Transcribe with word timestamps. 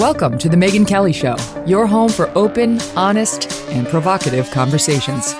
Welcome 0.00 0.38
to 0.38 0.48
The 0.48 0.56
Megyn 0.56 0.88
Kelly 0.88 1.12
Show, 1.12 1.36
your 1.66 1.86
home 1.86 2.08
for 2.08 2.30
open, 2.30 2.80
honest, 2.96 3.52
and 3.68 3.86
provocative 3.86 4.50
conversations. 4.50 5.32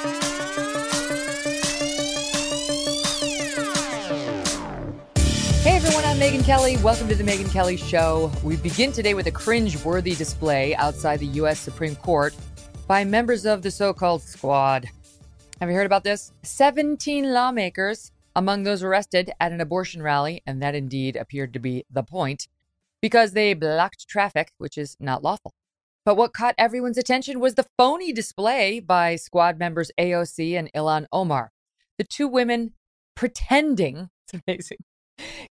Hey 5.63 5.77
everyone, 5.77 6.05
I'm 6.05 6.19
Megyn 6.19 6.45
Kelly. 6.45 6.77
Welcome 6.77 7.09
to 7.09 7.15
The 7.15 7.25
Megyn 7.25 7.51
Kelly 7.51 7.79
Show. 7.79 8.31
We 8.45 8.57
begin 8.57 8.93
today 8.93 9.15
with 9.15 9.29
a 9.29 9.31
cringe 9.31 9.83
worthy 9.83 10.15
display 10.15 10.75
outside 10.75 11.21
the 11.21 11.27
U.S. 11.29 11.59
Supreme 11.59 11.97
Court 11.97 12.35
by 12.87 13.03
members 13.03 13.47
of 13.47 13.63
the 13.63 13.71
so 13.71 13.95
called 13.95 14.21
squad. 14.21 14.85
Have 15.59 15.71
you 15.71 15.75
heard 15.75 15.87
about 15.87 16.05
this? 16.05 16.33
17 16.43 17.33
lawmakers 17.33 18.13
among 18.37 18.65
those 18.65 18.83
arrested 18.83 19.31
at 19.41 19.53
an 19.53 19.63
abortion 19.63 20.03
rally, 20.03 20.43
and 20.47 20.63
that 20.63 20.75
indeed 20.75 21.17
appeared 21.17 21.55
to 21.55 21.59
be 21.59 21.87
the 21.91 22.03
point 22.03 22.47
because 23.03 23.33
they 23.33 23.55
blocked 23.55 24.09
traffic, 24.09 24.53
which 24.59 24.77
is 24.77 24.97
not 25.01 25.23
lawful. 25.23 25.53
But 26.05 26.17
what 26.17 26.33
caught 26.33 26.55
everyone's 26.59 26.99
attention 26.99 27.41
was 27.41 27.55
the 27.55 27.67
phony 27.77 28.13
display 28.13 28.81
by 28.81 29.17
squad 29.17 29.59
members 29.59 29.91
AOC 29.99 30.59
and 30.59 30.73
Ilhan 30.73 31.07
Omar. 31.13 31.53
The 31.99 32.05
two 32.05 32.27
women 32.27 32.73
pretending, 33.15 34.09
it's 34.33 34.43
amazing, 34.47 34.79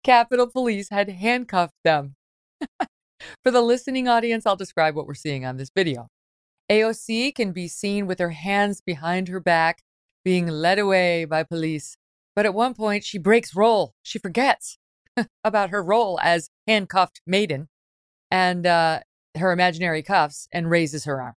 Capitol 0.02 0.46
Police 0.46 0.88
had 0.88 1.10
handcuffed 1.10 1.76
them. 1.84 2.16
For 3.44 3.50
the 3.50 3.60
listening 3.60 4.08
audience, 4.08 4.46
I'll 4.46 4.56
describe 4.56 4.94
what 4.94 5.06
we're 5.06 5.14
seeing 5.14 5.44
on 5.44 5.56
this 5.56 5.70
video. 5.74 6.08
AOC 6.70 7.34
can 7.34 7.52
be 7.52 7.68
seen 7.68 8.06
with 8.06 8.18
her 8.18 8.30
hands 8.30 8.80
behind 8.80 9.28
her 9.28 9.40
back, 9.40 9.82
being 10.24 10.46
led 10.46 10.78
away 10.78 11.24
by 11.24 11.42
police. 11.42 11.96
But 12.36 12.46
at 12.46 12.54
one 12.54 12.74
point, 12.74 13.04
she 13.04 13.18
breaks 13.18 13.56
role. 13.56 13.94
She 14.02 14.18
forgets 14.18 14.78
about 15.44 15.70
her 15.70 15.82
role 15.82 16.18
as 16.22 16.50
handcuffed 16.66 17.20
maiden 17.26 17.68
and 18.30 18.66
uh, 18.66 19.00
her 19.36 19.52
imaginary 19.52 20.02
cuffs 20.02 20.48
and 20.52 20.70
raises 20.70 21.04
her 21.04 21.20
arm. 21.20 21.34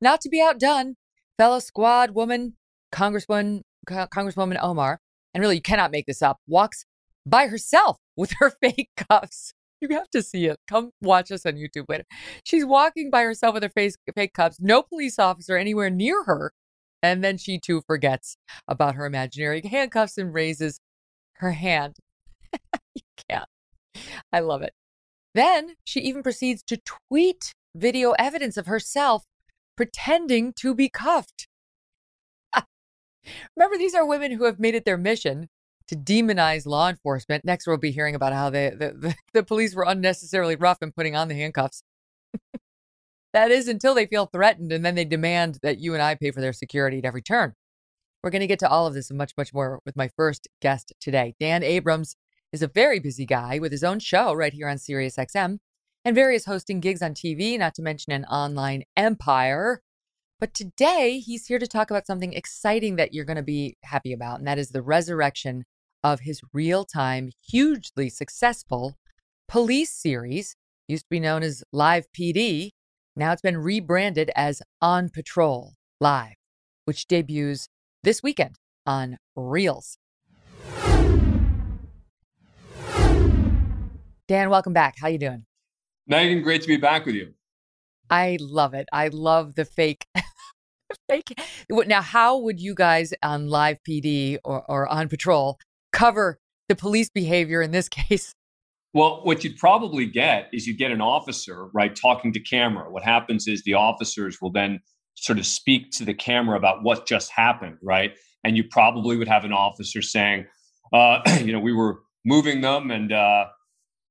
Not 0.00 0.20
to 0.22 0.28
be 0.28 0.40
outdone, 0.40 0.96
fellow 1.38 1.58
squad 1.58 2.12
woman, 2.12 2.56
Congresswoman, 2.92 3.62
Congresswoman 3.88 4.58
Omar, 4.60 5.00
and 5.34 5.40
really 5.40 5.56
you 5.56 5.62
cannot 5.62 5.90
make 5.90 6.06
this 6.06 6.22
up, 6.22 6.38
walks 6.46 6.84
by 7.26 7.46
herself 7.46 7.98
with 8.16 8.32
her 8.38 8.50
fake 8.60 8.90
cuffs. 8.96 9.54
You 9.80 9.88
have 9.96 10.10
to 10.10 10.22
see 10.22 10.46
it. 10.46 10.58
Come 10.68 10.90
watch 11.00 11.32
us 11.32 11.44
on 11.44 11.54
YouTube 11.54 11.86
later. 11.88 12.04
She's 12.44 12.64
walking 12.64 13.10
by 13.10 13.22
herself 13.22 13.54
with 13.54 13.64
her 13.64 13.68
face, 13.68 13.96
fake 14.14 14.34
cuffs, 14.34 14.58
no 14.60 14.82
police 14.82 15.18
officer 15.18 15.56
anywhere 15.56 15.90
near 15.90 16.24
her. 16.24 16.52
And 17.02 17.24
then 17.24 17.36
she 17.36 17.58
too 17.58 17.82
forgets 17.84 18.36
about 18.68 18.94
her 18.94 19.06
imaginary 19.06 19.60
handcuffs 19.64 20.16
and 20.18 20.32
raises 20.32 20.78
her 21.38 21.50
hand 21.50 21.96
you 22.94 23.02
can't. 23.28 23.48
I 24.32 24.40
love 24.40 24.62
it. 24.62 24.72
Then 25.34 25.74
she 25.84 26.00
even 26.00 26.22
proceeds 26.22 26.62
to 26.64 26.80
tweet 27.08 27.54
video 27.74 28.12
evidence 28.12 28.56
of 28.56 28.66
herself 28.66 29.24
pretending 29.76 30.52
to 30.54 30.74
be 30.74 30.88
cuffed. 30.88 31.48
Remember, 33.56 33.78
these 33.78 33.94
are 33.94 34.06
women 34.06 34.32
who 34.32 34.44
have 34.44 34.60
made 34.60 34.74
it 34.74 34.84
their 34.84 34.98
mission 34.98 35.48
to 35.88 35.96
demonize 35.96 36.66
law 36.66 36.88
enforcement. 36.88 37.44
Next, 37.44 37.66
we'll 37.66 37.76
be 37.78 37.90
hearing 37.90 38.14
about 38.14 38.32
how 38.32 38.50
they, 38.50 38.70
the, 38.70 38.92
the, 38.96 39.14
the 39.34 39.42
police 39.42 39.74
were 39.74 39.84
unnecessarily 39.86 40.56
rough 40.56 40.78
in 40.82 40.92
putting 40.92 41.16
on 41.16 41.28
the 41.28 41.34
handcuffs. 41.34 41.82
that 43.32 43.50
is 43.50 43.68
until 43.68 43.94
they 43.94 44.06
feel 44.06 44.26
threatened 44.26 44.72
and 44.72 44.84
then 44.84 44.94
they 44.94 45.04
demand 45.04 45.58
that 45.62 45.78
you 45.78 45.94
and 45.94 46.02
I 46.02 46.14
pay 46.14 46.30
for 46.30 46.40
their 46.40 46.52
security 46.52 46.98
at 46.98 47.04
every 47.04 47.22
turn. 47.22 47.54
We're 48.22 48.30
going 48.30 48.40
to 48.40 48.46
get 48.46 48.60
to 48.60 48.68
all 48.68 48.86
of 48.86 48.94
this 48.94 49.10
and 49.10 49.18
much, 49.18 49.32
much 49.36 49.52
more 49.52 49.80
with 49.84 49.96
my 49.96 50.08
first 50.16 50.46
guest 50.60 50.92
today. 51.00 51.34
Dan 51.40 51.64
Abrams 51.64 52.14
is 52.52 52.62
a 52.62 52.68
very 52.68 52.98
busy 52.98 53.26
guy 53.26 53.58
with 53.58 53.72
his 53.72 53.84
own 53.84 53.98
show 53.98 54.34
right 54.34 54.52
here 54.52 54.68
on 54.68 54.76
SiriusXM 54.76 55.58
and 56.04 56.14
various 56.14 56.44
hosting 56.44 56.80
gigs 56.80 57.02
on 57.02 57.14
TV, 57.14 57.58
not 57.58 57.74
to 57.74 57.82
mention 57.82 58.12
an 58.12 58.24
online 58.26 58.82
empire. 58.96 59.82
But 60.40 60.54
today, 60.54 61.18
he's 61.18 61.46
here 61.46 61.58
to 61.58 61.68
talk 61.68 61.90
about 61.90 62.06
something 62.06 62.32
exciting 62.32 62.96
that 62.96 63.14
you're 63.14 63.24
going 63.24 63.36
to 63.36 63.42
be 63.42 63.76
happy 63.84 64.12
about, 64.12 64.38
and 64.38 64.48
that 64.48 64.58
is 64.58 64.70
the 64.70 64.82
resurrection 64.82 65.64
of 66.02 66.20
his 66.20 66.40
real 66.52 66.84
time, 66.84 67.30
hugely 67.46 68.08
successful 68.08 68.96
police 69.48 69.94
series. 69.94 70.56
Used 70.88 71.04
to 71.04 71.10
be 71.10 71.20
known 71.20 71.44
as 71.44 71.62
Live 71.72 72.06
PD. 72.12 72.70
Now 73.14 73.32
it's 73.32 73.42
been 73.42 73.58
rebranded 73.58 74.30
as 74.34 74.62
On 74.80 75.08
Patrol 75.08 75.74
Live, 76.00 76.34
which 76.86 77.06
debuts 77.06 77.68
this 78.02 78.22
weekend 78.22 78.56
on 78.84 79.18
Reelz. 79.38 79.96
Dan, 84.32 84.48
welcome 84.48 84.72
back. 84.72 84.94
How 84.98 85.08
you 85.08 85.18
doing? 85.18 85.44
Megyn, 86.10 86.42
great 86.42 86.62
to 86.62 86.66
be 86.66 86.78
back 86.78 87.04
with 87.04 87.14
you. 87.14 87.34
I 88.08 88.38
love 88.40 88.72
it. 88.72 88.88
I 88.90 89.08
love 89.08 89.56
the 89.56 89.66
fake. 89.66 90.06
fake. 91.06 91.38
Now, 91.68 92.00
how 92.00 92.38
would 92.38 92.58
you 92.58 92.74
guys 92.74 93.12
on 93.22 93.50
live 93.50 93.76
PD 93.86 94.38
or, 94.42 94.64
or 94.70 94.88
on 94.88 95.10
patrol 95.10 95.58
cover 95.92 96.38
the 96.70 96.74
police 96.74 97.10
behavior 97.10 97.60
in 97.60 97.72
this 97.72 97.88
case? 97.90 98.34
Well, 98.94 99.20
what 99.22 99.44
you'd 99.44 99.58
probably 99.58 100.06
get 100.06 100.48
is 100.50 100.66
you 100.66 100.74
get 100.74 100.92
an 100.92 101.02
officer, 101.02 101.66
right, 101.74 101.94
talking 101.94 102.32
to 102.32 102.40
camera. 102.40 102.90
What 102.90 103.02
happens 103.02 103.46
is 103.46 103.62
the 103.64 103.74
officers 103.74 104.40
will 104.40 104.50
then 104.50 104.80
sort 105.14 105.38
of 105.38 105.44
speak 105.44 105.90
to 105.98 106.06
the 106.06 106.14
camera 106.14 106.56
about 106.56 106.82
what 106.82 107.06
just 107.06 107.30
happened, 107.32 107.76
right? 107.82 108.14
And 108.44 108.56
you 108.56 108.64
probably 108.64 109.18
would 109.18 109.28
have 109.28 109.44
an 109.44 109.52
officer 109.52 110.00
saying, 110.00 110.46
uh, 110.90 111.20
you 111.44 111.52
know, 111.52 111.60
we 111.60 111.74
were 111.74 112.00
moving 112.24 112.62
them 112.62 112.90
and 112.90 113.12
uh, 113.12 113.44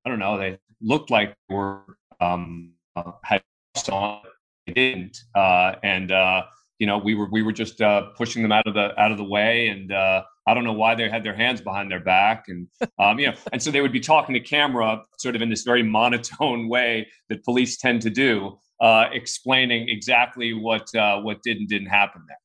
I 0.05 0.09
don't 0.09 0.19
know, 0.19 0.37
they 0.37 0.57
looked 0.81 1.11
like 1.11 1.35
they 1.47 1.55
were 1.55 1.81
um, 2.19 2.73
uh, 2.95 3.11
had 3.23 3.41
on, 3.89 4.21
they 4.67 4.73
didn't, 4.73 5.17
uh, 5.35 5.75
and 5.83 6.11
uh, 6.11 6.43
you 6.79 6.87
know 6.87 6.97
we 6.97 7.15
were 7.15 7.27
we 7.31 7.41
were 7.41 7.51
just 7.51 7.81
uh, 7.81 8.09
pushing 8.17 8.41
them 8.41 8.51
out 8.51 8.67
of 8.67 8.73
the 8.73 8.99
out 8.99 9.11
of 9.11 9.17
the 9.17 9.23
way, 9.23 9.69
and 9.69 9.91
uh, 9.91 10.23
I 10.47 10.53
don't 10.53 10.63
know 10.63 10.73
why 10.73 10.95
they 10.95 11.09
had 11.09 11.23
their 11.23 11.35
hands 11.35 11.61
behind 11.61 11.89
their 11.89 11.99
back, 11.99 12.45
and 12.47 12.67
um, 12.99 13.19
you 13.19 13.27
know, 13.27 13.33
and 13.51 13.61
so 13.61 13.71
they 13.71 13.81
would 13.81 13.91
be 13.91 13.99
talking 13.99 14.33
to 14.33 14.39
camera, 14.39 15.03
sort 15.17 15.35
of 15.35 15.41
in 15.41 15.49
this 15.49 15.63
very 15.63 15.83
monotone 15.83 16.67
way 16.67 17.07
that 17.29 17.43
police 17.43 17.77
tend 17.77 18.01
to 18.03 18.09
do, 18.09 18.57
uh, 18.81 19.05
explaining 19.11 19.89
exactly 19.89 20.53
what 20.53 20.87
what 20.93 21.41
did 21.43 21.57
and 21.57 21.67
didn't 21.67 21.89
happen 21.89 22.21
there. 22.27 22.37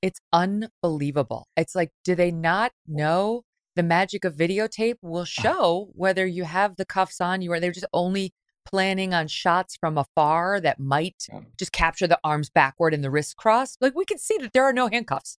It's 0.00 0.20
unbelievable. 0.32 1.48
It's 1.56 1.74
like, 1.74 1.90
do 2.04 2.14
they 2.14 2.30
not 2.30 2.70
know 2.86 3.42
the 3.78 3.82
magic 3.84 4.24
of 4.24 4.34
videotape 4.34 4.96
will 5.02 5.20
ah. 5.20 5.24
show 5.24 5.88
whether 5.94 6.26
you 6.26 6.42
have 6.42 6.74
the 6.76 6.84
cuffs 6.84 7.20
on 7.20 7.40
you 7.40 7.52
or 7.52 7.60
they're 7.60 7.70
just 7.70 7.86
only 7.92 8.34
planning 8.66 9.14
on 9.14 9.28
shots 9.28 9.76
from 9.76 9.96
afar 9.96 10.60
that 10.60 10.80
might 10.80 11.26
just 11.56 11.72
capture 11.72 12.08
the 12.08 12.18
arms 12.24 12.50
backward 12.50 12.92
and 12.92 13.02
the 13.02 13.10
wrists 13.10 13.32
crossed. 13.32 13.80
Like 13.80 13.94
we 13.94 14.04
can 14.04 14.18
see 14.18 14.36
that 14.38 14.52
there 14.52 14.64
are 14.64 14.72
no 14.72 14.88
handcuffs. 14.88 15.38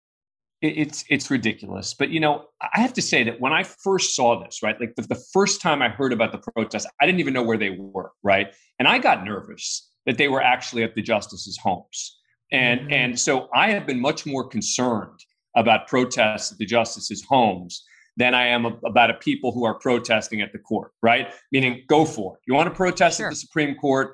It's 0.62 1.04
it's 1.09 1.31
ridiculous, 1.31 1.94
but 1.94 2.10
you 2.10 2.19
know 2.21 2.47
I 2.60 2.81
have 2.81 2.93
to 2.94 3.03
say 3.03 3.22
that 3.25 3.41
when 3.41 3.53
I 3.53 3.65
first 3.65 4.16
saw 4.16 4.43
this, 4.43 4.60
right, 4.62 4.81
like 4.81 4.94
the, 4.97 5.03
the 5.03 5.22
first 5.32 5.60
time 5.60 5.82
I 5.82 5.88
heard 5.88 6.12
about 6.12 6.32
the 6.32 6.38
protests, 6.38 6.87
I 7.00 7.06
didn't 7.06 7.20
even 7.20 7.34
know 7.34 7.44
where 7.44 7.59
they 7.59 7.70
were, 7.70 8.10
right, 8.25 8.53
and 8.78 8.88
I 8.88 8.99
got 8.99 9.25
nervous 9.25 9.88
that 10.06 10.19
they 10.19 10.26
were 10.26 10.43
actually 10.43 10.82
at 10.82 10.97
the 10.97 11.03
justices' 11.03 11.59
homes, 11.62 12.19
and 12.50 12.81
mm-hmm. 12.81 12.93
and 12.93 13.20
so 13.20 13.49
I 13.55 13.70
have 13.70 13.87
been 13.87 14.00
much 14.00 14.26
more 14.26 14.49
concerned 14.49 15.20
about 15.55 15.87
protests 15.87 16.50
at 16.50 16.59
the 16.59 16.66
justices' 16.66 17.25
homes 17.28 17.84
than 18.18 18.34
I 18.34 18.48
am 18.48 18.66
about 18.66 19.10
a 19.10 19.14
people 19.14 19.52
who 19.52 19.64
are 19.64 19.78
protesting 19.78 20.42
at 20.42 20.52
the 20.52 20.58
court, 20.58 20.90
right? 21.02 21.32
Meaning, 21.52 21.84
go 21.88 22.04
for 22.04 22.34
it. 22.34 22.40
You 22.46 22.54
want 22.54 22.68
to 22.68 22.74
protest 22.74 23.18
sure. 23.18 23.28
at 23.28 23.30
the 23.30 23.36
Supreme 23.36 23.76
Court? 23.76 24.12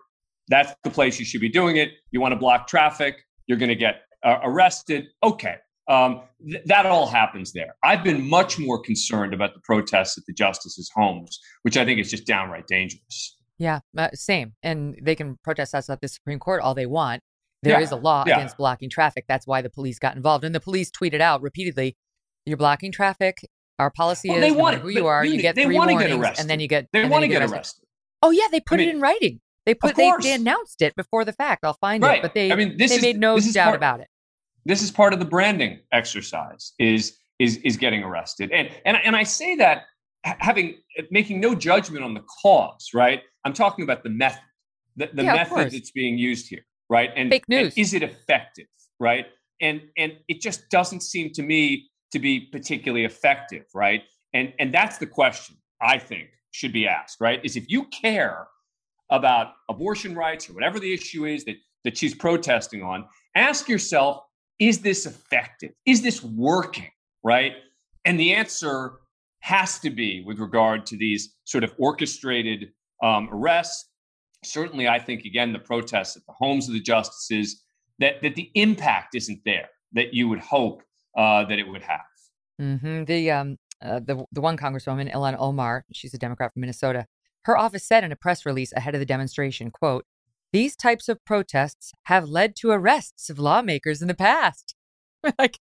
That's 0.48 0.72
the 0.84 0.90
place 0.90 1.18
you 1.18 1.24
should 1.24 1.40
be 1.40 1.48
doing 1.48 1.76
it. 1.78 1.88
You 2.10 2.20
want 2.20 2.32
to 2.32 2.38
block 2.38 2.68
traffic? 2.68 3.16
You're 3.46 3.58
going 3.58 3.70
to 3.70 3.74
get 3.74 4.02
uh, 4.22 4.38
arrested. 4.42 5.06
Okay. 5.22 5.56
Um, 5.88 6.22
th- 6.48 6.62
that 6.66 6.84
all 6.84 7.06
happens 7.06 7.52
there. 7.52 7.74
I've 7.82 8.04
been 8.04 8.28
much 8.28 8.58
more 8.58 8.78
concerned 8.78 9.32
about 9.32 9.54
the 9.54 9.60
protests 9.64 10.18
at 10.18 10.24
the 10.26 10.34
justices' 10.34 10.90
homes, 10.94 11.38
which 11.62 11.78
I 11.78 11.84
think 11.86 11.98
is 11.98 12.10
just 12.10 12.26
downright 12.26 12.66
dangerous. 12.66 13.38
Yeah, 13.58 13.80
uh, 13.96 14.08
same. 14.12 14.52
And 14.62 14.98
they 15.02 15.14
can 15.14 15.38
protest 15.42 15.74
us 15.74 15.88
at 15.88 16.02
the 16.02 16.08
Supreme 16.08 16.38
Court 16.38 16.60
all 16.60 16.74
they 16.74 16.86
want. 16.86 17.22
There 17.62 17.78
yeah. 17.78 17.84
is 17.84 17.90
a 17.90 17.96
law 17.96 18.24
yeah. 18.26 18.36
against 18.36 18.58
blocking 18.58 18.90
traffic. 18.90 19.24
That's 19.26 19.46
why 19.46 19.62
the 19.62 19.70
police 19.70 19.98
got 19.98 20.14
involved. 20.14 20.44
And 20.44 20.54
the 20.54 20.60
police 20.60 20.90
tweeted 20.90 21.22
out 21.22 21.40
repeatedly, 21.40 21.96
you're 22.44 22.58
blocking 22.58 22.92
traffic. 22.92 23.38
Our 23.78 23.90
policy 23.90 24.28
well, 24.28 24.42
is 24.42 24.54
no 24.54 24.62
matter 24.62 24.78
who 24.78 24.88
you 24.88 25.06
are, 25.06 25.24
you 25.24 25.40
get 25.40 25.56
three 25.56 25.74
warnings, 25.74 26.38
and 26.38 26.48
then 26.48 26.60
you 26.60 26.68
get 26.68 26.88
they 26.92 27.08
want 27.08 27.22
to 27.22 27.28
get 27.28 27.42
arrested. 27.42 27.56
arrested. 27.56 27.84
Oh 28.22 28.30
yeah, 28.30 28.46
they 28.50 28.60
put 28.60 28.76
I 28.76 28.78
mean, 28.78 28.88
it 28.88 28.94
in 28.94 29.00
writing. 29.00 29.40
They 29.66 29.74
put 29.74 29.96
they, 29.96 30.12
they, 30.20 30.32
announced 30.32 30.82
it 30.82 30.94
before 30.94 31.24
the 31.24 31.32
fact. 31.32 31.64
I'll 31.64 31.72
find 31.74 32.02
right. 32.02 32.18
it, 32.18 32.22
but 32.22 32.34
they 32.34 32.52
I 32.52 32.54
mean 32.54 32.76
this 32.76 32.90
they 32.90 32.96
is, 32.96 33.02
made 33.02 33.18
no 33.18 33.38
doubt 33.38 33.64
part, 33.64 33.76
about 33.76 34.00
it. 34.00 34.08
This 34.64 34.82
is 34.82 34.90
part 34.90 35.12
of 35.12 35.18
the 35.18 35.24
branding 35.24 35.80
exercise. 35.92 36.72
Is 36.78 37.16
is 37.38 37.56
is 37.58 37.76
getting 37.76 38.02
arrested, 38.02 38.50
and 38.52 38.68
and 38.84 38.96
and 39.04 39.16
I 39.16 39.22
say 39.22 39.56
that 39.56 39.84
having 40.24 40.76
uh, 40.98 41.02
making 41.10 41.40
no 41.40 41.54
judgment 41.54 42.04
on 42.04 42.14
the 42.14 42.24
cause. 42.42 42.90
Right, 42.94 43.22
I'm 43.44 43.54
talking 43.54 43.82
about 43.82 44.04
the 44.04 44.10
method, 44.10 44.42
the, 44.96 45.10
the 45.12 45.24
yeah, 45.24 45.34
method 45.34 45.72
that's 45.72 45.90
being 45.90 46.18
used 46.18 46.48
here. 46.48 46.64
Right, 46.90 47.10
and 47.16 47.30
fake 47.30 47.48
news. 47.48 47.74
And 47.74 47.78
is 47.78 47.94
it 47.94 48.02
effective? 48.02 48.66
Right, 49.00 49.26
and 49.60 49.80
and 49.96 50.12
it 50.28 50.40
just 50.40 50.68
doesn't 50.70 51.02
seem 51.02 51.32
to 51.32 51.42
me 51.42 51.88
to 52.14 52.18
be 52.18 52.40
particularly 52.40 53.04
effective. 53.04 53.66
Right 53.74 54.02
and 54.34 54.52
and 54.58 54.74
that's 54.74 54.98
the 54.98 55.06
question 55.06 55.56
I 55.80 55.98
think 55.98 56.28
should 56.50 56.72
be 56.72 56.86
asked, 56.86 57.20
right? 57.20 57.40
Is 57.42 57.56
if 57.56 57.70
you 57.70 57.84
care 57.86 58.46
about 59.10 59.52
abortion 59.70 60.14
rights 60.14 60.50
or 60.50 60.52
whatever 60.52 60.78
the 60.78 60.92
issue 60.92 61.24
is 61.24 61.44
that, 61.44 61.56
that 61.84 61.96
she's 61.96 62.14
protesting 62.14 62.82
on, 62.82 63.06
ask 63.34 63.68
yourself, 63.68 64.22
is 64.58 64.80
this 64.80 65.06
effective? 65.06 65.72
Is 65.86 66.02
this 66.02 66.22
working? 66.22 66.90
Right? 67.22 67.52
And 68.04 68.20
the 68.20 68.34
answer 68.34 68.94
has 69.40 69.78
to 69.80 69.90
be 69.90 70.22
with 70.26 70.38
regard 70.38 70.84
to 70.86 70.96
these 70.96 71.34
sort 71.44 71.64
of 71.64 71.74
orchestrated 71.78 72.70
um, 73.02 73.28
arrests. 73.32 73.90
Certainly, 74.44 74.88
I 74.88 74.98
think, 74.98 75.24
again, 75.24 75.52
the 75.52 75.58
protests 75.58 76.16
at 76.16 76.26
the 76.26 76.32
homes 76.32 76.68
of 76.68 76.74
the 76.74 76.80
justices, 76.80 77.62
that, 77.98 78.20
that 78.22 78.34
the 78.34 78.50
impact 78.54 79.14
isn't 79.14 79.40
there 79.44 79.68
that 79.92 80.12
you 80.12 80.28
would 80.28 80.40
hope 80.40 80.82
uh, 81.16 81.44
that 81.44 81.58
it 81.58 81.68
would 81.68 81.82
have. 81.82 82.00
Mm-hmm. 82.60 83.04
The 83.04 83.30
um, 83.30 83.56
uh, 83.82 84.00
the 84.00 84.24
the 84.32 84.40
one 84.40 84.56
Congresswoman, 84.56 85.12
Ilhan 85.12 85.36
Omar, 85.38 85.84
she's 85.92 86.14
a 86.14 86.18
Democrat 86.18 86.52
from 86.52 86.60
Minnesota. 86.60 87.06
Her 87.44 87.58
office 87.58 87.86
said 87.86 88.04
in 88.04 88.12
a 88.12 88.16
press 88.16 88.46
release 88.46 88.72
ahead 88.72 88.94
of 88.94 89.00
the 89.00 89.06
demonstration, 89.06 89.70
"quote 89.70 90.04
These 90.52 90.76
types 90.76 91.08
of 91.08 91.24
protests 91.24 91.92
have 92.04 92.28
led 92.28 92.56
to 92.56 92.70
arrests 92.70 93.28
of 93.30 93.38
lawmakers 93.38 94.00
in 94.00 94.08
the 94.08 94.14
past. 94.14 94.74
like 95.38 95.58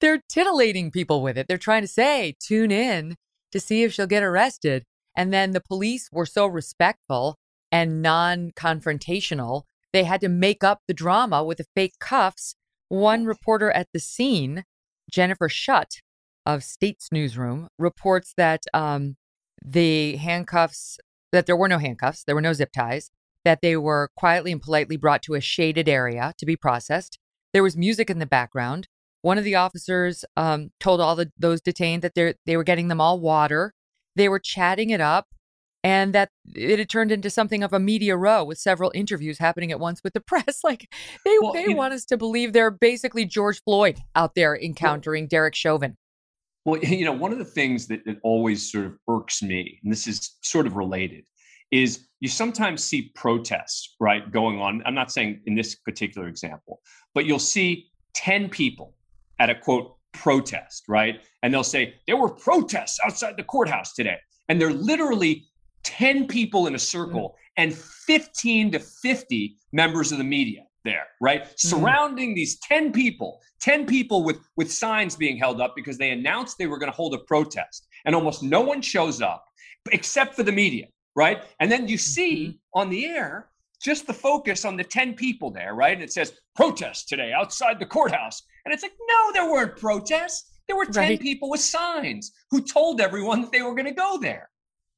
they're 0.00 0.22
titillating 0.28 0.90
people 0.90 1.22
with 1.22 1.38
it. 1.38 1.48
They're 1.48 1.58
trying 1.58 1.82
to 1.82 1.88
say, 1.88 2.34
tune 2.40 2.70
in 2.70 3.16
to 3.52 3.60
see 3.60 3.82
if 3.82 3.92
she'll 3.92 4.06
get 4.06 4.22
arrested. 4.22 4.84
And 5.16 5.32
then 5.32 5.52
the 5.52 5.60
police 5.60 6.08
were 6.12 6.26
so 6.26 6.46
respectful 6.46 7.36
and 7.70 8.02
non-confrontational, 8.02 9.62
they 9.92 10.04
had 10.04 10.20
to 10.20 10.28
make 10.28 10.62
up 10.62 10.82
the 10.86 10.94
drama 10.94 11.42
with 11.42 11.58
the 11.58 11.66
fake 11.74 11.94
cuffs. 11.98 12.54
One 12.88 13.24
reporter 13.24 13.70
at 13.70 13.88
the 13.92 13.98
scene, 13.98 14.64
Jennifer 15.10 15.48
Shutt, 15.48 16.00
of 16.46 16.62
States 16.62 17.08
Newsroom 17.10 17.68
reports 17.78 18.34
that 18.36 18.64
um, 18.72 19.16
the 19.64 20.16
handcuffs, 20.16 20.98
that 21.32 21.46
there 21.46 21.56
were 21.56 21.68
no 21.68 21.78
handcuffs, 21.78 22.24
there 22.24 22.34
were 22.34 22.40
no 22.40 22.52
zip 22.52 22.72
ties, 22.72 23.10
that 23.44 23.60
they 23.62 23.76
were 23.76 24.10
quietly 24.16 24.52
and 24.52 24.62
politely 24.62 24.96
brought 24.96 25.22
to 25.22 25.34
a 25.34 25.40
shaded 25.40 25.88
area 25.88 26.32
to 26.38 26.46
be 26.46 26.56
processed. 26.56 27.18
There 27.52 27.62
was 27.62 27.76
music 27.76 28.10
in 28.10 28.18
the 28.18 28.26
background. 28.26 28.88
One 29.22 29.38
of 29.38 29.44
the 29.44 29.54
officers 29.54 30.24
um, 30.36 30.70
told 30.80 31.00
all 31.00 31.16
the, 31.16 31.30
those 31.38 31.60
detained 31.60 32.02
that 32.02 32.14
they 32.14 32.56
were 32.56 32.64
getting 32.64 32.88
them 32.88 33.00
all 33.00 33.20
water. 33.20 33.72
They 34.16 34.28
were 34.28 34.38
chatting 34.38 34.90
it 34.90 35.00
up, 35.00 35.28
and 35.84 36.14
that 36.14 36.30
it 36.54 36.78
had 36.78 36.88
turned 36.88 37.12
into 37.12 37.28
something 37.28 37.62
of 37.62 37.74
a 37.74 37.78
media 37.78 38.16
row 38.16 38.42
with 38.42 38.58
several 38.58 38.90
interviews 38.94 39.38
happening 39.38 39.70
at 39.70 39.78
once 39.78 40.02
with 40.02 40.14
the 40.14 40.20
press. 40.26 40.60
Like 40.64 40.88
they 41.24 41.36
well, 41.40 41.52
they 41.52 41.68
want 41.68 41.92
know, 41.92 41.96
us 41.96 42.04
to 42.06 42.16
believe 42.16 42.52
they're 42.52 42.70
basically 42.70 43.26
George 43.26 43.62
Floyd 43.62 44.00
out 44.16 44.34
there 44.34 44.58
encountering 44.58 45.24
well, 45.24 45.28
Derek 45.28 45.54
Chauvin. 45.54 45.96
Well, 46.64 46.80
you 46.80 47.04
know, 47.04 47.12
one 47.12 47.30
of 47.30 47.38
the 47.38 47.44
things 47.44 47.86
that, 47.88 48.04
that 48.06 48.16
always 48.22 48.72
sort 48.72 48.86
of 48.86 48.98
irks 49.08 49.42
me, 49.42 49.78
and 49.84 49.92
this 49.92 50.08
is 50.08 50.36
sort 50.40 50.66
of 50.66 50.76
related, 50.76 51.26
is 51.70 52.06
you 52.20 52.28
sometimes 52.28 52.82
see 52.82 53.12
protests, 53.14 53.94
right, 54.00 54.30
going 54.32 54.60
on. 54.60 54.82
I'm 54.86 54.94
not 54.94 55.12
saying 55.12 55.42
in 55.44 55.54
this 55.54 55.74
particular 55.74 56.26
example, 56.28 56.80
but 57.14 57.26
you'll 57.26 57.38
see 57.38 57.90
10 58.14 58.48
people 58.48 58.94
at 59.38 59.50
a 59.50 59.54
quote 59.54 59.96
protest, 60.14 60.84
right? 60.88 61.20
And 61.42 61.52
they'll 61.52 61.64
say, 61.64 61.96
there 62.06 62.16
were 62.16 62.30
protests 62.30 62.98
outside 63.04 63.36
the 63.36 63.42
courthouse 63.42 63.92
today. 63.92 64.16
And 64.48 64.60
they're 64.60 64.72
literally 64.72 65.46
10 65.84 66.26
people 66.26 66.66
in 66.66 66.74
a 66.74 66.78
circle 66.78 67.30
mm-hmm. 67.30 67.62
and 67.62 67.74
15 67.74 68.72
to 68.72 68.78
50 68.78 69.56
members 69.72 70.12
of 70.12 70.18
the 70.18 70.24
media 70.24 70.62
there, 70.84 71.06
right? 71.20 71.44
Mm-hmm. 71.44 71.68
Surrounding 71.68 72.34
these 72.34 72.58
10 72.60 72.92
people, 72.92 73.40
10 73.60 73.86
people 73.86 74.22
with, 74.22 74.38
with 74.56 74.72
signs 74.72 75.16
being 75.16 75.36
held 75.36 75.60
up 75.60 75.74
because 75.76 75.98
they 75.98 76.10
announced 76.10 76.58
they 76.58 76.66
were 76.66 76.78
going 76.78 76.90
to 76.90 76.96
hold 76.96 77.14
a 77.14 77.18
protest. 77.18 77.86
And 78.04 78.14
almost 78.14 78.42
no 78.42 78.60
one 78.60 78.82
shows 78.82 79.22
up 79.22 79.44
except 79.92 80.34
for 80.34 80.42
the 80.42 80.52
media, 80.52 80.86
right? 81.14 81.44
And 81.60 81.70
then 81.70 81.88
you 81.88 81.98
see 81.98 82.46
mm-hmm. 82.46 82.80
on 82.80 82.90
the 82.90 83.06
air 83.06 83.48
just 83.82 84.06
the 84.06 84.14
focus 84.14 84.64
on 84.64 84.76
the 84.76 84.84
10 84.84 85.14
people 85.14 85.50
there, 85.50 85.74
right? 85.74 85.92
And 85.92 86.02
it 86.02 86.12
says 86.12 86.32
protest 86.56 87.08
today 87.08 87.32
outside 87.32 87.78
the 87.78 87.86
courthouse. 87.86 88.42
And 88.64 88.72
it's 88.72 88.82
like, 88.82 88.94
no, 89.08 89.32
there 89.32 89.50
weren't 89.50 89.76
protests. 89.76 90.52
There 90.66 90.76
were 90.76 90.86
10 90.86 90.94
right. 90.94 91.20
people 91.20 91.50
with 91.50 91.60
signs 91.60 92.32
who 92.50 92.62
told 92.62 93.00
everyone 93.00 93.42
that 93.42 93.52
they 93.52 93.60
were 93.60 93.74
going 93.74 93.86
to 93.86 93.92
go 93.92 94.18
there. 94.18 94.48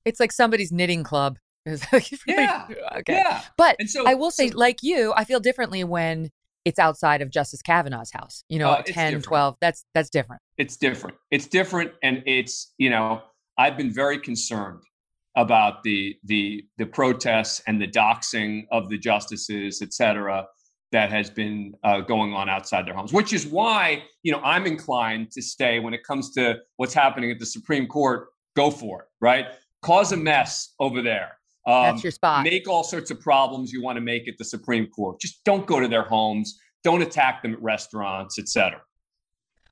It's 0.06 0.20
like 0.20 0.32
somebody's 0.32 0.72
knitting 0.72 1.02
club. 1.02 1.38
yeah. 1.66 2.68
Okay. 2.98 3.14
Yeah. 3.14 3.42
But 3.58 3.76
so, 3.88 4.06
I 4.06 4.14
will 4.14 4.30
say, 4.30 4.50
so, 4.50 4.56
like 4.56 4.82
you, 4.82 5.12
I 5.16 5.24
feel 5.24 5.40
differently 5.40 5.82
when 5.82 6.30
it's 6.64 6.78
outside 6.78 7.22
of 7.22 7.30
Justice 7.30 7.60
Kavanaugh's 7.60 8.12
house. 8.12 8.44
You 8.48 8.60
know, 8.60 8.70
uh, 8.70 8.82
10, 8.82 9.12
different. 9.12 9.24
12, 9.24 9.56
that's 9.60 9.84
that's 9.92 10.08
different. 10.08 10.40
It's 10.58 10.76
different. 10.76 11.16
It's 11.30 11.46
different. 11.46 11.92
And 12.02 12.22
it's, 12.24 12.72
you 12.78 12.88
know, 12.88 13.22
I've 13.58 13.76
been 13.76 13.92
very 13.92 14.18
concerned 14.18 14.80
about 15.36 15.82
the 15.82 16.16
the 16.24 16.64
the 16.78 16.86
protests 16.86 17.60
and 17.66 17.80
the 17.80 17.88
doxing 17.88 18.66
of 18.70 18.88
the 18.88 18.96
justices, 18.96 19.82
et 19.82 19.92
cetera, 19.92 20.46
that 20.92 21.10
has 21.10 21.30
been 21.30 21.74
uh, 21.84 22.00
going 22.00 22.32
on 22.32 22.48
outside 22.48 22.86
their 22.86 22.94
homes, 22.94 23.12
which 23.12 23.32
is 23.32 23.46
why, 23.46 24.02
you 24.22 24.32
know, 24.32 24.40
I'm 24.44 24.66
inclined 24.66 25.30
to 25.32 25.42
stay 25.42 25.78
when 25.78 25.94
it 25.94 26.04
comes 26.04 26.32
to 26.34 26.56
what's 26.76 26.94
happening 26.94 27.30
at 27.30 27.38
the 27.38 27.46
Supreme 27.46 27.86
Court, 27.86 28.28
go 28.54 28.70
for 28.70 29.02
it, 29.02 29.08
right? 29.20 29.46
Cause 29.82 30.12
a 30.12 30.16
mess 30.16 30.74
over 30.80 31.02
there 31.02 31.36
um, 31.66 31.82
That's 31.82 32.04
your 32.04 32.12
spot. 32.12 32.44
Make 32.44 32.68
all 32.68 32.84
sorts 32.84 33.10
of 33.10 33.20
problems 33.20 33.72
you 33.72 33.82
want 33.82 33.96
to 33.96 34.00
make 34.00 34.28
at 34.28 34.38
the 34.38 34.44
Supreme 34.44 34.86
Court. 34.86 35.20
Just 35.20 35.42
don't 35.44 35.66
go 35.66 35.80
to 35.80 35.88
their 35.88 36.04
homes. 36.04 36.58
Don't 36.84 37.02
attack 37.02 37.42
them 37.42 37.52
at 37.52 37.62
restaurants, 37.62 38.38
etc. 38.38 38.80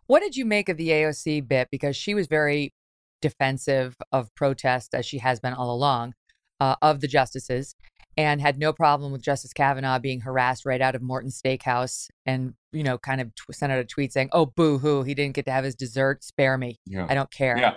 What 0.06 0.20
did 0.20 0.36
you 0.36 0.44
make 0.44 0.68
of 0.68 0.76
the 0.76 0.88
AOC 0.88 1.46
bit? 1.46 1.68
Because 1.70 1.96
she 1.96 2.14
was 2.14 2.26
very 2.26 2.74
defensive 3.22 3.96
of 4.10 4.34
protest, 4.34 4.94
as 4.94 5.06
she 5.06 5.18
has 5.18 5.38
been 5.38 5.54
all 5.54 5.72
along, 5.72 6.14
uh, 6.58 6.74
of 6.82 7.00
the 7.00 7.06
justices, 7.06 7.76
and 8.16 8.40
had 8.40 8.58
no 8.58 8.72
problem 8.72 9.12
with 9.12 9.22
Justice 9.22 9.52
Kavanaugh 9.52 10.00
being 10.00 10.20
harassed 10.20 10.66
right 10.66 10.80
out 10.80 10.96
of 10.96 11.00
Morton's 11.02 11.40
Steakhouse, 11.40 12.08
and 12.26 12.54
you 12.72 12.82
know, 12.82 12.98
kind 12.98 13.20
of 13.20 13.28
t- 13.34 13.52
sent 13.52 13.70
out 13.70 13.78
a 13.78 13.84
tweet 13.84 14.12
saying, 14.12 14.30
"Oh, 14.32 14.46
boo 14.46 14.78
hoo, 14.78 15.04
he 15.04 15.14
didn't 15.14 15.36
get 15.36 15.44
to 15.46 15.52
have 15.52 15.64
his 15.64 15.76
dessert. 15.76 16.24
Spare 16.24 16.58
me. 16.58 16.80
Yeah. 16.86 17.06
I 17.08 17.14
don't 17.14 17.30
care." 17.30 17.56
Yeah 17.56 17.76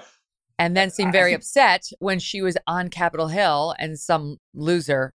and 0.59 0.75
then 0.75 0.89
seemed 0.89 1.12
very 1.12 1.33
upset 1.33 1.89
when 2.00 2.19
she 2.19 2.42
was 2.42 2.57
on 2.65 2.89
Capitol 2.89 3.27
Hill 3.27 3.75
and 3.77 4.00
some 4.00 4.38
loser 4.54 5.13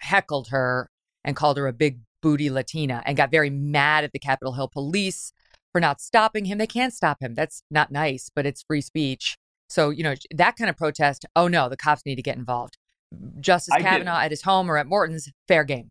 heckled 0.00 0.48
her 0.48 0.90
and 1.24 1.36
called 1.36 1.56
her 1.56 1.66
a 1.66 1.72
big 1.72 2.00
booty 2.20 2.50
Latina 2.50 3.02
and 3.06 3.16
got 3.16 3.30
very 3.30 3.50
mad 3.50 4.04
at 4.04 4.12
the 4.12 4.18
Capitol 4.18 4.54
Hill 4.54 4.68
police 4.68 5.32
for 5.72 5.80
not 5.80 6.00
stopping 6.00 6.44
him. 6.46 6.58
They 6.58 6.66
can't 6.66 6.92
stop 6.92 7.18
him. 7.20 7.34
That's 7.34 7.62
not 7.70 7.90
nice, 7.90 8.30
but 8.34 8.46
it's 8.46 8.62
free 8.62 8.80
speech. 8.80 9.36
So, 9.68 9.90
you 9.90 10.02
know, 10.02 10.14
that 10.34 10.56
kind 10.56 10.68
of 10.68 10.76
protest, 10.76 11.24
oh 11.34 11.48
no, 11.48 11.68
the 11.68 11.76
cops 11.76 12.04
need 12.04 12.16
to 12.16 12.22
get 12.22 12.36
involved. 12.36 12.76
Justice 13.40 13.74
I 13.74 13.80
Kavanaugh 13.80 14.18
get, 14.18 14.24
at 14.26 14.30
his 14.30 14.42
home 14.42 14.70
or 14.70 14.78
at 14.78 14.86
Morton's, 14.86 15.30
fair 15.48 15.64
game. 15.64 15.90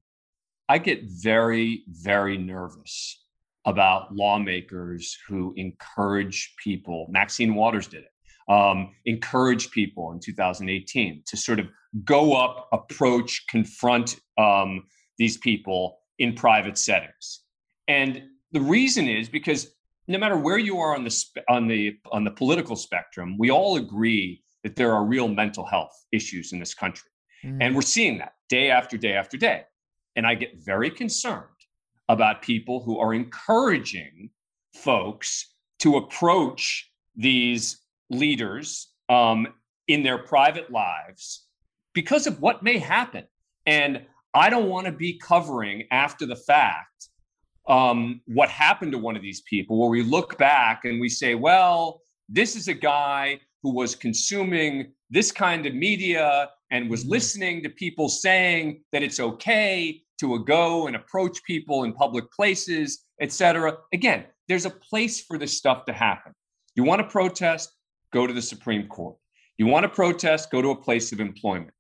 I 0.70 0.78
get 0.78 1.04
very, 1.04 1.84
very 1.88 2.38
nervous 2.38 3.24
about 3.66 4.14
lawmakers 4.14 5.18
who 5.28 5.54
encourage 5.56 6.54
people. 6.64 7.08
Maxine 7.10 7.56
Waters 7.56 7.88
did 7.88 8.04
it 8.04 8.11
um, 8.52 8.92
encourage 9.06 9.72
people 9.72 10.12
in 10.12 10.20
2018 10.20 11.24
to 11.26 11.38
sort 11.38 11.60
of 11.60 11.68
go 12.04 12.34
up, 12.34 12.68
approach, 12.74 13.46
confront 13.50 14.18
um, 14.38 14.84
these 15.18 15.38
people 15.38 16.00
in 16.20 16.34
private 16.34 16.78
settings. 16.78 17.44
And 17.88 18.24
the 18.52 18.60
reason 18.60 19.08
is 19.08 19.30
because 19.30 19.74
no 20.08 20.18
matter 20.18 20.38
where 20.38 20.58
you 20.58 20.80
are 20.80 20.94
on 20.94 21.06
the 21.06 21.10
spe- 21.10 21.48
on 21.48 21.68
the 21.68 21.98
on 22.12 22.26
the 22.26 22.32
political 22.32 22.76
spectrum, 22.76 23.38
we 23.38 23.50
all 23.50 23.78
agree 23.78 24.44
that 24.64 24.76
there 24.76 24.92
are 24.92 25.06
real 25.06 25.30
mental 25.30 25.66
health 25.66 25.94
issues 26.12 26.52
in 26.52 26.60
this 26.60 26.74
country, 26.74 27.10
mm. 27.46 27.58
and 27.62 27.74
we're 27.74 27.82
seeing 27.82 28.18
that 28.18 28.34
day 28.50 28.70
after 28.70 28.98
day 28.98 29.14
after 29.14 29.38
day. 29.38 29.64
And 30.18 30.28
I 30.28 30.36
get 30.36 30.58
very 30.58 30.90
concerned 30.90 31.46
about 32.10 32.42
people 32.42 32.84
who 32.84 33.00
are 33.00 33.14
encouraging 33.14 34.30
folks 34.76 35.54
to 35.80 35.96
approach 35.96 36.92
these 37.16 37.81
leaders 38.12 38.90
um, 39.10 39.48
in 39.88 40.04
their 40.04 40.20
private 40.20 40.72
lives 40.72 41.48
because 41.94 42.28
of 42.28 42.40
what 42.42 42.62
may 42.62 42.78
happen. 42.78 43.26
And 43.66 44.06
I 44.34 44.50
don't 44.50 44.70
want 44.70 44.86
to 44.86 44.92
be 44.92 45.18
covering 45.18 45.84
after 45.92 46.26
the 46.26 46.36
fact 46.36 47.10
um, 47.68 48.22
what 48.26 48.50
happened 48.50 48.92
to 48.92 48.98
one 48.98 49.16
of 49.16 49.22
these 49.22 49.42
people, 49.42 49.80
where 49.80 49.90
we 49.90 50.04
look 50.04 50.38
back 50.38 50.86
and 50.86 51.02
we 51.02 51.10
say, 51.10 51.36
well, 51.36 52.02
this 52.30 52.56
is 52.56 52.68
a 52.68 52.74
guy 52.74 53.40
who 53.64 53.74
was 53.74 53.96
consuming 53.96 54.94
this 55.10 55.32
kind 55.32 55.66
of 55.66 55.74
media 55.74 56.50
and 56.72 56.90
was 56.90 57.02
mm-hmm. 57.02 57.12
listening 57.12 57.64
to 57.64 57.70
people 57.70 58.08
saying 58.08 58.82
that 58.92 59.04
it's 59.04 59.20
okay 59.20 60.02
to 60.20 60.40
go 60.46 60.88
and 60.88 60.96
approach 60.96 61.44
people 61.44 61.84
in 61.84 61.94
public 61.94 62.32
places, 62.32 63.06
et 63.20 63.32
cetera. 63.32 63.76
Again, 63.94 64.26
there's 64.48 64.66
a 64.66 64.70
place 64.70 65.22
for 65.22 65.38
this 65.38 65.58
stuff 65.58 65.86
to 65.86 65.94
happen. 65.94 66.34
You 66.76 66.84
want 66.84 67.02
to 67.02 67.08
protest, 67.08 67.72
go 68.12 68.28
to 68.28 68.34
the 68.34 68.42
Supreme 68.42 68.88
Court. 68.88 69.16
You 69.58 69.68
want 69.68 69.84
to 69.84 69.90
protest, 69.90 70.52
go 70.52 70.62
to 70.62 70.70
a 70.70 70.76
place 70.76 71.12
of 71.12 71.20
employment. 71.20 71.74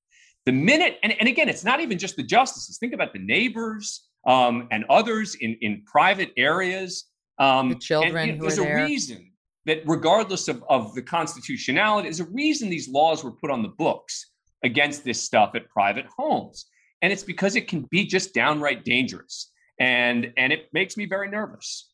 The 0.45 0.51
minute, 0.51 0.97
and, 1.03 1.13
and 1.19 1.27
again, 1.27 1.49
it's 1.49 1.63
not 1.63 1.79
even 1.81 1.97
just 1.97 2.15
the 2.15 2.23
justices. 2.23 2.77
Think 2.79 2.93
about 2.93 3.13
the 3.13 3.19
neighbors 3.19 4.07
um, 4.27 4.67
and 4.71 4.85
others 4.89 5.35
in, 5.35 5.57
in 5.61 5.83
private 5.85 6.31
areas. 6.37 7.05
Um, 7.39 7.69
the 7.69 7.75
children. 7.75 8.17
And, 8.17 8.27
you 8.27 8.37
know, 8.37 8.41
there's 8.41 8.59
a 8.59 8.61
there. 8.61 8.85
reason 8.85 9.31
that, 9.65 9.83
regardless 9.85 10.47
of, 10.47 10.63
of 10.69 10.93
the 10.95 11.01
constitutionality, 11.01 12.07
there's 12.07 12.19
a 12.19 12.25
reason 12.25 12.69
these 12.69 12.89
laws 12.89 13.23
were 13.23 13.31
put 13.31 13.51
on 13.51 13.61
the 13.61 13.69
books 13.69 14.31
against 14.63 15.03
this 15.03 15.21
stuff 15.21 15.51
at 15.55 15.69
private 15.69 16.05
homes. 16.17 16.65
and 17.01 17.11
it's 17.11 17.23
because 17.23 17.55
it 17.55 17.67
can 17.67 17.87
be 17.89 18.05
just 18.05 18.33
downright 18.33 18.83
dangerous, 18.83 19.51
and 19.79 20.31
and 20.37 20.53
it 20.53 20.69
makes 20.73 20.97
me 20.97 21.05
very 21.05 21.29
nervous. 21.29 21.89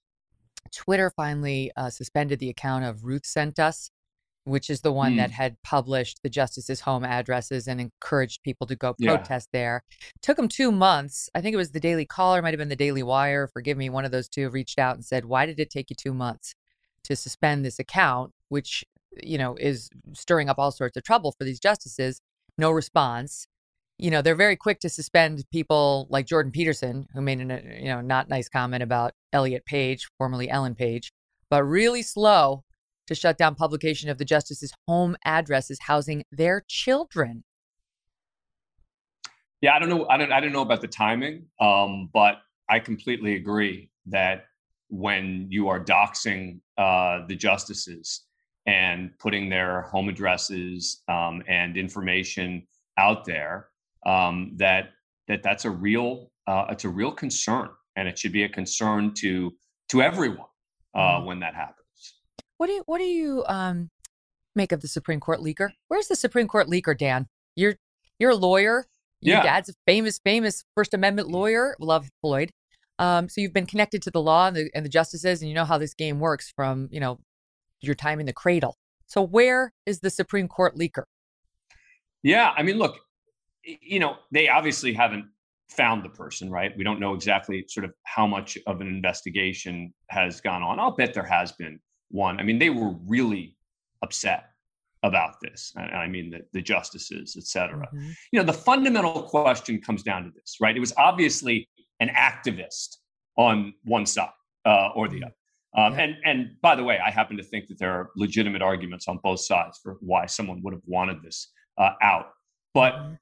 Twitter 0.74 1.12
finally 1.16 1.72
uh, 1.78 1.90
suspended 1.90 2.40
the 2.40 2.50
account 2.50 2.84
of 2.84 3.06
Ruth 3.06 3.26
Sent 3.26 3.58
Us, 3.58 3.90
which 4.48 4.70
is 4.70 4.82
the 4.82 4.92
one 4.92 5.14
mm. 5.14 5.18
that 5.18 5.32
had 5.32 5.62
published 5.64 6.22
the 6.24 6.30
justices' 6.30 6.82
home 6.82 7.04
addresses 7.04 7.68
and 7.68 7.82
encouraged 7.82 8.44
people 8.44 8.66
to 8.68 8.76
go 8.76 8.94
protest 8.94 9.50
yeah. 9.52 9.60
there. 9.60 9.84
Took 10.22 10.38
them 10.38 10.48
two 10.48 10.72
months. 10.72 11.30
I 11.36 11.42
think 11.42 11.54
it 11.54 11.58
was 11.58 11.72
the 11.72 11.80
Daily 11.80 12.06
Caller, 12.06 12.42
might 12.42 12.54
have 12.54 12.60
been 12.60 12.70
the 12.70 12.76
Daily 12.76 13.04
Wire. 13.04 13.48
Forgive 13.48 13.78
me, 13.78 13.90
one 13.90 14.06
of 14.06 14.12
those 14.12 14.30
two 14.30 14.50
reached 14.50 14.80
out 14.80 14.96
and 14.96 15.06
said, 15.06 15.26
"Why 15.26 15.46
did 15.46 15.60
it 15.60 15.70
take 15.70 15.90
you 15.90 15.96
two 15.96 16.14
months 16.14 16.56
to 17.04 17.16
suspend 17.16 17.66
this 17.66 17.80
account?" 17.80 18.34
Which 18.50 18.84
you 19.22 19.38
know 19.38 19.56
is 19.56 19.90
stirring 20.14 20.50
up 20.50 20.60
all 20.60 20.72
sorts 20.72 20.98
of 20.98 21.04
trouble 21.04 21.34
for 21.38 21.44
these 21.44 21.60
justices. 21.60 22.22
No 22.58 22.72
response 22.72 23.48
you 24.00 24.12
know, 24.12 24.22
they're 24.22 24.36
very 24.36 24.56
quick 24.56 24.80
to 24.82 24.90
suspend 24.90 25.44
people 25.52 26.08
like 26.10 26.28
Jordan 26.28 26.52
Peterson, 26.52 27.08
who 27.14 27.22
made 27.22 27.40
a 27.40 27.62
you 27.80 27.88
know 27.88 28.02
not 28.02 28.30
nice 28.30 28.48
comment 28.48 28.84
about 28.84 29.14
Elliot 29.34 29.66
Page, 29.66 30.08
formerly 30.18 30.50
Ellen 30.50 30.76
Page, 30.76 31.12
but 31.50 31.64
really 31.64 32.04
slow 32.04 32.64
to 33.08 33.16
shut 33.16 33.38
down 33.38 33.56
publication 33.56 34.10
of 34.10 34.18
the 34.18 34.26
justices' 34.26 34.74
home 34.88 35.16
addresses 35.26 35.80
housing 35.82 36.24
their 36.32 36.64
children. 36.68 37.44
Yeah, 39.62 39.76
I 39.76 39.80
don't 39.80 39.90
know. 39.90 40.08
I 40.08 40.18
don't. 40.18 40.32
I 40.32 40.40
don't 40.40 40.52
know 40.52 40.62
about 40.62 40.82
the 40.82 40.88
timing, 40.88 41.46
um, 41.60 42.10
but 42.14 42.36
I 42.70 42.80
completely 42.80 43.36
agree 43.36 43.90
that 44.06 44.46
when 44.90 45.48
you 45.50 45.68
are 45.68 45.84
doxing 45.84 46.60
uh, 46.78 47.26
the 47.28 47.36
justices 47.36 48.22
and 48.68 49.12
putting 49.20 49.50
their 49.50 49.82
home 49.84 50.10
addresses 50.10 51.02
um, 51.08 51.42
and 51.48 51.76
information 51.76 52.68
out 52.98 53.26
there, 53.26 53.70
um, 54.06 54.52
that 54.58 54.90
that 55.28 55.42
that's 55.42 55.66
a 55.66 55.72
real 55.72 56.32
uh, 56.46 56.66
it's 56.70 56.86
a 56.86 56.90
real 56.90 57.12
concern, 57.12 57.70
and 57.96 58.08
it 58.08 58.20
should 58.20 58.32
be 58.32 58.44
a 58.44 58.50
concern 58.50 59.14
to 59.16 59.52
to 59.90 60.04
everyone 60.04 60.46
uh, 60.94 61.00
mm-hmm. 61.00 61.26
when 61.26 61.40
that 61.40 61.56
happens. 61.56 61.87
What 62.58 62.68
do 62.68 62.74
you 62.74 62.84
what 62.86 62.98
do 62.98 63.06
you 63.06 63.44
um, 63.48 63.90
make 64.56 64.72
of 64.72 64.82
the 64.82 64.88
Supreme 64.88 65.20
Court 65.20 65.40
leaker? 65.40 65.70
Where's 65.88 66.08
the 66.08 66.16
Supreme 66.16 66.48
Court 66.48 66.68
leaker, 66.68 66.98
Dan? 66.98 67.28
You're 67.56 67.76
you're 68.20 68.32
a 68.32 68.36
lawyer. 68.36 68.86
Your 69.22 69.38
yeah. 69.38 69.44
dad's 69.44 69.70
a 69.70 69.74
famous 69.86 70.20
famous 70.20 70.64
First 70.76 70.94
Amendment 70.94 71.30
lawyer. 71.30 71.76
Love 71.80 72.10
Floyd. 72.22 72.52
Um, 73.00 73.30
so 73.30 73.42
you've 73.42 73.54
been 73.54 73.68
connected 73.68 74.02
to 74.04 74.12
the 74.12 74.22
law 74.22 74.48
and 74.48 74.56
the, 74.56 74.72
and 74.74 74.84
the 74.84 74.90
justices, 74.90 75.42
and 75.42 75.50
you 75.50 75.56
know 75.56 75.66
how 75.66 75.78
this 75.78 75.94
game 75.94 76.20
works 76.20 76.52
from 76.56 76.90
you 76.92 77.00
know 77.00 77.20
your 77.82 77.96
time 77.96 78.20
in 78.20 78.26
the 78.26 78.34
cradle. 78.34 78.76
So 79.06 79.22
where 79.22 79.72
is 79.86 80.00
the 80.00 80.10
Supreme 80.10 80.48
Court 80.48 80.76
leaker? 80.76 81.04
Yeah, 82.24 82.54
I 82.58 82.64
mean, 82.64 82.78
look, 82.78 83.00
you 83.64 84.00
know, 84.00 84.18
they 84.32 84.50
obviously 84.50 84.94
haven't 84.94 85.26
found 85.70 86.04
the 86.04 86.10
person, 86.10 86.50
right? 86.50 86.76
We 86.76 86.84
don't 86.84 87.00
know 87.00 87.14
exactly 87.14 87.66
sort 87.68 87.86
of 87.86 87.94
how 88.04 88.26
much 88.26 88.58
of 88.66 88.82
an 88.82 88.88
investigation 88.88 89.94
has 90.10 90.42
gone 90.42 90.64
on. 90.64 90.80
I'll 90.80 90.92
bet 90.92 91.14
there 91.14 91.24
has 91.24 91.52
been 91.54 91.80
one. 92.10 92.40
I 92.40 92.44
mean, 92.44 92.60
they 92.60 92.70
were 92.70 92.94
really 93.06 93.58
upset 94.02 94.50
about 95.04 95.40
this. 95.42 95.74
And 95.76 95.92
I 95.92 96.08
mean, 96.08 96.32
the, 96.32 96.42
the 96.54 96.62
justices, 96.62 97.36
et 97.38 97.44
cetera. 97.44 97.88
Mm-hmm. 97.88 98.10
You 98.32 98.40
know, 98.40 98.46
the 98.46 98.54
fundamental 98.54 99.24
question 99.24 99.80
comes 99.80 100.04
down 100.04 100.24
to 100.24 100.32
this, 100.32 100.58
right? 100.60 100.76
It 100.76 100.80
was 100.80 100.94
obviously 100.98 101.70
an 102.00 102.10
activist 102.10 102.98
on 103.38 103.74
one 103.84 104.06
side 104.06 104.30
uh, 104.66 104.90
or 104.96 105.08
the 105.08 105.18
mm-hmm. 105.18 105.26
other. 105.26 105.34
Um, 105.76 105.94
yeah. 105.94 106.04
And 106.06 106.16
and 106.26 106.62
by 106.62 106.76
the 106.76 106.84
way, 106.84 106.98
I 107.00 107.12
happen 107.12 107.38
to 107.38 107.44
think 107.44 107.68
that 107.68 107.78
there 107.78 107.92
are 107.92 108.10
legitimate 108.16 108.62
arguments 108.62 109.08
on 109.08 109.20
both 109.24 109.42
sides 109.42 109.80
for 109.84 109.98
why 110.00 110.26
someone 110.26 110.62
would 110.64 110.74
have 110.74 110.82
wanted 110.86 111.22
this 111.22 111.52
uh, 111.78 111.92
out. 112.02 112.30
But 112.74 112.94
mm-hmm 112.94 113.14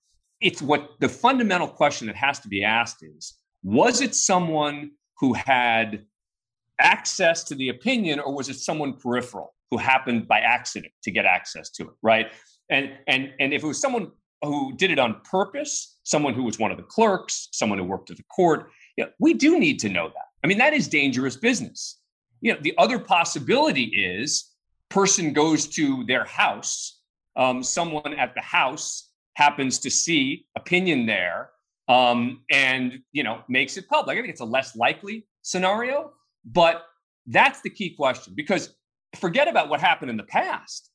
it's 0.41 0.61
what 0.61 0.91
the 0.99 1.09
fundamental 1.09 1.67
question 1.67 2.07
that 2.07 2.15
has 2.15 2.39
to 2.39 2.47
be 2.47 2.63
asked 2.63 3.03
is 3.03 3.35
was 3.63 4.01
it 4.01 4.13
someone 4.13 4.91
who 5.19 5.33
had 5.33 6.05
access 6.79 7.43
to 7.45 7.55
the 7.55 7.69
opinion 7.69 8.19
or 8.19 8.33
was 8.33 8.49
it 8.49 8.55
someone 8.55 8.93
peripheral 8.93 9.53
who 9.71 9.77
happened 9.77 10.27
by 10.27 10.39
accident 10.39 10.91
to 11.03 11.11
get 11.11 11.25
access 11.25 11.69
to 11.71 11.83
it 11.83 11.93
right? 12.01 12.31
And 12.69 12.91
and 13.07 13.33
and 13.39 13.53
if 13.53 13.63
it 13.63 13.67
was 13.67 13.79
someone 13.79 14.11
who 14.43 14.75
did 14.75 14.91
it 14.91 14.99
on 14.99 15.21
purpose 15.29 15.97
someone 16.03 16.33
who 16.33 16.43
was 16.43 16.59
one 16.59 16.71
of 16.71 16.77
the 16.77 16.83
clerks 16.83 17.49
someone 17.51 17.79
who 17.79 17.85
worked 17.85 18.11
at 18.11 18.17
the 18.17 18.23
court 18.23 18.69
you 18.97 19.03
know, 19.03 19.11
we 19.19 19.33
do 19.33 19.59
need 19.59 19.79
to 19.79 19.89
know 19.89 20.07
that. 20.07 20.27
I 20.43 20.47
mean 20.47 20.57
that 20.57 20.73
is 20.73 20.87
dangerous 20.87 21.35
business. 21.35 21.99
You 22.41 22.53
know 22.53 22.59
the 22.61 22.73
other 22.77 22.99
possibility 22.99 23.83
is 23.83 24.51
person 24.89 25.33
goes 25.33 25.67
to 25.67 26.03
their 26.05 26.25
house 26.25 27.01
um, 27.35 27.63
someone 27.63 28.13
at 28.13 28.33
the 28.33 28.41
house 28.41 29.09
happens 29.35 29.79
to 29.79 29.89
see 29.89 30.45
opinion 30.55 31.05
there 31.05 31.49
um, 31.87 32.41
and 32.51 32.99
you 33.11 33.23
know 33.23 33.41
makes 33.47 33.77
it 33.77 33.87
public. 33.87 34.17
I 34.17 34.21
think 34.21 34.31
it's 34.31 34.41
a 34.41 34.45
less 34.45 34.75
likely 34.75 35.27
scenario, 35.41 36.13
but 36.45 36.83
that's 37.27 37.61
the 37.61 37.69
key 37.69 37.95
question 37.95 38.33
because 38.35 38.75
forget 39.15 39.47
about 39.47 39.69
what 39.69 39.79
happened 39.79 40.11
in 40.11 40.17
the 40.17 40.23
past. 40.23 40.89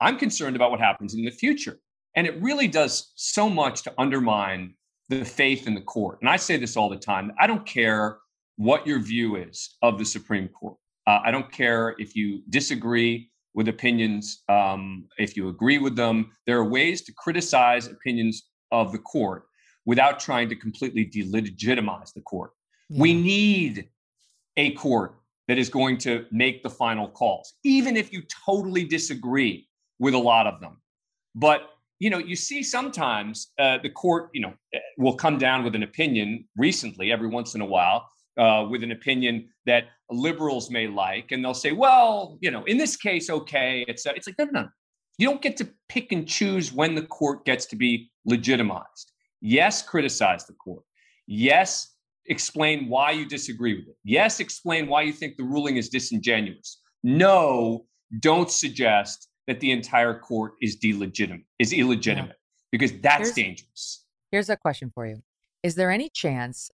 I'm 0.00 0.18
concerned 0.18 0.56
about 0.56 0.70
what 0.70 0.80
happens 0.80 1.14
in 1.14 1.24
the 1.24 1.30
future. 1.30 1.78
And 2.16 2.26
it 2.26 2.40
really 2.42 2.66
does 2.66 3.12
so 3.14 3.48
much 3.48 3.82
to 3.82 3.92
undermine 3.98 4.74
the 5.08 5.24
faith 5.24 5.66
in 5.66 5.74
the 5.74 5.80
court. 5.80 6.18
And 6.20 6.28
I 6.28 6.36
say 6.36 6.56
this 6.56 6.76
all 6.76 6.88
the 6.88 6.96
time 6.96 7.32
I 7.38 7.46
don't 7.46 7.66
care 7.66 8.18
what 8.56 8.86
your 8.86 8.98
view 9.00 9.36
is 9.36 9.76
of 9.82 9.98
the 9.98 10.04
Supreme 10.04 10.48
Court. 10.48 10.76
Uh, 11.06 11.20
I 11.24 11.30
don't 11.30 11.50
care 11.50 11.94
if 11.98 12.14
you 12.14 12.42
disagree 12.50 13.30
with 13.54 13.68
opinions 13.68 14.42
um, 14.48 15.06
if 15.18 15.36
you 15.36 15.48
agree 15.48 15.78
with 15.78 15.96
them. 15.96 16.30
There 16.46 16.58
are 16.58 16.64
ways 16.64 17.02
to 17.02 17.12
criticize 17.12 17.86
opinions 17.86 18.44
of 18.70 18.92
the 18.92 18.98
court 18.98 19.44
without 19.86 20.20
trying 20.20 20.48
to 20.48 20.56
completely 20.56 21.06
delegitimize 21.06 22.12
the 22.12 22.20
court. 22.20 22.52
Yeah. 22.88 23.00
We 23.00 23.14
need 23.14 23.88
a 24.56 24.72
court 24.72 25.16
that 25.48 25.58
is 25.58 25.68
going 25.68 25.98
to 25.98 26.26
make 26.30 26.62
the 26.62 26.70
final 26.70 27.08
calls, 27.08 27.54
even 27.64 27.96
if 27.96 28.12
you 28.12 28.22
totally 28.46 28.84
disagree 28.84 29.68
with 29.98 30.14
a 30.14 30.18
lot 30.18 30.46
of 30.46 30.60
them. 30.60 30.80
But 31.34 31.70
you 32.00 32.08
know, 32.08 32.18
you 32.18 32.34
see 32.34 32.62
sometimes 32.62 33.52
uh, 33.58 33.78
the 33.82 33.90
court, 33.90 34.30
you 34.32 34.40
know, 34.40 34.54
will 34.96 35.14
come 35.14 35.36
down 35.36 35.62
with 35.62 35.74
an 35.74 35.82
opinion 35.82 36.48
recently, 36.56 37.12
every 37.12 37.28
once 37.28 37.54
in 37.54 37.60
a 37.60 37.66
while, 37.66 38.08
uh, 38.38 38.66
with 38.70 38.82
an 38.82 38.90
opinion 38.90 39.48
that 39.66 39.84
liberals 40.10 40.70
may 40.70 40.86
like, 40.86 41.30
and 41.30 41.44
they'll 41.44 41.52
say, 41.52 41.72
"Well, 41.72 42.38
you 42.40 42.50
know, 42.50 42.64
in 42.64 42.78
this 42.78 42.96
case, 42.96 43.28
okay." 43.28 43.84
It's 43.86 44.06
it's 44.06 44.26
like 44.26 44.38
no, 44.38 44.46
no, 44.46 44.62
no. 44.62 44.68
You 45.18 45.28
don't 45.28 45.42
get 45.42 45.58
to 45.58 45.68
pick 45.90 46.12
and 46.12 46.26
choose 46.26 46.72
when 46.72 46.94
the 46.94 47.02
court 47.02 47.44
gets 47.44 47.66
to 47.66 47.76
be 47.76 48.10
legitimized. 48.24 49.12
Yes, 49.42 49.82
criticize 49.82 50.46
the 50.46 50.54
court. 50.54 50.82
Yes, 51.26 51.94
explain 52.30 52.88
why 52.88 53.10
you 53.10 53.26
disagree 53.26 53.74
with 53.74 53.88
it. 53.88 53.96
Yes, 54.04 54.40
explain 54.40 54.88
why 54.88 55.02
you 55.02 55.12
think 55.12 55.36
the 55.36 55.44
ruling 55.44 55.76
is 55.76 55.90
disingenuous. 55.90 56.80
No, 57.02 57.84
don't 58.20 58.50
suggest 58.50 59.28
that 59.46 59.60
the 59.60 59.70
entire 59.70 60.18
court 60.18 60.52
is 60.62 60.76
delegitimate, 60.76 61.44
is 61.58 61.72
illegitimate, 61.72 62.30
yeah. 62.30 62.68
because 62.72 62.92
that's 63.00 63.28
here's, 63.28 63.34
dangerous. 63.34 64.04
Here's 64.30 64.48
a 64.48 64.56
question 64.56 64.90
for 64.94 65.06
you. 65.06 65.22
Is 65.62 65.74
there 65.74 65.90
any 65.90 66.08
chance 66.08 66.70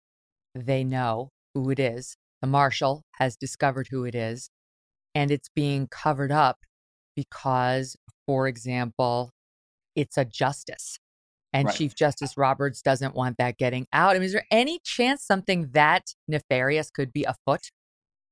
they 0.55 0.85
know 0.85 1.31
who 1.57 1.71
it 1.71 1.79
is. 1.79 2.19
The 2.43 2.47
marshal 2.47 3.03
has 3.13 3.35
discovered 3.35 3.89
who 3.91 4.05
it 4.05 4.15
is, 4.15 4.51
and 5.15 5.31
it's 5.31 5.49
being 5.49 5.89
covered 5.89 6.31
up 6.31 6.59
because, 7.15 7.97
for 8.27 8.47
example, 8.47 9.31
it's 9.95 10.19
a 10.19 10.27
justice. 10.27 10.99
And 11.57 11.69
right. 11.69 11.75
Chief 11.75 11.95
Justice 11.95 12.37
Roberts 12.37 12.83
doesn't 12.83 13.15
want 13.15 13.39
that 13.39 13.57
getting 13.57 13.87
out. 13.95 14.11
I 14.11 14.19
mean, 14.19 14.25
is 14.25 14.33
there 14.35 14.45
any 14.51 14.79
chance 14.85 15.25
something 15.25 15.71
that 15.73 16.03
nefarious 16.29 16.91
could 16.91 17.15
be 17.15 17.25
afoot? 17.25 17.71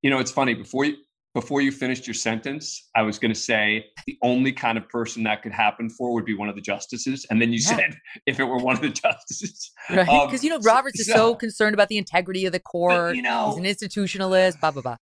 You 0.02 0.11
know, 0.11 0.19
it's 0.19 0.31
funny. 0.31 0.52
Before 0.52 0.85
you 0.85 0.97
before 1.33 1.62
you 1.62 1.73
finished 1.73 2.07
your 2.07 2.14
sentence, 2.14 2.90
I 2.95 3.00
was 3.00 3.19
going 3.19 3.33
to 3.33 3.40
say 3.40 3.87
the 4.07 4.19
only 4.23 4.52
kind 4.52 4.76
of 4.76 4.87
person 4.90 5.23
that 5.23 5.43
could 5.43 5.52
happen 5.52 5.88
for 5.88 6.12
would 6.12 6.26
be 6.26 6.35
one 6.35 6.50
of 6.50 6.54
the 6.54 6.61
justices. 6.61 7.25
And 7.31 7.40
then 7.40 7.50
you 7.50 7.61
yeah. 7.62 7.76
said 7.76 7.97
if 8.26 8.38
it 8.38 8.45
were 8.45 8.59
one 8.59 8.76
of 8.76 8.83
the 8.83 8.90
justices. 8.90 9.73
Right. 9.88 10.04
Because, 10.04 10.40
um, 10.40 10.45
you 10.45 10.50
know, 10.50 10.61
Roberts 10.61 11.02
so, 11.02 11.11
is 11.11 11.16
so 11.16 11.35
concerned 11.35 11.73
about 11.73 11.88
the 11.88 11.97
integrity 11.97 12.45
of 12.45 12.52
the 12.52 12.61
court. 12.61 12.93
But, 12.93 13.16
you 13.16 13.23
know, 13.23 13.57
he's 13.57 13.81
an 13.81 13.88
institutionalist, 13.88 14.61
blah, 14.61 14.71
blah, 14.71 14.83
blah. 14.83 14.97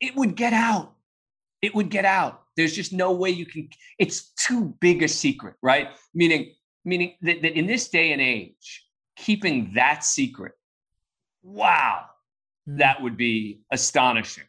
It 0.00 0.16
would 0.16 0.34
get 0.34 0.54
out. 0.54 0.94
It 1.60 1.74
would 1.74 1.90
get 1.90 2.06
out. 2.06 2.42
There's 2.56 2.74
just 2.74 2.92
no 2.92 3.12
way 3.12 3.30
you 3.30 3.44
can. 3.44 3.68
It's 3.98 4.32
too 4.32 4.74
big 4.80 5.02
a 5.02 5.08
secret, 5.08 5.54
right? 5.62 5.90
Meaning, 6.14 6.54
meaning 6.88 7.14
that, 7.22 7.42
that 7.42 7.52
in 7.58 7.66
this 7.66 7.88
day 7.88 8.12
and 8.12 8.20
age, 8.20 8.86
keeping 9.16 9.72
that 9.74 10.04
secret, 10.04 10.52
wow, 11.42 12.04
mm. 12.68 12.78
that 12.78 13.02
would 13.02 13.16
be 13.16 13.60
astonishing 13.72 14.44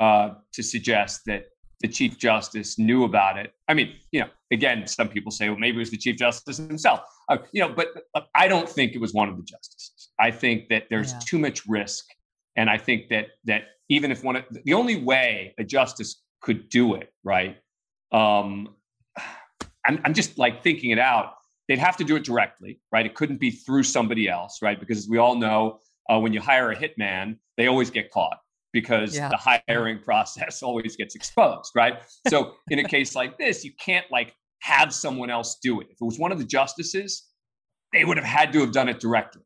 uh, 0.00 0.30
to 0.52 0.62
suggest 0.62 1.22
that 1.26 1.44
the 1.80 1.88
Chief 1.88 2.18
Justice 2.18 2.78
knew 2.78 3.04
about 3.04 3.38
it. 3.38 3.52
I 3.68 3.74
mean, 3.74 3.94
you 4.10 4.20
know, 4.20 4.28
again, 4.50 4.86
some 4.86 5.08
people 5.08 5.30
say, 5.30 5.48
well, 5.48 5.58
maybe 5.58 5.76
it 5.76 5.80
was 5.80 5.90
the 5.90 5.98
Chief 5.98 6.16
Justice 6.16 6.56
himself. 6.56 7.00
Uh, 7.28 7.38
you 7.52 7.60
know, 7.60 7.68
but 7.68 7.88
uh, 8.14 8.22
I 8.34 8.48
don't 8.48 8.68
think 8.68 8.92
it 8.94 9.00
was 9.00 9.12
one 9.12 9.28
of 9.28 9.36
the 9.36 9.42
justices. 9.42 10.10
I 10.18 10.30
think 10.30 10.68
that 10.68 10.84
there's 10.90 11.12
yeah. 11.12 11.18
too 11.26 11.38
much 11.38 11.66
risk, 11.66 12.04
and 12.56 12.70
I 12.70 12.78
think 12.78 13.08
that 13.10 13.28
that 13.44 13.62
even 13.88 14.10
if 14.10 14.22
one 14.22 14.36
of 14.36 14.44
the 14.50 14.74
only 14.74 14.96
way 14.96 15.54
a 15.58 15.64
justice 15.64 16.22
could 16.40 16.68
do 16.68 16.94
it, 16.94 17.12
right? 17.22 17.56
Um, 18.12 18.74
I'm, 19.86 20.00
I'm 20.04 20.14
just 20.14 20.38
like 20.38 20.62
thinking 20.62 20.90
it 20.90 20.98
out. 20.98 21.34
They'd 21.68 21.78
have 21.78 21.96
to 21.96 22.04
do 22.04 22.16
it 22.16 22.24
directly, 22.24 22.80
right? 22.92 23.06
It 23.06 23.14
couldn't 23.14 23.40
be 23.40 23.50
through 23.50 23.84
somebody 23.84 24.28
else, 24.28 24.58
right? 24.62 24.78
Because 24.78 24.98
as 24.98 25.08
we 25.08 25.18
all 25.18 25.36
know, 25.36 25.78
uh, 26.10 26.18
when 26.18 26.32
you 26.32 26.40
hire 26.40 26.70
a 26.70 26.76
hitman, 26.76 27.38
they 27.56 27.66
always 27.66 27.90
get 27.90 28.10
caught 28.10 28.38
because 28.72 29.16
yeah. 29.16 29.28
the 29.28 29.60
hiring 29.68 30.00
process 30.00 30.62
always 30.62 30.96
gets 30.96 31.14
exposed, 31.14 31.70
right? 31.74 32.02
So 32.28 32.54
in 32.70 32.78
a 32.78 32.84
case 32.84 33.14
like 33.14 33.38
this, 33.38 33.64
you 33.64 33.72
can't 33.78 34.06
like 34.10 34.34
have 34.60 34.92
someone 34.92 35.30
else 35.30 35.58
do 35.62 35.80
it. 35.80 35.86
If 35.90 35.98
it 36.00 36.04
was 36.04 36.18
one 36.18 36.32
of 36.32 36.38
the 36.38 36.44
justices, 36.44 37.28
they 37.92 38.04
would 38.04 38.16
have 38.16 38.26
had 38.26 38.52
to 38.52 38.60
have 38.60 38.72
done 38.72 38.88
it 38.88 39.00
directly. 39.00 39.42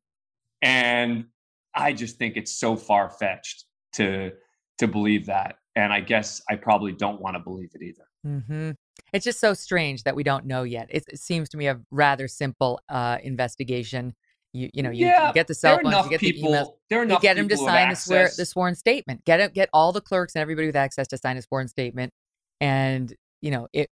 And 0.62 1.26
I 1.74 1.92
just 1.92 2.16
think 2.16 2.36
it's 2.36 2.58
so 2.58 2.74
far 2.74 3.10
fetched 3.10 3.64
to 3.94 4.32
to 4.78 4.88
believe 4.88 5.26
that. 5.26 5.56
And 5.76 5.92
I 5.92 6.00
guess 6.00 6.40
I 6.48 6.56
probably 6.56 6.92
don't 6.92 7.20
want 7.20 7.36
to 7.36 7.40
believe 7.40 7.70
it 7.74 7.82
either. 7.82 8.04
Mm-hmm. 8.26 8.70
It's 9.12 9.24
just 9.24 9.40
so 9.40 9.54
strange 9.54 10.02
that 10.04 10.14
we 10.14 10.22
don't 10.22 10.46
know 10.46 10.62
yet. 10.62 10.88
It, 10.90 11.04
it 11.08 11.18
seems 11.18 11.48
to 11.50 11.56
me 11.56 11.68
a 11.68 11.80
rather 11.90 12.28
simple 12.28 12.80
uh, 12.88 13.18
investigation. 13.22 14.14
You 14.52 14.70
you 14.72 14.82
know 14.82 14.90
you, 14.90 15.06
yeah, 15.06 15.28
you 15.28 15.34
get 15.34 15.46
the 15.46 15.54
cell 15.54 15.78
phones, 15.82 16.04
you 16.04 16.10
get 16.10 16.20
people, 16.20 16.52
the 16.52 16.58
emails, 16.58 16.72
there 16.88 17.00
are 17.00 17.02
enough 17.02 17.22
you 17.22 17.28
get 17.28 17.36
them 17.36 17.48
to 17.48 17.56
sign 17.56 17.90
the, 17.90 17.96
swear, 17.96 18.30
the 18.34 18.46
sworn 18.46 18.74
statement. 18.74 19.24
Get 19.24 19.40
it, 19.40 19.52
get 19.52 19.68
all 19.74 19.92
the 19.92 20.00
clerks 20.00 20.34
and 20.34 20.40
everybody 20.40 20.66
with 20.66 20.76
access 20.76 21.06
to 21.08 21.18
sign 21.18 21.36
a 21.36 21.42
sworn 21.42 21.68
statement. 21.68 22.12
And 22.60 23.14
you 23.42 23.50
know, 23.50 23.68
it 23.72 23.90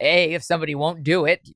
a 0.00 0.32
if 0.32 0.42
somebody 0.42 0.74
won't 0.74 1.02
do 1.02 1.24
it, 1.24 1.48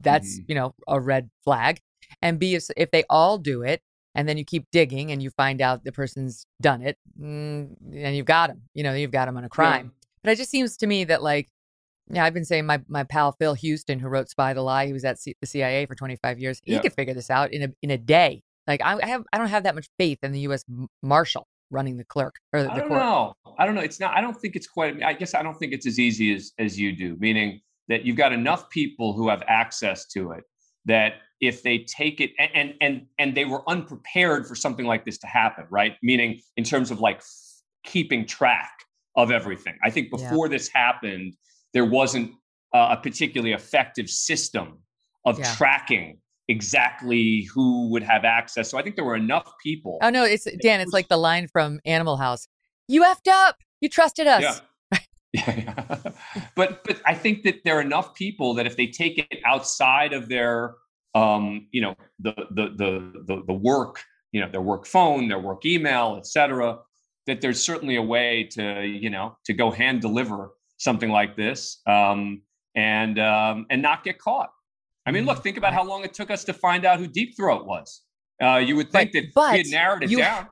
that's 0.00 0.34
mm-hmm. 0.34 0.44
you 0.48 0.54
know 0.56 0.74
a 0.88 1.00
red 1.00 1.30
flag. 1.44 1.80
And 2.22 2.38
b 2.38 2.54
if 2.54 2.64
if 2.76 2.90
they 2.90 3.04
all 3.08 3.38
do 3.38 3.62
it, 3.62 3.82
and 4.14 4.28
then 4.28 4.36
you 4.36 4.44
keep 4.44 4.66
digging 4.72 5.12
and 5.12 5.22
you 5.22 5.30
find 5.30 5.60
out 5.60 5.84
the 5.84 5.92
person's 5.92 6.46
done 6.60 6.82
it, 6.82 6.96
mm, 7.20 7.68
and 7.92 8.16
you've 8.16 8.26
got 8.26 8.48
them. 8.48 8.62
You 8.74 8.82
know, 8.82 8.94
you've 8.94 9.12
got 9.12 9.26
them 9.26 9.36
on 9.36 9.44
a 9.44 9.48
crime. 9.48 9.86
Yeah. 9.86 10.08
But 10.24 10.32
it 10.32 10.36
just 10.36 10.50
seems 10.50 10.76
to 10.78 10.86
me 10.86 11.04
that 11.04 11.22
like 11.22 11.48
yeah, 12.08 12.24
I've 12.24 12.34
been 12.34 12.44
saying 12.44 12.66
my, 12.66 12.80
my 12.88 13.04
pal 13.04 13.32
Phil 13.32 13.54
Houston, 13.54 13.98
who 13.98 14.08
wrote 14.08 14.28
Spy 14.28 14.52
the 14.52 14.62
Lie, 14.62 14.86
he 14.86 14.92
was 14.92 15.04
at 15.04 15.18
C- 15.18 15.36
the 15.40 15.46
CIA 15.46 15.86
for 15.86 15.94
25 15.94 16.38
years. 16.38 16.60
He 16.64 16.74
yeah. 16.74 16.80
could 16.80 16.92
figure 16.92 17.14
this 17.14 17.30
out 17.30 17.52
in 17.52 17.62
a 17.62 17.68
in 17.82 17.90
a 17.90 17.98
day. 17.98 18.42
Like 18.66 18.80
I, 18.82 18.98
I, 19.02 19.06
have, 19.06 19.24
I 19.32 19.38
don't 19.38 19.48
have 19.48 19.64
that 19.64 19.74
much 19.74 19.88
faith 19.98 20.18
in 20.22 20.32
the 20.32 20.40
U.S. 20.40 20.64
Marshal 21.02 21.46
running 21.70 21.96
the 21.96 22.04
clerk 22.04 22.36
or 22.52 22.62
the, 22.62 22.68
court. 22.68 22.76
I 22.76 22.80
don't 22.80 22.88
court. 22.88 23.00
know. 23.00 23.34
I 23.58 23.66
don't 23.66 23.74
know. 23.74 23.80
It's 23.80 24.00
not. 24.00 24.16
I 24.16 24.20
don't 24.20 24.36
think 24.36 24.56
it's 24.56 24.66
quite. 24.66 25.02
I 25.02 25.12
guess 25.12 25.34
I 25.34 25.42
don't 25.42 25.58
think 25.58 25.72
it's 25.72 25.86
as 25.86 25.98
easy 25.98 26.34
as 26.34 26.52
as 26.58 26.78
you 26.78 26.94
do. 26.94 27.16
Meaning 27.18 27.60
that 27.88 28.04
you've 28.04 28.16
got 28.16 28.32
enough 28.32 28.68
people 28.70 29.12
who 29.12 29.28
have 29.28 29.42
access 29.48 30.06
to 30.08 30.32
it 30.32 30.44
that 30.84 31.14
if 31.40 31.62
they 31.62 31.78
take 31.78 32.20
it 32.20 32.30
and 32.38 32.74
and 32.80 33.06
and 33.18 33.34
they 33.34 33.44
were 33.44 33.68
unprepared 33.68 34.46
for 34.46 34.54
something 34.54 34.86
like 34.86 35.04
this 35.04 35.18
to 35.18 35.26
happen, 35.26 35.66
right? 35.70 35.96
Meaning 36.02 36.40
in 36.56 36.64
terms 36.64 36.90
of 36.90 37.00
like 37.00 37.22
keeping 37.84 38.26
track 38.26 38.72
of 39.16 39.30
everything. 39.30 39.76
I 39.82 39.90
think 39.90 40.10
before 40.10 40.46
yeah. 40.46 40.52
this 40.52 40.68
happened 40.68 41.34
there 41.76 41.84
wasn't 41.84 42.32
a 42.72 42.96
particularly 42.96 43.52
effective 43.52 44.08
system 44.08 44.78
of 45.26 45.38
yeah. 45.38 45.54
tracking 45.56 46.18
exactly 46.48 47.46
who 47.52 47.90
would 47.90 48.02
have 48.02 48.24
access. 48.24 48.70
So 48.70 48.78
I 48.78 48.82
think 48.82 48.96
there 48.96 49.04
were 49.04 49.14
enough 49.14 49.52
people. 49.62 49.98
Oh 50.00 50.08
no, 50.08 50.24
it's 50.24 50.46
Dan. 50.62 50.80
It's 50.80 50.94
like 50.94 51.08
the 51.08 51.18
line 51.18 51.48
from 51.48 51.80
Animal 51.84 52.16
House. 52.16 52.48
You 52.88 53.02
effed 53.02 53.30
up. 53.30 53.56
You 53.82 53.90
trusted 53.90 54.26
us. 54.26 54.62
Yeah. 54.94 55.02
yeah. 55.34 55.98
but 56.56 56.82
but 56.82 56.98
I 57.04 57.14
think 57.14 57.42
that 57.42 57.56
there 57.64 57.76
are 57.76 57.82
enough 57.82 58.14
people 58.14 58.54
that 58.54 58.66
if 58.66 58.78
they 58.78 58.86
take 58.86 59.18
it 59.18 59.38
outside 59.44 60.14
of 60.14 60.30
their 60.30 60.76
um, 61.14 61.68
you 61.72 61.82
know 61.82 61.94
the, 62.20 62.32
the 62.52 62.68
the 62.74 63.22
the 63.26 63.42
the 63.48 63.52
work 63.52 64.02
you 64.32 64.40
know 64.40 64.50
their 64.50 64.62
work 64.62 64.86
phone, 64.86 65.28
their 65.28 65.40
work 65.40 65.66
email, 65.66 66.16
etc., 66.16 66.78
that 67.26 67.42
there's 67.42 67.62
certainly 67.62 67.96
a 67.96 68.02
way 68.02 68.48
to 68.52 68.82
you 68.86 69.10
know 69.10 69.36
to 69.44 69.52
go 69.52 69.70
hand 69.70 70.00
deliver 70.00 70.52
something 70.78 71.10
like 71.10 71.36
this 71.36 71.80
um, 71.86 72.42
and 72.74 73.18
um, 73.18 73.66
and 73.70 73.82
not 73.82 74.04
get 74.04 74.18
caught. 74.18 74.50
I 75.06 75.12
mean, 75.12 75.24
look, 75.24 75.42
think 75.42 75.56
about 75.56 75.72
how 75.72 75.84
long 75.84 76.04
it 76.04 76.14
took 76.14 76.30
us 76.30 76.42
to 76.44 76.52
find 76.52 76.84
out 76.84 76.98
who 76.98 77.06
Deep 77.06 77.36
Throat 77.36 77.64
was. 77.64 78.02
Uh, 78.42 78.56
you 78.56 78.74
would 78.74 78.90
think 78.90 79.12
but, 79.12 79.20
that 79.20 79.34
but 79.34 79.52
we 79.52 79.58
had 79.58 79.66
narrowed 79.68 80.02
it 80.02 80.10
you, 80.10 80.18
down. 80.18 80.48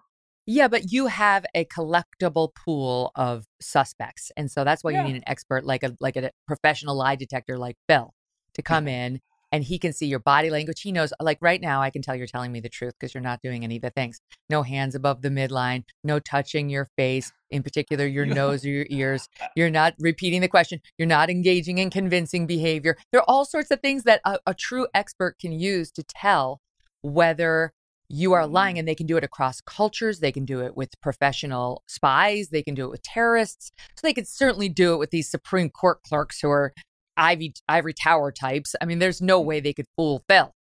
Yeah, 0.47 0.69
but 0.69 0.93
you 0.93 1.07
have 1.09 1.45
a 1.55 1.65
collectible 1.65 2.55
pool 2.55 3.11
of 3.17 3.47
suspects, 3.61 4.31
and 4.37 4.51
so 4.51 4.63
that's 4.63 4.85
why 4.85 4.93
yeah. 4.93 5.03
you 5.03 5.13
need 5.13 5.17
an 5.17 5.25
expert 5.27 5.65
like 5.65 5.83
a 5.83 5.97
like 6.01 6.17
a 6.17 6.31
professional 6.47 6.97
lie 6.97 7.17
detector 7.17 7.59
like 7.59 7.77
Phil 7.89 8.13
to 8.55 8.63
come 8.63 8.87
in 8.87 9.21
and 9.55 9.63
he 9.63 9.79
can 9.79 9.93
see 9.93 10.07
your 10.07 10.19
body 10.19 10.51
language. 10.51 10.81
He 10.81 10.91
knows, 10.91 11.13
like 11.21 11.39
right 11.41 11.61
now, 11.61 11.81
I 11.81 11.91
can 11.91 12.03
tell 12.03 12.17
you're 12.17 12.27
telling 12.27 12.51
me 12.51 12.59
the 12.59 12.69
truth 12.69 12.95
because 12.99 13.15
you're 13.15 13.23
not 13.23 13.41
doing 13.41 13.63
any 13.63 13.77
of 13.77 13.83
the 13.83 13.91
things. 13.91 14.21
No 14.51 14.65
hands 14.65 14.97
above 14.97 15.23
the 15.23 15.29
midline, 15.29 15.85
no 16.03 16.19
touching 16.19 16.69
your 16.69 16.89
face, 16.97 17.33
in 17.51 17.63
particular 17.63 18.05
your 18.05 18.27
nose 18.41 18.65
or 18.65 18.71
your 18.71 18.87
ears. 18.91 19.29
You're 19.55 19.71
not 19.71 19.95
repeating 20.01 20.41
the 20.41 20.49
question. 20.49 20.81
You're 20.99 21.07
not 21.07 21.31
engaging 21.31 21.79
in 21.79 21.91
convincing 21.91 22.49
behavior. 22.49 22.97
There 23.13 23.21
are 23.21 23.31
all 23.31 23.45
sorts 23.45 23.71
of 23.71 23.79
things 23.79 24.03
that 24.03 24.21
a, 24.25 24.41
a 24.45 24.55
true 24.55 24.89
expert 24.93 25.39
can 25.39 25.53
use 25.53 25.93
to 25.93 26.03
tell 26.03 26.61
whether 27.03 27.73
you 28.09 28.33
are 28.33 28.49
lying 28.49 28.75
mm. 28.75 28.81
and 28.81 28.89
they 28.89 28.95
can 28.97 29.07
do 29.07 29.17
it 29.17 29.25
across 29.25 29.63
cultures 29.63 30.21
they 30.21 30.31
can 30.31 30.45
do 30.45 30.61
it 30.61 30.77
with 30.77 30.91
professional 31.01 31.83
spies 31.87 32.51
they 32.51 32.63
can 32.63 32.75
do 32.75 32.85
it 32.85 32.91
with 32.91 33.03
terrorists 33.03 33.73
so 33.97 34.07
they 34.07 34.13
could 34.13 34.29
certainly 34.29 34.69
do 34.69 34.93
it 34.93 34.99
with 34.99 35.11
these 35.11 35.31
supreme 35.31 35.71
court 35.71 36.03
clerks 36.03 36.41
who 36.41 36.51
are 36.51 36.75
Ivy 37.17 37.55
Ivory 37.69 37.95
Tower 37.95 38.33
types. 38.33 38.75
I 38.81 38.87
mean, 38.87 38.99
there's 38.99 39.23
no 39.23 39.43
mm. 39.43 39.47
way 39.47 39.61
they 39.61 39.73
could 39.73 39.87
fool 39.97 40.23
Phil. 40.29 40.53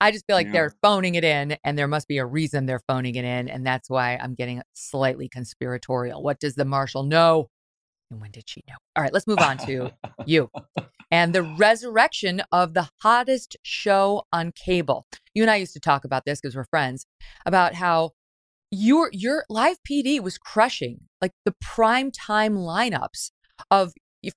I 0.00 0.10
just 0.10 0.26
feel 0.26 0.36
like 0.36 0.46
yeah. 0.46 0.52
they're 0.52 0.74
phoning 0.82 1.14
it 1.14 1.24
in, 1.24 1.56
and 1.64 1.78
there 1.78 1.88
must 1.88 2.08
be 2.08 2.18
a 2.18 2.26
reason 2.26 2.66
they're 2.66 2.82
phoning 2.86 3.14
it 3.14 3.24
in, 3.24 3.48
and 3.48 3.66
that's 3.66 3.88
why 3.88 4.16
I'm 4.16 4.34
getting 4.34 4.60
slightly 4.74 5.28
conspiratorial. 5.28 6.22
What 6.22 6.40
does 6.40 6.56
the 6.56 6.64
marshal 6.64 7.04
know? 7.04 7.48
And 8.10 8.20
when 8.20 8.30
did 8.30 8.44
she 8.46 8.62
know? 8.68 8.74
All 8.96 9.02
right, 9.02 9.12
let's 9.12 9.26
move 9.26 9.38
on 9.38 9.56
to 9.58 9.92
you 10.26 10.50
and 11.14 11.32
the 11.32 11.42
resurrection 11.42 12.42
of 12.50 12.74
the 12.74 12.88
hottest 13.00 13.56
show 13.62 14.24
on 14.32 14.50
cable. 14.52 15.06
You 15.32 15.44
and 15.44 15.50
I 15.50 15.56
used 15.56 15.74
to 15.74 15.80
talk 15.80 16.04
about 16.04 16.24
this 16.24 16.40
because 16.40 16.56
we're 16.56 16.64
friends 16.64 17.06
about 17.46 17.74
how 17.74 18.10
your 18.72 19.10
your 19.12 19.44
live 19.48 19.76
PD 19.88 20.20
was 20.20 20.38
crushing 20.38 21.02
like 21.22 21.30
the 21.44 21.54
prime 21.60 22.10
time 22.10 22.56
lineups 22.56 23.30
of 23.70 23.92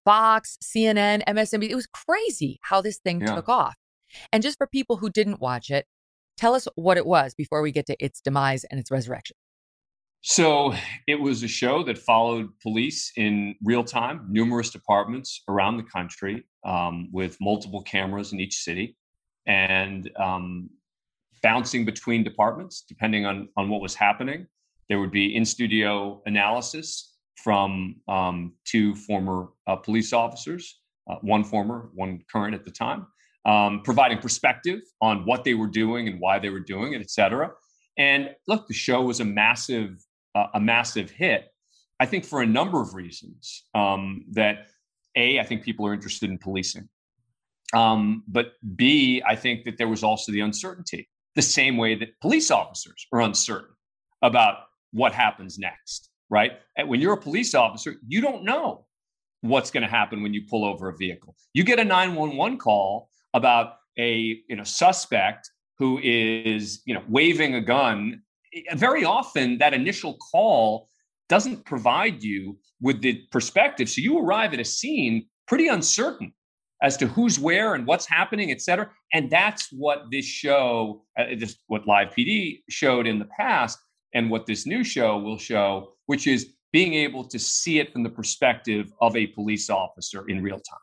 Fox, 0.06 0.58
CNN, 0.64 1.24
MSNBC. 1.28 1.70
It 1.70 1.76
was 1.76 1.88
crazy 1.88 2.60
how 2.62 2.82
this 2.82 2.98
thing 2.98 3.22
yeah. 3.22 3.36
took 3.36 3.50
off. 3.50 3.76
And 4.32 4.42
just 4.44 4.58
for 4.58 4.68
people 4.68 4.98
who 4.98 5.10
didn't 5.10 5.42
watch 5.42 5.70
it, 5.70 5.86
tell 6.38 6.54
us 6.54 6.68
what 6.76 6.98
it 6.98 7.06
was 7.06 7.34
before 7.34 7.62
we 7.62 7.72
get 7.72 7.86
to 7.88 7.96
its 8.00 8.22
demise 8.22 8.64
and 8.66 8.80
its 8.80 8.92
resurrection. 8.92 9.36
So 10.22 10.74
it 11.08 11.16
was 11.16 11.44
a 11.44 11.48
show 11.48 11.84
that 11.84 11.98
followed 11.98 12.50
police 12.62 13.12
in 13.16 13.56
real 13.64 13.84
time, 13.84 14.26
numerous 14.30 14.70
departments 14.70 15.44
around 15.48 15.78
the 15.78 15.84
country 15.84 16.46
um, 16.66 17.10
with 17.12 17.38
multiple 17.40 17.82
cameras 17.84 18.34
in 18.34 18.40
each 18.40 18.56
city 18.56 18.98
and 19.46 20.10
um, 20.20 20.70
bouncing 21.42 21.86
between 21.86 22.24
departments 22.24 22.84
depending 22.88 23.26
on, 23.26 23.48
on 23.58 23.70
what 23.70 23.82
was 23.82 23.96
happening. 23.96 24.48
There 24.90 25.00
would 25.00 25.12
be 25.12 25.36
in 25.36 25.46
studio 25.46 26.22
analysis 26.26 27.17
from 27.38 27.96
um, 28.08 28.54
two 28.66 28.96
former 28.96 29.50
uh, 29.68 29.76
police 29.76 30.12
officers, 30.14 30.80
uh, 31.10 31.16
one 31.22 31.44
former, 31.44 31.90
one 31.94 32.22
current 32.32 32.54
at 32.54 32.66
the 32.66 32.72
time, 32.72 33.08
um, 33.46 33.82
providing 33.84 34.18
perspective 34.18 34.82
on 35.02 35.26
what 35.26 35.44
they 35.44 35.54
were 35.54 35.68
doing 35.68 36.08
and 36.08 36.20
why 36.20 36.40
they 36.40 36.50
were 36.50 36.60
doing 36.60 36.94
it, 36.94 37.02
et 37.02 37.10
cetera. 37.10 37.52
And 37.98 38.30
look, 38.48 38.68
the 38.68 38.74
show 38.74 39.02
was 39.02 39.20
a 39.20 39.26
massive, 39.26 40.04
uh, 40.36 40.48
a 40.54 40.60
massive 40.60 41.10
hit. 41.10 41.48
I 42.00 42.06
think 42.06 42.26
for 42.26 42.42
a 42.42 42.46
number 42.46 42.82
of 42.82 42.94
reasons. 42.94 43.64
Um, 43.74 44.26
that 44.32 44.68
a, 45.16 45.40
I 45.40 45.44
think 45.44 45.64
people 45.64 45.88
are 45.88 45.94
interested 45.94 46.30
in 46.30 46.38
policing, 46.38 46.88
um, 47.74 48.24
but 48.28 48.54
b, 48.76 49.24
I 49.28 49.36
think 49.36 49.66
that 49.66 49.78
there 49.78 49.88
was 49.88 50.04
also 50.04 50.32
the 50.32 50.42
uncertainty, 50.42 51.10
the 51.36 51.42
same 51.42 51.76
way 51.76 51.96
that 51.96 52.10
police 52.22 52.52
officers 52.52 53.08
are 53.12 53.22
uncertain 53.22 53.76
about 54.22 54.58
what 54.92 55.14
happens 55.14 55.58
next 55.58 56.07
right? 56.30 56.54
And 56.78 56.90
when 56.90 57.00
you're 57.00 57.14
a 57.14 57.22
police 57.22 57.56
officer, 57.56 57.96
you 58.08 58.22
don't 58.22 58.44
know 58.44 58.86
what's 59.42 59.72
going 59.72 59.84
to 59.84 59.90
happen 59.90 60.24
when 60.24 60.34
you 60.34 60.44
pull 60.50 60.66
over 60.66 60.90
a 60.90 60.96
vehicle. 60.98 61.36
You 61.54 61.64
get 61.64 61.80
a 61.80 61.84
911 61.84 62.58
call 62.58 63.10
about 63.34 63.76
a 63.98 64.42
you 64.48 64.56
know 64.56 64.64
suspect 64.64 65.50
who 65.78 66.00
is 66.04 66.82
you 66.86 66.94
know 66.94 67.04
waving 67.08 67.56
a 67.56 67.62
gun. 67.62 68.22
Very 68.74 69.04
often, 69.04 69.58
that 69.60 69.74
initial 69.74 70.18
call 70.32 70.90
doesn't 71.30 71.66
provide 71.66 72.24
you 72.24 72.58
with 72.82 73.02
the 73.02 73.22
perspective. 73.32 73.90
So 73.90 74.02
you 74.02 74.18
arrive 74.20 74.54
at 74.54 74.60
a 74.60 74.66
scene 74.66 75.28
pretty 75.48 75.68
uncertain 75.68 76.34
as 76.82 76.96
to 76.98 77.08
who's 77.08 77.40
where 77.40 77.74
and 77.74 77.86
what's 77.86 78.06
happening, 78.06 78.52
et 78.52 78.62
cetera. 78.62 78.90
And 79.14 79.30
that's 79.30 79.70
what 79.72 80.06
this 80.12 80.26
show, 80.26 81.04
uh, 81.18 81.26
this, 81.38 81.58
what 81.68 81.88
Live 81.88 82.10
PD 82.10 82.62
showed 82.70 83.08
in 83.08 83.20
the 83.20 83.26
past, 83.26 83.80
and 84.14 84.30
what 84.30 84.46
this 84.46 84.66
new 84.66 84.84
show 84.84 85.18
will 85.18 85.38
show, 85.38 85.94
which 86.08 86.28
is 86.28 86.54
being 86.74 86.94
able 86.94 87.24
to 87.24 87.40
see 87.40 87.80
it 87.80 87.94
from 87.94 88.04
the 88.04 88.10
perspective 88.10 88.92
of 89.00 89.16
a 89.16 89.28
police 89.28 89.70
officer 89.70 90.28
in 90.28 90.42
real 90.42 90.60
time. 90.60 90.80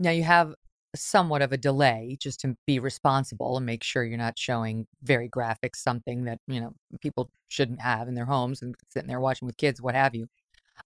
Now 0.00 0.10
you 0.10 0.24
have 0.24 0.54
somewhat 0.94 1.42
of 1.42 1.52
a 1.52 1.56
delay 1.56 2.16
just 2.20 2.40
to 2.40 2.54
be 2.66 2.78
responsible 2.78 3.56
and 3.56 3.64
make 3.64 3.82
sure 3.82 4.04
you're 4.04 4.18
not 4.18 4.38
showing 4.38 4.86
very 5.02 5.28
graphic 5.28 5.74
something 5.74 6.24
that 6.24 6.38
you 6.46 6.60
know 6.60 6.74
people 7.00 7.30
shouldn't 7.48 7.80
have 7.80 8.08
in 8.08 8.14
their 8.14 8.24
homes 8.24 8.62
and 8.62 8.74
sitting 8.90 9.08
there 9.08 9.20
watching 9.20 9.46
with 9.46 9.56
kids, 9.56 9.80
what 9.80 9.94
have 9.94 10.14
you. 10.14 10.26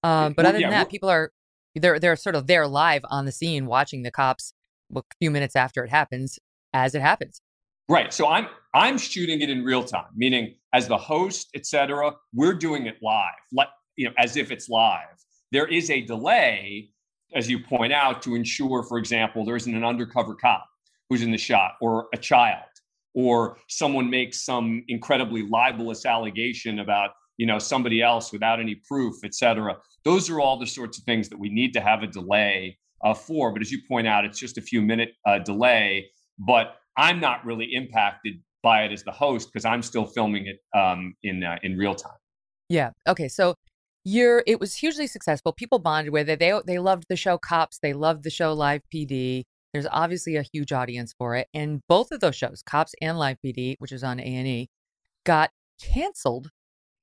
Um, 0.02 0.32
but 0.32 0.44
well, 0.44 0.50
other 0.50 0.52
than 0.58 0.62
yeah, 0.62 0.70
that, 0.70 0.90
people 0.90 1.08
are 1.08 1.30
they're 1.74 1.98
they're 1.98 2.16
sort 2.16 2.36
of 2.36 2.46
there 2.46 2.66
live 2.66 3.02
on 3.10 3.24
the 3.24 3.32
scene 3.32 3.66
watching 3.66 4.02
the 4.02 4.10
cops 4.10 4.52
a 4.94 5.02
few 5.18 5.30
minutes 5.30 5.56
after 5.56 5.84
it 5.84 5.90
happens 5.90 6.38
as 6.72 6.94
it 6.94 7.02
happens. 7.02 7.40
Right. 7.88 8.12
So 8.12 8.28
I'm 8.28 8.48
I'm 8.74 8.98
shooting 8.98 9.40
it 9.40 9.48
in 9.48 9.64
real 9.64 9.84
time, 9.84 10.06
meaning 10.14 10.56
as 10.72 10.88
the 10.88 10.98
host, 10.98 11.48
etc. 11.54 12.12
We're 12.34 12.54
doing 12.54 12.86
it 12.86 12.96
live, 13.00 13.30
like 13.52 13.68
you 13.96 14.06
know, 14.06 14.12
as 14.18 14.36
if 14.36 14.50
it's 14.50 14.68
live. 14.68 15.16
There 15.52 15.66
is 15.66 15.88
a 15.90 16.00
delay, 16.00 16.90
as 17.34 17.48
you 17.48 17.62
point 17.62 17.92
out, 17.92 18.22
to 18.22 18.34
ensure, 18.34 18.82
for 18.82 18.98
example, 18.98 19.44
there 19.44 19.56
isn't 19.56 19.74
an 19.74 19.84
undercover 19.84 20.34
cop 20.34 20.66
who's 21.08 21.22
in 21.22 21.30
the 21.30 21.38
shot, 21.38 21.74
or 21.80 22.08
a 22.12 22.16
child, 22.16 22.64
or 23.14 23.56
someone 23.68 24.10
makes 24.10 24.44
some 24.44 24.84
incredibly 24.88 25.46
libelous 25.48 26.04
allegation 26.04 26.80
about 26.80 27.10
you 27.36 27.46
know 27.46 27.60
somebody 27.60 28.02
else 28.02 28.32
without 28.32 28.58
any 28.58 28.74
proof, 28.74 29.14
etc. 29.22 29.76
Those 30.04 30.28
are 30.28 30.40
all 30.40 30.58
the 30.58 30.66
sorts 30.66 30.98
of 30.98 31.04
things 31.04 31.28
that 31.28 31.38
we 31.38 31.50
need 31.50 31.72
to 31.74 31.80
have 31.80 32.02
a 32.02 32.08
delay 32.08 32.78
uh, 33.04 33.14
for. 33.14 33.52
But 33.52 33.62
as 33.62 33.70
you 33.70 33.78
point 33.88 34.08
out, 34.08 34.24
it's 34.24 34.40
just 34.40 34.58
a 34.58 34.62
few 34.62 34.82
minute 34.82 35.12
uh, 35.24 35.38
delay. 35.38 36.10
But 36.38 36.76
I'm 36.96 37.20
not 37.20 37.44
really 37.44 37.68
impacted 37.72 38.34
by 38.62 38.82
it 38.84 38.92
as 38.92 39.04
the 39.04 39.12
host 39.12 39.50
because 39.52 39.64
I'm 39.64 39.82
still 39.82 40.06
filming 40.06 40.46
it 40.46 40.58
um, 40.76 41.14
in 41.22 41.44
uh, 41.44 41.56
in 41.62 41.76
real 41.76 41.94
time. 41.94 42.18
Yeah. 42.68 42.90
Okay. 43.06 43.28
So 43.28 43.54
you're 44.04 44.42
it 44.46 44.60
was 44.60 44.74
hugely 44.74 45.06
successful. 45.06 45.52
People 45.52 45.78
bonded 45.78 46.12
with 46.12 46.28
it. 46.28 46.38
They 46.38 46.58
they 46.66 46.78
loved 46.78 47.04
the 47.08 47.16
show 47.16 47.38
Cops. 47.38 47.78
They 47.80 47.92
loved 47.92 48.24
the 48.24 48.30
show 48.30 48.52
Live 48.52 48.82
PD. 48.92 49.44
There's 49.72 49.86
obviously 49.90 50.36
a 50.36 50.44
huge 50.52 50.72
audience 50.72 51.14
for 51.18 51.36
it, 51.36 51.48
and 51.52 51.80
both 51.88 52.10
of 52.10 52.20
those 52.20 52.36
shows, 52.36 52.62
Cops 52.62 52.94
and 53.02 53.18
Live 53.18 53.36
PD, 53.44 53.76
which 53.78 53.92
is 53.92 54.02
on 54.02 54.18
A 54.20 54.22
and 54.22 54.46
E, 54.46 54.68
got 55.24 55.50
canceled 55.82 56.48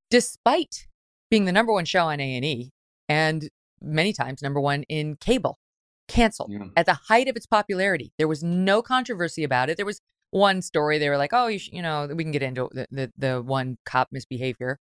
despite 0.10 0.88
being 1.29 1.45
the 1.45 1.51
number 1.51 1.71
one 1.71 1.86
show 1.86 2.08
on 2.08 2.19
A 2.19 2.36
and 2.36 2.45
E 2.45 2.71
and 3.10 3.49
many 3.82 4.13
times 4.13 4.41
number 4.41 4.60
one 4.60 4.84
in 4.84 5.15
cable 5.17 5.58
canceled 6.07 6.51
yeah. 6.51 6.65
at 6.75 6.85
the 6.85 6.93
height 6.93 7.27
of 7.27 7.35
its 7.35 7.45
popularity. 7.45 8.11
There 8.17 8.27
was 8.27 8.43
no 8.43 8.81
controversy 8.81 9.43
about 9.43 9.69
it. 9.69 9.77
There 9.77 9.85
was 9.85 10.01
one 10.31 10.61
story 10.61 10.97
they 10.97 11.09
were 11.09 11.17
like, 11.17 11.33
"Oh, 11.33 11.47
you, 11.47 11.59
sh- 11.59 11.69
you 11.71 11.81
know, 11.81 12.07
we 12.13 12.23
can 12.23 12.31
get 12.31 12.43
into 12.43 12.69
the, 12.71 12.87
the, 12.91 13.11
the 13.17 13.41
one 13.41 13.77
cop 13.85 14.09
misbehavior," 14.11 14.79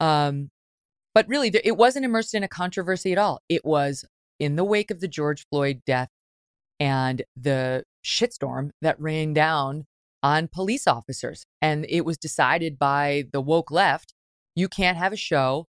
um, 0.00 0.50
but 1.14 1.28
really, 1.28 1.52
it 1.62 1.76
wasn't 1.76 2.04
immersed 2.04 2.34
in 2.34 2.42
a 2.42 2.48
controversy 2.48 3.12
at 3.12 3.18
all. 3.18 3.40
It 3.48 3.64
was 3.64 4.04
in 4.40 4.56
the 4.56 4.64
wake 4.64 4.90
of 4.90 5.00
the 5.00 5.08
George 5.08 5.46
Floyd 5.50 5.82
death 5.86 6.08
and 6.80 7.22
the 7.36 7.84
shitstorm 8.04 8.70
that 8.82 9.00
rained 9.00 9.34
down 9.34 9.84
on 10.22 10.48
police 10.48 10.86
officers, 10.86 11.44
and 11.60 11.86
it 11.88 12.04
was 12.04 12.16
decided 12.16 12.78
by 12.78 13.24
the 13.32 13.40
woke 13.40 13.70
left. 13.70 14.14
You 14.56 14.68
can't 14.68 14.96
have 14.96 15.12
a 15.12 15.16
show 15.16 15.66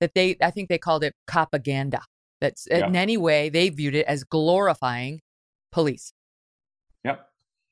that 0.00 0.14
they, 0.14 0.36
I 0.40 0.50
think 0.50 0.68
they 0.68 0.78
called 0.78 1.04
it 1.04 1.14
propaganda 1.26 2.02
that's 2.40 2.66
yeah. 2.70 2.86
in 2.86 2.96
any 2.96 3.16
way 3.16 3.48
they 3.48 3.68
viewed 3.68 3.94
it 3.94 4.06
as 4.06 4.24
glorifying 4.24 5.20
police. 5.72 6.12
Yep. 7.04 7.26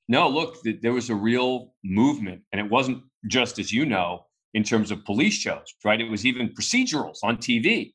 No, 0.09 0.29
look, 0.29 0.62
th- 0.62 0.81
there 0.83 0.92
was 0.92 1.11
a 1.11 1.14
real 1.14 1.74
movement, 1.85 2.42
and 2.52 2.61
it 2.61 2.70
wasn't 2.70 3.02
just 3.26 3.59
as 3.59 3.72
you 3.72 3.85
know 3.85 4.26
in 4.55 4.62
terms 4.62 4.90
of 4.90 5.05
police 5.05 5.35
shows, 5.35 5.74
right? 5.85 6.00
It 6.00 6.11
was 6.11 6.24
even 6.24 6.48
procedurals 6.48 7.18
on 7.22 7.37
TV. 7.37 7.92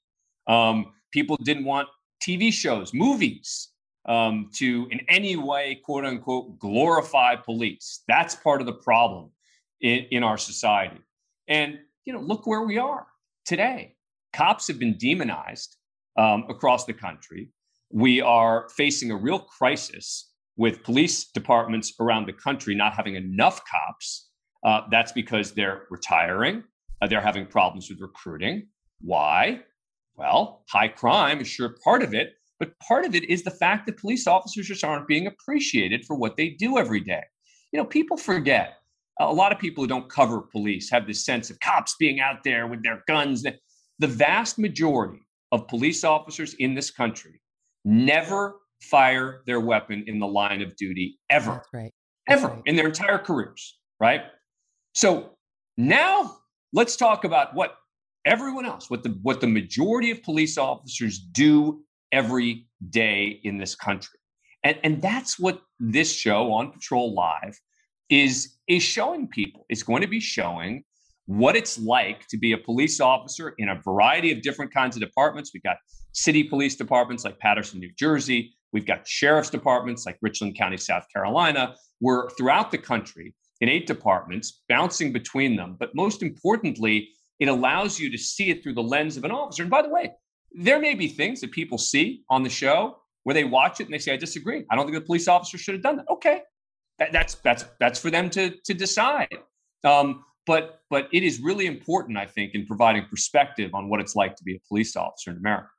Um, 0.47 0.93
people 1.11 1.37
didn't 1.43 1.65
want 1.65 1.87
TV 2.21 2.51
shows, 2.51 2.93
movies 2.93 3.69
um, 4.07 4.49
to 4.55 4.87
in 4.91 5.01
any 5.07 5.35
way, 5.35 5.79
quote 5.83 6.05
unquote, 6.05 6.59
glorify 6.59 7.35
police. 7.35 8.03
That's 8.07 8.35
part 8.35 8.61
of 8.61 8.67
the 8.67 8.73
problem 8.73 9.31
in, 9.79 10.05
in 10.11 10.23
our 10.23 10.37
society. 10.37 11.01
And 11.47 11.79
you 12.05 12.13
know, 12.13 12.19
look 12.19 12.47
where 12.47 12.61
we 12.61 12.77
are 12.77 13.05
today. 13.45 13.95
Cops 14.33 14.67
have 14.67 14.79
been 14.79 14.97
demonized 14.97 15.77
um, 16.17 16.45
across 16.49 16.85
the 16.85 16.93
country. 16.93 17.49
We 17.91 18.21
are 18.21 18.69
facing 18.75 19.11
a 19.11 19.15
real 19.15 19.39
crisis 19.39 20.31
with 20.57 20.83
police 20.83 21.25
departments 21.31 21.93
around 21.99 22.27
the 22.27 22.33
country 22.33 22.75
not 22.75 22.93
having 22.93 23.15
enough 23.15 23.61
cops. 23.69 24.29
Uh, 24.63 24.81
that's 24.91 25.11
because 25.11 25.53
they're 25.53 25.83
retiring. 25.89 26.63
Uh, 27.01 27.07
they're 27.07 27.21
having 27.21 27.45
problems 27.45 27.89
with 27.89 27.99
recruiting. 27.99 28.67
Why? 29.01 29.61
Well, 30.15 30.63
high 30.69 30.89
crime 30.89 31.41
is 31.41 31.47
sure 31.47 31.75
part 31.83 32.03
of 32.03 32.13
it, 32.13 32.33
but 32.59 32.77
part 32.79 33.05
of 33.05 33.15
it 33.15 33.23
is 33.23 33.43
the 33.43 33.51
fact 33.51 33.87
that 33.87 33.97
police 33.97 34.27
officers 34.27 34.67
just 34.67 34.83
aren't 34.83 35.07
being 35.07 35.25
appreciated 35.25 36.05
for 36.05 36.15
what 36.15 36.37
they 36.37 36.49
do 36.49 36.77
every 36.77 36.99
day. 36.99 37.23
You 37.71 37.79
know, 37.79 37.85
people 37.85 38.17
forget. 38.17 38.75
A 39.19 39.33
lot 39.33 39.51
of 39.51 39.59
people 39.59 39.83
who 39.83 39.87
don't 39.87 40.09
cover 40.09 40.41
police 40.41 40.89
have 40.91 41.07
this 41.07 41.25
sense 41.25 41.49
of 41.49 41.59
cops 41.59 41.95
being 41.99 42.19
out 42.19 42.43
there 42.43 42.67
with 42.67 42.83
their 42.83 43.03
guns. 43.07 43.43
The 43.99 44.07
vast 44.07 44.59
majority 44.59 45.21
of 45.51 45.67
police 45.67 46.03
officers 46.03 46.53
in 46.55 46.73
this 46.73 46.91
country 46.91 47.41
never 47.85 48.55
fire 48.81 49.41
their 49.45 49.59
weapon 49.59 50.03
in 50.07 50.19
the 50.19 50.27
line 50.27 50.61
of 50.61 50.75
duty 50.75 51.19
ever. 51.29 51.51
That's 51.51 51.67
right. 51.73 51.91
That's 52.27 52.43
ever 52.43 52.53
right. 52.53 52.61
in 52.65 52.75
their 52.75 52.87
entire 52.87 53.17
careers, 53.17 53.77
right? 53.99 54.21
So 54.93 55.31
now 55.77 56.37
let's 56.73 56.95
talk 56.95 57.23
about 57.23 57.55
what 57.55 57.75
everyone 58.25 58.65
else, 58.65 58.89
what 58.89 59.03
the 59.03 59.17
what 59.21 59.41
the 59.41 59.47
majority 59.47 60.11
of 60.11 60.21
police 60.23 60.57
officers 60.57 61.19
do 61.19 61.83
every 62.11 62.67
day 62.89 63.39
in 63.43 63.57
this 63.57 63.75
country. 63.75 64.19
And, 64.63 64.77
and 64.83 65.01
that's 65.01 65.39
what 65.39 65.61
this 65.79 66.13
show 66.13 66.51
on 66.51 66.71
Patrol 66.71 67.13
Live 67.13 67.59
is 68.09 68.57
is 68.67 68.83
showing 68.83 69.27
people. 69.27 69.65
It's 69.69 69.83
going 69.83 70.01
to 70.01 70.07
be 70.07 70.19
showing 70.19 70.83
what 71.37 71.55
it's 71.55 71.79
like 71.79 72.27
to 72.27 72.37
be 72.37 72.51
a 72.51 72.57
police 72.57 72.99
officer 72.99 73.55
in 73.57 73.69
a 73.69 73.75
variety 73.75 74.31
of 74.31 74.41
different 74.41 74.73
kinds 74.73 74.97
of 74.97 75.01
departments. 75.01 75.51
We've 75.53 75.63
got 75.63 75.77
city 76.11 76.43
police 76.43 76.75
departments 76.75 77.23
like 77.23 77.39
Paterson, 77.39 77.79
New 77.79 77.91
Jersey. 77.97 78.53
We've 78.73 78.85
got 78.85 79.07
sheriff's 79.07 79.49
departments 79.49 80.05
like 80.05 80.17
Richland 80.21 80.57
County, 80.57 80.77
South 80.77 81.05
Carolina. 81.13 81.75
We're 82.01 82.29
throughout 82.31 82.71
the 82.71 82.77
country 82.77 83.33
in 83.61 83.69
eight 83.69 83.87
departments, 83.87 84.63
bouncing 84.67 85.13
between 85.13 85.55
them. 85.55 85.77
But 85.79 85.95
most 85.95 86.21
importantly, 86.21 87.09
it 87.39 87.47
allows 87.47 87.97
you 87.97 88.11
to 88.11 88.17
see 88.17 88.49
it 88.49 88.61
through 88.61 88.73
the 88.73 88.83
lens 88.83 89.15
of 89.15 89.23
an 89.23 89.31
officer. 89.31 89.63
And 89.63 89.71
by 89.71 89.83
the 89.83 89.89
way, 89.89 90.11
there 90.51 90.79
may 90.79 90.95
be 90.95 91.07
things 91.07 91.39
that 91.41 91.51
people 91.51 91.77
see 91.77 92.23
on 92.29 92.43
the 92.43 92.49
show 92.49 92.97
where 93.23 93.33
they 93.33 93.45
watch 93.45 93.79
it 93.79 93.85
and 93.85 93.93
they 93.93 93.99
say, 93.99 94.13
"I 94.13 94.17
disagree. 94.17 94.65
I 94.69 94.75
don't 94.75 94.85
think 94.85 94.97
the 94.97 95.05
police 95.05 95.29
officer 95.29 95.57
should 95.57 95.75
have 95.75 95.83
done 95.83 95.97
that." 95.97 96.05
Okay, 96.09 96.41
that, 96.99 97.13
that's 97.13 97.35
that's 97.35 97.63
that's 97.79 97.99
for 97.99 98.11
them 98.11 98.29
to 98.31 98.49
to 98.65 98.73
decide. 98.73 99.37
Um, 99.83 100.25
but 100.45 100.81
but 100.89 101.07
it 101.11 101.23
is 101.23 101.39
really 101.39 101.65
important, 101.65 102.17
I 102.17 102.25
think, 102.25 102.55
in 102.55 102.65
providing 102.65 103.05
perspective 103.05 103.71
on 103.73 103.89
what 103.89 103.99
it's 103.99 104.15
like 104.15 104.35
to 104.35 104.43
be 104.43 104.55
a 104.55 104.59
police 104.67 104.95
officer 104.95 105.31
in 105.31 105.37
America. 105.37 105.69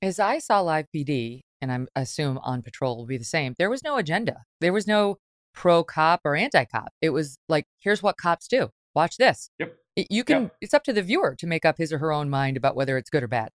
As 0.00 0.18
I 0.18 0.38
saw 0.38 0.60
live 0.60 0.86
PD, 0.94 1.40
and 1.60 1.88
I 1.94 2.00
assume 2.00 2.38
on 2.38 2.62
patrol 2.62 2.96
will 2.96 3.06
be 3.06 3.18
the 3.18 3.24
same, 3.24 3.54
there 3.58 3.70
was 3.70 3.84
no 3.84 3.96
agenda. 3.96 4.42
There 4.60 4.72
was 4.72 4.86
no 4.86 5.18
pro 5.54 5.84
cop 5.84 6.20
or 6.24 6.34
anti 6.34 6.64
cop. 6.64 6.92
It 7.00 7.10
was 7.10 7.38
like, 7.48 7.66
here's 7.78 8.02
what 8.02 8.16
cops 8.16 8.48
do. 8.48 8.70
Watch 8.94 9.16
this. 9.16 9.48
Yep. 9.58 9.76
You 9.96 10.24
can. 10.24 10.42
Yep. 10.42 10.56
It's 10.60 10.74
up 10.74 10.84
to 10.84 10.92
the 10.92 11.02
viewer 11.02 11.36
to 11.38 11.46
make 11.46 11.64
up 11.64 11.78
his 11.78 11.92
or 11.92 11.98
her 11.98 12.12
own 12.12 12.30
mind 12.30 12.56
about 12.56 12.76
whether 12.76 12.96
it's 12.96 13.10
good 13.10 13.22
or 13.22 13.28
bad. 13.28 13.50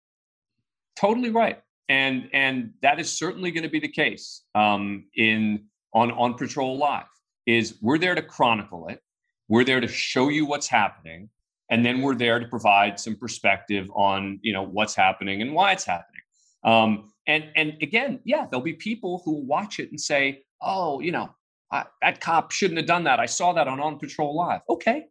Totally 0.94 1.30
right, 1.30 1.60
and 1.88 2.28
and 2.32 2.72
that 2.82 3.00
is 3.00 3.10
certainly 3.10 3.50
going 3.50 3.62
to 3.62 3.70
be 3.70 3.80
the 3.80 3.88
case 3.88 4.42
um, 4.54 5.04
in 5.16 5.64
on 5.94 6.10
on 6.12 6.34
Patrol 6.34 6.76
Live. 6.78 7.04
Is 7.46 7.78
we're 7.80 7.98
there 7.98 8.14
to 8.14 8.22
chronicle 8.22 8.88
it 8.88 9.00
we're 9.48 9.64
there 9.64 9.80
to 9.80 9.88
show 9.88 10.28
you 10.28 10.46
what's 10.46 10.68
happening, 10.68 11.30
and 11.70 11.84
then 11.84 12.02
we're 12.02 12.14
there 12.14 12.38
to 12.38 12.46
provide 12.46 12.98
some 12.98 13.16
perspective 13.16 13.88
on 13.94 14.38
you 14.42 14.52
know 14.52 14.62
what's 14.62 14.94
happening 14.94 15.42
and 15.42 15.52
why 15.52 15.72
it's 15.72 15.84
happening. 15.84 16.22
Um, 16.64 17.12
and 17.26 17.44
and 17.56 17.74
again, 17.82 18.20
yeah, 18.24 18.46
there'll 18.50 18.64
be 18.64 18.74
people 18.74 19.22
who 19.24 19.44
watch 19.46 19.78
it 19.78 19.90
and 19.90 20.00
say, 20.00 20.42
"Oh, 20.60 21.00
you 21.00 21.12
know, 21.12 21.30
I, 21.72 21.84
that 22.02 22.20
cop 22.20 22.50
shouldn't 22.50 22.78
have 22.78 22.86
done 22.86 23.04
that. 23.04 23.20
I 23.20 23.26
saw 23.26 23.52
that 23.52 23.68
on 23.68 23.80
On 23.80 23.98
Patrol 23.98 24.36
Live." 24.36 24.60
Okay, 24.68 25.06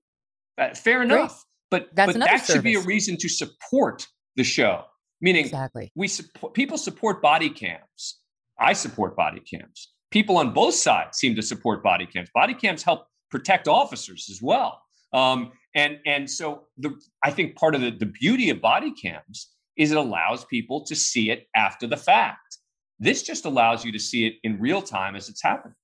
uh, 0.58 0.74
fair 0.74 1.02
enough. 1.02 1.32
Great. 1.32 1.42
But 1.72 1.96
That's 1.96 2.14
but 2.14 2.20
that 2.20 2.40
service. 2.42 2.54
should 2.54 2.64
be 2.64 2.76
a 2.76 2.82
reason 2.82 3.18
to 3.18 3.28
support 3.28 4.08
the 4.36 4.44
show. 4.44 4.84
Meaning, 5.20 5.46
exactly, 5.46 5.92
we 5.96 6.08
support 6.08 6.54
people 6.54 6.78
support 6.78 7.22
body 7.22 7.50
cams. 7.50 8.20
I 8.60 8.74
support 8.74 9.16
body 9.16 9.40
cams. 9.40 9.92
People 10.12 10.38
on 10.38 10.54
both 10.54 10.76
sides 10.76 11.18
seem 11.18 11.36
to 11.36 11.42
support 11.42 11.84
body 11.84 12.06
cams. 12.06 12.30
Body 12.34 12.54
cams 12.54 12.84
help 12.84 13.08
protect 13.36 13.68
officers 13.68 14.30
as 14.32 14.42
well. 14.42 14.82
Um, 15.12 15.52
and 15.76 16.00
and 16.06 16.30
so 16.30 16.68
the 16.78 16.98
I 17.22 17.32
think 17.32 17.58
part 17.58 17.76
of 17.76 17.82
the, 17.82 17.92
the 17.92 18.06
beauty 18.06 18.50
of 18.50 18.62
body 18.62 18.94
cams 18.94 19.52
is 19.78 19.92
it 19.92 19.98
allows 19.98 20.46
people 20.46 20.86
to 20.86 20.96
see 20.96 21.32
it 21.32 21.48
after 21.54 21.86
the 21.86 21.98
fact. 21.98 22.60
This 22.98 23.24
just 23.24 23.44
allows 23.44 23.84
you 23.84 23.92
to 23.92 24.00
see 24.00 24.26
it 24.26 24.36
in 24.44 24.58
real 24.58 24.82
time 24.82 25.18
as 25.18 25.28
it's 25.28 25.44
happening. 25.44 25.76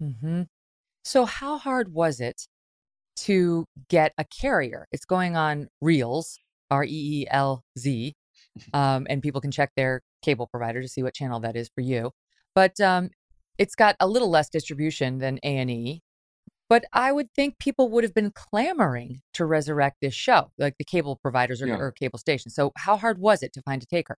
Mm-hmm. 0.00 0.42
So 1.04 1.24
how 1.24 1.58
hard 1.58 1.92
was 1.92 2.20
it 2.20 2.42
to 3.26 3.64
get 3.88 4.12
a 4.16 4.24
carrier? 4.24 4.86
It's 4.92 5.04
going 5.04 5.34
on 5.34 5.66
Reelz, 5.82 6.36
R 6.70 6.84
E 6.84 6.88
E 6.90 7.26
L 7.28 7.64
Z, 7.76 8.14
um, 8.72 9.08
and 9.10 9.20
people 9.20 9.40
can 9.40 9.50
check 9.50 9.72
their 9.76 10.02
cable 10.22 10.46
provider 10.46 10.80
to 10.80 10.88
see 10.88 11.02
what 11.02 11.14
channel 11.14 11.40
that 11.40 11.56
is 11.56 11.68
for 11.74 11.80
you. 11.80 12.12
But 12.54 12.80
um, 12.80 13.10
it's 13.58 13.74
got 13.74 13.96
a 13.98 14.06
little 14.06 14.30
less 14.30 14.48
distribution 14.48 15.18
than 15.18 15.40
A 15.42 15.56
and 15.56 15.70
E, 15.70 16.02
but 16.70 16.84
I 16.94 17.10
would 17.12 17.30
think 17.34 17.58
people 17.58 17.90
would 17.90 18.04
have 18.04 18.14
been 18.14 18.30
clamoring 18.30 19.20
to 19.34 19.44
resurrect 19.44 19.96
this 20.00 20.14
show, 20.14 20.52
like 20.56 20.76
the 20.78 20.84
cable 20.84 21.16
providers 21.16 21.60
or, 21.60 21.66
yeah. 21.66 21.74
or 21.74 21.90
cable 21.90 22.18
stations. 22.18 22.54
So, 22.54 22.72
how 22.76 22.96
hard 22.96 23.18
was 23.18 23.42
it 23.42 23.52
to 23.54 23.62
find 23.62 23.82
a 23.82 23.86
taker? 23.86 24.16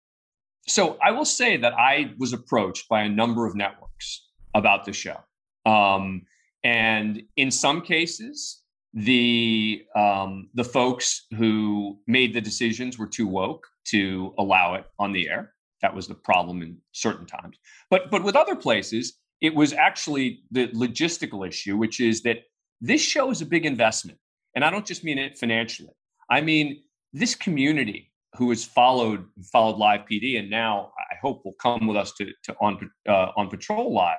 So, 0.69 0.99
I 1.03 1.11
will 1.11 1.25
say 1.25 1.57
that 1.57 1.73
I 1.73 2.13
was 2.19 2.33
approached 2.33 2.89
by 2.89 3.03
a 3.03 3.09
number 3.09 3.47
of 3.47 3.57
networks 3.57 4.29
about 4.55 4.85
the 4.85 4.93
show. 4.93 5.19
Um, 5.67 6.27
And 6.65 7.23
in 7.37 7.51
some 7.51 7.81
cases, 7.81 8.63
the 8.95 9.83
um, 9.97 10.51
the 10.55 10.65
folks 10.65 11.27
who 11.39 11.99
made 12.07 12.35
the 12.35 12.41
decisions 12.41 12.99
were 12.99 13.09
too 13.09 13.27
woke 13.27 13.67
to 13.87 14.35
allow 14.39 14.75
it 14.75 14.85
on 14.99 15.13
the 15.13 15.29
air. 15.29 15.55
That 15.81 15.95
was 15.95 16.07
the 16.07 16.15
problem 16.15 16.63
in 16.63 16.79
certain 16.93 17.27
times. 17.27 17.57
But 17.91 18.11
but 18.11 18.23
with 18.23 18.37
other 18.37 18.55
places, 18.55 19.19
it 19.43 19.55
was 19.55 19.73
actually 19.73 20.45
the 20.53 20.69
logistical 20.69 21.47
issue, 21.47 21.77
which 21.77 22.01
is 22.01 22.23
that 22.23 22.45
this 22.81 23.01
show 23.03 23.31
is 23.31 23.43
a 23.43 23.47
big 23.47 23.67
investment, 23.67 24.19
and 24.55 24.65
I 24.65 24.71
don't 24.71 24.87
just 24.87 25.05
mean 25.05 25.19
it 25.19 25.37
financially. 25.37 25.93
I 26.31 26.41
mean 26.41 26.83
this 27.13 27.35
community 27.35 28.11
who 28.37 28.49
has 28.49 28.65
followed 28.65 29.27
followed 29.53 29.77
Live 29.77 30.03
PD 30.11 30.39
and 30.39 30.49
now 30.49 30.93
I 30.99 31.17
hope 31.21 31.45
will 31.45 31.57
come 31.61 31.87
with 31.87 31.97
us 31.97 32.13
to, 32.13 32.33
to 32.45 32.55
on 32.61 32.91
uh, 33.07 33.33
on 33.37 33.51
Patrol 33.51 33.93
Live 33.93 34.17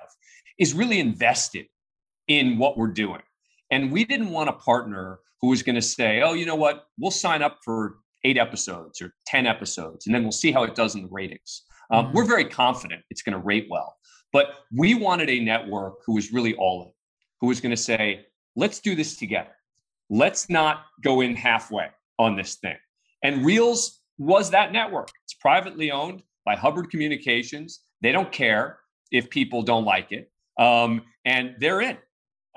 is 0.60 0.74
really 0.74 1.00
invested 1.00 1.66
in 2.28 2.58
what 2.58 2.78
we're 2.78 2.88
doing. 2.88 3.22
And 3.72 3.92
we 3.92 4.06
didn't 4.06 4.30
want 4.30 4.50
a 4.50 4.54
partner 4.54 5.20
who 5.42 5.50
was 5.50 5.64
going 5.64 5.76
to 5.76 5.82
say, 5.82 6.22
"Oh, 6.22 6.34
you 6.34 6.46
know 6.46 6.56
what? 6.56 6.86
We'll 7.00 7.12
sign 7.12 7.42
up 7.42 7.60
for 7.64 7.96
eight 8.24 8.38
episodes 8.38 9.02
or 9.02 9.14
ten 9.26 9.48
episodes, 9.48 10.06
and 10.06 10.14
then 10.14 10.24
we'll 10.24 10.32
see 10.32 10.52
how 10.52 10.64
it 10.64 10.76
does 10.76 10.96
in 10.96 11.02
the 11.04 11.10
ratings." 11.10 11.64
Um, 11.92 12.06
mm-hmm. 12.06 12.18
We're 12.18 12.26
very 12.26 12.46
confident 12.46 13.02
it's 13.10 13.22
going 13.22 13.34
to 13.34 13.40
rate 13.40 13.68
well, 13.70 13.98
but 14.34 14.66
we 14.76 14.96
wanted 14.96 15.30
a 15.30 15.40
network 15.40 16.00
who 16.06 16.16
was 16.16 16.34
really 16.34 16.56
all 16.56 16.84
in, 16.84 16.92
who 17.40 17.48
was 17.48 17.62
going 17.62 17.76
to 17.76 17.82
say, 17.82 18.26
"Let's 18.56 18.80
do 18.80 18.96
this 18.96 19.16
together. 19.16 19.56
Let's 20.10 20.50
not 20.50 20.86
go 21.02 21.22
in 21.22 21.36
halfway 21.36 21.88
on 22.20 22.36
this 22.36 22.56
thing." 22.56 22.78
And 23.24 23.46
Reelz 23.46 24.00
was 24.18 24.50
that 24.50 24.74
network. 24.74 25.10
It's 25.24 25.36
privately 25.36 25.92
owned 25.92 26.24
by 26.46 26.56
Hubbard 26.56 26.90
Communications. 26.90 27.82
They 28.02 28.12
don't 28.12 28.32
care 28.32 28.80
if 29.12 29.30
people 29.30 29.62
don't 29.62 29.86
like 29.86 30.12
it, 30.12 30.30
um, 30.60 31.04
and 31.26 31.56
they're 31.60 31.82
in. 31.82 31.98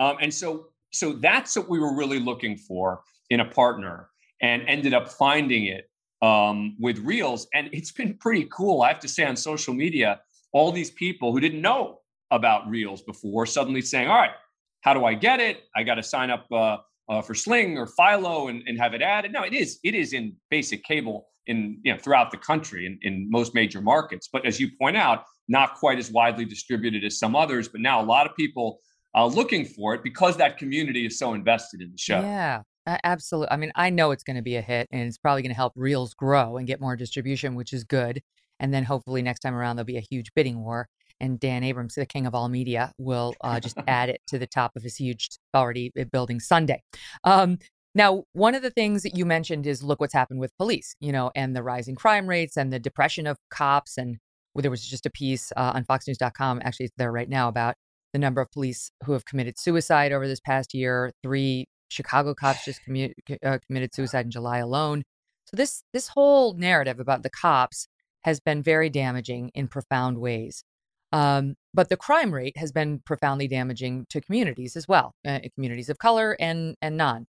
Um, 0.00 0.16
and 0.20 0.32
so, 0.32 0.68
so 0.92 1.12
that's 1.12 1.56
what 1.56 1.68
we 1.68 1.78
were 1.78 1.94
really 1.94 2.18
looking 2.18 2.56
for 2.56 3.02
in 3.30 3.40
a 3.40 3.44
partner, 3.44 4.08
and 4.40 4.62
ended 4.66 4.94
up 4.94 5.08
finding 5.08 5.66
it 5.66 5.88
um, 6.22 6.76
with 6.80 7.04
Reelz. 7.04 7.46
And 7.54 7.68
it's 7.72 7.92
been 7.92 8.14
pretty 8.14 8.48
cool, 8.50 8.82
I 8.82 8.88
have 8.88 9.00
to 9.00 9.08
say, 9.08 9.24
on 9.24 9.36
social 9.36 9.74
media. 9.74 10.20
All 10.56 10.72
these 10.72 10.90
people 10.90 11.32
who 11.32 11.40
didn't 11.40 11.60
know 11.60 12.00
about 12.30 12.66
Reelz 12.68 13.04
before 13.04 13.46
suddenly 13.46 13.82
saying, 13.82 14.08
"All 14.08 14.16
right, 14.16 14.36
how 14.80 14.94
do 14.94 15.04
I 15.04 15.14
get 15.14 15.38
it? 15.40 15.64
I 15.74 15.82
got 15.82 15.96
to 15.96 16.02
sign 16.02 16.30
up." 16.30 16.46
Uh, 16.50 16.78
uh, 17.08 17.22
for 17.22 17.34
Sling 17.34 17.78
or 17.78 17.86
Philo 17.86 18.48
and, 18.48 18.62
and 18.66 18.76
have 18.78 18.92
it 18.92 19.02
added. 19.02 19.32
No, 19.32 19.42
it 19.44 19.54
is 19.54 19.78
it 19.84 19.94
is 19.94 20.12
in 20.12 20.34
basic 20.50 20.82
cable 20.84 21.28
in 21.46 21.78
you 21.84 21.92
know 21.92 21.98
throughout 21.98 22.30
the 22.30 22.36
country 22.36 22.86
in, 22.86 22.98
in 23.02 23.30
most 23.30 23.54
major 23.54 23.80
markets. 23.80 24.28
But 24.32 24.44
as 24.44 24.58
you 24.58 24.68
point 24.80 24.96
out, 24.96 25.24
not 25.48 25.74
quite 25.74 25.98
as 25.98 26.10
widely 26.10 26.44
distributed 26.44 27.04
as 27.04 27.18
some 27.18 27.36
others. 27.36 27.68
But 27.68 27.80
now 27.80 28.00
a 28.00 28.04
lot 28.04 28.28
of 28.28 28.36
people 28.36 28.80
are 29.14 29.28
looking 29.28 29.64
for 29.64 29.94
it 29.94 30.02
because 30.02 30.36
that 30.36 30.58
community 30.58 31.06
is 31.06 31.18
so 31.18 31.34
invested 31.34 31.80
in 31.80 31.90
the 31.90 31.98
show. 31.98 32.20
Yeah. 32.20 32.62
Absolutely. 33.02 33.50
I 33.50 33.56
mean, 33.56 33.72
I 33.74 33.90
know 33.90 34.12
it's 34.12 34.22
going 34.22 34.36
to 34.36 34.42
be 34.42 34.54
a 34.54 34.60
hit 34.60 34.86
and 34.92 35.08
it's 35.08 35.18
probably 35.18 35.42
going 35.42 35.50
to 35.50 35.56
help 35.56 35.74
Reelz 35.74 36.14
grow 36.14 36.56
and 36.56 36.68
get 36.68 36.80
more 36.80 36.94
distribution, 36.94 37.56
which 37.56 37.72
is 37.72 37.82
good. 37.82 38.22
And 38.58 38.72
then 38.72 38.84
hopefully 38.84 39.22
next 39.22 39.40
time 39.40 39.54
around, 39.54 39.76
there'll 39.76 39.86
be 39.86 39.98
a 39.98 40.06
huge 40.10 40.32
bidding 40.34 40.62
war 40.62 40.88
and 41.20 41.40
Dan 41.40 41.64
Abrams, 41.64 41.94
the 41.94 42.06
king 42.06 42.26
of 42.26 42.34
all 42.34 42.48
media, 42.48 42.92
will 42.98 43.34
uh, 43.40 43.60
just 43.60 43.76
add 43.86 44.08
it 44.08 44.20
to 44.28 44.38
the 44.38 44.46
top 44.46 44.72
of 44.76 44.82
his 44.82 44.96
huge 44.96 45.28
already 45.54 45.92
uh, 45.98 46.04
building 46.04 46.40
Sunday. 46.40 46.82
Um, 47.24 47.58
now, 47.94 48.24
one 48.34 48.54
of 48.54 48.62
the 48.62 48.70
things 48.70 49.02
that 49.04 49.16
you 49.16 49.24
mentioned 49.24 49.66
is 49.66 49.82
look 49.82 50.00
what's 50.00 50.12
happened 50.12 50.40
with 50.40 50.56
police, 50.58 50.94
you 51.00 51.12
know, 51.12 51.30
and 51.34 51.56
the 51.56 51.62
rising 51.62 51.94
crime 51.94 52.26
rates 52.26 52.56
and 52.56 52.72
the 52.72 52.78
depression 52.78 53.26
of 53.26 53.38
cops. 53.50 53.96
And 53.96 54.18
there 54.54 54.70
was 54.70 54.86
just 54.86 55.06
a 55.06 55.10
piece 55.10 55.50
uh, 55.56 55.72
on 55.74 55.84
FoxNews.com, 55.84 56.60
actually, 56.62 56.86
it's 56.86 56.94
there 56.98 57.12
right 57.12 57.28
now, 57.28 57.48
about 57.48 57.74
the 58.12 58.18
number 58.18 58.40
of 58.40 58.50
police 58.52 58.90
who 59.04 59.12
have 59.12 59.24
committed 59.24 59.58
suicide 59.58 60.12
over 60.12 60.28
this 60.28 60.40
past 60.40 60.74
year. 60.74 61.12
Three 61.22 61.66
Chicago 61.88 62.34
cops 62.34 62.64
just 62.64 62.80
commu- 62.86 63.14
uh, 63.42 63.58
committed 63.66 63.94
suicide 63.94 64.26
in 64.26 64.30
July 64.30 64.58
alone. 64.58 65.04
So 65.46 65.56
this 65.56 65.82
this 65.92 66.08
whole 66.08 66.54
narrative 66.54 66.98
about 66.98 67.22
the 67.22 67.30
cops 67.30 67.86
has 68.26 68.40
been 68.40 68.62
very 68.62 68.90
damaging 68.90 69.50
in 69.54 69.68
profound 69.68 70.18
ways. 70.18 70.64
Um, 71.12 71.54
but 71.72 71.88
the 71.88 71.96
crime 71.96 72.34
rate 72.34 72.56
has 72.58 72.72
been 72.72 72.98
profoundly 73.06 73.46
damaging 73.48 74.06
to 74.10 74.20
communities 74.20 74.76
as 74.76 74.88
well, 74.88 75.14
uh, 75.26 75.38
communities 75.54 75.88
of 75.88 75.98
color 75.98 76.36
and 76.40 76.74
and 76.82 76.96
non. 76.96 77.26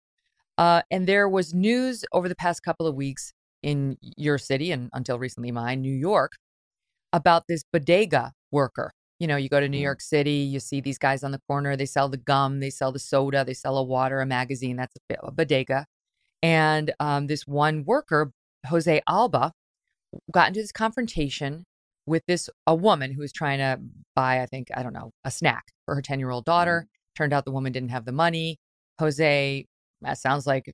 Uh, 0.58 0.80
and 0.90 1.06
there 1.06 1.28
was 1.28 1.52
news 1.52 2.04
over 2.12 2.28
the 2.28 2.34
past 2.34 2.62
couple 2.62 2.86
of 2.86 2.94
weeks 2.94 3.32
in 3.62 3.98
your 4.16 4.38
city 4.38 4.72
and 4.72 4.88
until 4.94 5.18
recently 5.18 5.52
mine, 5.52 5.82
New 5.82 5.94
York, 5.94 6.32
about 7.12 7.44
this 7.48 7.62
bodega 7.72 8.32
worker. 8.50 8.90
You 9.18 9.26
know, 9.26 9.36
you 9.36 9.48
go 9.48 9.60
to 9.60 9.68
New 9.68 9.76
mm-hmm. 9.76 9.84
York 9.84 10.00
City, 10.00 10.30
you 10.30 10.60
see 10.60 10.80
these 10.80 10.98
guys 10.98 11.22
on 11.22 11.32
the 11.32 11.40
corner. 11.46 11.76
They 11.76 11.86
sell 11.86 12.08
the 12.08 12.16
gum, 12.16 12.60
they 12.60 12.70
sell 12.70 12.92
the 12.92 12.98
soda, 12.98 13.44
they 13.44 13.54
sell 13.54 13.76
a 13.76 13.82
water, 13.82 14.20
a 14.20 14.26
magazine. 14.26 14.76
That's 14.76 14.94
a, 15.10 15.14
a 15.22 15.30
bodega. 15.30 15.86
And 16.42 16.94
um, 17.00 17.26
this 17.26 17.46
one 17.46 17.84
worker, 17.84 18.32
Jose 18.66 19.00
Alba, 19.08 19.52
got 20.32 20.48
into 20.48 20.60
this 20.60 20.72
confrontation 20.72 21.64
with 22.06 22.22
this 22.26 22.48
a 22.66 22.74
woman 22.74 23.12
who 23.12 23.20
was 23.20 23.32
trying 23.32 23.58
to 23.58 23.80
buy, 24.14 24.40
I 24.40 24.46
think, 24.46 24.68
I 24.74 24.82
don't 24.82 24.92
know, 24.92 25.10
a 25.24 25.30
snack 25.30 25.72
for 25.84 25.94
her 25.94 26.02
10 26.02 26.18
year 26.18 26.30
old 26.30 26.44
daughter. 26.44 26.82
Mm-hmm. 26.82 27.22
Turned 27.22 27.32
out 27.32 27.44
the 27.44 27.52
woman 27.52 27.72
didn't 27.72 27.90
have 27.90 28.04
the 28.04 28.12
money. 28.12 28.58
Jose, 29.00 29.66
that 30.02 30.18
sounds 30.18 30.46
like 30.46 30.72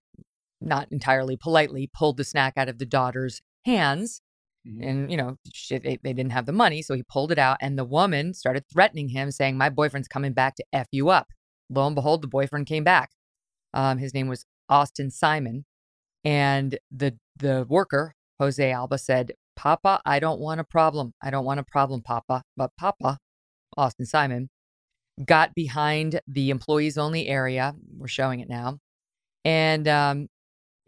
not 0.61 0.88
entirely 0.90 1.37
politely, 1.37 1.90
pulled 1.92 2.16
the 2.16 2.25
snack 2.25 2.55
out 2.57 2.68
of 2.68 2.79
the 2.79 2.87
daughter's 2.87 3.40
hands. 3.64 4.21
Mm-hmm. 4.66 4.83
And, 4.83 5.11
you 5.11 5.16
know, 5.16 5.37
she, 5.53 5.79
they, 5.79 5.99
they 6.03 6.12
didn't 6.12 6.33
have 6.33 6.47
the 6.47 6.53
money. 6.53 6.83
So 6.83 6.95
he 6.95 7.03
pulled 7.03 7.33
it 7.33 7.38
out. 7.38 7.59
And 7.61 7.79
the 7.79 7.85
woman 7.85 8.35
started 8.35 8.64
threatening 8.73 9.09
him, 9.09 9.31
saying, 9.31 9.57
My 9.57 9.71
boyfriend's 9.71 10.09
coming 10.09 10.33
back 10.33 10.57
to 10.57 10.64
F 10.73 10.87
you 10.92 11.09
up. 11.09 11.29
Lo 11.71 11.87
and 11.87 11.95
behold, 11.95 12.23
the 12.23 12.29
boyfriend 12.29 12.66
came 12.66 12.85
back. 12.85 13.11
Um, 13.75 13.99
his 13.99 14.12
name 14.12 14.29
was 14.29 14.45
Austin 14.68 15.11
Simon. 15.11 15.64
And 16.25 16.79
the 16.90 17.16
the 17.37 17.66
worker, 17.68 18.14
Jose 18.42 18.72
Alba, 18.72 18.98
said, 18.98 19.33
Papa, 19.55 20.00
I 20.05 20.18
don't 20.18 20.40
want 20.40 20.59
a 20.59 20.64
problem. 20.64 21.14
I 21.22 21.31
don't 21.31 21.44
want 21.44 21.61
a 21.61 21.62
problem, 21.62 22.02
Papa. 22.02 22.42
But 22.57 22.72
Papa, 22.76 23.18
Austin 23.76 24.05
Simon, 24.05 24.48
got 25.24 25.55
behind 25.55 26.20
the 26.26 26.50
employees 26.50 26.98
only 26.98 27.28
area. 27.28 27.74
We're 27.96 28.09
showing 28.09 28.40
it 28.40 28.48
now. 28.48 28.78
And 29.44 29.87
um, 29.87 30.26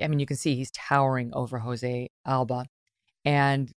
I 0.02 0.08
mean, 0.08 0.18
you 0.18 0.26
can 0.26 0.36
see 0.36 0.56
he's 0.56 0.72
towering 0.72 1.30
over 1.32 1.60
Jose 1.60 2.08
Alba 2.26 2.66
and 3.24 3.70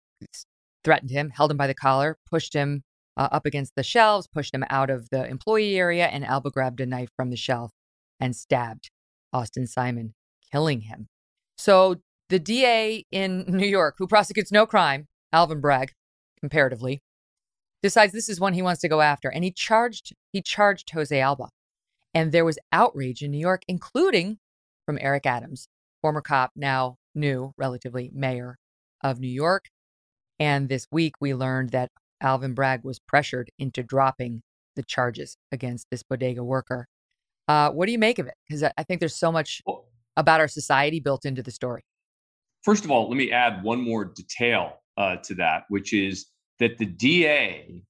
threatened 0.82 1.10
him, 1.10 1.28
held 1.28 1.50
him 1.50 1.58
by 1.58 1.66
the 1.66 1.74
collar, 1.74 2.16
pushed 2.30 2.54
him 2.54 2.82
uh, 3.18 3.28
up 3.30 3.44
against 3.44 3.74
the 3.76 3.82
shelves, 3.82 4.26
pushed 4.26 4.54
him 4.54 4.64
out 4.70 4.88
of 4.88 5.10
the 5.10 5.26
employee 5.26 5.76
area. 5.76 6.06
And 6.06 6.24
Alba 6.24 6.50
grabbed 6.50 6.80
a 6.80 6.86
knife 6.86 7.10
from 7.14 7.28
the 7.28 7.36
shelf 7.36 7.72
and 8.18 8.34
stabbed 8.34 8.90
Austin 9.34 9.66
Simon, 9.66 10.14
killing 10.50 10.80
him. 10.82 11.08
So 11.58 11.96
the 12.28 12.38
DA 12.38 13.04
in 13.10 13.44
New 13.48 13.66
York, 13.66 13.96
who 13.98 14.06
prosecutes 14.06 14.52
no 14.52 14.66
crime, 14.66 15.08
Alvin 15.32 15.60
Bragg, 15.60 15.92
comparatively, 16.40 17.02
decides 17.82 18.12
this 18.12 18.28
is 18.28 18.40
one 18.40 18.54
he 18.54 18.62
wants 18.62 18.80
to 18.80 18.88
go 18.88 19.00
after, 19.00 19.28
and 19.28 19.44
he 19.44 19.50
charged 19.50 20.14
he 20.32 20.42
charged 20.42 20.90
Jose 20.90 21.18
Alba, 21.18 21.48
and 22.14 22.32
there 22.32 22.44
was 22.44 22.58
outrage 22.72 23.22
in 23.22 23.30
New 23.30 23.38
York, 23.38 23.62
including 23.68 24.38
from 24.84 24.98
Eric 25.00 25.26
Adams, 25.26 25.68
former 26.00 26.20
cop, 26.20 26.52
now 26.56 26.96
new, 27.14 27.52
relatively 27.56 28.10
mayor 28.14 28.58
of 29.02 29.20
New 29.20 29.28
York. 29.28 29.66
And 30.38 30.68
this 30.68 30.86
week 30.90 31.14
we 31.20 31.34
learned 31.34 31.70
that 31.70 31.90
Alvin 32.20 32.54
Bragg 32.54 32.84
was 32.84 32.98
pressured 32.98 33.50
into 33.58 33.82
dropping 33.82 34.42
the 34.74 34.82
charges 34.82 35.36
against 35.50 35.86
this 35.90 36.02
bodega 36.02 36.44
worker. 36.44 36.86
Uh, 37.48 37.70
what 37.70 37.86
do 37.86 37.92
you 37.92 37.98
make 37.98 38.18
of 38.18 38.26
it? 38.26 38.34
Because 38.46 38.62
I 38.62 38.82
think 38.82 39.00
there's 39.00 39.16
so 39.16 39.32
much 39.32 39.62
about 40.16 40.40
our 40.40 40.48
society 40.48 41.00
built 41.00 41.24
into 41.24 41.42
the 41.42 41.50
story. 41.50 41.82
First 42.66 42.85
of 42.85 42.90
all, 42.90 43.09
let 43.09 43.16
me 43.16 43.31
add 43.31 43.62
one 43.62 43.81
more 43.81 44.05
detail 44.05 44.81
uh, 44.96 45.18
to 45.18 45.37
that, 45.37 45.66
which 45.68 45.92
is 45.92 46.26
that 46.59 46.79
the 46.79 46.87
DA 46.87 47.85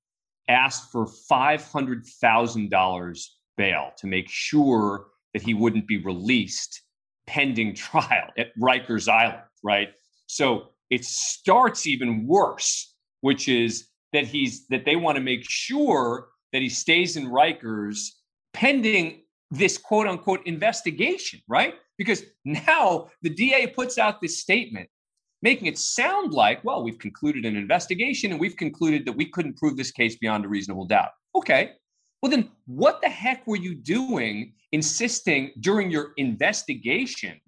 asked 0.48 0.92
for 0.92 1.06
$500,000 1.06 3.26
bail 3.56 3.92
to 3.96 4.06
make 4.06 4.28
sure 4.28 5.06
that 5.32 5.40
he 5.40 5.54
wouldn't 5.54 5.86
be 5.86 5.96
released 5.96 6.82
pending 7.26 7.74
trial 7.74 8.28
at 8.36 8.54
Rikers 8.60 9.08
Island, 9.08 9.44
right? 9.64 9.94
So 10.26 10.72
it 10.90 11.06
starts 11.06 11.86
even 11.86 12.26
worse, 12.26 12.94
which 13.22 13.48
is 13.48 13.86
that 14.12 14.26
he's 14.26 14.66
that 14.68 14.84
they 14.84 14.96
want 14.96 15.16
to 15.16 15.22
make 15.22 15.48
sure 15.48 16.28
that 16.52 16.60
he 16.60 16.68
stays 16.68 17.16
in 17.16 17.30
Rikers 17.30 18.10
pending 18.52 19.22
this 19.50 19.78
quote 19.78 20.06
unquote 20.06 20.46
investigation, 20.46 21.40
right? 21.48 21.76
Because 21.98 22.24
now 22.44 23.08
the 23.22 23.30
DA 23.30 23.66
puts 23.66 23.98
out 23.98 24.20
this 24.20 24.40
statement 24.40 24.88
making 25.42 25.66
it 25.66 25.78
sound 25.78 26.32
like, 26.32 26.64
well, 26.64 26.82
we've 26.82 26.98
concluded 26.98 27.44
an 27.44 27.56
investigation 27.56 28.32
and 28.32 28.40
we've 28.40 28.56
concluded 28.56 29.06
that 29.06 29.12
we 29.12 29.26
couldn't 29.26 29.56
prove 29.56 29.76
this 29.76 29.92
case 29.92 30.16
beyond 30.16 30.44
a 30.44 30.48
reasonable 30.48 30.86
doubt. 30.86 31.10
Okay. 31.34 31.72
Well, 32.22 32.30
then 32.30 32.50
what 32.66 33.00
the 33.02 33.08
heck 33.08 33.46
were 33.46 33.56
you 33.56 33.74
doing 33.74 34.54
insisting 34.72 35.52
during 35.60 35.90
your 35.90 36.12
investigation 36.16 37.38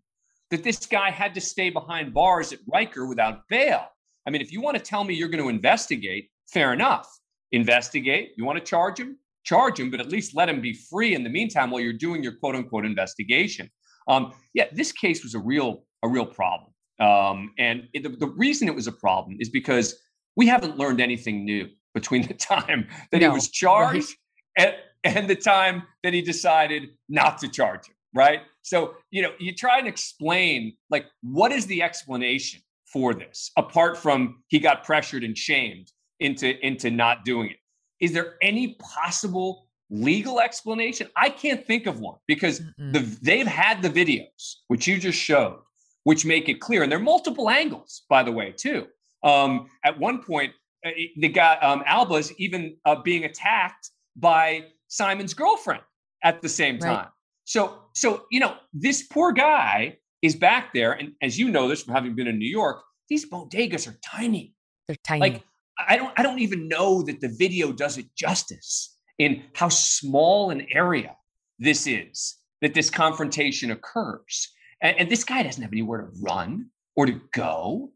that 0.51 0.63
this 0.63 0.87
guy 0.87 1.11
had 1.11 1.35
to 1.35 1.41
stay 1.41 1.71
behind 1.71 2.15
bars 2.15 2.53
at 2.53 2.59
Riker 2.73 3.07
without 3.07 3.49
bail? 3.49 3.87
I 4.27 4.31
mean, 4.31 4.43
if 4.43 4.53
you 4.53 4.61
want 4.61 4.77
to 4.77 4.83
tell 4.83 5.03
me 5.03 5.15
you're 5.15 5.29
going 5.29 5.43
to 5.43 5.49
investigate, 5.49 6.29
fair 6.47 6.73
enough. 6.73 7.09
Investigate. 7.53 8.33
You 8.37 8.45
want 8.45 8.59
to 8.59 8.65
charge 8.65 9.01
him? 9.01 9.19
charge 9.49 9.81
him, 9.81 9.91
but 9.91 10.01
at 10.01 10.11
least 10.11 10.37
let 10.37 10.49
him 10.49 10.61
be 10.61 10.75
free 10.75 11.15
in 11.15 11.25
the 11.25 11.31
meantime 11.31 11.71
while 11.71 11.81
you're 11.81 11.93
doing 11.93 12.23
your 12.23 12.33
quote 12.33 12.55
unquote 12.55 12.85
investigation. 12.85 13.71
Um, 14.09 14.33
yeah, 14.55 14.66
this 14.73 14.92
case 14.92 15.23
was 15.23 15.35
a 15.35 15.38
real 15.38 15.85
a 16.03 16.09
real 16.09 16.27
problem, 16.27 16.73
um, 17.01 17.53
and 17.59 17.88
it, 17.92 18.03
the, 18.03 18.11
the 18.11 18.29
reason 18.29 18.68
it 18.68 18.75
was 18.75 18.87
a 18.87 18.92
problem 18.92 19.37
is 19.40 19.49
because 19.49 20.01
we 20.37 20.47
haven't 20.47 20.79
learned 20.79 21.01
anything 21.01 21.44
new 21.44 21.68
between 21.94 22.23
the 22.29 22.35
time 22.35 22.88
that 23.12 23.21
no, 23.21 23.31
he 23.31 23.35
was 23.35 23.49
charged 23.49 24.14
right. 24.59 24.75
and, 25.05 25.16
and 25.16 25.31
the 25.31 25.37
time 25.37 25.83
that 26.03 26.12
he 26.12 26.23
decided 26.23 26.90
not 27.09 27.38
to 27.38 27.49
charge 27.49 27.87
him. 27.88 27.94
Right. 28.14 28.40
So 28.62 28.94
you 29.11 29.23
know, 29.23 29.33
you 29.38 29.55
try 29.55 29.79
and 29.79 29.87
explain 29.87 30.75
like 30.90 31.07
what 31.23 31.53
is 31.53 31.66
the 31.66 31.83
explanation 31.83 32.62
for 32.92 33.12
this 33.14 33.51
apart 33.57 33.99
from 33.99 34.42
he 34.49 34.59
got 34.59 34.83
pressured 34.85 35.23
and 35.23 35.37
shamed 35.37 35.92
into 36.21 36.59
into 36.66 36.90
not 36.90 37.25
doing 37.25 37.51
it 37.51 37.57
is 38.01 38.12
there 38.12 38.37
any 38.42 38.77
possible 38.81 39.68
legal 39.90 40.40
explanation? 40.40 41.09
I 41.16 41.31
can't 41.31 41.64
think 41.66 41.87
of 41.87 42.01
one 42.01 42.16
because 42.27 42.61
the, 42.79 43.01
they've 43.22 43.46
had 43.46 43.83
the 43.83 43.90
videos, 43.90 44.57
which 44.68 44.87
you 44.87 44.98
just 44.98 45.18
showed, 45.18 45.61
which 46.05 46.24
make 46.24 46.48
it 46.48 46.61
clear. 46.61 46.83
And 46.83 46.90
there 46.90 46.98
are 46.98 47.03
multiple 47.03 47.51
angles, 47.51 48.03
by 48.09 48.22
the 48.22 48.33
way, 48.33 48.53
too. 48.57 48.87
Um, 49.22 49.68
at 49.85 49.98
one 49.98 50.22
point, 50.22 50.53
uh, 50.85 50.90
the 51.16 51.29
guy 51.29 51.57
um, 51.57 51.83
Alba's 51.87 52.33
even 52.38 52.77
uh, 52.85 52.96
being 53.03 53.24
attacked 53.24 53.90
by 54.16 54.64
Simon's 54.88 55.35
girlfriend 55.35 55.83
at 56.22 56.40
the 56.42 56.48
same 56.48 56.79
time. 56.79 56.96
Right. 56.96 57.09
So, 57.44 57.79
so 57.94 58.24
you 58.31 58.40
know, 58.40 58.55
this 58.72 59.05
poor 59.05 59.33
guy 59.33 59.98
is 60.22 60.37
back 60.37 60.72
there, 60.72 60.92
and 60.92 61.12
as 61.22 61.38
you 61.38 61.51
know 61.51 61.68
this 61.68 61.83
from 61.83 61.94
having 61.94 62.14
been 62.14 62.27
in 62.27 62.38
New 62.38 62.48
York, 62.48 62.83
these 63.09 63.29
bodegas 63.29 63.88
are 63.88 63.98
tiny. 64.05 64.55
They're 64.87 64.96
tiny. 65.03 65.20
Like 65.20 65.44
I 65.79 65.96
don't 65.96 66.12
I 66.16 66.22
don't 66.22 66.40
even 66.40 66.68
know 66.68 67.03
that 67.03 67.20
the 67.20 67.29
video 67.29 67.72
does 67.72 67.98
it 67.98 68.07
justice 68.16 68.98
in 69.19 69.43
how 69.55 69.69
small 69.69 70.51
an 70.51 70.67
area 70.73 71.17
this 71.59 71.87
is 71.87 72.37
that 72.61 72.75
this 72.75 72.91
confrontation 72.91 73.71
occurs. 73.71 74.49
And, 74.83 74.97
and 74.99 75.11
this 75.11 75.25
guy 75.25 75.43
doesn't 75.43 75.63
have 75.63 75.73
anywhere 75.73 76.03
to 76.03 76.09
run 76.21 76.71
or 76.97 77.07
to 77.07 77.21
go. 77.33 77.91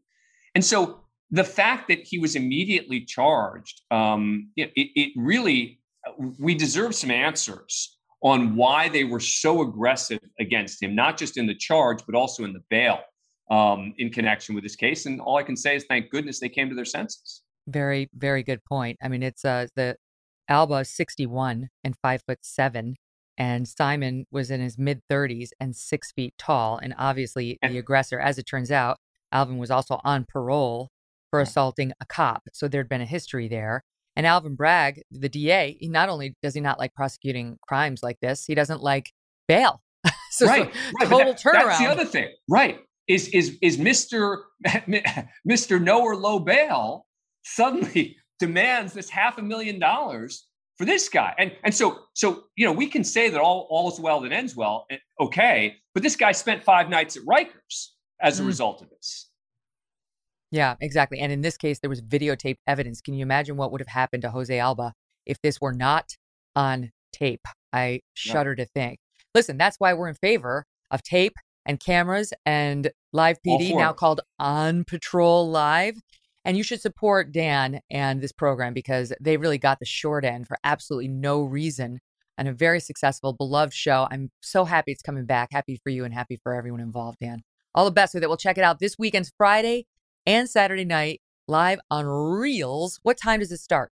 And 0.55 0.63
so 0.63 1.01
the 1.31 1.43
fact 1.43 1.87
that 1.87 1.99
he 2.03 2.19
was 2.19 2.35
immediately 2.35 3.05
charged, 3.05 3.81
um, 3.91 4.49
it, 4.55 4.71
it 4.75 5.13
really, 5.15 5.79
we 6.39 6.53
deserve 6.55 6.93
some 6.93 7.11
answers 7.11 7.97
on 8.21 8.55
why 8.55 8.87
they 8.87 9.03
were 9.03 9.19
so 9.19 9.61
aggressive 9.61 10.19
against 10.39 10.81
him, 10.81 10.95
not 10.95 11.17
just 11.17 11.37
in 11.37 11.45
the 11.45 11.55
charge, 11.55 11.99
but 12.05 12.15
also 12.15 12.43
in 12.43 12.53
the 12.53 12.63
bail 12.69 12.99
um, 13.51 13.93
in 13.97 14.09
connection 14.09 14.55
with 14.55 14.63
this 14.63 14.75
case. 14.75 15.05
And 15.05 15.19
all 15.19 15.37
I 15.37 15.43
can 15.43 15.57
say 15.57 15.75
is 15.75 15.85
thank 15.85 16.09
goodness 16.09 16.39
they 16.39 16.49
came 16.49 16.69
to 16.69 16.75
their 16.75 16.85
senses. 16.85 17.41
Very, 17.67 18.09
very 18.15 18.43
good 18.43 18.63
point. 18.65 18.97
I 19.01 19.07
mean, 19.07 19.23
it's 19.23 19.45
uh 19.45 19.67
the 19.75 19.95
Alba 20.49 20.75
is 20.75 20.89
61 20.89 21.69
and 21.83 21.95
five 22.01 22.21
foot 22.25 22.39
seven, 22.41 22.95
and 23.37 23.67
Simon 23.67 24.25
was 24.31 24.51
in 24.51 24.61
his 24.61 24.77
mid 24.77 25.01
30s 25.09 25.49
and 25.59 25.75
six 25.75 26.11
feet 26.11 26.33
tall. 26.37 26.77
And 26.77 26.93
obviously, 26.97 27.57
the 27.61 27.77
aggressor, 27.77 28.19
as 28.19 28.37
it 28.37 28.43
turns 28.43 28.71
out, 28.71 28.97
Alvin 29.31 29.57
was 29.57 29.71
also 29.71 29.99
on 30.03 30.25
parole 30.27 30.89
for 31.31 31.39
assaulting 31.39 31.91
a 31.99 32.05
cop. 32.05 32.43
So 32.53 32.67
there'd 32.67 32.89
been 32.89 33.01
a 33.01 33.05
history 33.05 33.47
there. 33.47 33.83
And 34.15 34.27
Alvin 34.27 34.55
Bragg, 34.55 35.01
the 35.09 35.29
DA, 35.29 35.75
he 35.79 35.89
not 35.89 36.09
only 36.09 36.35
does 36.43 36.53
he 36.53 36.61
not 36.61 36.77
like 36.77 36.93
prosecuting 36.93 37.57
crimes 37.67 38.03
like 38.03 38.19
this, 38.21 38.45
he 38.45 38.53
doesn't 38.53 38.83
like 38.83 39.11
bail. 39.47 39.81
so, 40.29 40.45
right, 40.45 40.71
so 40.71 40.79
right. 40.99 41.09
total 41.09 41.33
that, 41.33 41.41
turnaround. 41.41 41.53
That's 41.53 41.79
the 41.79 41.87
other 41.87 42.05
thing, 42.05 42.27
right? 42.47 42.79
Is 43.07 43.27
is 43.29 43.57
is 43.61 43.79
Mister 43.79 44.43
Mister 45.45 45.79
No 45.79 46.03
or 46.03 46.15
Low 46.15 46.39
Bail 46.39 47.07
suddenly 47.43 48.15
demands 48.45 48.91
this 48.93 49.09
half 49.09 49.37
a 49.37 49.41
million 49.41 49.79
dollars 49.79 50.47
for 50.77 50.85
this 50.85 51.07
guy. 51.07 51.33
And 51.37 51.51
and 51.63 51.73
so 51.73 51.99
so 52.13 52.43
you 52.55 52.65
know 52.65 52.73
we 52.73 52.87
can 52.87 53.03
say 53.03 53.29
that 53.29 53.39
all 53.39 53.67
all 53.69 53.91
is 53.91 53.99
well 53.99 54.19
that 54.21 54.31
ends 54.31 54.55
well, 54.55 54.85
eh, 54.89 54.97
okay. 55.19 55.75
But 55.93 56.03
this 56.03 56.15
guy 56.15 56.33
spent 56.33 56.63
five 56.63 56.89
nights 56.89 57.15
at 57.15 57.23
Rikers 57.23 57.89
as 58.21 58.39
a 58.39 58.43
mm. 58.43 58.47
result 58.47 58.81
of 58.81 58.89
this. 58.89 59.29
Yeah, 60.51 60.75
exactly. 60.81 61.19
And 61.19 61.31
in 61.31 61.41
this 61.41 61.57
case, 61.57 61.79
there 61.79 61.89
was 61.89 62.01
videotape 62.01 62.57
evidence. 62.67 63.01
Can 63.01 63.13
you 63.13 63.23
imagine 63.23 63.57
what 63.57 63.71
would 63.71 63.81
have 63.81 63.87
happened 63.87 64.21
to 64.23 64.29
Jose 64.29 64.57
Alba 64.57 64.93
if 65.25 65.37
this 65.41 65.59
were 65.59 65.73
not 65.73 66.15
on 66.55 66.91
tape? 67.11 67.45
I 67.71 68.01
shudder 68.13 68.55
to 68.55 68.65
think. 68.65 68.99
Listen, 69.33 69.57
that's 69.57 69.77
why 69.79 69.93
we're 69.93 70.09
in 70.09 70.15
favor 70.15 70.65
of 70.91 71.01
tape 71.01 71.33
and 71.65 71.79
cameras 71.79 72.33
and 72.45 72.91
live 73.13 73.37
PD, 73.45 73.75
now 73.75 73.93
called 73.93 74.21
On 74.37 74.83
Patrol 74.83 75.49
Live. 75.49 75.95
And 76.45 76.57
you 76.57 76.63
should 76.63 76.81
support 76.81 77.31
Dan 77.31 77.79
and 77.89 78.21
this 78.21 78.31
program 78.31 78.73
because 78.73 79.13
they 79.21 79.37
really 79.37 79.57
got 79.57 79.79
the 79.79 79.85
short 79.85 80.25
end 80.25 80.47
for 80.47 80.57
absolutely 80.63 81.07
no 81.07 81.41
reason 81.41 81.99
and 82.37 82.47
a 82.47 82.53
very 82.53 82.79
successful, 82.79 83.33
beloved 83.33 83.73
show. 83.73 84.07
I'm 84.11 84.31
so 84.41 84.65
happy 84.65 84.91
it's 84.91 85.01
coming 85.01 85.25
back. 85.25 85.49
Happy 85.51 85.79
for 85.83 85.89
you 85.89 86.03
and 86.03 86.13
happy 86.13 86.39
for 86.41 86.53
everyone 86.53 86.81
involved, 86.81 87.19
Dan. 87.21 87.43
All 87.75 87.85
the 87.85 87.91
best 87.91 88.13
with 88.13 88.23
it. 88.23 88.27
We'll 88.27 88.37
check 88.37 88.57
it 88.57 88.63
out 88.63 88.79
this 88.79 88.97
weekend's 88.99 89.31
Friday 89.37 89.85
and 90.25 90.49
Saturday 90.49 90.85
night 90.85 91.21
live 91.47 91.79
on 91.89 92.05
Reelz. 92.05 92.99
What 93.03 93.17
time 93.17 93.39
does 93.39 93.51
it 93.51 93.59
start? 93.59 93.91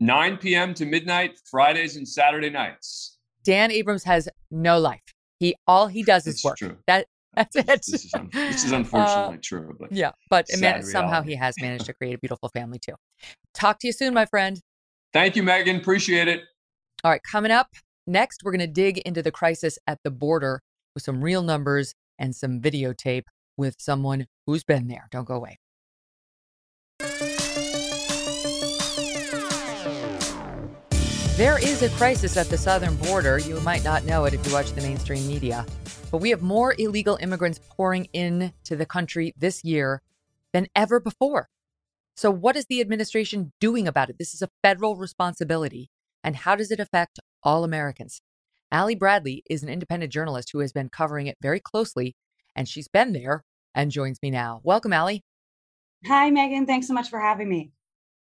9 0.00 0.36
p.m. 0.38 0.74
to 0.74 0.84
midnight, 0.84 1.38
Fridays 1.50 1.96
and 1.96 2.06
Saturday 2.06 2.50
nights. 2.50 3.18
Dan 3.44 3.70
Abrams 3.70 4.04
has 4.04 4.28
no 4.50 4.78
life. 4.78 5.02
He 5.38 5.54
all 5.66 5.88
he 5.88 6.02
does 6.02 6.26
is 6.26 6.42
work. 6.42 6.56
True. 6.56 6.76
That 6.86 7.06
that's 7.36 7.56
it. 7.56 7.66
This 7.66 8.04
is, 8.04 8.14
un- 8.14 8.30
this 8.32 8.64
is 8.64 8.72
unfortunately 8.72 9.36
uh, 9.36 9.40
true, 9.42 9.76
but 9.78 9.92
yeah, 9.92 10.12
but 10.30 10.46
man, 10.58 10.82
somehow 10.82 11.22
he 11.22 11.34
has 11.34 11.54
managed 11.60 11.86
to 11.86 11.94
create 11.94 12.14
a 12.14 12.18
beautiful 12.18 12.48
family 12.50 12.78
too. 12.78 12.94
Talk 13.54 13.78
to 13.80 13.86
you 13.86 13.92
soon, 13.92 14.14
my 14.14 14.26
friend. 14.26 14.60
Thank 15.12 15.36
you, 15.36 15.42
Megyn. 15.42 15.78
Appreciate 15.78 16.28
it. 16.28 16.42
All 17.02 17.10
right, 17.10 17.20
coming 17.30 17.50
up 17.50 17.68
next, 18.06 18.42
we're 18.44 18.52
going 18.52 18.60
to 18.60 18.66
dig 18.66 18.98
into 18.98 19.22
the 19.22 19.30
crisis 19.30 19.78
at 19.86 19.98
the 20.04 20.10
border 20.10 20.62
with 20.94 21.02
some 21.02 21.22
real 21.22 21.42
numbers 21.42 21.94
and 22.18 22.34
some 22.34 22.60
videotape 22.60 23.24
with 23.56 23.76
someone 23.78 24.26
who's 24.46 24.64
been 24.64 24.88
there. 24.88 25.08
Don't 25.10 25.26
go 25.26 25.34
away. 25.34 25.58
There 31.36 31.58
is 31.58 31.82
a 31.82 31.88
crisis 31.88 32.36
at 32.36 32.48
the 32.48 32.56
southern 32.56 32.94
border. 32.94 33.38
You 33.38 33.58
might 33.62 33.82
not 33.82 34.04
know 34.04 34.24
it 34.24 34.34
if 34.34 34.46
you 34.46 34.52
watch 34.52 34.70
the 34.70 34.82
mainstream 34.82 35.26
media. 35.26 35.66
But 36.12 36.18
we 36.18 36.30
have 36.30 36.42
more 36.42 36.76
illegal 36.78 37.18
immigrants 37.20 37.58
pouring 37.70 38.04
into 38.12 38.76
the 38.76 38.86
country 38.86 39.34
this 39.36 39.64
year 39.64 40.00
than 40.52 40.68
ever 40.76 41.00
before. 41.00 41.48
So, 42.14 42.30
what 42.30 42.54
is 42.54 42.66
the 42.66 42.80
administration 42.80 43.52
doing 43.58 43.88
about 43.88 44.10
it? 44.10 44.16
This 44.16 44.32
is 44.32 44.42
a 44.42 44.50
federal 44.62 44.94
responsibility. 44.94 45.90
And 46.22 46.36
how 46.36 46.54
does 46.54 46.70
it 46.70 46.78
affect 46.78 47.18
all 47.42 47.64
Americans? 47.64 48.22
Ali 48.70 48.94
Bradley 48.94 49.42
is 49.50 49.64
an 49.64 49.68
independent 49.68 50.12
journalist 50.12 50.50
who 50.52 50.60
has 50.60 50.72
been 50.72 50.88
covering 50.88 51.26
it 51.26 51.36
very 51.42 51.58
closely, 51.58 52.14
and 52.54 52.68
she's 52.68 52.86
been 52.86 53.12
there 53.12 53.42
and 53.74 53.90
joins 53.90 54.22
me 54.22 54.30
now. 54.30 54.60
Welcome, 54.62 54.92
Ali. 54.92 55.24
Hi, 56.06 56.30
Megyn. 56.30 56.64
Thanks 56.64 56.86
so 56.86 56.94
much 56.94 57.10
for 57.10 57.18
having 57.18 57.48
me. 57.48 57.72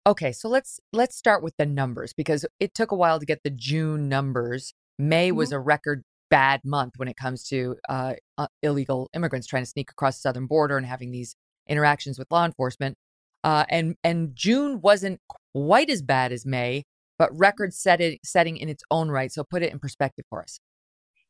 Okay, 0.08 0.32
so 0.32 0.50
let's 0.50 0.80
let's 0.92 1.16
start 1.16 1.44
with 1.44 1.56
the 1.58 1.66
numbers 1.66 2.12
because 2.12 2.44
it 2.60 2.74
took 2.74 2.92
a 2.92 2.96
while 2.96 3.20
to 3.20 3.26
get 3.26 3.44
the 3.44 3.52
June 3.52 4.10
numbers. 4.10 4.74
May 4.98 5.30
mm-hmm. 5.30 5.38
was 5.38 5.52
a 5.52 5.60
record 5.60 6.04
bad 6.32 6.62
month 6.64 6.94
when 6.98 7.08
it 7.08 7.18
comes 7.18 7.44
to 7.50 7.76
uh, 7.88 8.14
uh, 8.38 8.48
illegal 8.64 9.10
immigrants 9.14 9.46
trying 9.46 9.64
to 9.64 9.70
sneak 9.70 9.92
across 9.92 10.16
the 10.16 10.22
southern 10.22 10.48
border 10.48 10.78
and 10.78 10.88
having 10.88 11.12
these 11.12 11.36
interactions 11.68 12.18
with 12.18 12.28
law 12.32 12.46
enforcement. 12.46 12.98
Uh, 13.44 13.66
and 13.70 13.96
and 14.04 14.36
June 14.36 14.82
wasn't 14.82 15.20
quite 15.54 15.90
as 15.92 16.02
bad 16.02 16.32
as 16.32 16.48
May, 16.48 16.84
but 17.20 17.30
record 17.38 17.72
setting 17.72 18.18
setting 18.24 18.58
in 18.58 18.70
its 18.70 18.84
own 18.90 19.12
right. 19.12 19.32
So 19.32 19.44
put 19.44 19.62
it 19.62 19.72
in 19.72 19.78
perspective 19.78 20.26
for 20.32 20.42
us. 20.42 20.60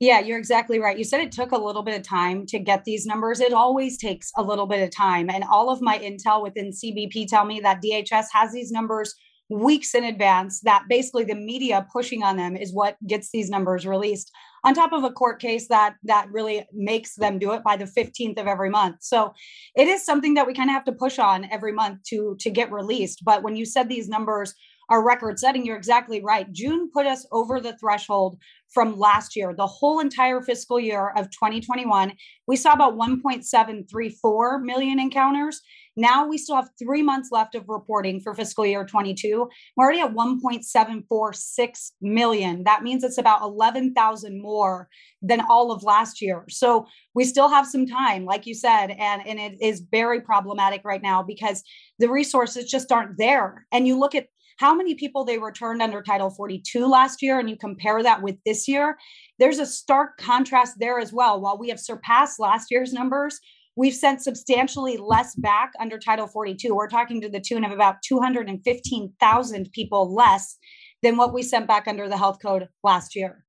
Yeah, 0.02 0.20
you're 0.20 0.40
exactly 0.40 0.80
right. 0.80 0.98
You 0.98 1.04
said 1.04 1.22
it 1.22 1.32
took 1.32 1.52
a 1.52 1.58
little 1.58 1.84
bit 1.84 1.96
of 1.96 2.02
time 2.02 2.48
to 2.48 2.58
get 2.58 2.86
these 2.86 3.06
numbers. 3.06 3.40
It 3.40 3.54
always 3.54 4.00
takes 4.00 4.32
a 4.36 4.42
little 4.42 4.66
bit 4.66 4.82
of 4.82 4.90
time. 4.90 5.30
And 5.30 5.44
all 5.44 5.70
of 5.70 5.80
my 5.80 6.00
intel 6.00 6.42
within 6.42 6.72
CBP 6.72 7.28
tell 7.28 7.46
me 7.46 7.60
that 7.60 7.84
DHS 7.84 8.26
has 8.34 8.52
these 8.52 8.72
numbers 8.72 9.14
weeks 9.52 9.94
in 9.94 10.04
advance 10.04 10.62
that 10.62 10.86
basically 10.90 11.24
the 11.24 11.36
media 11.36 11.86
pushing 11.94 12.24
on 12.24 12.38
them 12.38 12.56
is 12.56 12.74
what 12.74 12.96
gets 13.06 13.30
these 13.32 13.50
numbers 13.50 13.86
released 13.86 14.32
on 14.64 14.74
top 14.74 14.94
of 14.94 15.04
a 15.04 15.12
court 15.12 15.42
case 15.42 15.68
that 15.68 15.96
that 16.04 16.26
really 16.32 16.66
makes 16.74 17.16
them 17.16 17.38
do 17.38 17.52
it 17.52 17.62
by 17.62 17.76
the 17.76 17.86
15th 17.86 18.40
of 18.40 18.48
every 18.48 18.70
month 18.70 18.96
so 19.02 19.34
it 19.76 19.90
is 19.90 20.06
something 20.06 20.36
that 20.36 20.48
we 20.48 20.54
kind 20.54 20.70
of 20.70 20.74
have 20.74 20.86
to 20.86 20.94
push 20.94 21.20
on 21.20 21.46
every 21.52 21.74
month 21.74 22.02
to 22.04 22.38
to 22.40 22.50
get 22.50 22.72
released 22.72 23.26
but 23.26 23.44
when 23.44 23.58
you 23.58 23.66
said 23.66 23.90
these 23.90 24.08
numbers 24.08 24.54
are 24.92 25.04
record 25.04 25.40
setting 25.40 25.66
you're 25.66 25.78
exactly 25.78 26.22
right 26.22 26.52
june 26.52 26.90
put 26.94 27.08
us 27.08 27.26
over 27.32 27.60
the 27.60 27.76
threshold 27.78 28.38
from 28.70 28.98
last 28.98 29.36
year 29.36 29.56
the 29.56 29.66
whole 29.66 30.00
entire 30.00 30.42
fiscal 30.42 30.80
year 30.80 31.12
of 31.18 31.32
2021 31.32 32.14
we 32.48 32.56
saw 32.56 32.74
about 32.74 32.96
1.734 32.96 34.62
million 34.62 35.00
encounters 35.00 35.62
now 35.98 36.26
we 36.26 36.38
still 36.38 36.56
have 36.56 36.70
three 36.80 37.04
months 37.04 37.30
left 37.32 37.54
of 37.54 37.68
reporting 37.68 38.22
for 38.22 38.34
fiscal 38.34 38.66
year 38.66 38.86
22. 38.86 39.50
We're 39.76 39.84
already 39.84 40.00
at 40.00 40.14
1.746 40.14 41.92
million. 42.02 42.64
That 42.64 42.84
means 42.84 43.04
it's 43.04 43.18
about 43.18 43.42
11,000 43.42 44.42
more 44.42 44.88
than 45.22 45.42
all 45.42 45.72
of 45.72 45.84
last 45.84 46.22
year. 46.22 46.46
So 46.50 46.86
we 47.14 47.26
still 47.26 47.50
have 47.50 47.68
some 47.68 47.86
time, 47.86 48.24
like 48.26 48.46
you 48.46 48.54
said, 48.54 48.92
and, 48.92 49.22
and 49.28 49.40
it 49.40 49.62
is 49.62 49.82
very 49.92 50.22
problematic 50.22 50.82
right 50.86 51.02
now 51.02 51.24
because 51.24 51.62
the 52.00 52.10
resources 52.10 52.72
just 52.72 52.92
aren't 52.92 53.18
there. 53.18 53.68
And 53.72 53.86
you 53.86 54.00
look 54.00 54.16
at 54.16 54.28
how 54.62 54.76
many 54.76 54.94
people 54.94 55.26
they 55.26 55.40
returned 55.40 55.82
under 55.82 56.04
Title 56.04 56.30
42 56.30 56.86
last 56.86 57.24
year, 57.24 57.40
and 57.40 57.50
you 57.50 57.58
compare 57.58 58.04
that 58.04 58.22
with 58.22 58.36
this 58.46 58.68
year, 58.68 58.96
there's 59.40 59.58
a 59.58 59.66
stark 59.66 60.18
contrast 60.18 60.76
there 60.78 61.00
as 61.00 61.12
well. 61.12 61.42
While 61.42 61.58
we 61.58 61.70
have 61.70 61.80
surpassed 61.80 62.40
last 62.40 62.70
year's 62.70 62.94
numbers, 62.94 63.40
we've 63.76 63.96
sent 63.96 64.22
substantially 64.22 64.98
less 64.98 65.34
back 65.34 65.72
under 65.80 65.98
Title 65.98 66.28
42. 66.28 66.76
We're 66.76 66.88
talking 66.88 67.20
to 67.22 67.28
the 67.28 67.40
tune 67.40 67.64
of 67.64 67.72
about 67.72 68.04
215,000 68.08 69.72
people 69.72 70.14
less 70.14 70.60
than 71.02 71.18
what 71.18 71.34
we 71.34 71.42
sent 71.42 71.68
back 71.68 71.88
under 71.88 72.08
the 72.08 72.18
health 72.18 72.38
code 72.40 72.68
last 72.84 73.16
year. 73.16 73.44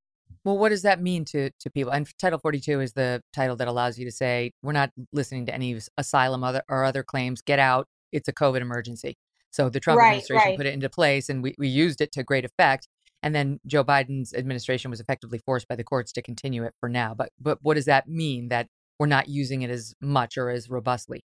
Well, 0.44 0.56
what 0.56 0.70
does 0.70 0.80
that 0.80 1.02
mean 1.02 1.26
to 1.26 1.50
to 1.60 1.70
people? 1.70 1.92
And 1.92 2.08
Title 2.18 2.38
42 2.38 2.80
is 2.80 2.94
the 2.94 3.20
title 3.34 3.56
that 3.56 3.68
allows 3.68 3.98
you 3.98 4.06
to 4.06 4.10
say 4.10 4.52
we're 4.62 4.72
not 4.72 4.90
listening 5.12 5.44
to 5.44 5.54
any 5.54 5.78
asylum 5.98 6.42
other, 6.42 6.62
or 6.70 6.84
other 6.84 7.02
claims. 7.02 7.42
Get 7.42 7.58
out. 7.58 7.86
It's 8.12 8.28
a 8.28 8.32
COVID 8.32 8.62
emergency. 8.62 9.18
So 9.52 9.68
the 9.68 9.80
Trump 9.80 9.98
right, 9.98 10.08
administration 10.08 10.50
right. 10.50 10.56
put 10.56 10.66
it 10.66 10.74
into 10.74 10.88
place, 10.88 11.28
and 11.28 11.42
we, 11.42 11.54
we 11.58 11.68
used 11.68 12.00
it 12.00 12.10
to 12.12 12.24
great 12.24 12.44
effect. 12.44 12.88
And 13.22 13.34
then 13.34 13.60
Joe 13.66 13.84
Biden's 13.84 14.34
administration 14.34 14.90
was 14.90 14.98
effectively 14.98 15.38
forced 15.38 15.68
by 15.68 15.76
the 15.76 15.84
courts 15.84 16.10
to 16.12 16.22
continue 16.22 16.64
it 16.64 16.74
for 16.80 16.88
now. 16.88 17.14
But 17.14 17.30
but 17.40 17.58
what 17.62 17.74
does 17.74 17.84
that 17.84 18.08
mean 18.08 18.48
that 18.48 18.66
we're 18.98 19.06
not 19.06 19.28
using 19.28 19.62
it 19.62 19.70
as 19.70 19.94
much 20.00 20.36
or 20.36 20.50
as 20.50 20.68
robustly? 20.68 21.24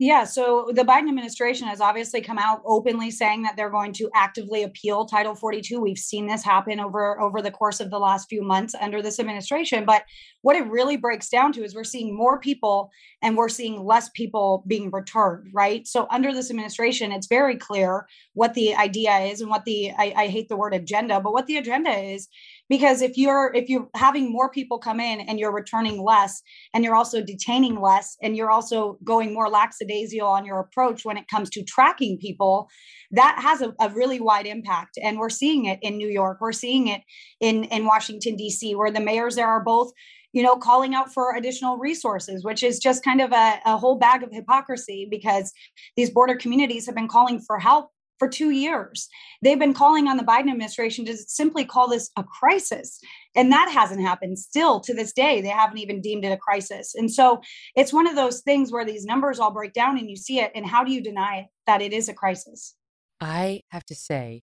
Yeah, 0.00 0.22
so 0.22 0.70
the 0.72 0.84
Biden 0.84 1.08
administration 1.08 1.66
has 1.66 1.80
obviously 1.80 2.20
come 2.20 2.38
out 2.38 2.62
openly 2.64 3.10
saying 3.10 3.42
that 3.42 3.56
they're 3.56 3.68
going 3.68 3.92
to 3.94 4.08
actively 4.14 4.62
appeal 4.62 5.06
Title 5.06 5.34
42. 5.34 5.80
We've 5.80 5.98
seen 5.98 6.28
this 6.28 6.44
happen 6.44 6.78
over 6.78 7.20
over 7.20 7.42
the 7.42 7.50
course 7.50 7.80
of 7.80 7.90
the 7.90 7.98
last 7.98 8.28
few 8.28 8.42
months 8.42 8.76
under 8.80 9.02
this 9.02 9.18
administration, 9.18 9.84
but 9.84 10.04
what 10.42 10.54
it 10.54 10.68
really 10.68 10.96
breaks 10.96 11.28
down 11.28 11.52
to 11.54 11.64
is 11.64 11.74
we're 11.74 11.82
seeing 11.82 12.16
more 12.16 12.38
people 12.38 12.92
and 13.22 13.36
we're 13.36 13.48
seeing 13.48 13.84
less 13.84 14.08
people 14.10 14.62
being 14.68 14.92
returned, 14.92 15.50
right? 15.52 15.84
So 15.84 16.06
under 16.10 16.32
this 16.32 16.50
administration, 16.50 17.10
it's 17.10 17.26
very 17.26 17.56
clear 17.56 18.06
what 18.34 18.54
the 18.54 18.76
idea 18.76 19.18
is 19.18 19.40
and 19.40 19.50
what 19.50 19.64
the 19.64 19.90
I, 19.98 20.14
I 20.16 20.26
hate 20.28 20.48
the 20.48 20.56
word 20.56 20.74
agenda, 20.74 21.18
but 21.18 21.32
what 21.32 21.46
the 21.46 21.56
agenda 21.56 21.90
is 21.90 22.28
because 22.68 23.02
if 23.02 23.16
you're 23.16 23.52
if 23.54 23.68
you're 23.68 23.88
having 23.94 24.32
more 24.32 24.50
people 24.50 24.78
come 24.78 25.00
in 25.00 25.20
and 25.20 25.38
you're 25.38 25.52
returning 25.52 26.02
less 26.02 26.42
and 26.74 26.84
you're 26.84 26.94
also 26.94 27.22
detaining 27.22 27.80
less 27.80 28.16
and 28.22 28.36
you're 28.36 28.50
also 28.50 28.98
going 29.04 29.32
more 29.32 29.48
lackadaisical 29.48 30.26
on 30.26 30.44
your 30.44 30.60
approach 30.60 31.04
when 31.04 31.16
it 31.16 31.28
comes 31.28 31.50
to 31.50 31.62
tracking 31.64 32.18
people 32.18 32.68
that 33.10 33.38
has 33.40 33.62
a, 33.62 33.74
a 33.80 33.88
really 33.90 34.20
wide 34.20 34.46
impact. 34.46 34.98
And 35.02 35.18
we're 35.18 35.30
seeing 35.30 35.64
it 35.64 35.78
in 35.82 35.96
new 35.96 36.08
york. 36.08 36.38
We're 36.40 36.52
seeing 36.52 36.88
it 36.88 37.02
in 37.40 37.64
in 37.64 37.84
washington 37.86 38.36
d.c 38.36 38.74
where 38.74 38.90
the 38.90 39.00
mayors 39.00 39.36
there 39.36 39.48
are 39.48 39.62
both 39.62 39.92
you 40.32 40.42
know, 40.42 40.56
calling 40.56 40.94
out 40.94 41.12
for 41.12 41.34
additional 41.34 41.78
resources, 41.78 42.44
which 42.44 42.62
is 42.62 42.78
just 42.78 43.02
kind 43.02 43.22
of 43.22 43.32
a, 43.32 43.60
a, 43.64 43.78
whole 43.78 43.98
bag 43.98 44.22
of 44.22 44.30
hypocrisy 44.30 45.08
because 45.10 45.52
these 45.96 46.10
border 46.10 46.36
communities 46.36 46.84
have 46.84 46.94
been 46.94 47.08
calling 47.08 47.40
for 47.40 47.58
help 47.58 47.90
for 48.18 48.28
two 48.28 48.50
years. 48.50 49.08
They've 49.42 49.58
been 49.58 49.74
calling 49.74 50.08
on 50.08 50.16
the 50.16 50.24
Biden 50.24 50.50
administration 50.50 51.04
to 51.06 51.16
simply 51.16 51.64
call 51.64 51.88
this 51.88 52.10
a 52.16 52.24
crisis. 52.24 53.00
And 53.34 53.52
that 53.52 53.70
hasn't 53.70 54.00
happened. 54.00 54.38
Still 54.38 54.80
to 54.80 54.94
this 54.94 55.12
day, 55.12 55.40
they 55.40 55.48
haven't 55.48 55.78
even 55.78 56.00
deemed 56.00 56.24
it 56.24 56.32
a 56.32 56.36
crisis. 56.36 56.94
And 56.94 57.10
so 57.10 57.40
it's 57.76 57.92
one 57.92 58.06
of 58.06 58.16
those 58.16 58.40
things 58.40 58.72
where 58.72 58.84
these 58.84 59.04
numbers 59.04 59.38
all 59.38 59.52
break 59.52 59.72
down 59.72 59.98
and 59.98 60.10
you 60.10 60.16
see 60.16 60.40
it. 60.40 60.52
And 60.54 60.66
how 60.66 60.84
do 60.84 60.92
you 60.92 61.02
deny 61.02 61.46
that 61.66 61.82
it 61.82 61.92
is 61.92 62.08
a 62.08 62.14
crisis? 62.14 62.74
I 63.20 63.62
have 63.70 63.84
to 63.86 63.94
say, 63.94 64.42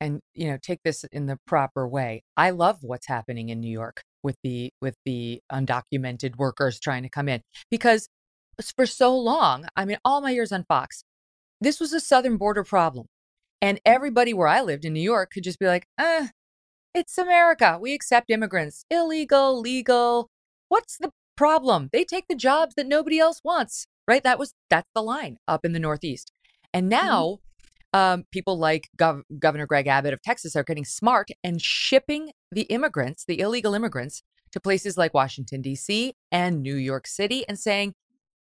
and 0.00 0.20
you 0.34 0.48
know, 0.48 0.58
take 0.60 0.80
this 0.84 1.04
in 1.12 1.26
the 1.26 1.38
proper 1.46 1.86
way. 1.86 2.22
I 2.36 2.50
love 2.50 2.78
what's 2.82 3.06
happening 3.06 3.50
in 3.50 3.60
New 3.60 3.70
York 3.70 4.02
with 4.22 4.36
the 4.42 4.70
with 4.80 4.96
the 5.04 5.40
undocumented 5.52 6.36
workers 6.36 6.80
trying 6.80 7.02
to 7.04 7.08
come 7.08 7.28
in 7.28 7.40
because 7.70 8.08
for 8.76 8.86
so 8.86 9.16
long, 9.16 9.66
I 9.76 9.84
mean, 9.84 9.98
all 10.04 10.20
my 10.20 10.30
years 10.30 10.52
on 10.52 10.64
Fox, 10.64 11.04
this 11.62 11.80
was 11.80 11.92
a 11.92 12.00
southern 12.00 12.36
border 12.36 12.64
problem. 12.64 13.06
And 13.60 13.80
everybody 13.84 14.34
where 14.34 14.48
I 14.48 14.60
lived 14.60 14.84
in 14.84 14.92
New 14.92 15.00
York 15.00 15.30
could 15.32 15.44
just 15.44 15.58
be 15.58 15.66
like, 15.66 15.86
eh, 15.98 16.28
it's 16.94 17.16
America. 17.16 17.78
We 17.80 17.94
accept 17.94 18.30
immigrants, 18.30 18.84
illegal, 18.90 19.60
legal. 19.60 20.28
What's 20.68 20.98
the 20.98 21.10
problem? 21.36 21.88
They 21.92 22.04
take 22.04 22.26
the 22.28 22.34
jobs 22.34 22.74
that 22.74 22.86
nobody 22.86 23.18
else 23.18 23.40
wants, 23.44 23.86
right? 24.08 24.22
That 24.22 24.38
was 24.38 24.54
that's 24.68 24.90
the 24.94 25.02
line 25.02 25.38
up 25.46 25.64
in 25.64 25.72
the 25.72 25.78
Northeast. 25.78 26.32
And 26.74 26.90
mm-hmm. 26.90 27.06
now 27.06 27.38
mm-hmm. 27.94 28.00
um, 28.00 28.24
people 28.32 28.58
like 28.58 28.88
Gov- 28.98 29.22
Governor 29.38 29.66
Greg 29.66 29.86
Abbott 29.86 30.12
of 30.12 30.22
Texas 30.22 30.56
are 30.56 30.64
getting 30.64 30.84
smart 30.84 31.28
and 31.44 31.62
shipping 31.62 32.32
the 32.50 32.62
immigrants, 32.62 33.24
the 33.24 33.40
illegal 33.40 33.74
immigrants, 33.74 34.22
to 34.50 34.60
places 34.60 34.98
like 34.98 35.14
Washington, 35.14 35.62
D.C. 35.62 36.14
and 36.30 36.62
New 36.62 36.76
York 36.76 37.06
City 37.06 37.44
and 37.48 37.58
saying, 37.58 37.94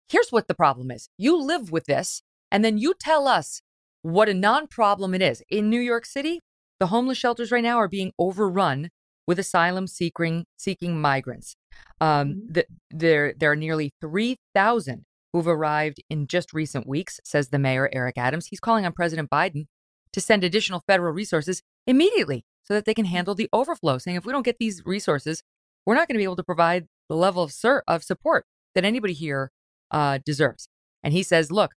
here's 0.08 0.30
what 0.30 0.48
the 0.48 0.54
problem 0.54 0.90
is. 0.90 1.08
You 1.18 1.36
live 1.36 1.70
with 1.70 1.84
this. 1.84 2.22
And 2.50 2.64
then 2.64 2.78
you 2.78 2.94
tell 2.98 3.28
us 3.28 3.62
what 4.02 4.28
a 4.28 4.34
non 4.34 4.66
problem 4.66 5.14
it 5.14 5.22
is. 5.22 5.42
In 5.48 5.68
New 5.70 5.80
York 5.80 6.06
City, 6.06 6.40
the 6.80 6.86
homeless 6.88 7.18
shelters 7.18 7.50
right 7.50 7.62
now 7.62 7.78
are 7.78 7.88
being 7.88 8.12
overrun 8.18 8.90
with 9.26 9.38
asylum 9.38 9.86
seeking, 9.86 10.44
seeking 10.56 11.00
migrants. 11.00 11.56
Um, 12.00 12.28
mm-hmm. 12.28 12.52
the, 12.52 12.66
there, 12.90 13.34
there 13.36 13.52
are 13.52 13.56
nearly 13.56 13.92
3,000 14.00 15.04
who've 15.32 15.46
arrived 15.46 16.02
in 16.08 16.26
just 16.26 16.54
recent 16.54 16.86
weeks, 16.86 17.20
says 17.24 17.48
the 17.48 17.58
mayor, 17.58 17.90
Eric 17.92 18.16
Adams. 18.16 18.46
He's 18.46 18.60
calling 18.60 18.86
on 18.86 18.92
President 18.92 19.28
Biden 19.30 19.66
to 20.12 20.20
send 20.20 20.44
additional 20.44 20.82
federal 20.86 21.12
resources 21.12 21.62
immediately 21.86 22.44
so 22.62 22.74
that 22.74 22.84
they 22.84 22.94
can 22.94 23.04
handle 23.04 23.34
the 23.34 23.48
overflow, 23.52 23.98
saying 23.98 24.16
if 24.16 24.24
we 24.24 24.32
don't 24.32 24.44
get 24.44 24.58
these 24.58 24.82
resources, 24.86 25.42
we're 25.84 25.94
not 25.94 26.08
going 26.08 26.14
to 26.14 26.18
be 26.18 26.24
able 26.24 26.36
to 26.36 26.44
provide 26.44 26.86
the 27.08 27.16
level 27.16 27.42
of, 27.42 27.52
sur- 27.52 27.82
of 27.86 28.02
support 28.02 28.46
that 28.74 28.84
anybody 28.84 29.12
here 29.12 29.50
uh, 29.90 30.18
deserves. 30.24 30.68
And 31.02 31.12
he 31.12 31.22
says, 31.22 31.50
look, 31.50 31.72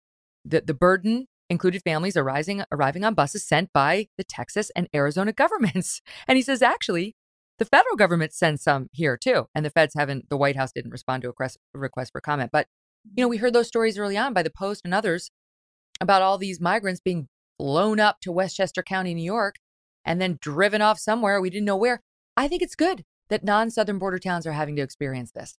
the, 0.50 0.62
the 0.62 0.74
burden 0.74 1.28
included 1.50 1.82
families 1.84 2.16
arising, 2.16 2.64
arriving 2.72 3.04
on 3.04 3.14
buses 3.14 3.48
sent 3.48 3.74
by 3.74 4.08
the 4.18 4.24
Texas 4.24 4.72
and 4.76 4.88
Arizona 4.94 5.34
governments. 5.44 6.02
And 6.28 6.36
he 6.38 6.42
says, 6.42 6.62
actually, 6.62 7.16
the 7.58 7.66
federal 7.66 7.96
government 7.96 8.34
sends 8.34 8.64
some 8.64 8.88
here 8.92 9.18
too. 9.18 9.48
And 9.54 9.66
the 9.66 9.70
feds 9.70 9.94
haven't, 9.96 10.30
the 10.30 10.38
White 10.38 10.56
House 10.56 10.72
didn't 10.72 10.92
respond 10.92 11.24
to 11.24 11.28
a 11.28 11.32
request, 11.32 11.58
request 11.74 12.12
for 12.12 12.22
comment. 12.22 12.52
But, 12.52 12.68
you 13.16 13.24
know, 13.24 13.28
we 13.28 13.38
heard 13.38 13.54
those 13.54 13.68
stories 13.68 13.98
early 13.98 14.18
on 14.18 14.34
by 14.34 14.44
the 14.44 14.52
Post 14.52 14.82
and 14.86 14.94
others 14.94 15.32
about 16.02 16.22
all 16.22 16.38
these 16.38 16.62
migrants 16.62 17.02
being 17.02 17.28
blown 17.58 18.00
up 18.00 18.22
to 18.22 18.32
Westchester 18.32 18.82
County, 18.82 19.14
New 19.14 19.24
York, 19.24 19.56
and 20.06 20.22
then 20.22 20.38
driven 20.42 20.82
off 20.82 20.98
somewhere 20.98 21.42
we 21.42 21.50
didn't 21.50 21.66
know 21.66 21.76
where. 21.76 22.02
I 22.38 22.48
think 22.48 22.62
it's 22.62 22.76
good 22.76 23.04
that 23.30 23.44
non 23.44 23.70
southern 23.70 24.00
border 24.00 24.20
towns 24.20 24.48
are 24.48 24.54
having 24.54 24.76
to 24.78 24.82
experience 24.82 25.32
this. 25.32 25.58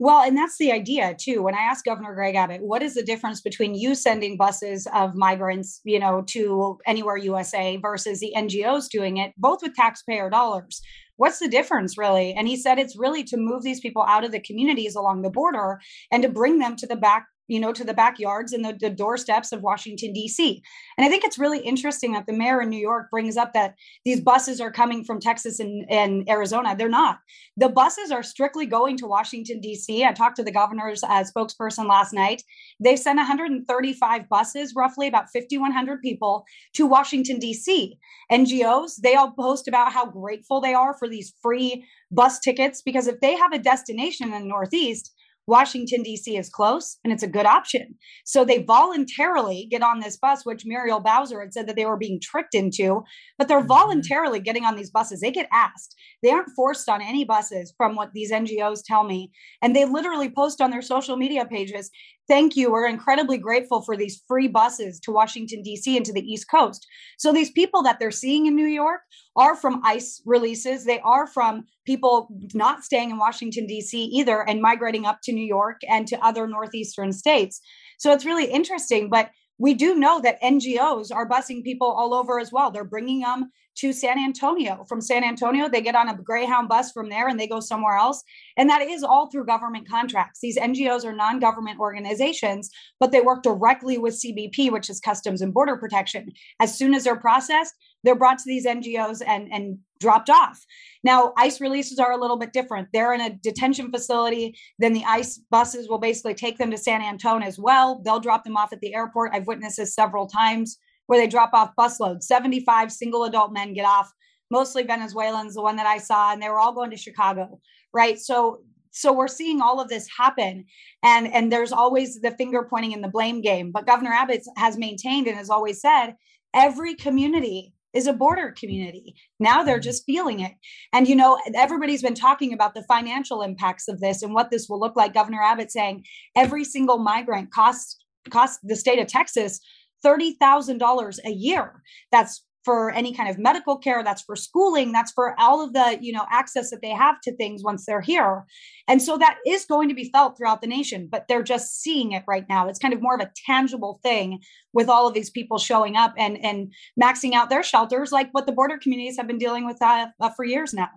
Well, 0.00 0.22
and 0.22 0.36
that's 0.36 0.58
the 0.58 0.70
idea 0.70 1.16
too. 1.18 1.42
When 1.42 1.56
I 1.56 1.62
asked 1.62 1.84
Governor 1.84 2.14
Greg 2.14 2.36
Abbott, 2.36 2.62
what 2.62 2.82
is 2.82 2.94
the 2.94 3.02
difference 3.02 3.40
between 3.40 3.74
you 3.74 3.96
sending 3.96 4.36
buses 4.36 4.86
of 4.94 5.16
migrants, 5.16 5.80
you 5.84 5.98
know, 5.98 6.22
to 6.28 6.78
anywhere 6.86 7.16
USA 7.16 7.76
versus 7.78 8.20
the 8.20 8.32
NGOs 8.36 8.88
doing 8.88 9.16
it, 9.16 9.32
both 9.36 9.60
with 9.60 9.74
taxpayer 9.74 10.30
dollars? 10.30 10.80
What's 11.16 11.40
the 11.40 11.48
difference 11.48 11.98
really? 11.98 12.32
And 12.34 12.46
he 12.46 12.56
said 12.56 12.78
it's 12.78 12.96
really 12.96 13.24
to 13.24 13.36
move 13.36 13.64
these 13.64 13.80
people 13.80 14.02
out 14.02 14.24
of 14.24 14.30
the 14.30 14.38
communities 14.38 14.94
along 14.94 15.22
the 15.22 15.30
border 15.30 15.80
and 16.12 16.22
to 16.22 16.28
bring 16.28 16.60
them 16.60 16.76
to 16.76 16.86
the 16.86 16.94
back 16.94 17.26
you 17.48 17.58
know, 17.58 17.72
to 17.72 17.84
the 17.84 17.94
backyards 17.94 18.52
and 18.52 18.64
the, 18.64 18.76
the 18.78 18.90
doorsteps 18.90 19.52
of 19.52 19.62
Washington, 19.62 20.12
D.C. 20.12 20.62
And 20.96 21.04
I 21.04 21.08
think 21.08 21.24
it's 21.24 21.38
really 21.38 21.60
interesting 21.60 22.12
that 22.12 22.26
the 22.26 22.32
mayor 22.32 22.60
in 22.60 22.70
New 22.70 22.80
York 22.80 23.10
brings 23.10 23.36
up 23.36 23.52
that 23.54 23.74
these 24.04 24.20
buses 24.20 24.60
are 24.60 24.70
coming 24.70 25.02
from 25.04 25.20
Texas 25.20 25.58
and, 25.58 25.84
and 25.90 26.28
Arizona. 26.28 26.76
They're 26.76 26.88
not. 26.88 27.18
The 27.56 27.68
buses 27.68 28.10
are 28.10 28.22
strictly 28.22 28.66
going 28.66 28.96
to 28.98 29.06
Washington, 29.06 29.60
D.C. 29.60 30.04
I 30.04 30.12
talked 30.12 30.36
to 30.36 30.44
the 30.44 30.52
governor's 30.52 31.02
uh, 31.02 31.24
spokesperson 31.24 31.88
last 31.88 32.12
night. 32.12 32.42
They 32.78 32.96
sent 32.96 33.16
135 33.16 34.28
buses, 34.28 34.74
roughly 34.76 35.08
about 35.08 35.30
5,100 35.32 36.00
people, 36.02 36.44
to 36.74 36.86
Washington, 36.86 37.38
D.C. 37.38 37.98
NGOs, 38.30 38.96
they 39.02 39.14
all 39.14 39.30
post 39.30 39.68
about 39.68 39.92
how 39.92 40.06
grateful 40.06 40.60
they 40.60 40.74
are 40.74 40.94
for 40.98 41.08
these 41.08 41.34
free 41.42 41.84
bus 42.10 42.38
tickets 42.38 42.82
because 42.82 43.06
if 43.06 43.20
they 43.20 43.36
have 43.36 43.52
a 43.52 43.58
destination 43.58 44.32
in 44.32 44.42
the 44.42 44.48
Northeast, 44.48 45.14
Washington, 45.48 46.02
D.C. 46.02 46.36
is 46.36 46.50
close 46.50 46.98
and 47.02 47.12
it's 47.12 47.22
a 47.22 47.28
good 47.28 47.46
option. 47.46 47.94
So 48.24 48.44
they 48.44 48.62
voluntarily 48.62 49.66
get 49.70 49.82
on 49.82 50.00
this 50.00 50.16
bus, 50.16 50.44
which 50.44 50.66
Muriel 50.66 51.00
Bowser 51.00 51.40
had 51.40 51.54
said 51.54 51.66
that 51.66 51.76
they 51.76 51.86
were 51.86 51.96
being 51.96 52.20
tricked 52.22 52.54
into, 52.54 53.02
but 53.38 53.48
they're 53.48 53.58
mm-hmm. 53.58 53.68
voluntarily 53.68 54.40
getting 54.40 54.64
on 54.64 54.76
these 54.76 54.90
buses. 54.90 55.20
They 55.20 55.32
get 55.32 55.48
asked. 55.52 55.96
They 56.22 56.30
aren't 56.30 56.54
forced 56.54 56.88
on 56.88 57.00
any 57.00 57.24
buses, 57.24 57.72
from 57.76 57.96
what 57.96 58.12
these 58.12 58.30
NGOs 58.30 58.82
tell 58.84 59.04
me. 59.04 59.30
And 59.62 59.74
they 59.74 59.84
literally 59.84 60.30
post 60.30 60.60
on 60.60 60.70
their 60.70 60.82
social 60.82 61.16
media 61.16 61.46
pages 61.46 61.90
thank 62.28 62.56
you. 62.56 62.70
We're 62.70 62.86
incredibly 62.86 63.38
grateful 63.38 63.82
for 63.82 63.96
these 63.96 64.22
free 64.28 64.48
buses 64.48 65.00
to 65.00 65.12
Washington, 65.12 65.62
D.C. 65.62 65.96
and 65.96 66.06
to 66.06 66.12
the 66.12 66.20
East 66.20 66.50
Coast. 66.50 66.86
So 67.16 67.32
these 67.32 67.50
people 67.50 67.82
that 67.82 67.98
they're 67.98 68.10
seeing 68.10 68.46
in 68.46 68.54
New 68.54 68.66
York 68.66 69.00
are 69.36 69.56
from 69.56 69.80
ICE 69.84 70.22
releases. 70.26 70.84
They 70.84 71.00
are 71.00 71.26
from 71.26 71.64
people 71.86 72.28
not 72.54 72.84
staying 72.84 73.10
in 73.10 73.18
Washington, 73.18 73.66
D.C. 73.66 73.98
either 74.04 74.48
and 74.48 74.60
migrating 74.60 75.06
up 75.06 75.20
to 75.24 75.32
New 75.32 75.46
York 75.46 75.80
and 75.88 76.06
to 76.08 76.24
other 76.24 76.46
Northeastern 76.46 77.12
states. 77.12 77.60
So 77.98 78.12
it's 78.12 78.24
really 78.24 78.46
interesting. 78.46 79.08
But 79.08 79.30
we 79.58 79.74
do 79.74 79.96
know 79.96 80.20
that 80.20 80.40
NGOs 80.42 81.12
are 81.12 81.28
busing 81.28 81.64
people 81.64 81.88
all 81.88 82.14
over 82.14 82.38
as 82.38 82.52
well. 82.52 82.70
They're 82.70 82.84
bringing 82.84 83.20
them 83.20 83.50
to 83.78 83.92
San 83.92 84.18
Antonio. 84.18 84.84
From 84.88 85.00
San 85.00 85.22
Antonio, 85.22 85.68
they 85.68 85.80
get 85.80 85.94
on 85.94 86.08
a 86.08 86.16
Greyhound 86.16 86.68
bus 86.68 86.90
from 86.90 87.08
there 87.08 87.28
and 87.28 87.38
they 87.38 87.46
go 87.46 87.60
somewhere 87.60 87.96
else. 87.96 88.24
And 88.56 88.68
that 88.68 88.82
is 88.82 89.04
all 89.04 89.30
through 89.30 89.46
government 89.46 89.88
contracts. 89.88 90.40
These 90.40 90.58
NGOs 90.58 91.04
are 91.04 91.12
non 91.12 91.38
government 91.38 91.78
organizations, 91.78 92.70
but 92.98 93.12
they 93.12 93.20
work 93.20 93.44
directly 93.44 93.96
with 93.96 94.20
CBP, 94.20 94.72
which 94.72 94.90
is 94.90 94.98
Customs 94.98 95.42
and 95.42 95.54
Border 95.54 95.76
Protection. 95.76 96.32
As 96.60 96.76
soon 96.76 96.92
as 96.92 97.04
they're 97.04 97.20
processed, 97.20 97.74
they're 98.02 98.16
brought 98.16 98.38
to 98.38 98.44
these 98.46 98.66
NGOs 98.66 99.22
and, 99.24 99.52
and 99.52 99.78
dropped 100.00 100.30
off. 100.30 100.64
Now, 101.04 101.32
ICE 101.36 101.60
releases 101.60 101.98
are 101.98 102.12
a 102.12 102.20
little 102.20 102.36
bit 102.36 102.52
different. 102.52 102.88
They're 102.92 103.14
in 103.14 103.20
a 103.20 103.30
detention 103.30 103.90
facility. 103.92 104.56
Then 104.78 104.92
the 104.92 105.04
ICE 105.04 105.40
buses 105.50 105.88
will 105.88 105.98
basically 105.98 106.34
take 106.34 106.58
them 106.58 106.70
to 106.70 106.78
San 106.78 107.00
Antonio 107.00 107.46
as 107.46 107.58
well. 107.58 108.00
They'll 108.04 108.20
drop 108.20 108.44
them 108.44 108.56
off 108.56 108.72
at 108.72 108.80
the 108.80 108.94
airport. 108.94 109.32
I've 109.34 109.46
witnessed 109.46 109.76
this 109.76 109.94
several 109.94 110.26
times 110.26 110.78
where 111.08 111.20
they 111.20 111.26
drop 111.26 111.50
off 111.52 111.72
busloads. 111.76 112.22
75 112.22 112.92
single 112.92 113.24
adult 113.24 113.52
men 113.52 113.74
get 113.74 113.84
off, 113.84 114.12
mostly 114.50 114.84
Venezuelans, 114.84 115.54
the 115.54 115.62
one 115.62 115.76
that 115.76 115.86
I 115.86 115.98
saw, 115.98 116.32
and 116.32 116.40
they 116.40 116.48
were 116.48 116.60
all 116.60 116.72
going 116.72 116.90
to 116.90 116.96
Chicago, 116.96 117.60
right? 117.92 118.18
So 118.18 118.60
so 118.90 119.12
we're 119.12 119.28
seeing 119.28 119.60
all 119.60 119.80
of 119.80 119.88
this 119.88 120.08
happen 120.16 120.64
and 121.04 121.32
and 121.32 121.52
there's 121.52 121.72
always 121.72 122.20
the 122.20 122.30
finger 122.32 122.66
pointing 122.68 122.92
in 122.92 123.02
the 123.02 123.08
blame 123.08 123.42
game 123.42 123.70
but 123.70 123.86
governor 123.86 124.10
abbott 124.10 124.42
has 124.56 124.78
maintained 124.78 125.26
and 125.26 125.36
has 125.36 125.50
always 125.50 125.78
said 125.78 126.14
every 126.54 126.94
community 126.94 127.74
is 127.94 128.06
a 128.06 128.12
border 128.12 128.54
community. 128.58 129.14
Now 129.40 129.62
they're 129.62 129.78
just 129.78 130.04
feeling 130.04 130.40
it. 130.40 130.52
And, 130.92 131.08
you 131.08 131.16
know, 131.16 131.38
everybody's 131.54 132.02
been 132.02 132.14
talking 132.14 132.52
about 132.52 132.74
the 132.74 132.84
financial 132.84 133.42
impacts 133.42 133.88
of 133.88 134.00
this 134.00 134.22
and 134.22 134.34
what 134.34 134.50
this 134.50 134.68
will 134.68 134.78
look 134.78 134.94
like. 134.94 135.14
Governor 135.14 135.42
Abbott 135.42 135.72
saying 135.72 136.04
every 136.36 136.64
single 136.64 136.98
migrant 136.98 137.50
costs 137.50 137.96
costs 138.30 138.58
the 138.62 138.76
state 138.76 138.98
of 138.98 139.06
Texas 139.06 139.58
$30,000 140.04 141.18
a 141.24 141.30
year. 141.30 141.82
That's 142.12 142.44
for 142.64 142.90
any 142.90 143.14
kind 143.14 143.30
of 143.30 143.38
medical 143.38 143.78
care 143.78 144.02
that's 144.04 144.20
for 144.20 144.36
schooling 144.36 144.92
that's 144.92 145.12
for 145.12 145.34
all 145.40 145.64
of 145.64 145.72
the 145.72 145.96
you 146.02 146.12
know 146.12 146.26
access 146.30 146.70
that 146.70 146.82
they 146.82 146.90
have 146.90 147.18
to 147.22 147.34
things 147.36 147.62
once 147.62 147.86
they're 147.86 148.02
here. 148.02 148.44
And 148.88 149.00
so 149.00 149.16
that 149.16 149.38
is 149.46 149.64
going 149.64 149.88
to 149.88 149.94
be 149.94 150.10
felt 150.12 150.36
throughout 150.36 150.60
the 150.60 150.66
nation 150.66 151.08
but 151.10 151.24
they're 151.28 151.42
just 151.42 151.80
seeing 151.80 152.12
it 152.12 152.24
right 152.28 152.44
now. 152.48 152.68
It's 152.68 152.78
kind 152.78 152.92
of 152.92 153.00
more 153.00 153.14
of 153.14 153.22
a 153.22 153.30
tangible 153.46 154.00
thing 154.02 154.40
with 154.74 154.88
all 154.88 155.06
of 155.06 155.14
these 155.14 155.30
people 155.30 155.58
showing 155.58 155.96
up 155.96 156.12
and 156.18 156.36
and 156.44 156.72
maxing 157.02 157.32
out 157.32 157.48
their 157.48 157.62
shelters 157.62 158.12
like 158.12 158.28
what 158.32 158.46
the 158.46 158.52
border 158.52 158.76
communities 158.76 159.16
have 159.16 159.26
been 159.26 159.38
dealing 159.38 159.64
with 159.64 159.80
uh, 159.80 160.08
uh, 160.20 160.30
for 160.36 160.44
years 160.44 160.74
now 160.74 160.90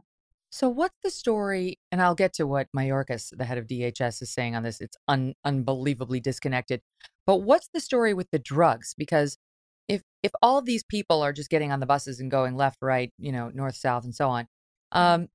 so 0.51 0.69
what's 0.69 0.97
the 1.03 1.09
story 1.09 1.79
and 1.91 2.01
i'll 2.01 2.15
get 2.15 2.33
to 2.33 2.45
what 2.45 2.67
mayorkas 2.75 3.35
the 3.37 3.45
head 3.45 3.57
of 3.57 3.67
dhs 3.67 4.21
is 4.21 4.33
saying 4.33 4.55
on 4.55 4.63
this 4.63 4.79
it's 4.81 4.97
un- 5.07 5.33
unbelievably 5.45 6.19
disconnected 6.19 6.81
but 7.25 7.37
what's 7.37 7.69
the 7.73 7.79
story 7.79 8.13
with 8.13 8.27
the 8.31 8.39
drugs 8.39 8.93
because 8.97 9.37
if 9.91 10.03
if 10.23 10.31
all 10.41 10.61
these 10.61 10.83
people 10.83 11.21
are 11.21 11.33
just 11.33 11.49
getting 11.49 11.71
on 11.71 11.79
the 11.79 11.85
buses 11.85 12.19
and 12.19 12.31
going 12.31 12.55
left, 12.55 12.77
right, 12.81 13.11
you 13.17 13.31
know, 13.31 13.51
north, 13.53 13.75
south, 13.75 14.05
and 14.05 14.15
so 14.15 14.29
on, 14.29 14.45
mm-hmm. 14.93 14.97
um, 14.97 15.27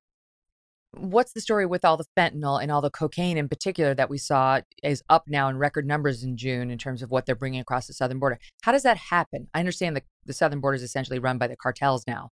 what's 0.93 1.33
the 1.33 1.41
story 1.41 1.67
with 1.67 1.85
all 1.85 1.97
the 1.97 2.07
fentanyl 2.17 2.63
and 2.63 2.73
all 2.73 2.81
the 2.81 2.91
cocaine 2.91 3.37
in 3.37 3.49
particular 3.49 3.95
that 3.95 4.09
we 4.09 4.17
saw 4.17 4.61
is 4.83 5.03
up 5.11 5.25
now 5.29 5.49
in 5.49 5.59
record 5.59 5.87
numbers 5.87 6.23
in 6.23 6.37
June 6.39 6.71
in 6.71 6.79
terms 6.79 7.03
of 7.03 7.11
what 7.11 7.27
they're 7.27 7.35
bringing 7.35 7.61
across 7.61 7.87
the 7.87 7.93
southern 7.93 8.19
border? 8.19 8.39
How 8.63 8.73
does 8.73 8.85
that 8.85 8.97
happen? 8.97 9.49
I 9.53 9.61
understand 9.61 9.97
the 9.97 10.03
the 10.25 10.33
southern 10.33 10.61
border 10.61 10.77
is 10.77 10.83
essentially 10.83 11.19
run 11.19 11.39
by 11.39 11.49
the 11.49 11.57
cartels 11.57 12.05
now, 12.07 12.31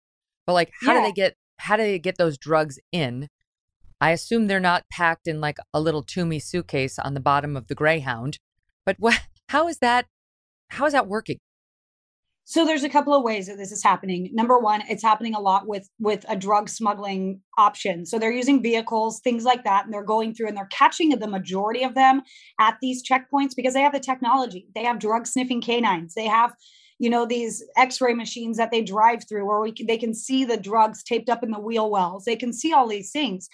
but 0.47 0.53
like, 0.53 0.71
how 0.83 0.93
yeah. 0.93 1.01
do 1.01 1.07
they 1.07 1.13
get 1.13 1.35
how 1.63 1.77
do 1.77 1.83
they 1.83 1.99
get 1.99 2.19
those 2.19 2.37
drugs 2.37 2.79
in? 2.91 3.29
I 4.01 4.11
assume 4.11 4.47
they're 4.47 4.59
not 4.59 4.85
packed 4.91 5.29
in 5.29 5.41
like 5.41 5.59
a 5.73 5.81
little 5.81 6.03
Tumi 6.03 6.43
suitcase 6.43 6.99
on 6.99 7.15
the 7.15 7.21
bottom 7.21 7.57
of 7.57 7.69
the 7.69 7.75
Greyhound, 7.75 8.39
but 8.85 8.97
what? 8.99 9.21
How 9.49 9.69
is 9.69 9.79
that? 9.79 10.07
How 10.71 10.87
is 10.87 10.93
that 10.93 11.07
working? 11.07 11.39
So 12.45 12.65
there's 12.65 12.83
a 12.83 12.89
couple 12.89 13.15
of 13.15 13.23
ways 13.23 13.47
that 13.47 13.59
this 13.59 13.71
is 13.71 13.85
happening. 13.85 14.31
Number 14.33 14.59
one, 14.59 14.83
it's 14.89 15.03
happening 15.03 15.35
a 15.35 15.41
lot 15.41 15.69
with 15.69 15.89
with 16.01 16.25
a 16.29 16.35
drug 16.35 16.69
smuggling 16.69 17.41
option. 17.57 18.07
So 18.07 18.19
they're 18.19 18.33
using 18.33 18.63
vehicles, 18.63 19.21
things 19.21 19.45
like 19.45 19.63
that, 19.63 19.85
and 19.85 19.95
they're 19.95 20.03
going 20.03 20.35
through 20.35 20.49
and 20.49 20.57
they're 20.57 20.67
catching 20.67 21.11
the 21.11 21.29
majority 21.29 21.85
of 21.85 21.95
them 21.95 22.23
at 22.59 22.79
these 22.83 23.03
checkpoints 23.09 23.55
because 23.55 23.75
they 23.75 23.83
have 23.83 23.93
the 23.93 24.01
technology. 24.01 24.67
They 24.75 24.85
have 24.85 24.99
drug 24.99 25.27
sniffing 25.29 25.61
canines. 25.61 26.15
They 26.15 26.27
have 26.27 26.55
you 26.99 27.11
know 27.11 27.27
these 27.27 27.65
x-ray 27.77 28.15
machines 28.15 28.57
that 28.57 28.71
they 28.71 28.83
drive 28.83 29.27
through 29.29 29.47
where 29.47 29.61
we 29.61 29.73
can, 29.73 29.87
they 29.87 29.99
can 29.99 30.15
see 30.15 30.45
the 30.45 30.57
drugs 30.57 31.03
taped 31.03 31.29
up 31.29 31.43
in 31.43 31.51
the 31.51 31.61
wheel 31.61 31.91
wells. 31.91 32.25
They 32.25 32.37
can 32.37 32.53
see 32.53 32.73
all 32.73 32.89
these 32.89 33.11
things. 33.11 33.49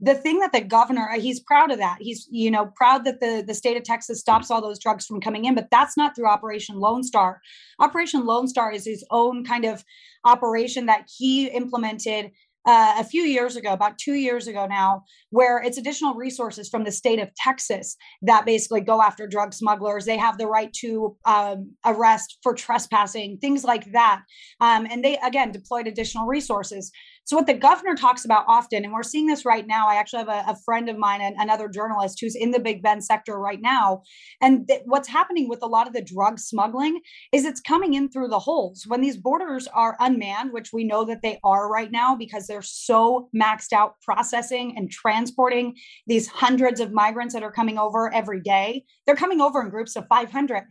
The 0.00 0.14
thing 0.14 0.38
that 0.38 0.52
the 0.52 0.60
governor 0.60 1.08
uh, 1.12 1.18
he's 1.20 1.40
proud 1.40 1.70
of 1.70 1.78
that. 1.78 1.98
He's 2.00 2.28
you 2.30 2.50
know 2.50 2.72
proud 2.76 3.04
that 3.04 3.20
the 3.20 3.42
the 3.46 3.54
state 3.54 3.76
of 3.76 3.82
texas 3.82 4.20
stops 4.20 4.50
all 4.50 4.60
those 4.60 4.78
drugs 4.78 5.06
from 5.06 5.20
coming 5.20 5.44
in 5.44 5.54
but 5.54 5.70
that's 5.70 5.96
not 5.96 6.14
through 6.14 6.28
operation 6.28 6.76
lone 6.76 7.02
star. 7.02 7.40
Operation 7.80 8.24
lone 8.24 8.48
star 8.48 8.72
is 8.72 8.84
his 8.84 9.04
own 9.10 9.44
kind 9.44 9.64
of 9.64 9.84
operation 10.24 10.86
that 10.86 11.08
he 11.16 11.46
implemented 11.46 12.32
uh, 12.68 12.96
a 12.98 13.04
few 13.04 13.22
years 13.22 13.56
ago, 13.56 13.72
about 13.72 13.96
two 13.96 14.12
years 14.12 14.46
ago 14.46 14.66
now, 14.66 15.02
where 15.30 15.62
it's 15.62 15.78
additional 15.78 16.12
resources 16.14 16.68
from 16.68 16.84
the 16.84 16.92
state 16.92 17.18
of 17.18 17.34
Texas 17.34 17.96
that 18.20 18.44
basically 18.44 18.82
go 18.82 19.00
after 19.00 19.26
drug 19.26 19.54
smugglers. 19.54 20.04
They 20.04 20.18
have 20.18 20.36
the 20.36 20.46
right 20.46 20.70
to 20.80 21.16
um, 21.24 21.72
arrest 21.86 22.36
for 22.42 22.52
trespassing, 22.52 23.38
things 23.38 23.64
like 23.64 23.90
that. 23.92 24.20
Um, 24.60 24.86
and 24.90 25.02
they, 25.02 25.16
again, 25.24 25.50
deployed 25.50 25.86
additional 25.86 26.26
resources. 26.26 26.92
So, 27.28 27.36
what 27.36 27.46
the 27.46 27.52
governor 27.52 27.94
talks 27.94 28.24
about 28.24 28.46
often, 28.48 28.84
and 28.84 28.92
we're 28.94 29.02
seeing 29.02 29.26
this 29.26 29.44
right 29.44 29.66
now, 29.66 29.86
I 29.86 29.96
actually 29.96 30.20
have 30.20 30.28
a, 30.28 30.44
a 30.48 30.56
friend 30.64 30.88
of 30.88 30.96
mine, 30.96 31.20
another 31.36 31.68
journalist 31.68 32.18
who's 32.22 32.34
in 32.34 32.52
the 32.52 32.58
Big 32.58 32.82
Bend 32.82 33.04
sector 33.04 33.38
right 33.38 33.60
now. 33.60 34.00
And 34.40 34.66
th- 34.66 34.80
what's 34.86 35.08
happening 35.08 35.46
with 35.46 35.62
a 35.62 35.66
lot 35.66 35.86
of 35.86 35.92
the 35.92 36.00
drug 36.00 36.38
smuggling 36.38 37.02
is 37.30 37.44
it's 37.44 37.60
coming 37.60 37.92
in 37.92 38.08
through 38.08 38.28
the 38.28 38.38
holes. 38.38 38.84
When 38.86 39.02
these 39.02 39.18
borders 39.18 39.68
are 39.74 39.98
unmanned, 40.00 40.54
which 40.54 40.72
we 40.72 40.84
know 40.84 41.04
that 41.04 41.20
they 41.20 41.38
are 41.44 41.70
right 41.70 41.92
now 41.92 42.16
because 42.16 42.46
they're 42.46 42.62
so 42.62 43.28
maxed 43.36 43.74
out 43.74 43.96
processing 44.00 44.72
and 44.78 44.90
transporting 44.90 45.76
these 46.06 46.28
hundreds 46.28 46.80
of 46.80 46.92
migrants 46.92 47.34
that 47.34 47.42
are 47.42 47.52
coming 47.52 47.76
over 47.76 48.10
every 48.10 48.40
day, 48.40 48.86
they're 49.04 49.14
coming 49.14 49.42
over 49.42 49.60
in 49.60 49.68
groups 49.68 49.96
of 49.96 50.06
500. 50.08 50.62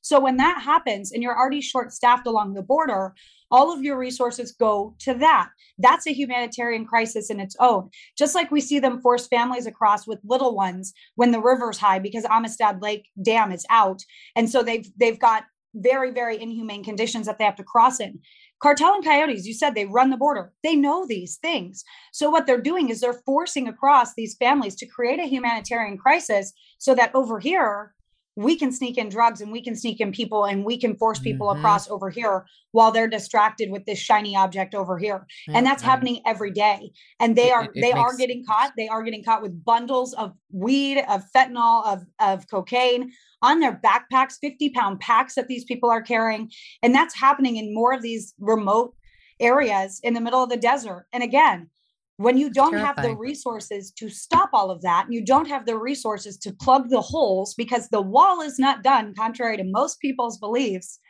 So, 0.00 0.20
when 0.20 0.36
that 0.36 0.62
happens 0.62 1.10
and 1.10 1.24
you're 1.24 1.36
already 1.36 1.60
short 1.60 1.90
staffed 1.90 2.28
along 2.28 2.54
the 2.54 2.62
border, 2.62 3.14
all 3.50 3.72
of 3.72 3.82
your 3.82 3.98
resources 3.98 4.52
go 4.52 4.94
to 5.00 5.14
that. 5.14 5.48
That's 5.78 6.06
a 6.06 6.12
humanitarian 6.12 6.84
crisis 6.84 7.30
in 7.30 7.40
its 7.40 7.56
own. 7.60 7.90
Just 8.16 8.34
like 8.34 8.50
we 8.50 8.60
see 8.60 8.78
them 8.78 9.00
force 9.00 9.26
families 9.26 9.66
across 9.66 10.06
with 10.06 10.20
little 10.24 10.54
ones 10.54 10.92
when 11.14 11.30
the 11.30 11.40
river's 11.40 11.78
high 11.78 11.98
because 11.98 12.24
Amistad 12.24 12.82
Lake 12.82 13.08
Dam 13.22 13.52
is 13.52 13.66
out. 13.70 14.02
And 14.36 14.48
so 14.48 14.62
they've 14.62 14.88
they've 14.98 15.18
got 15.18 15.44
very, 15.74 16.10
very 16.12 16.40
inhumane 16.40 16.84
conditions 16.84 17.26
that 17.26 17.38
they 17.38 17.44
have 17.44 17.56
to 17.56 17.64
cross 17.64 18.00
in. 18.00 18.20
Cartel 18.60 18.94
and 18.94 19.04
coyotes, 19.04 19.46
you 19.46 19.52
said 19.52 19.74
they 19.74 19.84
run 19.84 20.10
the 20.10 20.16
border. 20.16 20.52
They 20.62 20.76
know 20.76 21.06
these 21.06 21.36
things. 21.36 21.84
So, 22.12 22.30
what 22.30 22.46
they're 22.46 22.60
doing 22.60 22.88
is 22.88 23.00
they're 23.00 23.20
forcing 23.26 23.68
across 23.68 24.14
these 24.14 24.36
families 24.36 24.76
to 24.76 24.86
create 24.86 25.20
a 25.20 25.26
humanitarian 25.26 25.98
crisis 25.98 26.52
so 26.78 26.94
that 26.94 27.14
over 27.14 27.38
here, 27.40 27.92
we 28.36 28.56
can 28.56 28.72
sneak 28.72 28.98
in 28.98 29.08
drugs 29.08 29.40
and 29.40 29.52
we 29.52 29.62
can 29.62 29.76
sneak 29.76 30.00
in 30.00 30.10
people 30.10 30.44
and 30.44 30.64
we 30.64 30.76
can 30.76 30.96
force 30.96 31.18
people 31.18 31.48
mm-hmm. 31.48 31.60
across 31.60 31.88
over 31.88 32.10
here 32.10 32.46
while 32.72 32.90
they're 32.90 33.08
distracted 33.08 33.70
with 33.70 33.84
this 33.86 33.98
shiny 33.98 34.34
object 34.36 34.74
over 34.74 34.98
here. 34.98 35.26
Mm-hmm. 35.48 35.56
and 35.56 35.66
that's 35.66 35.82
happening 35.82 36.20
every 36.26 36.50
day. 36.50 36.90
And 37.20 37.36
they 37.36 37.50
are 37.50 37.64
it, 37.64 37.70
it 37.74 37.80
they 37.80 37.92
makes... 37.92 37.98
are 37.98 38.16
getting 38.16 38.44
caught. 38.44 38.72
They 38.76 38.88
are 38.88 39.02
getting 39.02 39.22
caught 39.22 39.42
with 39.42 39.64
bundles 39.64 40.14
of 40.14 40.32
weed 40.50 41.04
of 41.08 41.22
fentanyl 41.34 41.86
of 41.86 42.04
of 42.20 42.48
cocaine 42.48 43.12
on 43.42 43.60
their 43.60 43.80
backpacks 43.84 44.34
50 44.40 44.70
pound 44.70 45.00
packs 45.00 45.34
that 45.34 45.48
these 45.48 45.64
people 45.64 45.90
are 45.90 46.02
carrying. 46.02 46.50
And 46.82 46.94
that's 46.94 47.14
happening 47.14 47.56
in 47.56 47.74
more 47.74 47.92
of 47.92 48.02
these 48.02 48.34
remote 48.38 48.94
areas 49.40 50.00
in 50.02 50.14
the 50.14 50.20
middle 50.20 50.42
of 50.42 50.50
the 50.50 50.56
desert. 50.56 51.06
And 51.12 51.22
again 51.22 51.70
when 52.16 52.38
you 52.38 52.48
don't 52.48 52.76
have 52.76 52.96
the 52.96 53.16
resources 53.16 53.90
to 53.92 54.08
stop 54.08 54.50
all 54.52 54.70
of 54.70 54.82
that, 54.82 55.06
and 55.06 55.14
you 55.14 55.24
don't 55.24 55.48
have 55.48 55.66
the 55.66 55.76
resources 55.76 56.36
to 56.38 56.52
plug 56.52 56.88
the 56.88 57.00
holes 57.00 57.54
because 57.54 57.88
the 57.88 58.02
wall 58.02 58.40
is 58.40 58.58
not 58.58 58.84
done, 58.84 59.14
contrary 59.14 59.56
to 59.56 59.64
most 59.64 59.98
people's 60.00 60.38
beliefs, 60.38 61.00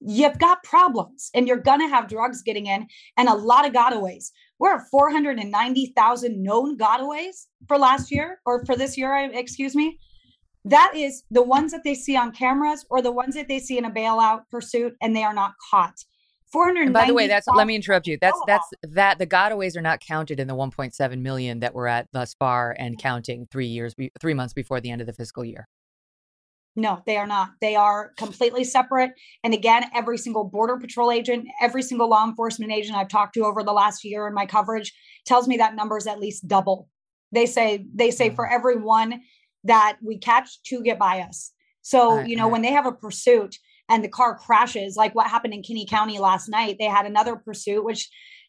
you've 0.00 0.38
got 0.38 0.62
problems 0.64 1.30
and 1.34 1.46
you're 1.46 1.58
going 1.58 1.78
to 1.78 1.86
have 1.86 2.08
drugs 2.08 2.42
getting 2.42 2.66
in 2.66 2.86
and 3.16 3.28
a 3.28 3.34
lot 3.34 3.66
of 3.66 3.72
gotaways. 3.72 4.30
We're 4.58 4.74
at 4.76 4.88
490,000 4.90 6.42
known 6.42 6.76
gotaways 6.76 7.46
for 7.68 7.78
last 7.78 8.10
year 8.10 8.40
or 8.44 8.64
for 8.64 8.74
this 8.74 8.98
year, 8.98 9.30
excuse 9.32 9.76
me. 9.76 10.00
That 10.64 10.92
is 10.94 11.22
the 11.30 11.42
ones 11.42 11.72
that 11.72 11.84
they 11.84 11.94
see 11.94 12.16
on 12.16 12.32
cameras 12.32 12.84
or 12.90 13.00
the 13.00 13.12
ones 13.12 13.34
that 13.34 13.48
they 13.48 13.58
see 13.58 13.78
in 13.78 13.84
a 13.84 13.90
bailout 13.90 14.42
pursuit 14.50 14.94
and 15.00 15.14
they 15.14 15.22
are 15.22 15.34
not 15.34 15.54
caught. 15.70 15.94
400 16.52 16.92
by 16.92 17.06
the 17.06 17.14
way 17.14 17.26
that's 17.26 17.48
let 17.48 17.66
me 17.66 17.74
interrupt 17.74 18.06
you. 18.06 18.18
That's 18.20 18.38
that's 18.46 18.68
that 18.82 19.18
the 19.18 19.26
gotaways 19.26 19.76
are 19.76 19.82
not 19.82 20.00
counted 20.00 20.38
in 20.38 20.46
the 20.46 20.54
1.7 20.54 21.20
million 21.20 21.60
that 21.60 21.74
we're 21.74 21.86
at 21.86 22.08
thus 22.12 22.34
far 22.34 22.76
and 22.78 22.98
counting 22.98 23.48
three 23.50 23.66
years 23.66 23.94
three 24.20 24.34
months 24.34 24.52
before 24.52 24.80
the 24.80 24.90
end 24.90 25.00
of 25.00 25.06
the 25.06 25.14
fiscal 25.14 25.44
year. 25.44 25.66
No 26.76 27.02
they 27.06 27.16
are 27.16 27.26
not. 27.26 27.52
They 27.62 27.74
are 27.74 28.12
completely 28.18 28.64
separate. 28.64 29.12
And 29.42 29.54
again 29.54 29.84
every 29.94 30.18
single 30.18 30.44
border 30.44 30.76
patrol 30.76 31.10
agent 31.10 31.48
every 31.60 31.82
single 31.82 32.08
law 32.08 32.26
enforcement 32.26 32.70
agent 32.70 32.96
i've 32.96 33.08
talked 33.08 33.34
to 33.34 33.44
over 33.44 33.62
the 33.62 33.72
last 33.72 34.04
year 34.04 34.26
in 34.28 34.34
my 34.34 34.44
coverage 34.44 34.92
tells 35.24 35.48
me 35.48 35.56
that 35.56 35.74
number 35.74 35.96
is 35.96 36.06
at 36.06 36.20
least 36.20 36.46
double. 36.46 36.88
They 37.32 37.46
say 37.46 37.86
they 37.94 38.10
say 38.10 38.28
for 38.28 38.46
mm. 38.46 38.52
every 38.52 38.76
one 38.76 39.22
that 39.64 39.96
we 40.02 40.18
catch 40.18 40.62
two 40.64 40.82
get 40.82 40.98
by 40.98 41.20
us. 41.20 41.52
So 41.80 42.20
you 42.20 42.36
know 42.36 42.48
when 42.48 42.60
they 42.60 42.72
have 42.72 42.86
a 42.86 42.92
pursuit 42.92 43.56
and 43.92 44.02
the 44.02 44.08
car 44.08 44.36
crashes, 44.36 44.96
like 44.96 45.14
what 45.14 45.28
happened 45.28 45.52
in 45.52 45.62
Kinney 45.62 45.86
County 45.86 46.18
last 46.18 46.48
night. 46.48 46.76
They 46.78 46.86
had 46.86 47.04
another 47.04 47.36
pursuit, 47.36 47.84
which 47.84 48.08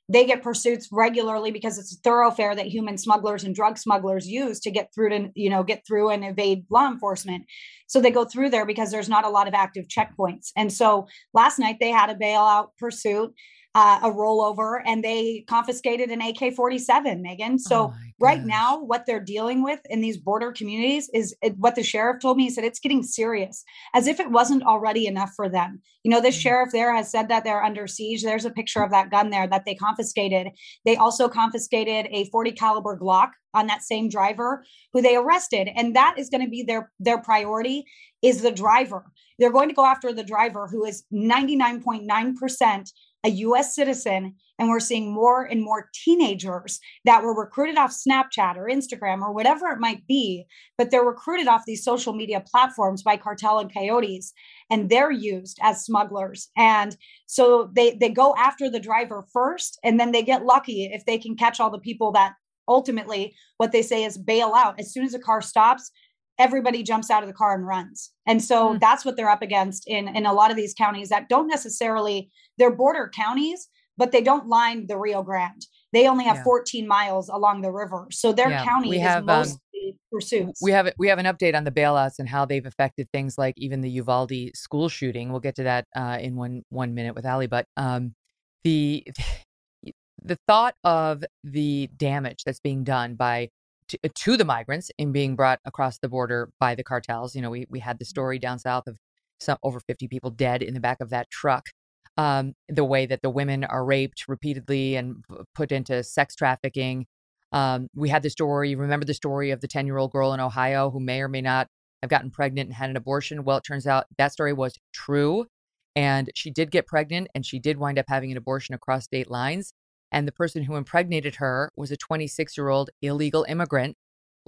they 0.10 0.26
get 0.26 0.42
pursuits 0.42 0.90
regularly 0.92 1.52
because 1.52 1.78
it's 1.78 1.94
a 1.94 2.00
thoroughfare 2.00 2.56
that 2.56 2.68
human 2.68 2.98
smugglers 2.98 3.44
and 3.44 3.54
drug 3.54 3.78
smugglers 3.78 4.28
use 4.28 4.60
to 4.62 4.72
get 4.72 4.90
through 4.94 5.10
to 5.10 5.30
you 5.36 5.50
know 5.50 5.64
get 5.64 5.86
through 5.88 6.10
and 6.10 6.26
evade 6.26 6.66
law 6.70 6.88
enforcement 6.88 7.46
so 7.88 8.02
they 8.02 8.12
go 8.12 8.26
through 8.26 8.50
there 8.50 8.66
because 8.66 8.92
there's 8.92 9.08
not 9.08 9.26
a 9.26 9.30
lot 9.30 9.48
of 9.48 9.54
active 9.54 9.86
checkpoints 9.88 10.50
and 10.58 10.74
so 10.74 11.08
last 11.34 11.58
night 11.58 11.78
they 11.80 11.90
had 11.90 12.10
a 12.10 12.16
bailout 12.16 12.68
pursuit 12.78 13.34
uh, 13.76 14.00
a 14.04 14.12
rollover 14.12 14.82
and 14.86 15.04
they 15.04 15.44
confiscated 15.48 16.10
an 16.10 16.22
AK 16.22 16.54
47, 16.54 17.24
Megyn. 17.24 17.60
So, 17.60 17.94
oh 17.94 17.94
right 18.24 18.44
now, 18.46 18.82
what 18.82 19.06
they're 19.06 19.20
dealing 19.20 19.64
with 19.64 19.80
in 19.90 20.00
these 20.00 20.18
border 20.18 20.52
communities 20.52 21.10
is 21.14 21.36
it, 21.42 21.58
what 21.58 21.76
the 21.76 21.84
sheriff 21.84 22.22
told 22.22 22.38
me. 22.38 22.44
He 22.44 22.50
said 22.50 22.64
it's 22.64 22.80
getting 22.80 23.04
serious, 23.04 23.64
as 23.94 24.08
if 24.08 24.20
it 24.20 24.32
wasn't 24.32 24.64
already 24.64 25.08
enough 25.08 25.32
for 25.36 25.50
them. 25.50 25.82
You 26.04 26.12
know, 26.12 26.22
the 26.22 26.30
mm-hmm. 26.30 26.40
sheriff 26.40 26.72
there 26.72 26.96
has 26.96 27.12
said 27.12 27.28
that 27.30 27.44
they're 27.44 27.64
under 27.64 27.86
siege. 27.86 28.24
There's 28.24 28.46
a 28.46 28.52
picture 28.52 28.82
of 28.82 28.92
that 28.92 29.12
gun 29.12 29.30
there 29.30 29.48
that 29.48 29.66
they 29.66 29.76
confiscated. 29.76 30.50
They 30.86 30.96
also 30.96 31.28
confiscated 31.28 32.08
a 32.12 32.30
40 32.30 32.52
caliber 32.54 32.98
Glock 32.98 33.32
on 33.54 33.68
that 33.68 33.84
same 33.84 34.10
driver 34.10 34.64
who 34.94 35.02
they 35.02 35.16
arrested 35.16 35.70
and 35.76 35.96
that 35.96 36.16
is 36.18 36.30
going 36.30 36.44
to 36.44 36.50
be 36.50 36.64
their 36.64 36.92
their 37.00 37.20
priority 37.20 37.86
is 38.24 38.42
the 38.42 38.52
driver 38.52 39.06
they're 39.38 39.52
going 39.52 39.70
to 39.70 39.76
go 39.76 39.86
after 39.86 40.12
the 40.12 40.24
driver 40.24 40.68
who 40.68 40.84
is 40.86 41.04
99.9% 41.14 42.92
a 43.24 43.30
US 43.30 43.76
citizen, 43.76 44.36
and 44.60 44.70
we're 44.70 44.80
seeing 44.80 45.14
more 45.14 45.44
and 45.44 45.64
more 45.64 45.90
teenagers 45.94 46.80
that 47.06 47.24
were 47.24 47.34
recruited 47.34 47.78
off 47.78 47.92
Snapchat 47.92 48.56
or 48.58 48.70
Instagram 48.70 49.22
or 49.22 49.32
whatever 49.34 49.68
it 49.68 49.80
might 49.80 50.06
be, 50.08 50.46
but 50.78 50.92
they're 50.92 51.04
recruited 51.04 51.48
off 51.48 51.66
these 51.66 51.84
social 51.84 52.14
media 52.14 52.44
platforms 52.46 53.02
by 53.02 53.18
cartel 53.18 53.60
and 53.60 53.74
coyotes, 53.74 54.34
and 54.70 54.90
they're 54.90 55.12
used 55.12 55.58
as 55.62 55.86
smugglers. 55.86 56.50
And 56.58 56.96
so 57.26 57.70
they 57.74 57.96
they 57.96 58.10
go 58.10 58.36
after 58.38 58.70
the 58.70 58.80
driver 58.80 59.26
first, 59.32 59.80
and 59.84 60.00
then 60.00 60.12
they 60.12 60.24
get 60.24 60.46
lucky 60.46 60.86
if 60.86 61.06
they 61.06 61.18
can 61.18 61.36
catch 61.36 61.60
all 61.60 61.72
the 61.72 61.80
people 61.80 62.12
that 62.12 62.34
ultimately 62.68 63.36
what 63.58 63.72
they 63.72 63.82
say 63.82 64.04
is 64.04 64.18
bail 64.18 64.54
out 64.56 64.80
as 64.80 64.94
soon 64.94 65.04
as 65.04 65.14
a 65.14 65.20
car 65.20 65.42
stops 65.42 65.92
everybody 66.40 66.84
jumps 66.84 67.10
out 67.10 67.24
of 67.24 67.28
the 67.28 67.34
car 67.34 67.54
and 67.56 67.68
runs. 67.68 68.12
And 68.26 68.44
so 68.44 68.74
mm. 68.74 68.80
that's 68.80 69.06
what 69.06 69.16
they're 69.16 69.30
up 69.30 69.42
against 69.42 69.88
in 69.88 70.08
in 70.16 70.26
a 70.26 70.34
lot 70.34 70.52
of 70.52 70.58
these 70.58 70.74
counties 70.74 71.10
that 71.10 71.30
don't 71.30 71.48
necessarily 71.48 72.30
they're 72.58 72.76
border 72.76 73.12
counties, 73.16 73.70
but 73.98 74.12
they 74.12 74.22
don't 74.22 74.48
line 74.48 74.88
the 74.88 74.98
Rio 74.98 75.24
Grande. 75.24 75.66
They 75.92 76.08
only 76.08 76.26
have 76.26 76.38
yeah. 76.38 76.44
14 76.44 76.88
miles 76.88 77.30
along 77.30 77.62
the 77.62 77.72
river. 77.72 78.08
So 78.12 78.34
their 78.34 78.50
yeah. 78.50 78.64
county 78.64 78.90
we 78.90 78.96
is 78.98 79.04
have, 79.04 79.20
um, 79.20 79.26
mostly 79.26 79.60
um, 79.86 80.00
pursuits. 80.12 80.60
We 80.62 80.72
have 80.72 80.92
we 80.98 81.08
have 81.08 81.20
an 81.20 81.26
update 81.26 81.56
on 81.56 81.64
the 81.64 81.72
bailouts 81.72 82.20
and 82.20 82.28
how 82.28 82.46
they've 82.46 82.66
affected 82.66 83.08
things 83.12 83.38
like 83.38 83.54
even 83.58 83.82
the 83.82 83.90
Uvalde 83.92 84.56
school 84.56 84.90
shooting. 84.90 85.30
We'll 85.30 85.40
get 85.40 85.56
to 85.56 85.64
that 85.64 85.86
uh, 85.96 86.18
in 86.20 86.36
one 86.36 86.64
one 86.70 86.96
minute 86.96 87.16
with 87.16 87.26
Ali. 87.26 87.48
But 87.48 87.68
um, 87.78 88.16
the 88.64 89.06
the 90.24 90.38
thought 90.48 90.76
of 90.84 91.24
the 91.44 91.90
damage 91.98 92.44
that's 92.46 92.62
being 92.62 92.84
done 92.84 93.16
by 93.16 93.50
to, 93.94 94.00
uh, 94.04 94.10
to, 94.14 94.38
the 94.38 94.46
migrants 94.46 94.92
in 94.98 95.12
being 95.12 95.36
brought 95.36 95.60
across 95.66 96.00
the 96.00 96.10
border 96.10 96.50
by 96.60 96.76
the 96.76 96.84
cartels. 96.84 97.36
You 97.36 97.42
know, 97.42 97.50
we 97.50 97.66
we 97.70 97.80
had 97.80 98.00
the 98.00 98.06
story 98.06 98.40
down 98.40 98.60
south 98.60 98.88
of 98.88 98.98
some 99.40 99.58
over 99.64 99.80
50 99.80 100.08
people 100.08 100.30
dead 100.30 100.62
in 100.62 100.74
the 100.74 100.80
back 100.80 101.00
of 101.02 101.10
that 101.10 101.30
truck. 101.30 101.70
Um, 102.18 102.54
the 102.70 102.86
way 102.86 103.06
that 103.08 103.22
the 103.24 103.30
women 103.30 103.64
are 103.64 103.84
raped 103.84 104.28
repeatedly 104.28 104.96
and 104.96 105.24
put 105.56 105.72
into 105.72 106.04
sex 106.04 106.36
trafficking. 106.36 107.08
Um, 107.52 107.88
we 107.96 108.10
had 108.10 108.24
the 108.24 108.30
story. 108.30 108.76
Remember 108.76 109.06
the 109.06 109.14
story 109.14 109.52
of 109.52 109.62
the 109.62 109.68
10 109.68 109.86
year 109.86 109.98
old 109.98 110.12
girl 110.12 110.34
in 110.34 110.40
Ohio 110.40 110.92
who 110.92 111.00
may 111.00 111.22
or 111.22 111.28
may 111.28 111.42
not 111.42 111.68
have 112.02 112.10
gotten 112.10 112.30
pregnant 112.30 112.68
and 112.68 112.76
had 112.76 112.90
an 112.90 112.98
abortion. 112.98 113.44
Well, 113.44 113.58
it 113.58 113.64
turns 113.64 113.88
out 113.88 114.06
that 114.18 114.34
story 114.34 114.54
was 114.54 114.74
true. 114.94 115.48
And 115.96 116.30
she 116.36 116.50
did 116.52 116.72
get 116.72 116.88
pregnant 116.88 117.28
and 117.36 117.46
she 117.46 117.60
did 117.60 117.78
wind 117.78 118.00
up 118.00 118.06
having 118.08 118.32
an 118.32 118.38
abortion 118.38 118.76
across 118.76 119.06
state 119.06 119.30
lines. 119.30 119.74
And 120.14 120.28
the 120.28 120.32
person 120.32 120.64
who 120.64 120.76
impregnated 120.76 121.36
her 121.36 121.72
was 121.76 121.92
a 121.92 121.98
26 121.98 122.56
year 122.56 122.70
old 122.70 122.92
illegal 123.02 123.46
immigrant 123.50 123.98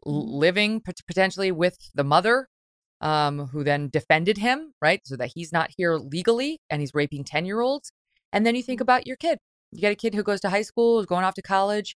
mm. 0.05 0.23
living 0.27 0.81
potentially 1.07 1.51
with 1.51 1.89
the 1.93 2.03
mother, 2.03 2.47
um, 3.01 3.47
who 3.47 3.63
then 3.63 3.89
defended 3.89 4.37
him, 4.37 4.73
right? 4.81 5.01
So 5.03 5.17
that 5.17 5.31
he's 5.35 5.51
not 5.51 5.71
here 5.75 5.95
legally 5.95 6.59
and 6.69 6.81
he's 6.81 6.93
raping 6.93 7.23
10 7.23 7.45
year 7.45 7.61
olds. 7.61 7.91
And 8.31 8.45
then 8.45 8.55
you 8.55 8.63
think 8.63 8.79
mm. 8.79 8.83
about 8.83 9.07
your 9.07 9.17
kid. 9.17 9.39
You 9.71 9.81
get 9.81 9.91
a 9.91 9.95
kid 9.95 10.13
who 10.13 10.23
goes 10.23 10.39
to 10.41 10.49
high 10.49 10.61
school, 10.61 10.99
is 10.99 11.05
going 11.05 11.25
off 11.25 11.33
to 11.33 11.41
college, 11.41 11.95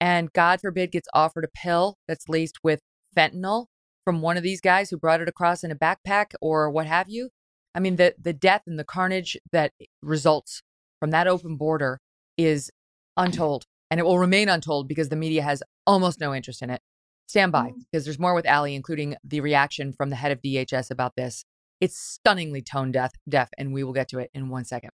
and 0.00 0.32
God 0.32 0.60
forbid 0.60 0.92
gets 0.92 1.08
offered 1.12 1.44
a 1.44 1.48
pill 1.48 1.96
that's 2.06 2.28
laced 2.28 2.58
with 2.62 2.80
fentanyl 3.16 3.66
from 4.04 4.22
one 4.22 4.36
of 4.36 4.42
these 4.42 4.60
guys 4.60 4.88
who 4.88 4.96
brought 4.96 5.20
it 5.20 5.28
across 5.28 5.64
in 5.64 5.70
a 5.70 5.76
backpack 5.76 6.32
or 6.40 6.70
what 6.70 6.86
have 6.86 7.08
you. 7.08 7.30
I 7.74 7.80
mean, 7.80 7.96
the 7.96 8.14
the 8.18 8.32
death 8.32 8.62
and 8.66 8.78
the 8.78 8.84
carnage 8.84 9.36
that 9.52 9.72
results 10.02 10.62
from 11.00 11.10
that 11.10 11.26
open 11.26 11.56
border 11.56 12.00
is 12.36 12.70
untold, 13.18 13.66
and 13.90 14.00
it 14.00 14.04
will 14.04 14.18
remain 14.18 14.48
untold 14.48 14.88
because 14.88 15.10
the 15.10 15.16
media 15.16 15.42
has 15.42 15.62
almost 15.86 16.20
no 16.20 16.34
interest 16.34 16.62
in 16.62 16.70
it. 16.70 16.80
Stand 17.26 17.52
by 17.52 17.68
mm. 17.68 17.74
because 17.90 18.04
there's 18.04 18.18
more 18.18 18.34
with 18.34 18.48
Ali, 18.48 18.74
including 18.74 19.16
the 19.22 19.40
reaction 19.40 19.92
from 19.92 20.08
the 20.08 20.16
head 20.16 20.32
of 20.32 20.40
DHS 20.40 20.90
about 20.90 21.16
this. 21.16 21.44
It's 21.80 21.98
stunningly 21.98 22.62
tone 22.62 22.90
deaf, 22.90 23.12
deaf, 23.28 23.50
and 23.58 23.72
we 23.72 23.84
will 23.84 23.92
get 23.92 24.08
to 24.08 24.18
it 24.18 24.30
in 24.32 24.48
one 24.48 24.64
second. 24.64 24.90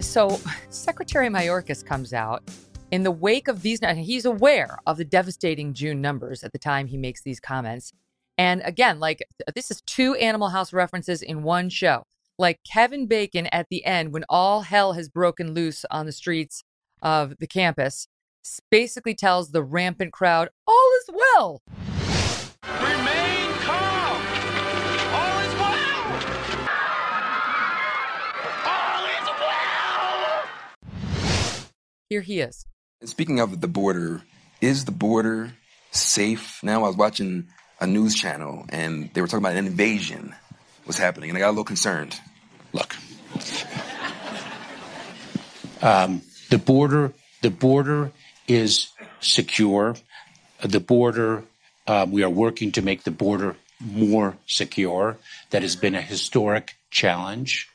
So, 0.00 0.40
Secretary 0.70 1.28
Mayorkas 1.28 1.84
comes 1.84 2.12
out 2.12 2.42
in 2.90 3.04
the 3.04 3.10
wake 3.10 3.48
of 3.48 3.62
these. 3.62 3.80
He's 3.80 4.24
aware 4.24 4.78
of 4.86 4.96
the 4.96 5.04
devastating 5.04 5.72
June 5.72 6.00
numbers 6.00 6.42
at 6.42 6.52
the 6.52 6.58
time 6.58 6.88
he 6.88 6.96
makes 6.96 7.22
these 7.22 7.38
comments. 7.38 7.92
And 8.36 8.62
again, 8.64 8.98
like 8.98 9.22
this 9.54 9.70
is 9.70 9.82
two 9.82 10.14
Animal 10.14 10.48
House 10.48 10.72
references 10.72 11.22
in 11.22 11.42
one 11.42 11.68
show 11.68 12.04
like 12.40 12.60
Kevin 12.64 13.06
Bacon 13.06 13.46
at 13.48 13.66
the 13.68 13.84
end 13.84 14.14
when 14.14 14.24
all 14.30 14.62
hell 14.62 14.94
has 14.94 15.10
broken 15.10 15.52
loose 15.52 15.84
on 15.90 16.06
the 16.06 16.12
streets 16.12 16.64
of 17.02 17.36
the 17.38 17.46
campus 17.46 18.08
basically 18.70 19.14
tells 19.14 19.50
the 19.50 19.62
rampant 19.62 20.14
crowd, 20.14 20.48
all 20.66 20.90
is 21.02 21.10
well. 21.12 21.62
Remain 22.64 23.52
calm. 23.60 24.22
All 25.12 25.38
is 25.40 25.54
well. 25.54 26.00
All 28.64 29.04
is 29.04 29.28
well. 29.38 30.46
Here 32.08 32.22
he 32.22 32.40
is. 32.40 32.64
Speaking 33.04 33.38
of 33.38 33.60
the 33.60 33.68
border, 33.68 34.22
is 34.62 34.86
the 34.86 34.92
border 34.92 35.52
safe 35.90 36.62
now? 36.62 36.84
I 36.84 36.88
was 36.88 36.96
watching 36.96 37.48
a 37.80 37.86
news 37.86 38.14
channel 38.14 38.64
and 38.70 39.10
they 39.12 39.20
were 39.20 39.26
talking 39.26 39.44
about 39.44 39.56
an 39.56 39.66
invasion 39.66 40.34
was 40.86 40.98
happening, 40.98 41.30
and 41.30 41.36
I 41.36 41.40
got 41.40 41.48
a 41.48 41.50
little 41.50 41.64
concerned. 41.64 42.18
Look, 42.72 42.96
um, 45.82 46.22
the 46.50 46.58
border, 46.58 47.12
the 47.42 47.50
border 47.50 48.12
is 48.46 48.88
secure. 49.20 49.96
The 50.62 50.80
border, 50.80 51.44
uh, 51.86 52.06
we 52.08 52.22
are 52.22 52.30
working 52.30 52.72
to 52.72 52.82
make 52.82 53.04
the 53.04 53.10
border 53.10 53.56
more 53.80 54.36
secure. 54.46 55.16
That 55.50 55.62
has 55.62 55.76
been 55.76 55.94
a 55.94 56.02
historic 56.02 56.76
challenge. 56.90 57.68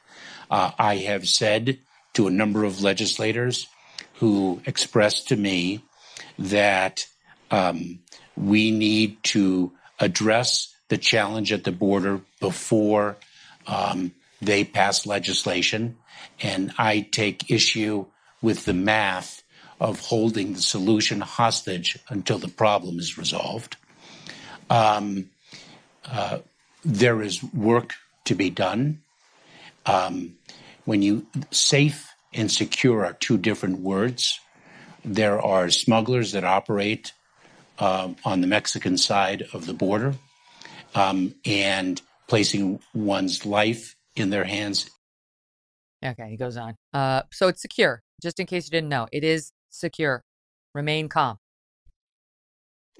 Uh, 0.50 0.72
I 0.78 0.98
have 0.98 1.28
said 1.28 1.80
to 2.14 2.28
a 2.28 2.32
number 2.32 2.64
of 2.64 2.82
legislators 2.82 3.68
who 4.16 4.62
expressed 4.66 5.30
to 5.30 5.36
me 5.36 5.82
that 6.40 7.08
um, 7.52 8.00
we 8.38 8.72
need 8.72 9.22
to 9.24 9.72
address 10.00 10.74
the 10.88 10.98
challenge 10.98 11.52
at 11.52 11.64
the 11.64 11.72
border 11.72 12.22
before 12.40 13.18
um, 13.68 14.12
they 14.42 14.64
pass 14.64 15.06
legislation. 15.06 15.98
And 16.42 16.72
I 16.78 17.08
take 17.12 17.50
issue 17.50 18.06
with 18.42 18.66
the 18.66 18.74
math 18.74 19.44
of 19.80 20.00
holding 20.00 20.54
the 20.54 20.62
solution 20.62 21.22
hostage 21.22 21.98
until 22.10 22.38
the 22.38 22.48
problem 22.48 23.00
is 23.00 23.18
resolved. 23.18 23.78
Um, 24.70 25.30
uh, 26.06 26.40
there 26.84 27.22
is 27.22 27.44
work 27.44 27.94
to 28.26 28.36
be 28.36 28.50
done. 28.50 29.02
Um, 29.86 30.38
when 30.86 31.02
you 31.02 31.26
safe 31.52 32.16
and 32.36 32.52
secure 32.52 33.06
are 33.06 33.14
two 33.14 33.38
different 33.38 33.80
words. 33.80 34.40
There 35.04 35.42
are 35.42 35.70
smugglers 35.70 36.34
that 36.34 36.44
operate 36.44 37.14
uh, 37.80 38.10
on 38.24 38.42
the 38.42 38.48
Mexican 38.48 38.98
side 38.98 39.48
of 39.54 39.66
the 39.66 39.74
border, 39.74 40.16
um, 40.94 41.36
and 41.46 42.02
placing 42.28 42.80
one's 42.94 43.46
life 43.46 43.96
in 44.16 44.30
their 44.30 44.46
hands. 44.46 44.90
Okay, 46.04 46.30
he 46.30 46.38
goes 46.38 46.58
on. 46.58 46.76
Uh, 46.94 47.24
so 47.32 47.48
it's 47.48 47.62
secure. 47.62 48.02
Just 48.22 48.40
in 48.40 48.46
case 48.46 48.66
you 48.66 48.72
didn't 48.72 48.90
know, 48.90 49.08
it 49.12 49.24
is 49.24 49.52
secure. 49.70 50.24
Remain 50.74 51.10
calm. 51.10 51.38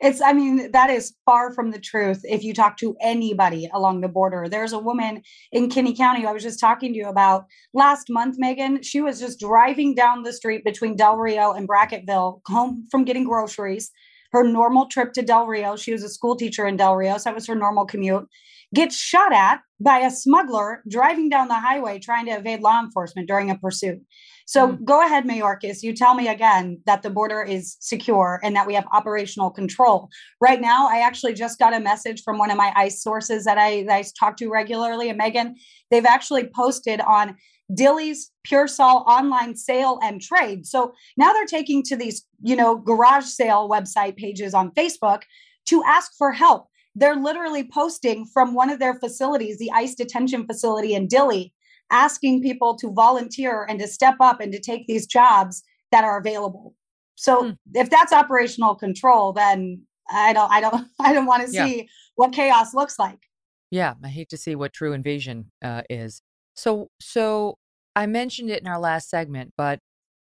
it's, 0.00 0.20
I 0.22 0.32
mean, 0.32 0.70
that 0.72 0.90
is 0.90 1.14
far 1.26 1.52
from 1.52 1.70
the 1.70 1.78
truth. 1.78 2.20
If 2.24 2.42
you 2.44 2.54
talk 2.54 2.76
to 2.78 2.96
anybody 3.00 3.68
along 3.72 4.00
the 4.00 4.08
border, 4.08 4.48
there's 4.48 4.72
a 4.72 4.78
woman 4.78 5.22
in 5.52 5.68
Kinney 5.68 5.94
County 5.94 6.24
I 6.24 6.32
was 6.32 6.42
just 6.42 6.60
talking 6.60 6.92
to 6.92 6.98
you 6.98 7.08
about 7.08 7.44
last 7.74 8.08
month, 8.08 8.38
Megyn. 8.40 8.84
She 8.84 9.00
was 9.00 9.20
just 9.20 9.40
driving 9.40 9.94
down 9.94 10.22
the 10.22 10.32
street 10.32 10.64
between 10.64 10.96
Del 10.96 11.16
Rio 11.16 11.52
and 11.52 11.68
Brackettville, 11.68 12.40
home 12.46 12.86
from 12.90 13.04
getting 13.04 13.24
groceries 13.24 13.90
her 14.32 14.44
normal 14.44 14.86
trip 14.86 15.12
to 15.14 15.22
Del 15.22 15.46
Rio. 15.46 15.76
She 15.76 15.92
was 15.92 16.02
a 16.02 16.08
school 16.08 16.36
teacher 16.36 16.66
in 16.66 16.76
Del 16.76 16.96
Rio, 16.96 17.16
so 17.18 17.24
that 17.24 17.34
was 17.34 17.46
her 17.46 17.54
normal 17.54 17.86
commute. 17.86 18.28
Gets 18.74 18.96
shot 18.96 19.32
at 19.32 19.60
by 19.80 19.98
a 19.98 20.10
smuggler 20.10 20.82
driving 20.88 21.28
down 21.28 21.48
the 21.48 21.54
highway 21.54 21.98
trying 21.98 22.26
to 22.26 22.32
evade 22.32 22.60
law 22.60 22.80
enforcement 22.80 23.28
during 23.28 23.50
a 23.50 23.56
pursuit. 23.56 24.00
So 24.46 24.68
mm. 24.68 24.84
go 24.84 25.04
ahead, 25.04 25.24
Mayorkas. 25.24 25.82
You 25.82 25.94
tell 25.94 26.14
me 26.14 26.28
again 26.28 26.80
that 26.86 27.02
the 27.02 27.10
border 27.10 27.42
is 27.42 27.76
secure 27.80 28.40
and 28.42 28.56
that 28.56 28.66
we 28.66 28.74
have 28.74 28.86
operational 28.92 29.50
control. 29.50 30.08
Right 30.40 30.60
now, 30.60 30.88
I 30.88 31.00
actually 31.00 31.34
just 31.34 31.58
got 31.58 31.74
a 31.74 31.80
message 31.80 32.22
from 32.22 32.38
one 32.38 32.50
of 32.50 32.56
my 32.56 32.72
ICE 32.74 33.02
sources 33.02 33.44
that 33.44 33.58
I, 33.58 33.84
that 33.84 33.94
I 33.94 34.04
talk 34.18 34.36
to 34.38 34.48
regularly. 34.48 35.10
And 35.10 35.20
Megyn, 35.20 35.54
they've 35.90 36.06
actually 36.06 36.48
posted 36.48 37.00
on 37.02 37.36
Dilley's 37.74 38.32
Pure 38.44 38.68
Pearsall 38.68 39.04
online 39.06 39.54
sale 39.54 39.98
and 40.02 40.20
trade. 40.20 40.66
So 40.66 40.94
now 41.16 41.32
they're 41.32 41.44
taking 41.44 41.82
to 41.84 41.96
these, 41.96 42.24
you 42.42 42.56
know, 42.56 42.76
garage 42.76 43.24
sale 43.24 43.68
website 43.68 44.16
pages 44.16 44.54
on 44.54 44.72
Facebook 44.72 45.22
to 45.66 45.84
ask 45.84 46.12
for 46.16 46.32
help. 46.32 46.68
They're 46.98 47.16
literally 47.16 47.64
posting 47.64 48.26
from 48.26 48.54
one 48.54 48.70
of 48.70 48.78
their 48.78 48.94
facilities, 48.94 49.58
the 49.58 49.70
ICE 49.72 49.94
detention 49.94 50.46
facility 50.46 50.94
in 50.94 51.06
Dilley, 51.06 51.52
asking 51.90 52.42
people 52.42 52.76
to 52.76 52.92
volunteer 52.92 53.64
and 53.68 53.78
to 53.80 53.86
step 53.86 54.16
up 54.20 54.40
and 54.40 54.52
to 54.52 54.60
take 54.60 54.86
these 54.86 55.06
jobs 55.06 55.62
that 55.92 56.04
are 56.04 56.18
available. 56.18 56.74
So 57.14 57.44
hmm. 57.44 57.50
if 57.74 57.90
that's 57.90 58.12
operational 58.12 58.74
control, 58.74 59.32
then 59.32 59.82
I 60.10 60.32
don't 60.32 60.50
I 60.50 60.60
don't 60.60 60.88
I 61.00 61.12
don't 61.12 61.26
want 61.26 61.42
to 61.42 61.48
see 61.48 61.88
what 62.16 62.32
chaos 62.32 62.74
looks 62.74 62.98
like. 62.98 63.20
Yeah, 63.70 63.94
I 64.02 64.08
hate 64.08 64.30
to 64.30 64.36
see 64.36 64.54
what 64.54 64.72
true 64.72 64.92
invasion 64.92 65.50
uh, 65.62 65.82
is. 65.90 66.22
So, 66.54 66.88
so 67.00 67.58
I 67.94 68.06
mentioned 68.06 68.50
it 68.50 68.62
in 68.62 68.66
our 68.66 68.78
last 68.78 69.10
segment, 69.10 69.52
but 69.56 69.80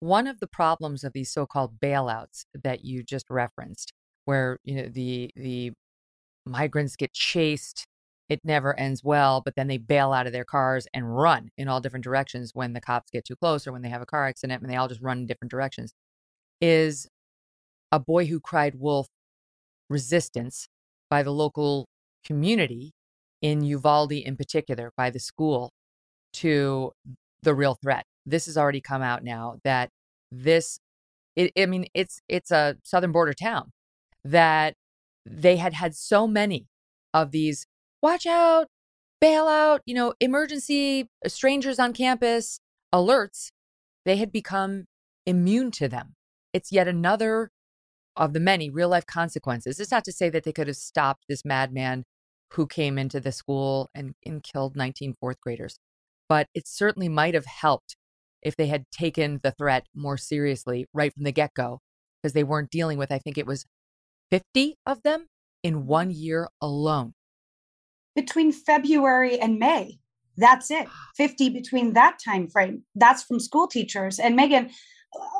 one 0.00 0.26
of 0.26 0.40
the 0.40 0.46
problems 0.46 1.04
of 1.04 1.12
these 1.12 1.32
so-called 1.32 1.78
bailouts 1.80 2.44
that 2.54 2.84
you 2.84 3.02
just 3.02 3.26
referenced, 3.30 3.92
where 4.24 4.58
you 4.64 4.74
know 4.76 4.88
the 4.88 5.30
the 5.36 5.72
migrants 6.48 6.96
get 6.96 7.12
chased, 7.12 7.86
it 8.28 8.40
never 8.44 8.78
ends 8.78 9.02
well, 9.02 9.40
but 9.40 9.54
then 9.54 9.68
they 9.68 9.78
bail 9.78 10.12
out 10.12 10.26
of 10.26 10.32
their 10.32 10.44
cars 10.44 10.86
and 10.92 11.16
run 11.16 11.50
in 11.56 11.68
all 11.68 11.80
different 11.80 12.04
directions 12.04 12.50
when 12.54 12.72
the 12.72 12.80
cops 12.80 13.10
get 13.10 13.24
too 13.24 13.36
close 13.36 13.66
or 13.66 13.72
when 13.72 13.82
they 13.82 13.88
have 13.88 14.02
a 14.02 14.06
car 14.06 14.26
accident 14.26 14.62
and 14.62 14.70
they 14.70 14.76
all 14.76 14.88
just 14.88 15.00
run 15.00 15.18
in 15.18 15.26
different 15.26 15.50
directions, 15.50 15.94
is 16.60 17.08
a 17.90 17.98
boy 17.98 18.26
who 18.26 18.40
cried 18.40 18.74
wolf 18.74 19.06
resistance 19.88 20.68
by 21.08 21.22
the 21.22 21.32
local 21.32 21.86
community 22.24 22.92
in 23.40 23.62
Uvalde 23.62 24.12
in 24.12 24.36
particular, 24.36 24.92
by 24.96 25.10
the 25.10 25.20
school 25.20 25.70
to 26.34 26.92
the 27.42 27.54
real 27.54 27.78
threat. 27.82 28.04
This 28.26 28.46
has 28.46 28.58
already 28.58 28.80
come 28.80 29.00
out 29.00 29.24
now 29.24 29.56
that 29.64 29.88
this, 30.30 30.78
it, 31.36 31.52
I 31.56 31.66
mean, 31.66 31.86
it's 31.94 32.20
it's 32.28 32.50
a 32.50 32.76
southern 32.82 33.12
border 33.12 33.32
town 33.32 33.70
that 34.24 34.74
they 35.30 35.56
had 35.56 35.74
had 35.74 35.94
so 35.94 36.26
many 36.26 36.66
of 37.14 37.30
these 37.30 37.66
watch 38.02 38.26
out, 38.26 38.68
bailout, 39.22 39.80
you 39.86 39.94
know, 39.94 40.14
emergency 40.20 41.08
uh, 41.24 41.28
strangers 41.28 41.78
on 41.78 41.92
campus 41.92 42.60
alerts. 42.92 43.50
They 44.04 44.16
had 44.16 44.32
become 44.32 44.84
immune 45.26 45.70
to 45.72 45.88
them. 45.88 46.14
It's 46.52 46.72
yet 46.72 46.88
another 46.88 47.50
of 48.16 48.32
the 48.32 48.40
many 48.40 48.70
real 48.70 48.88
life 48.88 49.06
consequences. 49.06 49.78
It's 49.78 49.90
not 49.90 50.04
to 50.04 50.12
say 50.12 50.30
that 50.30 50.44
they 50.44 50.52
could 50.52 50.66
have 50.66 50.76
stopped 50.76 51.24
this 51.28 51.44
madman 51.44 52.04
who 52.52 52.66
came 52.66 52.98
into 52.98 53.20
the 53.20 53.32
school 53.32 53.90
and, 53.94 54.14
and 54.24 54.42
killed 54.42 54.74
19 54.74 55.14
fourth 55.20 55.40
graders 55.40 55.78
but 56.28 56.48
it 56.54 56.68
certainly 56.68 57.08
might 57.08 57.34
have 57.34 57.46
helped 57.46 57.96
if 58.42 58.54
they 58.56 58.66
had 58.66 58.84
taken 58.92 59.40
the 59.42 59.50
threat 59.52 59.86
more 59.94 60.16
seriously 60.16 60.86
right 60.92 61.12
from 61.12 61.24
the 61.24 61.32
get 61.32 61.54
go, 61.54 61.80
because 62.22 62.34
they 62.34 62.44
weren't 62.44 62.70
dealing 62.70 62.98
with, 62.98 63.10
I 63.10 63.18
think 63.18 63.38
it 63.38 63.46
was 63.46 63.64
50 64.30 64.76
of 64.86 65.02
them 65.02 65.26
in 65.62 65.86
one 65.86 66.10
year 66.10 66.48
alone. 66.60 67.14
Between 68.14 68.52
February 68.52 69.38
and 69.38 69.58
May. 69.58 69.98
That's 70.36 70.70
it. 70.70 70.86
50 71.16 71.50
between 71.50 71.94
that 71.94 72.18
time 72.24 72.48
frame. 72.48 72.84
That's 72.94 73.24
from 73.24 73.40
school 73.40 73.66
teachers. 73.66 74.18
And 74.18 74.38
Megyn, 74.38 74.70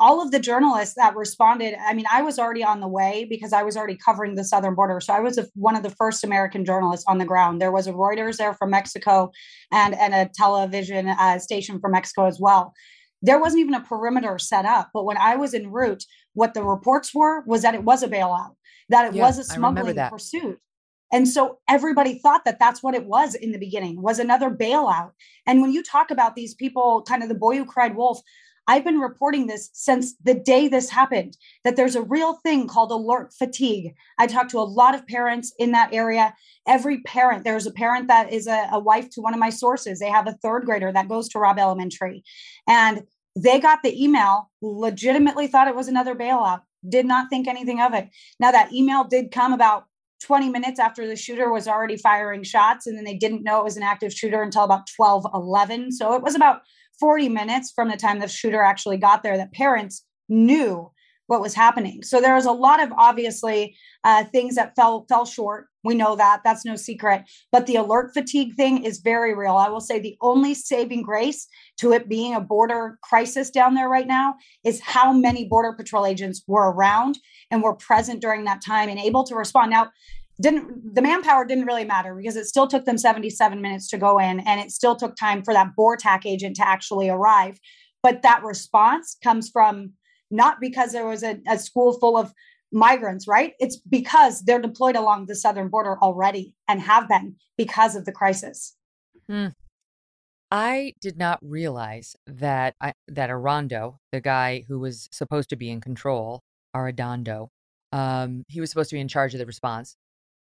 all 0.00 0.22
of 0.22 0.30
the 0.30 0.40
journalists 0.40 0.94
that 0.94 1.14
responded 1.14 1.74
i 1.86 1.92
mean 1.92 2.06
i 2.10 2.22
was 2.22 2.38
already 2.38 2.64
on 2.64 2.80
the 2.80 2.88
way 2.88 3.26
because 3.28 3.52
i 3.52 3.62
was 3.62 3.76
already 3.76 3.96
covering 3.96 4.34
the 4.34 4.44
southern 4.44 4.74
border 4.74 5.00
so 5.00 5.12
i 5.12 5.20
was 5.20 5.36
a, 5.38 5.46
one 5.54 5.76
of 5.76 5.82
the 5.82 5.90
first 5.90 6.24
american 6.24 6.64
journalists 6.64 7.04
on 7.06 7.18
the 7.18 7.24
ground 7.24 7.60
there 7.60 7.72
was 7.72 7.86
a 7.86 7.92
reuters 7.92 8.38
there 8.38 8.54
from 8.54 8.70
mexico 8.70 9.30
and, 9.72 9.94
and 9.94 10.14
a 10.14 10.30
television 10.34 11.08
uh, 11.08 11.38
station 11.38 11.78
from 11.80 11.92
mexico 11.92 12.26
as 12.26 12.38
well 12.40 12.72
there 13.20 13.40
wasn't 13.40 13.60
even 13.60 13.74
a 13.74 13.84
perimeter 13.84 14.38
set 14.38 14.64
up 14.64 14.88
but 14.94 15.04
when 15.04 15.18
i 15.18 15.36
was 15.36 15.52
en 15.52 15.70
route 15.70 16.04
what 16.38 16.54
the 16.54 16.62
reports 16.62 17.14
were 17.14 17.42
was 17.46 17.62
that 17.62 17.74
it 17.74 17.82
was 17.82 18.02
a 18.02 18.08
bailout 18.08 18.54
that 18.88 19.08
it 19.08 19.14
yeah, 19.14 19.24
was 19.24 19.38
a 19.38 19.44
smuggling 19.44 19.96
pursuit 20.08 20.58
and 21.12 21.26
so 21.26 21.58
everybody 21.68 22.18
thought 22.18 22.44
that 22.44 22.58
that's 22.58 22.82
what 22.82 22.94
it 22.94 23.04
was 23.04 23.34
in 23.34 23.52
the 23.52 23.58
beginning 23.58 24.00
was 24.00 24.18
another 24.18 24.50
bailout 24.50 25.10
and 25.46 25.60
when 25.60 25.72
you 25.72 25.82
talk 25.82 26.10
about 26.10 26.36
these 26.36 26.54
people 26.54 27.02
kind 27.02 27.22
of 27.22 27.28
the 27.28 27.34
boy 27.34 27.56
who 27.56 27.64
cried 27.64 27.96
wolf 27.96 28.20
I've 28.68 28.84
been 28.84 28.98
reporting 28.98 29.46
this 29.46 29.70
since 29.72 30.14
the 30.22 30.34
day 30.34 30.68
this 30.68 30.90
happened 30.90 31.38
that 31.64 31.74
there's 31.74 31.96
a 31.96 32.02
real 32.02 32.34
thing 32.44 32.68
called 32.68 32.92
alert 32.92 33.32
fatigue. 33.32 33.94
I 34.18 34.26
talked 34.26 34.50
to 34.50 34.58
a 34.58 34.60
lot 34.60 34.94
of 34.94 35.06
parents 35.06 35.54
in 35.58 35.72
that 35.72 35.94
area. 35.94 36.34
Every 36.66 37.00
parent, 37.00 37.44
there's 37.44 37.66
a 37.66 37.72
parent 37.72 38.08
that 38.08 38.30
is 38.30 38.46
a, 38.46 38.68
a 38.70 38.78
wife 38.78 39.08
to 39.12 39.22
one 39.22 39.32
of 39.32 39.40
my 39.40 39.48
sources. 39.48 39.98
They 39.98 40.10
have 40.10 40.28
a 40.28 40.36
third 40.42 40.66
grader 40.66 40.92
that 40.92 41.08
goes 41.08 41.30
to 41.30 41.38
Robb 41.38 41.58
Elementary. 41.58 42.22
And 42.68 43.04
they 43.42 43.60
got 43.60 43.82
the 43.82 44.02
email, 44.02 44.50
legitimately 44.60 45.46
thought 45.46 45.68
it 45.68 45.76
was 45.76 45.88
another 45.88 46.14
bailout, 46.14 46.62
did 46.88 47.06
not 47.06 47.28
think 47.30 47.46
anything 47.46 47.80
of 47.80 47.94
it. 47.94 48.08
Now, 48.40 48.50
that 48.50 48.72
email 48.72 49.04
did 49.04 49.30
come 49.30 49.52
about 49.52 49.84
20 50.22 50.48
minutes 50.48 50.80
after 50.80 51.06
the 51.06 51.16
shooter 51.16 51.52
was 51.52 51.68
already 51.68 51.96
firing 51.96 52.42
shots, 52.42 52.86
and 52.86 52.96
then 52.96 53.04
they 53.04 53.16
didn't 53.16 53.44
know 53.44 53.60
it 53.60 53.64
was 53.64 53.76
an 53.76 53.82
active 53.82 54.12
shooter 54.12 54.42
until 54.42 54.64
about 54.64 54.88
12 54.96 55.26
11. 55.32 55.92
So 55.92 56.14
it 56.14 56.22
was 56.22 56.34
about 56.34 56.62
40 56.98 57.28
minutes 57.28 57.72
from 57.74 57.88
the 57.88 57.96
time 57.96 58.18
the 58.18 58.28
shooter 58.28 58.62
actually 58.62 58.96
got 58.96 59.22
there 59.22 59.36
that 59.36 59.52
parents 59.52 60.04
knew 60.28 60.90
what 61.28 61.42
was 61.42 61.54
happening. 61.54 62.02
So 62.02 62.20
there 62.20 62.34
was 62.34 62.46
a 62.46 62.52
lot 62.52 62.82
of 62.82 62.90
obviously 62.96 63.76
uh, 64.02 64.24
things 64.24 64.54
that 64.56 64.74
fell 64.74 65.04
fell 65.08 65.26
short. 65.26 65.66
We 65.84 65.94
know 65.94 66.16
that 66.16 66.40
that's 66.42 66.64
no 66.64 66.74
secret. 66.74 67.22
But 67.52 67.66
the 67.66 67.76
alert 67.76 68.12
fatigue 68.14 68.54
thing 68.56 68.82
is 68.82 68.98
very 68.98 69.34
real. 69.34 69.56
I 69.56 69.68
will 69.68 69.80
say 69.80 70.00
the 70.00 70.16
only 70.22 70.54
saving 70.54 71.02
grace 71.02 71.46
to 71.78 71.92
it 71.92 72.08
being 72.08 72.34
a 72.34 72.40
border 72.40 72.98
crisis 73.02 73.50
down 73.50 73.74
there 73.74 73.88
right 73.88 74.06
now 74.06 74.34
is 74.64 74.80
how 74.80 75.12
many 75.12 75.46
border 75.46 75.72
patrol 75.72 76.06
agents 76.06 76.42
were 76.46 76.72
around 76.72 77.18
and 77.50 77.62
were 77.62 77.74
present 77.74 78.20
during 78.20 78.44
that 78.44 78.62
time 78.64 78.88
and 78.88 78.98
able 78.98 79.24
to 79.24 79.34
respond. 79.34 79.70
Now, 79.70 79.90
didn't 80.40 80.94
the 80.94 81.02
manpower 81.02 81.44
didn't 81.44 81.66
really 81.66 81.84
matter 81.84 82.14
because 82.14 82.36
it 82.36 82.46
still 82.46 82.68
took 82.68 82.84
them 82.84 82.98
77 82.98 83.60
minutes 83.60 83.88
to 83.88 83.98
go 83.98 84.18
in 84.18 84.40
and 84.40 84.60
it 84.60 84.70
still 84.70 84.94
took 84.94 85.16
time 85.16 85.42
for 85.42 85.52
that 85.52 85.72
BORTAC 85.76 86.26
agent 86.26 86.56
to 86.56 86.66
actually 86.66 87.08
arrive. 87.08 87.58
But 88.02 88.22
that 88.22 88.44
response 88.44 89.16
comes 89.22 89.48
from 89.48 89.94
not 90.30 90.60
because 90.60 90.92
there 90.92 91.06
was 91.06 91.24
a, 91.24 91.40
a 91.48 91.58
school 91.58 91.98
full 91.98 92.16
of 92.16 92.32
migrants, 92.70 93.26
right? 93.26 93.54
It's 93.58 93.76
because 93.76 94.42
they're 94.42 94.60
deployed 94.60 94.94
along 94.94 95.26
the 95.26 95.34
southern 95.34 95.68
border 95.68 95.98
already 96.00 96.54
and 96.68 96.80
have 96.80 97.08
been 97.08 97.36
because 97.56 97.96
of 97.96 98.04
the 98.04 98.12
crisis. 98.12 98.76
Hmm. 99.28 99.48
I 100.50 100.94
did 101.00 101.18
not 101.18 101.38
realize 101.42 102.16
that 102.26 102.74
I, 102.80 102.94
that 103.06 103.30
Arando, 103.30 103.98
the 104.12 104.20
guy 104.20 104.64
who 104.68 104.78
was 104.78 105.08
supposed 105.12 105.50
to 105.50 105.56
be 105.56 105.70
in 105.70 105.80
control, 105.80 106.42
Arredondo, 106.74 107.48
um, 107.92 108.44
he 108.48 108.60
was 108.60 108.70
supposed 108.70 108.90
to 108.90 108.96
be 108.96 109.00
in 109.00 109.08
charge 109.08 109.34
of 109.34 109.38
the 109.38 109.46
response 109.46 109.96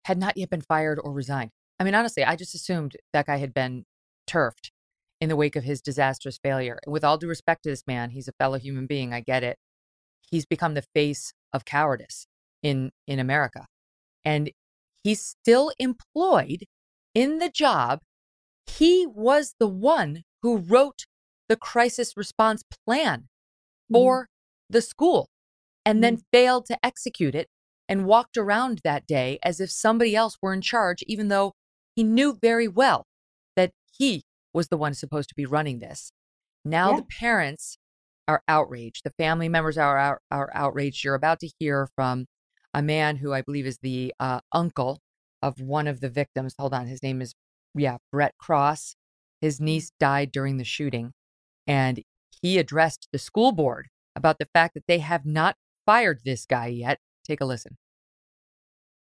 had 0.06 0.18
not 0.18 0.38
yet 0.38 0.50
been 0.50 0.62
fired 0.62 1.00
or 1.02 1.12
resigned. 1.12 1.52
I 1.80 1.84
mean, 1.84 1.96
honestly, 1.96 2.24
I 2.24 2.36
just 2.36 2.56
assumed 2.56 2.98
that 3.14 3.26
guy 3.26 3.38
had 3.38 3.54
been 3.54 3.86
turfed 4.28 4.72
in 5.22 5.30
the 5.30 5.36
wake 5.36 5.56
of 5.56 5.64
his 5.64 5.82
disastrous 5.82 6.38
failure. 6.38 6.80
And 6.84 6.92
With 6.92 7.04
all 7.04 7.18
due 7.18 7.28
respect 7.28 7.64
to 7.64 7.70
this 7.70 7.84
man, 7.88 8.10
he's 8.12 8.28
a 8.28 8.34
fellow 8.34 8.58
human 8.58 8.88
being. 8.88 9.14
I 9.14 9.22
get 9.22 9.44
it. 9.44 9.58
He's 10.30 10.46
become 10.46 10.74
the 10.74 10.84
face 10.94 11.34
of 11.54 11.66
cowardice 11.66 12.28
in 12.62 12.92
in 13.08 13.20
America. 13.20 13.68
And 14.26 14.52
he's 15.04 15.22
still 15.22 15.72
employed 15.80 16.66
in 17.14 17.40
the 17.40 17.50
job. 17.50 18.00
He 18.68 19.06
was 19.08 19.56
the 19.60 19.68
one 19.68 20.24
who 20.42 20.58
wrote 20.58 21.06
the 21.50 21.56
crisis 21.56 22.14
response 22.16 22.64
plan 22.86 23.20
mm-hmm. 23.22 23.96
for 23.96 24.24
mm. 24.24 24.28
the 24.70 24.82
school 24.82 25.30
and 25.86 26.00
mm. 26.00 26.02
then 26.02 26.22
failed 26.32 26.66
to 26.68 26.78
execute 26.84 27.36
it 27.36 27.48
and 27.90 28.06
walked 28.06 28.38
around 28.38 28.82
that 28.84 29.06
day 29.06 29.40
as 29.44 29.60
if 29.60 29.70
somebody 29.70 30.16
else 30.16 30.38
were 30.42 30.54
in 30.54 30.62
charge, 30.62 31.04
even 31.08 31.28
though 31.28 31.54
he 31.96 32.04
knew 32.04 32.38
very 32.42 32.68
well 32.68 33.06
that 33.56 33.72
he 33.98 34.24
was 34.54 34.70
the 34.70 34.78
one 34.78 34.94
supposed 34.94 35.30
to 35.30 35.36
be 35.36 35.46
running 35.46 35.80
this. 35.80 36.12
Now 36.64 36.92
yeah. 36.92 36.98
the 36.98 37.04
parents 37.04 37.78
are 38.28 38.42
outraged. 38.48 39.02
The 39.04 39.12
family 39.12 39.50
members 39.50 39.78
are, 39.78 39.98
are, 39.98 40.22
are, 40.32 40.50
outraged. 40.54 41.04
You're 41.04 41.16
about 41.16 41.40
to 41.42 41.50
hear 41.60 41.90
from 41.96 42.26
a 42.74 42.82
man 42.82 43.18
who 43.18 43.34
I 43.34 43.42
believe 43.42 43.66
is 43.66 43.80
the 43.82 44.14
uh, 44.20 44.40
uncle 44.52 45.00
of 45.42 45.60
one 45.60 45.88
of 45.88 46.00
the 46.00 46.10
victims. 46.10 46.56
Hold 46.58 46.74
on. 46.74 46.88
His 46.88 47.04
name 47.04 47.22
is, 47.22 47.34
yeah, 47.76 47.98
Brett 48.12 48.36
Cross. 48.38 48.96
His 49.42 49.60
mm. 49.60 49.66
niece 49.66 49.92
died 50.00 50.32
during 50.32 50.58
the 50.58 50.64
shooting. 50.64 51.14
And 51.68 52.04
he 52.42 52.58
addressed 52.58 53.08
the 53.12 53.20
school 53.20 53.52
board 53.52 53.88
about 54.16 54.38
the 54.38 54.48
fact 54.54 54.74
that 54.74 54.84
they 54.88 55.00
have 55.00 55.26
not 55.26 55.56
fired 55.86 56.22
this 56.24 56.46
guy 56.46 56.68
yet 56.68 57.00
Take 57.24 57.42
a 57.42 57.46
listen. 57.46 57.78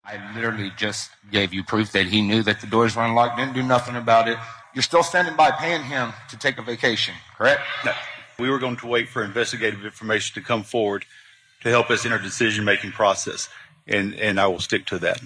I 0.03 0.34
literally 0.36 0.72
just 0.78 1.10
gave 1.32 1.51
you 1.53 1.64
proof 1.64 1.91
that 1.93 2.06
he 2.06 2.22
knew 2.22 2.43
that 2.43 2.62
the 2.62 2.68
doors 2.68 2.95
were 2.95 3.03
unlocked, 3.03 3.38
didn't 3.38 3.56
do 3.56 3.64
nothing 3.64 3.95
about 3.95 4.28
it. 4.28 4.38
You're 4.76 4.84
still 4.84 5.01
standing 5.01 5.36
by 5.36 5.49
paying 5.51 5.84
him 5.84 6.14
to 6.30 6.38
take 6.38 6.60
a 6.60 6.62
vacation, 6.62 7.16
correct? 7.36 7.62
No. 7.84 7.93
We 8.38 8.49
were 8.49 8.60
going 8.60 8.78
to 8.78 8.88
wait 8.88 9.10
for 9.10 9.24
investigative 9.24 9.84
information 9.84 10.39
to 10.39 10.47
come 10.47 10.62
forward 10.62 11.06
to 11.62 11.70
help 11.70 11.89
us 11.89 12.06
in 12.06 12.12
our 12.12 12.20
decision 12.20 12.66
making 12.66 12.91
process, 12.91 13.49
and, 13.88 14.14
and 14.16 14.39
I 14.39 14.45
will 14.45 14.60
stick 14.60 14.86
to 14.88 14.99
that. 14.99 15.22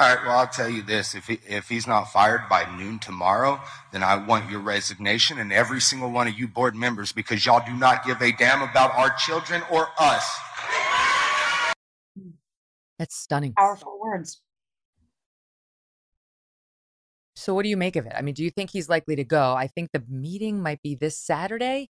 All 0.00 0.06
right, 0.08 0.24
well, 0.24 0.38
I'll 0.38 0.46
tell 0.46 0.70
you 0.70 0.80
this. 0.80 1.14
If, 1.14 1.26
he, 1.26 1.40
if 1.46 1.68
he's 1.68 1.86
not 1.86 2.04
fired 2.04 2.48
by 2.48 2.64
noon 2.74 3.00
tomorrow, 3.00 3.60
then 3.92 4.02
I 4.02 4.16
want 4.16 4.50
your 4.50 4.60
resignation 4.60 5.38
and 5.38 5.52
every 5.52 5.78
single 5.78 6.10
one 6.10 6.26
of 6.26 6.38
you 6.38 6.48
board 6.48 6.74
members 6.74 7.12
because 7.12 7.44
y'all 7.44 7.62
do 7.66 7.76
not 7.76 8.06
give 8.06 8.22
a 8.22 8.32
damn 8.32 8.62
about 8.62 8.94
our 8.94 9.10
children 9.10 9.60
or 9.70 9.88
us. 9.98 10.26
That's 12.98 13.14
stunning. 13.14 13.52
Powerful 13.52 14.00
words. 14.00 14.40
So, 17.36 17.52
what 17.52 17.64
do 17.64 17.68
you 17.68 17.76
make 17.76 17.96
of 17.96 18.06
it? 18.06 18.14
I 18.16 18.22
mean, 18.22 18.32
do 18.32 18.42
you 18.42 18.50
think 18.50 18.70
he's 18.70 18.88
likely 18.88 19.16
to 19.16 19.24
go? 19.24 19.52
I 19.52 19.66
think 19.66 19.90
the 19.92 20.02
meeting 20.08 20.62
might 20.62 20.80
be 20.80 20.94
this 20.94 21.18
Saturday, 21.18 21.90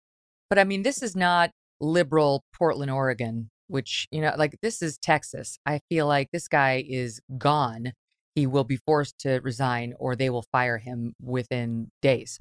but 0.49 0.59
I 0.59 0.65
mean, 0.65 0.83
this 0.83 1.03
is 1.03 1.15
not 1.15 1.51
liberal 1.79 2.43
Portland, 2.55 2.91
Oregon, 2.91 3.51
which, 3.69 4.09
you 4.11 4.21
know, 4.21 4.35
like 4.37 4.59
this 4.61 4.83
is 4.83 4.99
Texas. 4.99 5.59
I 5.65 5.81
feel 5.89 6.07
like 6.07 6.31
this 6.33 6.49
guy 6.49 6.85
is 6.87 7.21
gone. 7.39 7.93
He 8.35 8.47
will 8.47 8.65
be 8.65 8.77
forced 8.77 9.19
to 9.21 9.41
resign 9.41 9.95
or 9.99 10.17
they 10.17 10.31
will 10.31 10.47
fire 10.51 10.79
him 10.79 11.15
within 11.21 11.91
days. 12.03 12.41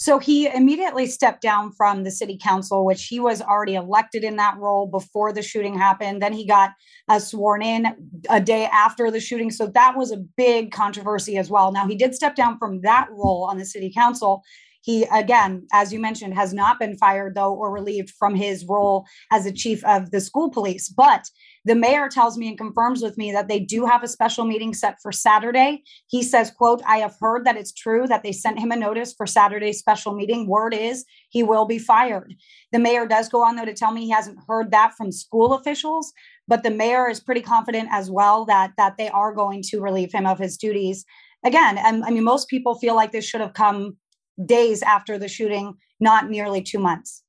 So 0.00 0.18
he 0.18 0.46
immediately 0.46 1.04
stepped 1.04 1.42
down 1.42 1.72
from 1.72 2.04
the 2.04 2.10
city 2.10 2.38
council, 2.42 2.86
which 2.86 3.04
he 3.04 3.20
was 3.20 3.42
already 3.42 3.74
elected 3.74 4.24
in 4.24 4.36
that 4.36 4.56
role 4.56 4.86
before 4.86 5.30
the 5.30 5.42
shooting 5.42 5.76
happened. 5.76 6.22
Then 6.22 6.32
he 6.32 6.46
got 6.46 6.70
uh, 7.10 7.18
sworn 7.18 7.60
in 7.60 7.86
a 8.30 8.40
day 8.40 8.64
after 8.64 9.10
the 9.10 9.20
shooting. 9.20 9.50
So 9.50 9.66
that 9.66 9.98
was 9.98 10.10
a 10.10 10.16
big 10.16 10.72
controversy 10.72 11.36
as 11.36 11.50
well. 11.50 11.70
Now, 11.70 11.86
he 11.86 11.96
did 11.96 12.14
step 12.14 12.34
down 12.34 12.56
from 12.58 12.80
that 12.80 13.08
role 13.10 13.46
on 13.50 13.58
the 13.58 13.66
city 13.66 13.92
council. 13.94 14.42
He, 14.82 15.04
again, 15.04 15.66
as 15.72 15.92
you 15.92 16.00
mentioned, 16.00 16.34
has 16.34 16.54
not 16.54 16.78
been 16.78 16.96
fired, 16.96 17.34
though, 17.34 17.54
or 17.54 17.70
relieved 17.70 18.10
from 18.18 18.34
his 18.34 18.64
role 18.66 19.04
as 19.30 19.44
the 19.44 19.52
chief 19.52 19.84
of 19.84 20.10
the 20.10 20.20
school 20.20 20.50
police. 20.50 20.88
But 20.88 21.26
the 21.66 21.74
mayor 21.74 22.08
tells 22.08 22.38
me 22.38 22.48
and 22.48 22.56
confirms 22.56 23.02
with 23.02 23.18
me 23.18 23.30
that 23.32 23.48
they 23.48 23.60
do 23.60 23.84
have 23.84 24.02
a 24.02 24.08
special 24.08 24.46
meeting 24.46 24.72
set 24.72 24.96
for 25.02 25.12
Saturday. 25.12 25.82
He 26.08 26.22
says, 26.22 26.50
quote, 26.50 26.80
I 26.86 26.98
have 26.98 27.16
heard 27.20 27.44
that 27.44 27.58
it's 27.58 27.72
true 27.72 28.06
that 28.06 28.22
they 28.22 28.32
sent 28.32 28.58
him 28.58 28.70
a 28.70 28.76
notice 28.76 29.12
for 29.12 29.26
Saturday's 29.26 29.78
special 29.78 30.14
meeting. 30.14 30.46
Word 30.46 30.72
is 30.72 31.04
he 31.28 31.42
will 31.42 31.66
be 31.66 31.78
fired. 31.78 32.34
The 32.72 32.78
mayor 32.78 33.06
does 33.06 33.28
go 33.28 33.44
on, 33.44 33.56
though, 33.56 33.66
to 33.66 33.74
tell 33.74 33.92
me 33.92 34.06
he 34.06 34.10
hasn't 34.10 34.38
heard 34.48 34.70
that 34.70 34.94
from 34.96 35.12
school 35.12 35.52
officials, 35.52 36.12
but 36.48 36.62
the 36.62 36.70
mayor 36.70 37.08
is 37.10 37.20
pretty 37.20 37.42
confident 37.42 37.90
as 37.92 38.10
well 38.10 38.46
that 38.46 38.72
that 38.78 38.96
they 38.96 39.10
are 39.10 39.34
going 39.34 39.62
to 39.64 39.80
relieve 39.80 40.12
him 40.12 40.26
of 40.26 40.38
his 40.38 40.56
duties. 40.56 41.04
Again, 41.44 41.78
I 41.78 42.10
mean, 42.10 42.24
most 42.24 42.48
people 42.48 42.74
feel 42.74 42.94
like 42.94 43.12
this 43.12 43.24
should 43.24 43.40
have 43.40 43.54
come 43.54 43.96
days 44.44 44.82
after 44.82 45.18
the 45.18 45.28
shooting, 45.28 45.74
not 45.98 46.28
nearly 46.28 46.62
two 46.62 46.78
months. 46.78 47.22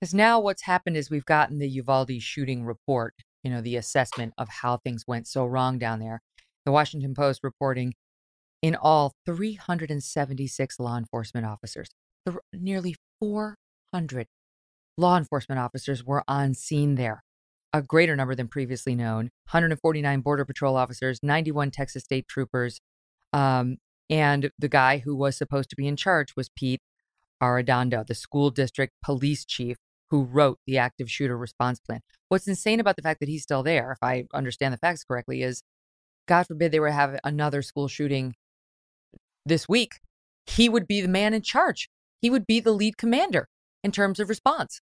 Because 0.00 0.14
now 0.14 0.40
what's 0.40 0.62
happened 0.62 0.96
is 0.96 1.10
we've 1.10 1.24
gotten 1.24 1.58
the 1.58 1.68
Uvalde 1.68 2.20
shooting 2.20 2.64
report, 2.64 3.14
you 3.42 3.50
know, 3.50 3.60
the 3.60 3.76
assessment 3.76 4.34
of 4.36 4.48
how 4.48 4.76
things 4.76 5.04
went 5.06 5.26
so 5.26 5.46
wrong 5.46 5.78
down 5.78 6.00
there. 6.00 6.22
The 6.64 6.72
Washington 6.72 7.14
Post 7.14 7.40
reporting 7.42 7.94
in 8.62 8.74
all 8.74 9.14
376 9.24 10.80
law 10.80 10.96
enforcement 10.98 11.46
officers, 11.46 11.88
th- 12.26 12.38
nearly 12.52 12.96
400 13.20 14.26
law 14.98 15.16
enforcement 15.16 15.60
officers 15.60 16.04
were 16.04 16.24
on 16.26 16.54
scene 16.54 16.96
there, 16.96 17.22
a 17.72 17.82
greater 17.82 18.16
number 18.16 18.34
than 18.34 18.48
previously 18.48 18.94
known 18.94 19.30
149 19.50 20.20
Border 20.20 20.44
Patrol 20.44 20.76
officers, 20.76 21.20
91 21.22 21.70
Texas 21.70 22.02
State 22.04 22.26
troopers. 22.28 22.80
Um, 23.32 23.78
and 24.08 24.50
the 24.58 24.68
guy 24.68 24.98
who 24.98 25.14
was 25.14 25.36
supposed 25.36 25.70
to 25.70 25.76
be 25.76 25.86
in 25.86 25.96
charge 25.96 26.34
was 26.36 26.48
Pete 26.48 26.80
Arredondo, 27.42 28.06
the 28.06 28.14
school 28.14 28.50
district 28.50 28.94
police 29.02 29.44
chief 29.44 29.76
who 30.10 30.22
wrote 30.22 30.58
the 30.66 30.78
active 30.78 31.10
shooter 31.10 31.36
response 31.36 31.80
plan. 31.80 32.00
What's 32.28 32.46
insane 32.46 32.80
about 32.80 32.96
the 32.96 33.02
fact 33.02 33.20
that 33.20 33.28
he's 33.28 33.42
still 33.42 33.62
there, 33.62 33.92
if 33.92 33.98
I 34.02 34.26
understand 34.32 34.72
the 34.72 34.78
facts 34.78 35.04
correctly, 35.04 35.42
is 35.42 35.62
God 36.26 36.46
forbid 36.46 36.72
they 36.72 36.80
were 36.80 36.90
have 36.90 37.18
another 37.24 37.62
school 37.62 37.88
shooting 37.88 38.34
this 39.44 39.68
week. 39.68 40.00
He 40.46 40.68
would 40.68 40.86
be 40.86 41.00
the 41.00 41.08
man 41.08 41.34
in 41.34 41.42
charge. 41.42 41.88
He 42.20 42.30
would 42.30 42.46
be 42.46 42.60
the 42.60 42.72
lead 42.72 42.96
commander 42.96 43.48
in 43.82 43.92
terms 43.92 44.20
of 44.20 44.28
response 44.28 44.80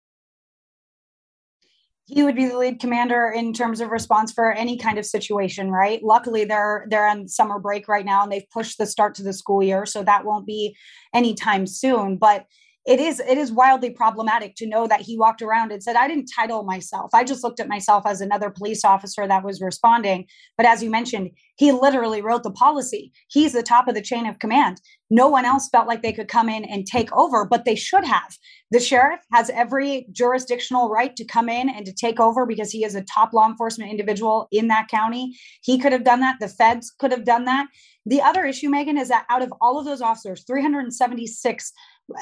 he 2.12 2.22
would 2.22 2.34
be 2.34 2.46
the 2.46 2.58
lead 2.58 2.80
commander 2.80 3.30
in 3.30 3.52
terms 3.52 3.80
of 3.80 3.90
response 3.90 4.32
for 4.32 4.52
any 4.52 4.76
kind 4.76 4.98
of 4.98 5.06
situation, 5.06 5.70
right? 5.70 6.02
Luckily, 6.02 6.44
they're 6.44 6.86
they're 6.90 7.06
on 7.06 7.28
summer 7.28 7.58
break 7.58 7.86
right 7.86 8.04
now, 8.04 8.22
and 8.22 8.32
they've 8.32 8.50
pushed 8.50 8.78
the 8.78 8.86
start 8.86 9.14
to 9.16 9.22
the 9.22 9.32
school 9.32 9.62
year, 9.62 9.86
so 9.86 10.02
that 10.02 10.24
won't 10.24 10.46
be 10.46 10.76
anytime 11.14 11.66
soon. 11.66 12.16
But 12.16 12.46
it 12.86 12.98
is 12.98 13.20
it 13.20 13.36
is 13.36 13.52
wildly 13.52 13.90
problematic 13.90 14.54
to 14.56 14.66
know 14.66 14.86
that 14.86 15.02
he 15.02 15.18
walked 15.18 15.42
around 15.42 15.70
and 15.70 15.82
said 15.82 15.96
i 15.96 16.08
didn't 16.08 16.30
title 16.34 16.62
myself. 16.62 17.10
I 17.12 17.24
just 17.24 17.44
looked 17.44 17.60
at 17.60 17.68
myself 17.68 18.04
as 18.06 18.20
another 18.20 18.50
police 18.50 18.84
officer 18.84 19.26
that 19.26 19.44
was 19.44 19.60
responding. 19.60 20.26
But 20.56 20.66
as 20.66 20.82
you 20.82 20.90
mentioned 20.90 21.30
he 21.56 21.72
literally 21.72 22.22
wrote 22.22 22.42
the 22.42 22.50
policy. 22.50 23.12
He's 23.28 23.52
the 23.52 23.62
top 23.62 23.86
of 23.86 23.94
the 23.94 24.00
chain 24.00 24.26
of 24.26 24.38
command. 24.38 24.80
No 25.10 25.28
one 25.28 25.44
else 25.44 25.68
felt 25.68 25.86
like 25.86 26.02
they 26.02 26.12
could 26.12 26.28
come 26.28 26.48
in 26.48 26.64
and 26.64 26.86
take 26.86 27.12
over 27.12 27.44
but 27.44 27.64
they 27.64 27.74
should 27.74 28.04
have. 28.04 28.36
The 28.70 28.80
sheriff 28.80 29.20
has 29.32 29.50
every 29.50 30.06
jurisdictional 30.12 30.88
right 30.88 31.14
to 31.16 31.24
come 31.24 31.48
in 31.48 31.68
and 31.68 31.84
to 31.84 31.92
take 31.92 32.18
over 32.18 32.46
because 32.46 32.70
he 32.70 32.84
is 32.84 32.94
a 32.94 33.02
top 33.02 33.32
law 33.32 33.46
enforcement 33.46 33.90
individual 33.90 34.48
in 34.52 34.68
that 34.68 34.88
county. 34.88 35.36
He 35.62 35.78
could 35.78 35.92
have 35.92 36.04
done 36.04 36.20
that. 36.20 36.36
The 36.40 36.48
feds 36.48 36.92
could 36.98 37.10
have 37.10 37.24
done 37.24 37.44
that. 37.44 37.66
The 38.06 38.22
other 38.22 38.44
issue 38.44 38.70
megyn 38.70 38.98
is 38.98 39.08
that 39.08 39.26
out 39.28 39.42
of 39.42 39.52
all 39.60 39.78
of 39.78 39.84
those 39.84 40.00
officers 40.00 40.44
376 40.46 41.72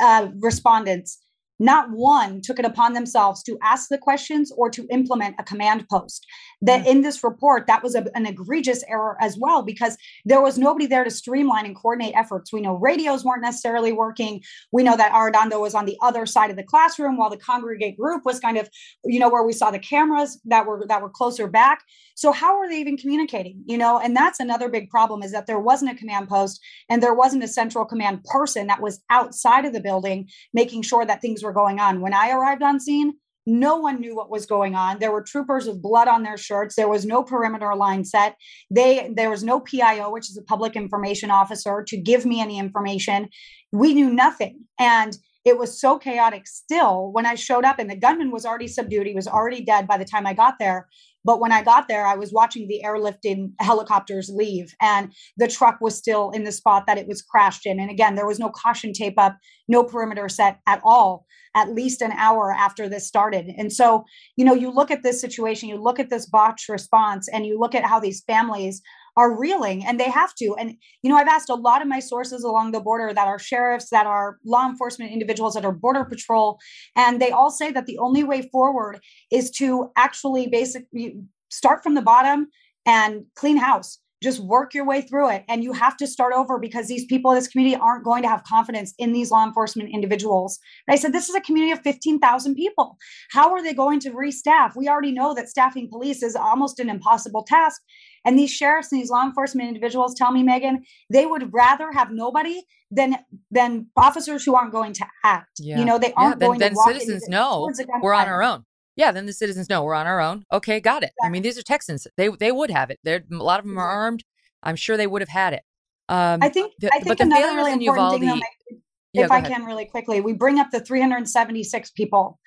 uh, 0.00 0.28
respondents, 0.40 1.18
not 1.58 1.90
one 1.90 2.40
took 2.40 2.58
it 2.58 2.64
upon 2.64 2.92
themselves 2.92 3.42
to 3.42 3.58
ask 3.62 3.88
the 3.88 3.98
questions 3.98 4.52
or 4.56 4.70
to 4.70 4.86
implement 4.90 5.34
a 5.38 5.42
command 5.42 5.86
post. 5.88 6.26
That 6.62 6.86
in 6.86 7.02
this 7.02 7.24
report, 7.24 7.66
that 7.66 7.82
was 7.82 7.94
a, 7.94 8.06
an 8.14 8.26
egregious 8.26 8.84
error 8.88 9.16
as 9.20 9.36
well 9.38 9.62
because 9.62 9.96
there 10.24 10.40
was 10.40 10.58
nobody 10.58 10.86
there 10.86 11.04
to 11.04 11.10
streamline 11.10 11.66
and 11.66 11.76
coordinate 11.76 12.14
efforts. 12.16 12.52
We 12.52 12.60
know 12.60 12.74
radios 12.74 13.24
weren't 13.24 13.42
necessarily 13.42 13.92
working. 13.92 14.42
We 14.72 14.82
know 14.82 14.96
that 14.96 15.12
Arredondo 15.12 15.60
was 15.60 15.74
on 15.74 15.86
the 15.86 15.96
other 16.02 16.26
side 16.26 16.50
of 16.50 16.56
the 16.56 16.62
classroom 16.62 17.16
while 17.16 17.30
the 17.30 17.36
congregate 17.36 17.96
group 17.96 18.24
was 18.24 18.40
kind 18.40 18.56
of, 18.56 18.68
you 19.04 19.18
know, 19.18 19.28
where 19.28 19.44
we 19.44 19.52
saw 19.52 19.70
the 19.70 19.78
cameras 19.78 20.40
that 20.44 20.66
were 20.66 20.84
that 20.88 21.02
were 21.02 21.10
closer 21.10 21.48
back. 21.48 21.82
So 22.18 22.32
how 22.32 22.58
are 22.58 22.68
they 22.68 22.80
even 22.80 22.96
communicating? 22.96 23.62
You 23.64 23.78
know, 23.78 24.00
and 24.00 24.16
that's 24.16 24.40
another 24.40 24.68
big 24.68 24.90
problem 24.90 25.22
is 25.22 25.30
that 25.30 25.46
there 25.46 25.60
wasn't 25.60 25.92
a 25.92 25.94
command 25.94 26.28
post 26.28 26.60
and 26.88 27.00
there 27.00 27.14
wasn't 27.14 27.44
a 27.44 27.48
central 27.48 27.84
command 27.84 28.24
person 28.24 28.66
that 28.66 28.82
was 28.82 29.00
outside 29.08 29.64
of 29.64 29.72
the 29.72 29.80
building 29.80 30.28
making 30.52 30.82
sure 30.82 31.06
that 31.06 31.22
things 31.22 31.44
were 31.44 31.52
going 31.52 31.78
on. 31.78 32.00
When 32.00 32.12
I 32.12 32.32
arrived 32.32 32.64
on 32.64 32.80
scene, 32.80 33.12
no 33.46 33.76
one 33.76 34.00
knew 34.00 34.16
what 34.16 34.30
was 34.30 34.46
going 34.46 34.74
on. 34.74 34.98
There 34.98 35.12
were 35.12 35.22
troopers 35.22 35.68
with 35.68 35.80
blood 35.80 36.08
on 36.08 36.24
their 36.24 36.36
shirts. 36.36 36.74
There 36.74 36.88
was 36.88 37.06
no 37.06 37.22
perimeter 37.22 37.72
line 37.76 38.04
set. 38.04 38.34
They 38.68 39.12
there 39.14 39.30
was 39.30 39.44
no 39.44 39.60
PIO, 39.60 40.10
which 40.10 40.28
is 40.28 40.36
a 40.36 40.42
public 40.42 40.74
information 40.74 41.30
officer, 41.30 41.84
to 41.86 41.96
give 41.96 42.26
me 42.26 42.40
any 42.40 42.58
information. 42.58 43.28
We 43.70 43.94
knew 43.94 44.10
nothing. 44.12 44.64
And 44.80 45.16
it 45.44 45.56
was 45.56 45.80
so 45.80 45.98
chaotic 45.98 46.46
still 46.46 47.12
when 47.12 47.26
I 47.26 47.36
showed 47.36 47.64
up 47.64 47.78
and 47.78 47.88
the 47.88 47.96
gunman 47.96 48.30
was 48.30 48.44
already 48.44 48.68
subdued. 48.68 49.06
He 49.06 49.14
was 49.14 49.28
already 49.28 49.64
dead 49.64 49.86
by 49.86 49.96
the 49.96 50.04
time 50.04 50.26
I 50.26 50.34
got 50.34 50.58
there. 50.58 50.88
But 51.24 51.40
when 51.40 51.52
I 51.52 51.62
got 51.62 51.88
there, 51.88 52.06
I 52.06 52.14
was 52.14 52.32
watching 52.32 52.68
the 52.68 52.82
airlifting 52.84 53.52
helicopters 53.60 54.30
leave, 54.32 54.74
and 54.80 55.12
the 55.36 55.48
truck 55.48 55.78
was 55.80 55.96
still 55.96 56.30
in 56.30 56.44
the 56.44 56.52
spot 56.52 56.84
that 56.86 56.98
it 56.98 57.08
was 57.08 57.22
crashed 57.22 57.66
in. 57.66 57.80
And 57.80 57.90
again, 57.90 58.14
there 58.14 58.26
was 58.26 58.38
no 58.38 58.50
caution 58.50 58.92
tape 58.92 59.18
up, 59.18 59.36
no 59.68 59.84
perimeter 59.84 60.28
set 60.28 60.60
at 60.66 60.80
all, 60.84 61.26
at 61.54 61.74
least 61.74 62.02
an 62.02 62.12
hour 62.12 62.52
after 62.52 62.88
this 62.88 63.06
started. 63.06 63.46
And 63.58 63.72
so, 63.72 64.04
you 64.36 64.44
know, 64.44 64.54
you 64.54 64.70
look 64.70 64.90
at 64.90 65.02
this 65.02 65.20
situation, 65.20 65.68
you 65.68 65.82
look 65.82 65.98
at 65.98 66.10
this 66.10 66.26
botched 66.26 66.68
response, 66.68 67.28
and 67.28 67.44
you 67.44 67.58
look 67.58 67.74
at 67.74 67.84
how 67.84 68.00
these 68.00 68.22
families 68.26 68.80
are 69.18 69.36
reeling 69.36 69.84
and 69.84 69.98
they 69.98 70.08
have 70.08 70.32
to. 70.36 70.54
And, 70.58 70.76
you 71.02 71.10
know, 71.10 71.16
I've 71.16 71.26
asked 71.26 71.50
a 71.50 71.54
lot 71.54 71.82
of 71.82 71.88
my 71.88 71.98
sources 71.98 72.44
along 72.44 72.70
the 72.70 72.80
border 72.80 73.12
that 73.12 73.26
are 73.26 73.38
sheriffs, 73.38 73.90
that 73.90 74.06
are 74.06 74.38
law 74.44 74.64
enforcement 74.68 75.10
individuals, 75.10 75.54
that 75.54 75.64
are 75.64 75.72
border 75.72 76.04
patrol, 76.04 76.58
and 76.94 77.20
they 77.20 77.32
all 77.32 77.50
say 77.50 77.72
that 77.72 77.86
the 77.86 77.98
only 77.98 78.22
way 78.22 78.42
forward 78.42 79.00
is 79.32 79.50
to 79.50 79.90
actually 79.96 80.46
basically 80.46 81.16
start 81.50 81.82
from 81.82 81.94
the 81.94 82.02
bottom 82.02 82.46
and 82.86 83.24
clean 83.34 83.56
house 83.56 83.98
just 84.22 84.40
work 84.40 84.74
your 84.74 84.84
way 84.84 85.00
through 85.00 85.30
it 85.30 85.44
and 85.48 85.62
you 85.62 85.72
have 85.72 85.96
to 85.96 86.06
start 86.06 86.32
over 86.32 86.58
because 86.58 86.88
these 86.88 87.04
people 87.06 87.30
in 87.30 87.36
this 87.36 87.48
community 87.48 87.80
aren't 87.80 88.04
going 88.04 88.22
to 88.22 88.28
have 88.28 88.42
confidence 88.44 88.94
in 88.98 89.12
these 89.12 89.30
law 89.30 89.44
enforcement 89.44 89.90
individuals 89.92 90.58
and 90.86 90.94
i 90.94 90.98
said 90.98 91.12
this 91.12 91.28
is 91.28 91.34
a 91.34 91.40
community 91.40 91.72
of 91.72 91.82
15000 91.82 92.54
people 92.54 92.96
how 93.30 93.52
are 93.52 93.62
they 93.62 93.74
going 93.74 94.00
to 94.00 94.10
restaff 94.10 94.76
we 94.76 94.88
already 94.88 95.12
know 95.12 95.34
that 95.34 95.48
staffing 95.48 95.88
police 95.88 96.22
is 96.22 96.34
almost 96.34 96.78
an 96.78 96.88
impossible 96.88 97.42
task 97.42 97.80
and 98.28 98.38
these 98.38 98.50
sheriffs 98.50 98.92
and 98.92 99.00
these 99.00 99.10
law 99.10 99.24
enforcement 99.24 99.68
individuals 99.68 100.14
tell 100.14 100.32
me, 100.32 100.42
Megyn, 100.42 100.78
they 101.10 101.24
would 101.24 101.52
rather 101.52 101.90
have 101.92 102.10
nobody 102.10 102.62
than 102.90 103.16
than 103.50 103.86
officers 103.96 104.44
who 104.44 104.54
aren't 104.54 104.72
going 104.72 104.92
to 104.94 105.06
act. 105.24 105.52
Yeah. 105.58 105.78
You 105.78 105.86
know, 105.86 105.98
they 105.98 106.12
aren't 106.12 106.36
yeah, 106.36 106.38
then, 106.38 106.48
going 106.48 106.58
then 106.58 106.74
to 106.74 106.82
citizens 106.86 107.28
know 107.28 107.70
we're 108.02 108.12
on 108.14 108.28
our 108.28 108.42
own. 108.42 108.64
Yeah, 108.98 109.12
then 109.12 109.26
the 109.26 109.32
citizens 109.32 109.70
know 109.70 109.82
we're 109.84 109.94
on 109.94 110.06
our 110.08 110.20
own. 110.20 110.44
Okay, 110.52 110.80
got 110.80 111.02
it. 111.04 111.12
I 111.24 111.28
mean, 111.30 111.42
these 111.42 111.56
are 111.56 111.62
Texans. 111.62 112.06
They 112.16 112.28
they 112.28 112.52
would 112.52 112.70
have 112.70 112.90
it. 112.90 112.98
They're, 113.04 113.22
a 113.32 113.36
lot 113.36 113.60
of 113.60 113.64
them 113.64 113.78
are 113.78 113.88
armed. 113.88 114.24
I'm 114.62 114.76
sure 114.76 114.96
they 114.96 115.06
would 115.06 115.22
have 115.22 115.28
had 115.28 115.52
it. 115.54 115.62
Um, 116.08 116.40
I 116.42 116.48
think 116.48 116.72
the- 116.80 116.90
I 116.92 116.98
think 117.00 117.20
another 117.20 117.54
really 117.54 117.72
important 117.72 118.10
thing, 118.10 118.20
though, 118.22 118.34
Uvalde- 118.34 118.40
Meg, 118.72 118.80
Yeah, 119.12 119.24
if 119.26 119.30
I 119.30 119.38
ahead. 119.38 119.52
can 119.52 119.64
really 119.64 119.84
quickly, 119.84 120.20
we 120.20 120.32
bring 120.32 120.58
up 120.58 120.70
the 120.72 120.80
376 120.80 121.90
people. 121.92 122.40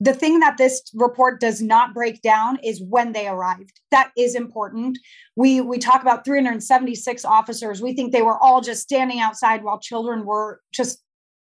The 0.00 0.12
thing 0.12 0.40
that 0.40 0.56
this 0.56 0.82
report 0.94 1.40
does 1.40 1.62
not 1.62 1.94
break 1.94 2.20
down 2.22 2.58
is 2.64 2.82
when 2.82 3.12
they 3.12 3.28
arrived. 3.28 3.80
That 3.92 4.10
is 4.16 4.34
important. 4.34 4.98
We 5.36 5.60
we 5.60 5.78
talk 5.78 6.02
about 6.02 6.24
376 6.24 7.24
officers. 7.24 7.80
We 7.80 7.94
think 7.94 8.10
they 8.12 8.22
were 8.22 8.38
all 8.42 8.60
just 8.60 8.82
standing 8.82 9.20
outside 9.20 9.62
while 9.62 9.78
children 9.78 10.24
were 10.26 10.60
just 10.72 11.00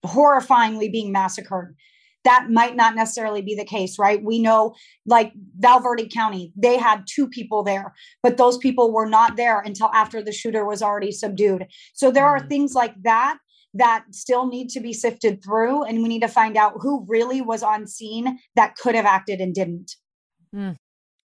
horrifyingly 0.04 0.90
being 0.90 1.12
massacred. 1.12 1.76
That 2.24 2.50
might 2.50 2.76
not 2.76 2.94
necessarily 2.94 3.40
be 3.40 3.54
the 3.54 3.64
case, 3.64 3.98
right? 3.98 4.22
We 4.22 4.40
know, 4.40 4.74
like 5.06 5.32
Val 5.58 5.80
Verde 5.80 6.08
County, 6.08 6.52
they 6.54 6.76
had 6.76 7.04
two 7.06 7.28
people 7.28 7.62
there, 7.62 7.94
but 8.22 8.36
those 8.36 8.58
people 8.58 8.92
were 8.92 9.08
not 9.08 9.36
there 9.36 9.60
until 9.60 9.88
after 9.94 10.22
the 10.22 10.32
shooter 10.32 10.66
was 10.66 10.82
already 10.82 11.12
subdued. 11.12 11.66
So 11.94 12.10
there 12.10 12.26
are 12.26 12.40
Mhm. 12.40 12.48
things 12.48 12.74
like 12.74 12.94
that 13.02 13.38
that 13.72 14.04
still 14.10 14.48
need 14.48 14.68
to 14.70 14.80
be 14.80 14.92
sifted 14.92 15.42
through, 15.42 15.84
and 15.84 16.02
we 16.02 16.08
need 16.08 16.22
to 16.22 16.28
find 16.28 16.56
out 16.56 16.74
who 16.80 17.04
really 17.08 17.40
was 17.40 17.62
on 17.62 17.86
scene 17.86 18.38
that 18.56 18.76
could 18.76 18.94
have 18.94 19.06
acted 19.06 19.40
and 19.40 19.54
didn't. 19.54 19.96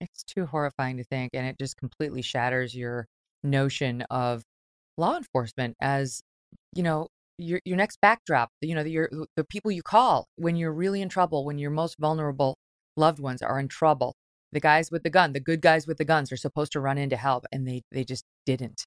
It's 0.02 0.24
too 0.24 0.48
horrifying 0.48 0.98
to 0.98 1.04
think, 1.04 1.30
and 1.34 1.46
it 1.46 1.60
just 1.60 1.78
completely 1.78 2.24
shatters 2.24 2.74
your 2.76 3.08
notion 3.44 4.02
of 4.10 4.44
law 4.98 5.16
enforcement 5.16 5.78
as, 5.80 6.24
you 6.74 6.82
know, 6.82 7.08
your 7.42 7.60
your 7.66 7.78
next 7.78 8.00
backdrop. 8.02 8.50
You 8.62 8.76
know, 8.76 8.84
the, 8.84 8.92
your 8.92 9.10
the 9.36 9.44
people 9.44 9.72
you 9.72 9.84
call 9.84 10.28
when 10.38 10.56
you're 10.56 10.74
really 10.74 11.02
in 11.02 11.10
trouble, 11.10 11.46
when 11.46 11.58
your 11.58 11.72
most 11.72 11.98
vulnerable 12.00 12.58
loved 12.98 13.20
ones 13.20 13.42
are 13.42 13.60
in 13.60 13.68
trouble. 13.68 14.16
The 14.54 14.60
guys 14.60 14.92
with 14.92 15.04
the 15.04 15.10
gun, 15.10 15.34
the 15.34 15.40
good 15.40 15.62
guys 15.62 15.88
with 15.88 15.98
the 15.98 16.06
guns, 16.06 16.32
are 16.32 16.38
supposed 16.38 16.74
to 16.74 16.82
run 16.82 16.98
in 16.98 17.10
to 17.10 17.18
help, 17.18 17.46
and 17.52 17.68
they 17.68 17.84
they 17.92 18.04
just 18.04 18.26
didn't. 18.46 18.86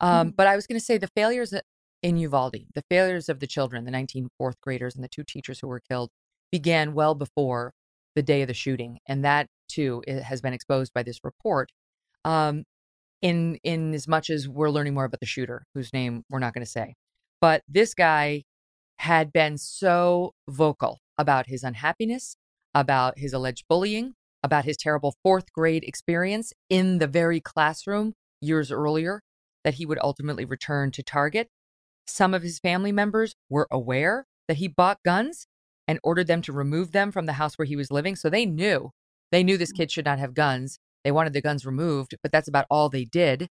Um, 0.00 0.32
Mhm. 0.32 0.36
But 0.36 0.46
I 0.48 0.56
was 0.56 0.66
going 0.66 0.78
to 0.78 0.84
say 0.84 0.98
the 0.98 1.08
failures 1.16 1.54
in 2.02 2.16
Uvalde, 2.18 2.66
the 2.74 2.84
failures 2.90 3.28
of 3.28 3.40
the 3.40 3.46
children, 3.46 3.84
the 3.84 3.90
19 3.90 4.28
fourth 4.38 4.60
graders, 4.60 4.94
and 4.94 5.04
the 5.04 5.08
two 5.08 5.24
teachers 5.24 5.60
who 5.60 5.68
were 5.68 5.80
killed, 5.80 6.10
began 6.52 6.94
well 6.94 7.14
before 7.14 7.72
the 8.14 8.22
day 8.22 8.42
of 8.42 8.48
the 8.48 8.54
shooting, 8.54 8.98
and 9.06 9.24
that 9.24 9.48
too 9.68 10.02
has 10.08 10.40
been 10.42 10.52
exposed 10.54 10.92
by 10.94 11.02
this 11.02 11.20
report. 11.24 11.70
Um, 12.24 12.64
in 13.22 13.56
in 13.64 13.94
as 13.94 14.06
much 14.08 14.30
as 14.30 14.48
we're 14.48 14.70
learning 14.70 14.94
more 14.94 15.04
about 15.06 15.20
the 15.20 15.26
shooter, 15.26 15.64
whose 15.74 15.92
name 15.92 16.24
we're 16.30 16.38
not 16.38 16.54
going 16.54 16.64
to 16.64 16.70
say, 16.70 16.94
but 17.40 17.62
this 17.68 17.94
guy 17.94 18.44
had 18.98 19.32
been 19.32 19.58
so 19.58 20.32
vocal 20.48 21.00
about 21.18 21.46
his 21.46 21.62
unhappiness, 21.62 22.36
about 22.74 23.18
his 23.18 23.32
alleged 23.32 23.64
bullying, 23.68 24.14
about 24.42 24.64
his 24.64 24.76
terrible 24.76 25.14
fourth 25.22 25.52
grade 25.52 25.84
experience 25.84 26.52
in 26.70 26.98
the 26.98 27.06
very 27.06 27.40
classroom 27.40 28.14
years 28.40 28.70
earlier 28.70 29.22
that 29.64 29.74
he 29.74 29.86
would 29.86 29.98
ultimately 30.02 30.44
return 30.44 30.90
to 30.92 31.02
Target. 31.02 31.48
Some 32.06 32.34
of 32.34 32.42
his 32.42 32.58
family 32.58 32.92
members 32.92 33.34
were 33.50 33.66
aware 33.70 34.26
that 34.46 34.58
he 34.58 34.68
bought 34.68 35.02
guns 35.04 35.46
and 35.88 35.98
ordered 36.02 36.26
them 36.26 36.42
to 36.42 36.52
remove 36.52 36.92
them 36.92 37.10
from 37.10 37.26
the 37.26 37.34
house 37.34 37.58
where 37.58 37.66
he 37.66 37.76
was 37.76 37.90
living. 37.90 38.16
So 38.16 38.30
they 38.30 38.46
knew, 38.46 38.90
they 39.32 39.42
knew 39.42 39.56
this 39.56 39.72
mm. 39.72 39.78
kid 39.78 39.90
should 39.90 40.04
not 40.04 40.18
have 40.18 40.34
guns. 40.34 40.78
They 41.04 41.12
wanted 41.12 41.32
the 41.32 41.42
guns 41.42 41.66
removed, 41.66 42.16
but 42.22 42.32
that's 42.32 42.48
about 42.48 42.66
all 42.70 42.88
they 42.88 43.04
did. 43.04 43.48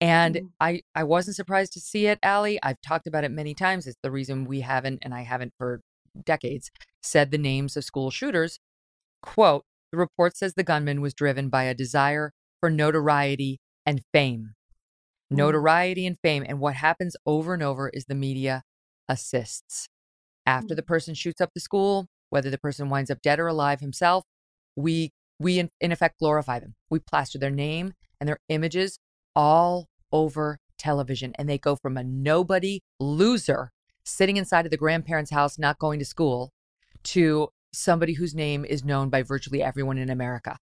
And 0.00 0.34
Mhm. 0.34 0.52
I, 0.60 0.82
I 0.94 1.04
wasn't 1.04 1.36
surprised 1.36 1.72
to 1.74 1.80
see 1.80 2.06
it, 2.06 2.18
Ali. 2.24 2.58
I've 2.62 2.80
talked 2.80 3.06
about 3.06 3.24
it 3.24 3.30
many 3.30 3.54
times. 3.54 3.86
It's 3.86 3.98
the 4.02 4.10
reason 4.10 4.44
we 4.44 4.60
haven't, 4.60 4.98
and 5.02 5.14
I 5.14 5.22
haven't 5.22 5.54
for 5.58 5.80
decades, 6.24 6.70
said 7.02 7.30
the 7.30 7.38
names 7.38 7.76
of 7.76 7.84
school 7.84 8.10
shooters. 8.10 8.58
Quote, 9.22 9.64
the 9.92 9.98
report 9.98 10.36
says 10.36 10.54
the 10.54 10.64
gunman 10.64 11.00
was 11.00 11.14
driven 11.14 11.48
by 11.48 11.64
a 11.64 11.74
desire 11.74 12.32
for 12.60 12.70
notoriety 12.70 13.60
and 13.86 14.02
fame. 14.12 14.54
Mm. 15.32 15.36
Notoriety 15.36 16.06
and 16.06 16.18
fame. 16.22 16.44
And 16.48 16.58
what 16.60 16.74
happens 16.74 17.16
over 17.26 17.54
and 17.54 17.62
over 17.62 17.88
is 17.88 18.06
the 18.06 18.14
media 18.14 18.62
assists. 19.08 19.88
After 20.46 20.74
Mm. 20.74 20.76
the 20.76 20.82
person 20.82 21.14
shoots 21.14 21.40
up 21.40 21.50
the 21.54 21.60
school, 21.60 22.08
whether 22.30 22.50
the 22.50 22.58
person 22.58 22.88
winds 22.88 23.10
up 23.10 23.22
dead 23.22 23.38
or 23.38 23.46
alive 23.46 23.80
himself, 23.80 24.24
we 24.76 25.12
we 25.38 25.58
in, 25.58 25.70
in 25.80 25.90
effect 25.92 26.18
glorify 26.20 26.60
them. 26.60 26.74
We 26.88 27.00
plaster 27.00 27.36
their 27.38 27.50
name 27.50 27.94
and 28.20 28.28
their 28.28 28.38
images 28.48 28.98
all 29.34 29.88
over 30.12 30.58
television 30.78 31.32
and 31.38 31.48
they 31.48 31.58
go 31.58 31.76
from 31.76 31.96
a 31.96 32.02
nobody 32.02 32.80
loser 32.98 33.70
sitting 34.04 34.36
inside 34.36 34.64
of 34.64 34.70
the 34.70 34.76
grandparents' 34.76 35.30
house 35.30 35.58
not 35.58 35.78
going 35.78 35.98
to 35.98 36.04
school 36.04 36.52
to 37.04 37.48
somebody 37.72 38.14
whose 38.14 38.34
name 38.34 38.64
is 38.64 38.84
known 38.84 39.08
by 39.08 39.22
virtually 39.22 39.62
everyone 39.62 39.96
in 39.96 40.10
America. 40.10 40.56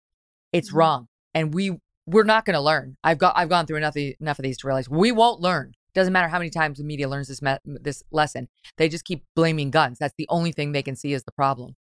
It's 0.52 0.70
Mhm. 0.70 0.74
wrong. 0.74 1.08
And 1.34 1.54
we 1.54 1.78
we're 2.06 2.24
not 2.24 2.44
going 2.44 2.54
to 2.54 2.60
learn. 2.60 2.96
I've 3.04 3.18
got 3.18 3.36
I've 3.36 3.48
gone 3.48 3.66
through 3.66 3.76
enough 3.76 3.94
of, 3.96 4.02
enough 4.20 4.38
of 4.38 4.42
these 4.42 4.58
to 4.58 4.66
realize 4.66 4.88
we 4.88 5.12
won't 5.12 5.40
learn. 5.40 5.72
Doesn't 5.94 6.12
matter 6.12 6.28
how 6.28 6.38
many 6.38 6.50
times 6.50 6.78
the 6.78 6.84
media 6.84 7.08
learns 7.08 7.28
this 7.28 7.40
me- 7.42 7.58
this 7.64 8.02
lesson. 8.10 8.48
They 8.78 8.88
just 8.88 9.04
keep 9.04 9.24
blaming 9.36 9.70
guns. 9.70 9.98
That's 9.98 10.14
the 10.18 10.26
only 10.28 10.50
thing 10.52 10.72
they 10.72 10.82
can 10.82 10.96
see 10.96 11.14
as 11.14 11.24
the 11.24 11.32
problem. 11.32 11.76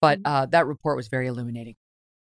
But 0.00 0.20
Mhm. 0.20 0.22
uh, 0.26 0.46
that 0.46 0.66
report 0.66 0.96
was 0.96 1.08
very 1.08 1.26
illuminating. 1.26 1.76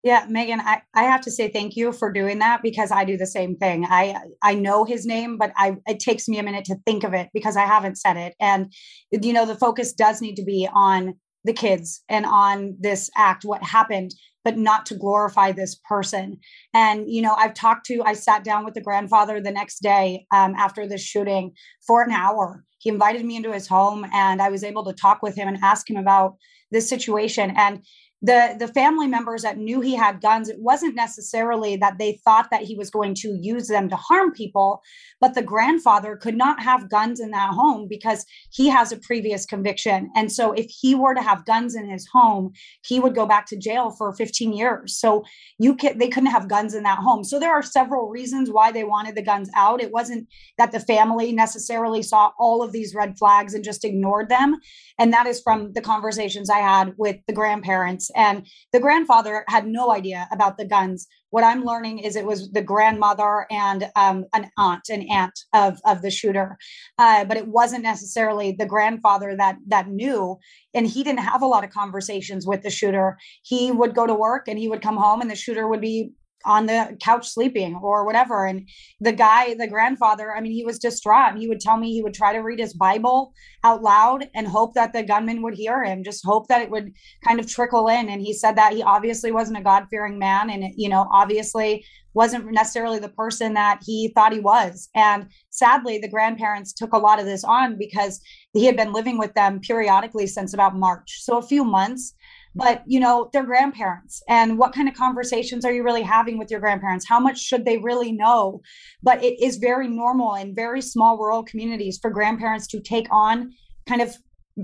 Yeah, 0.02 0.26
Megyn, 0.28 0.60
I, 0.60 0.82
I 0.93 1.04
have 1.04 1.22
to 1.22 1.32
say 1.32 1.50
thank 1.50 1.76
you 1.76 1.91
for 1.91 2.12
doing 2.12 2.39
that 2.39 2.62
because 2.64 2.89
I 2.89 3.04
do 3.04 3.18
the 3.18 3.28
same 3.28 3.58
thing. 3.58 3.86
I 3.86 4.16
I 4.41 4.56
know 4.56 4.86
his 4.86 5.06
name, 5.06 5.38
but 5.38 5.52
I 5.58 5.76
it 5.88 6.00
takes 6.00 6.30
me 6.30 6.39
a 6.39 6.43
minute 6.43 6.64
to 6.66 6.78
think 6.86 7.04
of 7.04 7.14
it 7.14 7.30
because 7.34 7.58
I 7.58 7.66
haven't 7.66 7.97
said 7.97 8.16
it. 8.16 8.34
And 8.39 8.72
you 9.12 9.34
know, 9.34 9.45
the 9.45 9.56
focus 9.56 9.91
does 9.91 10.22
need 10.22 10.36
to 10.36 10.45
be 10.45 10.70
on 10.74 11.16
the 11.43 11.54
kids 11.54 12.02
and 12.08 12.26
on 12.26 12.76
this 12.80 13.10
act, 13.16 13.43
what 13.43 13.64
happened, 13.64 14.12
but 14.43 14.58
not 14.58 14.86
to 14.86 14.95
glorify 14.95 15.52
this 15.52 15.76
person. 15.88 16.38
And 16.74 17.10
you 17.12 17.22
know, 17.22 17.34
I've 17.36 17.54
talked 17.54 17.86
to, 17.88 18.02
I 18.04 18.14
sat 18.14 18.45
down 18.45 18.64
with 18.64 18.76
the 18.76 18.82
grandfather 18.82 19.41
the 19.41 19.52
next 19.52 19.80
day 19.82 20.26
um, 20.32 20.56
after 20.56 20.88
the 20.88 20.97
shooting 20.97 21.52
for 21.86 22.04
an 22.04 22.12
hour. 22.12 22.64
He 22.78 22.89
invited 22.89 23.26
me 23.26 23.36
into 23.36 23.52
his 23.52 23.68
home, 23.68 24.06
and 24.14 24.41
I 24.41 24.50
was 24.50 24.64
able 24.64 24.86
to 24.86 24.93
talk 24.93 25.22
with 25.22 25.36
him 25.36 25.50
and 25.50 25.58
ask 25.62 25.89
him 25.89 25.97
about 25.97 26.38
this 26.72 26.88
situation. 26.88 27.52
And 27.58 27.84
the 28.22 28.56
the 28.60 28.68
family 28.68 29.08
members 29.08 29.44
that 29.44 29.58
knew 29.58 29.80
he 29.80 29.96
had 29.96 30.22
guns 30.22 30.50
it 30.50 30.60
wasn't 30.60 30.94
necessarily 30.94 31.78
that 31.78 31.98
they 31.98 32.20
thought 32.26 32.50
that 32.52 32.62
he 32.62 32.76
was 32.76 32.90
going 32.90 33.14
to 33.14 33.38
use 33.40 33.68
them 33.68 33.88
to 33.88 33.96
harm 33.96 34.32
people 34.32 34.82
but 35.22 35.34
the 35.34 35.42
grandfather 35.42 36.16
could 36.16 36.36
not 36.36 36.62
have 36.62 36.90
guns 36.90 37.20
in 37.20 37.32
that 37.32 37.54
home 37.54 37.88
because 37.88 38.26
he 38.52 38.70
has 38.70 38.92
a 38.92 38.98
previous 38.98 39.46
conviction. 39.46 40.10
And 40.16 40.32
so 40.32 40.54
if 40.54 40.68
he 40.70 40.96
were 40.96 41.14
to 41.14 41.22
have 41.22 41.46
guns 41.46 41.76
in 41.76 41.90
his 41.90 42.08
home 42.12 42.54
he 42.86 43.00
would 43.00 43.16
go 43.16 43.26
back 43.26 43.46
to 43.48 43.58
jail 43.58 43.92
for 43.92 44.14
15 44.14 44.54
years. 44.54 44.98
So 44.98 45.24
you 45.58 45.76
can 45.76 45.98
they 45.98 46.08
couldn't 46.08 46.32
have 46.32 46.48
guns 46.48 46.74
in 46.74 46.84
that 46.84 47.00
home. 47.00 47.24
So 47.24 47.40
there 47.40 47.54
are 47.54 47.64
several 47.64 48.10
reasons 48.10 48.50
why 48.50 48.72
they 48.72 48.84
wanted 48.84 49.16
the 49.16 49.22
guns 49.22 49.50
out. 49.56 49.82
It 49.82 49.92
wasn't 49.92 50.28
that 50.58 50.72
the 50.72 50.80
family 50.80 51.32
necessarily 51.32 52.02
saw 52.02 52.32
all 52.40 52.64
of 52.64 52.72
these 52.72 52.96
red 52.96 53.18
flags 53.18 53.54
and 53.54 53.64
just 53.64 53.86
ignored 53.86 54.30
them. 54.30 54.58
And 54.98 55.14
that 55.14 55.28
is 55.28 55.42
from 55.42 55.74
the 55.74 55.82
conversations 55.82 56.50
i 56.50 56.60
had 56.60 56.94
with 56.98 57.18
the 57.28 57.34
grandparents 57.34 58.09
and 58.16 58.45
the 58.74 58.80
grandfather 58.80 59.43
had 59.47 59.68
no 59.68 59.91
idea 59.91 60.28
about 60.32 60.57
the 60.57 60.66
guns. 60.66 61.07
What 61.32 61.43
i'm 61.43 61.64
learning 61.64 61.99
is 61.99 62.16
it 62.16 62.26
was 62.26 62.51
the 62.51 62.62
grandmother 62.62 63.45
and 63.51 63.89
um, 63.95 64.26
an 64.34 64.49
aunt 64.57 64.89
an 64.89 65.07
aunt 65.10 65.38
of 65.53 65.80
of 65.86 66.01
the 66.01 66.12
shooter. 66.12 66.57
Uh, 66.97 67.26
but 67.26 67.38
it 67.38 67.47
wasn't 67.47 67.84
necessarily 67.84 68.51
the 68.51 68.66
grandfather 68.66 69.36
that 69.38 69.57
that 69.68 69.89
knew. 69.89 70.38
And 70.74 70.88
he 70.88 71.03
didn't 71.03 71.20
have 71.20 71.41
a 71.41 71.47
lot 71.47 71.64
of 71.64 71.70
conversations 71.70 72.45
with 72.45 72.64
the 72.64 72.70
shooter. 72.70 73.18
He 73.43 73.72
would 73.72 73.95
go 73.95 74.05
to 74.05 74.14
work 74.14 74.47
and 74.47 74.60
he 74.60 74.68
would 74.68 74.82
come 74.82 74.97
home 74.97 75.22
and 75.22 75.30
the 75.30 75.36
shooter 75.36 75.68
would 75.68 75.82
be 75.82 76.12
on 76.46 76.66
the 76.66 76.98
couch 77.02 77.28
sleeping 77.28 77.76
or 77.76 78.06
whatever. 78.06 78.46
And 78.46 78.68
the 79.00 79.12
guy 79.12 79.54
the 79.54 79.68
grandfather 79.68 80.34
i 80.36 80.42
mean 80.42 80.52
he 80.52 80.64
was 80.64 80.80
distraught. 80.80 81.38
He 81.38 81.48
would 81.48 81.60
tell 81.60 81.78
me 81.78 81.92
he 81.92 82.02
would 82.02 82.14
try 82.14 82.34
to 82.34 82.40
read 82.40 82.60
his 82.60 82.74
bible 82.74 83.34
out 83.64 83.82
loud 83.82 84.30
and 84.34 84.48
hope 84.48 84.74
that 84.76 84.94
the 84.94 85.04
gunman 85.04 85.42
would 85.42 85.54
hear 85.54 85.84
him 85.84 86.04
just 86.04 86.26
hope 86.26 86.48
that 86.48 86.62
it 86.62 86.72
would 86.72 86.94
kind 87.28 87.40
of 87.40 87.48
trickle 87.48 87.88
in. 87.88 88.10
And 88.10 88.22
he 88.22 88.34
said 88.34 88.56
that 88.56 88.74
he 88.74 88.84
obviously 88.84 89.32
wasn't 89.32 89.60
a 89.60 89.64
god-fearing 89.64 90.18
man 90.18 90.50
and 90.50 90.74
you 90.76 90.90
know 90.90 91.08
obviously 91.12 91.86
wasn't 92.14 92.52
necessarily 92.52 93.00
the 93.00 93.10
person 93.10 93.54
that 93.54 93.82
he 93.86 94.10
thought 94.10 94.34
he 94.34 94.40
was. 94.40 94.90
And 94.96 95.28
sadly 95.50 96.00
the 96.00 96.10
grandparents 96.10 96.74
took 96.74 96.94
a 96.94 96.98
lot 96.98 97.20
of 97.20 97.26
this 97.26 97.44
on 97.44 97.78
because 97.78 98.20
he 98.54 98.66
had 98.66 98.76
been 98.76 98.94
living 98.94 99.18
with 99.18 99.34
them 99.36 99.60
periodically 99.60 100.28
since 100.28 100.54
about 100.54 100.76
march. 100.76 101.20
So 101.22 101.38
a 101.38 101.42
few 101.42 101.64
months 101.64 102.16
but 102.56 102.84
you 102.88 103.00
know 103.00 103.30
they're 103.32 103.45
grandparents 103.45 104.22
and 104.28 104.58
what 104.58 104.74
kind 104.74 104.89
of 104.89 104.95
conversations 104.95 105.64
are 105.66 105.72
you 105.72 105.84
really 105.84 106.02
having 106.02 106.38
with 106.38 106.50
your 106.50 106.60
grandparents 106.60 107.08
how 107.08 107.20
much 107.20 107.39
should 107.39 107.66
they 107.66 107.78
really 107.78 108.12
know 108.12 108.62
but 109.04 109.24
it 109.24 109.39
is 109.41 109.58
very 109.58 109.88
normal 109.88 110.36
in 110.36 110.56
very 110.56 110.82
small 110.82 111.18
rural 111.18 111.43
communities 111.43 112.00
for 112.02 112.10
grandparents 112.10 112.68
to 112.68 112.80
take 112.82 113.08
on 113.12 113.52
kind 113.88 114.02
of 114.02 114.16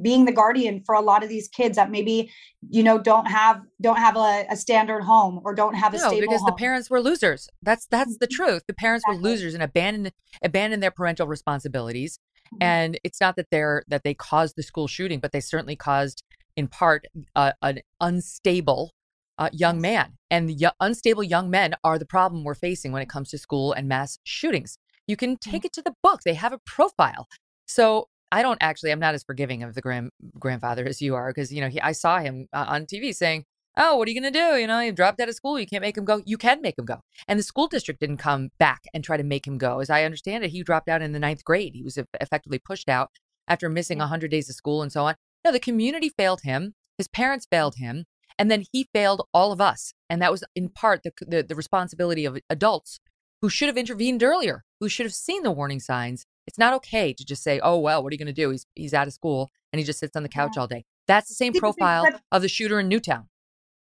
being 0.01 0.25
the 0.25 0.31
guardian 0.31 0.81
for 0.85 0.95
a 0.95 1.01
lot 1.01 1.23
of 1.23 1.29
these 1.29 1.47
kids 1.47 1.75
that 1.77 1.89
maybe 1.89 2.31
you 2.69 2.83
know 2.83 2.97
don't 2.97 3.27
have 3.27 3.61
don't 3.81 3.97
have 3.97 4.17
a, 4.17 4.45
a 4.49 4.55
standard 4.55 5.01
home 5.01 5.39
or 5.43 5.53
don't 5.53 5.75
have 5.75 5.93
a 5.93 5.97
No, 5.97 6.07
stable 6.09 6.21
because 6.21 6.41
home. 6.41 6.47
the 6.47 6.53
parents 6.57 6.89
were 6.89 7.01
losers. 7.01 7.47
That's 7.61 7.85
that's 7.87 8.17
the 8.17 8.27
truth. 8.27 8.63
The 8.67 8.73
parents 8.73 9.05
were 9.07 9.15
losers 9.15 9.53
and 9.53 9.63
abandoned 9.63 10.11
abandoned 10.43 10.83
their 10.83 10.91
parental 10.91 11.27
responsibilities. 11.27 12.19
Mhm. 12.53 12.57
And 12.61 12.99
it's 13.03 13.21
not 13.21 13.35
that 13.37 13.47
they're 13.51 13.83
that 13.87 14.03
they 14.03 14.13
caused 14.13 14.55
the 14.57 14.63
school 14.63 14.87
shooting, 14.87 15.19
but 15.19 15.31
they 15.31 15.39
certainly 15.39 15.75
caused 15.75 16.23
in 16.55 16.67
part 16.67 17.05
uh, 17.35 17.51
an 17.61 17.79
unstable 18.01 18.91
uh, 19.37 19.49
young 19.51 19.81
man. 19.81 20.13
And 20.31 20.49
the 20.49 20.73
unstable 20.79 21.23
young 21.23 21.49
men 21.49 21.75
are 21.83 21.99
the 21.99 22.05
problem 22.05 22.43
we're 22.43 22.55
facing 22.55 22.91
when 22.91 23.01
it 23.01 23.09
comes 23.09 23.29
to 23.29 23.37
school 23.37 23.73
and 23.73 23.87
mass 23.87 24.19
shootings. 24.23 24.77
You 25.07 25.17
can 25.17 25.37
take 25.37 25.65
it 25.65 25.73
to 25.73 25.81
the 25.81 25.93
book, 26.01 26.21
they 26.25 26.33
have 26.33 26.53
a 26.53 26.59
profile. 26.65 27.27
So 27.67 28.07
I 28.31 28.41
don't 28.41 28.57
actually, 28.61 28.91
I'm 28.91 28.99
not 28.99 29.13
as 29.13 29.23
forgiving 29.23 29.63
of 29.63 29.75
the 29.75 29.81
grand, 29.81 30.11
grandfather 30.39 30.85
as 30.85 31.01
you 31.01 31.15
are 31.15 31.29
because, 31.29 31.51
you 31.51 31.61
know, 31.61 31.69
he, 31.69 31.79
I 31.81 31.91
saw 31.91 32.19
him 32.19 32.47
uh, 32.53 32.65
on 32.67 32.85
TV 32.85 33.13
saying, 33.13 33.45
Oh, 33.77 33.97
what 33.97 34.07
are 34.07 34.11
you 34.11 34.21
going 34.21 34.31
to 34.31 34.39
do? 34.39 34.57
You 34.57 34.67
know, 34.67 34.79
he 34.79 34.91
dropped 34.91 35.19
out 35.19 35.27
of 35.27 35.35
school. 35.35 35.59
You 35.59 35.65
can't 35.65 35.81
make 35.81 35.97
him 35.97 36.05
go. 36.05 36.21
You 36.25 36.37
can 36.37 36.61
make 36.61 36.79
him 36.79 36.85
go. 36.85 37.01
And 37.27 37.37
the 37.37 37.43
school 37.43 37.67
district 37.67 37.99
didn't 37.99 38.17
come 38.17 38.49
back 38.57 38.83
and 38.93 39.03
try 39.03 39.17
to 39.17 39.23
make 39.23 39.45
him 39.45 39.57
go. 39.57 39.79
As 39.79 39.89
I 39.89 40.05
understand 40.05 40.45
it, 40.45 40.51
he 40.51 40.63
dropped 40.63 40.87
out 40.87 41.01
in 41.01 41.11
the 41.11 41.19
ninth 41.19 41.43
grade. 41.43 41.73
He 41.75 41.83
was 41.83 41.97
effectively 42.21 42.57
pushed 42.57 42.87
out 42.87 43.09
after 43.49 43.67
missing 43.67 43.99
100 43.99 44.31
days 44.31 44.49
of 44.49 44.55
school 44.55 44.81
and 44.81 44.93
so 44.93 45.03
on. 45.03 45.15
No, 45.45 45.51
the 45.51 45.59
community 45.59 46.09
failed 46.09 46.41
him. 46.43 46.73
His 46.97 47.07
parents 47.07 47.45
failed 47.49 47.75
him. 47.77 48.05
And 48.39 48.49
then 48.49 48.63
he 48.73 48.89
failed 48.93 49.27
all 49.33 49.51
of 49.51 49.61
us. 49.61 49.93
And 50.09 50.21
that 50.21 50.31
was 50.31 50.43
in 50.55 50.69
part 50.69 51.03
the, 51.03 51.11
the, 51.25 51.43
the 51.43 51.55
responsibility 51.55 52.25
of 52.25 52.39
adults 52.49 52.99
who 53.41 53.49
should 53.49 53.67
have 53.67 53.77
intervened 53.77 54.23
earlier, 54.23 54.63
who 54.79 54.89
should 54.89 55.05
have 55.05 55.13
seen 55.13 55.43
the 55.43 55.51
warning 55.51 55.79
signs. 55.79 56.25
It's 56.47 56.57
not 56.57 56.73
okay 56.73 57.13
to 57.13 57.23
just 57.23 57.43
say, 57.43 57.59
oh, 57.63 57.77
well, 57.77 58.03
what 58.03 58.11
are 58.11 58.15
you 58.15 58.17
going 58.17 58.25
to 58.25 58.33
do? 58.33 58.49
He's, 58.49 58.65
he's 58.73 58.93
out 58.93 59.07
of 59.07 59.13
school 59.13 59.51
and 59.71 59.79
he 59.79 59.85
just 59.85 59.99
sits 59.99 60.15
on 60.15 60.23
the 60.23 60.29
couch 60.29 60.53
yeah. 60.55 60.61
all 60.61 60.67
day. 60.67 60.83
That's 61.07 61.29
the 61.29 61.35
same 61.35 61.53
profile 61.53 62.07
of 62.31 62.41
the 62.41 62.49
shooter 62.49 62.79
in 62.79 62.89
Newtown. 62.89 63.29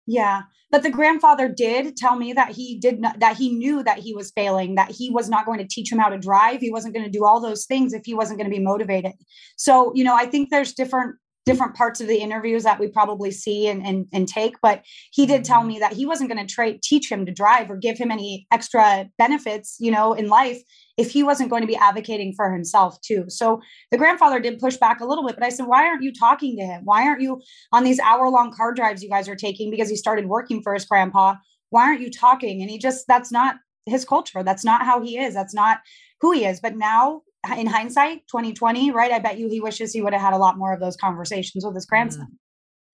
Yeah. 0.08 0.42
But 0.72 0.84
the 0.84 0.90
grandfather 0.90 1.48
did 1.48 1.96
tell 1.96 2.16
me 2.16 2.34
that 2.34 2.52
he 2.52 2.80
did 2.80 3.00
not, 3.00 3.20
that 3.20 3.38
he 3.38 3.54
knew 3.54 3.84
that 3.84 4.00
he 4.00 4.16
was 4.16 4.32
failing, 4.32 4.76
that 4.76 4.90
he 4.90 5.12
was 5.12 5.30
not 5.30 5.46
going 5.46 5.60
to 5.60 5.68
teach 5.68 5.92
him 5.92 6.00
how 6.00 6.10
to 6.10 6.18
drive. 6.18 6.60
He 6.60 6.72
wasn't 6.72 6.96
going 6.96 7.06
to 7.06 7.12
do 7.12 7.26
all 7.26 7.40
those 7.40 7.66
things 7.66 7.94
if 7.94 8.02
he 8.06 8.14
wasn't 8.14 8.40
going 8.40 8.50
to 8.50 8.56
be 8.56 8.64
motivated. 8.64 9.14
So, 9.58 9.92
you 9.94 10.04
know, 10.04 10.16
I 10.16 10.26
think 10.26 10.50
there's 10.50 10.74
different 10.74 11.18
different 11.46 11.76
parts 11.76 12.00
of 12.00 12.08
the 12.08 12.18
interviews 12.18 12.64
that 12.64 12.80
we 12.80 12.88
probably 12.88 13.32
see 13.32 13.68
and, 13.68 13.86
and, 13.86 14.06
and 14.14 14.28
take. 14.28 14.56
But 14.62 14.84
he 15.12 15.26
did 15.26 15.44
tell 15.44 15.60
mm-hmm. 15.60 15.68
me 15.70 15.80
that 15.80 15.94
he 15.94 16.06
wasn't 16.06 16.32
going 16.32 16.46
to 16.46 16.54
try 16.54 16.80
teach 16.84 17.12
him 17.12 17.26
to 17.26 17.32
drive 17.32 17.70
or 17.72 17.78
give 17.78 17.98
him 17.98 18.12
any 18.12 18.46
extra 18.52 19.10
benefits, 19.18 19.78
you 19.80 19.92
know, 19.92 20.14
in 20.14 20.28
life 20.28 20.62
if 20.98 21.12
he 21.12 21.24
wasn't 21.24 21.50
going 21.50 21.62
to 21.62 21.68
be 21.68 21.76
advocating 21.76 22.34
for 22.36 22.52
himself 22.52 23.00
too. 23.02 23.26
So 23.28 23.62
the 23.90 23.98
grandfather 23.98 24.40
did 24.40 24.60
push 24.60 24.78
back 24.78 25.02
a 25.02 25.06
little 25.06 25.26
bit, 25.26 25.36
but 25.36 25.44
I 25.44 25.50
said, 25.50 25.66
why 25.66 25.88
aren't 25.88 26.04
you 26.04 26.14
talking 26.14 26.58
to 26.58 26.64
him? 26.64 26.82
Why 26.84 27.08
aren't 27.08 27.22
you 27.22 27.42
on 27.72 27.84
these 27.84 28.00
hour 28.00 28.30
long 28.30 28.54
car 28.54 28.74
drives 28.74 29.02
you 29.02 29.10
guys 29.10 29.28
are 29.28 29.36
taking 29.36 29.72
because 29.72 29.90
he 29.90 29.96
started 29.96 30.28
working 30.28 30.62
for 30.62 30.74
his 30.74 30.86
grandpa? 30.86 31.36
Why 31.70 31.84
aren't 31.84 32.02
you 32.02 32.12
talking? 32.12 32.62
And 32.62 32.70
he 32.70 32.78
just, 32.78 33.06
that's 33.08 33.32
not 33.32 33.56
his 33.88 34.06
culture. 34.06 34.44
That's 34.44 34.64
not 34.64 34.86
how 34.86 35.02
he 35.02 35.18
is. 35.18 35.34
That's 35.34 35.56
not 35.56 35.80
who 36.20 36.32
he 36.34 36.46
is. 36.46 36.60
But 36.60 36.76
now 36.76 37.22
in 37.58 37.68
hindsight 37.68 38.28
2020 38.28 38.92
right 38.92 39.12
i 39.12 39.20
bet 39.20 39.38
you 39.38 39.50
he 39.50 39.60
wishes 39.60 39.94
he 39.94 40.02
would 40.02 40.14
have 40.14 40.22
had 40.22 40.34
a 40.34 40.38
lot 40.38 40.58
more 40.58 40.74
of 40.74 40.80
those 40.80 40.96
conversations 40.96 41.66
with 41.66 41.74
his 41.76 41.86
mm-hmm. 41.86 41.96
grandson 41.96 42.28
mm. 42.32 42.38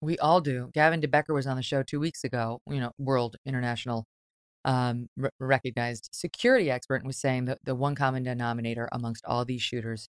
we 0.00 0.18
all 0.18 0.40
do 0.40 0.70
gavin 0.74 1.00
de 1.00 1.08
becker 1.08 1.32
was 1.32 1.46
on 1.46 1.56
the 1.56 1.62
show 1.62 1.82
two 1.82 2.00
weeks 2.00 2.24
ago 2.24 2.60
you 2.68 2.80
know 2.80 2.90
world 2.98 3.36
international 3.46 4.04
um, 4.66 5.08
recognized 5.38 6.08
security 6.10 6.70
expert 6.70 6.96
and 6.96 7.06
was 7.06 7.18
saying 7.18 7.44
that 7.44 7.58
the 7.64 7.74
one 7.74 7.94
common 7.94 8.22
denominator 8.22 8.88
amongst 8.92 9.22
all 9.26 9.44
these 9.44 9.60
shooters 9.60 10.08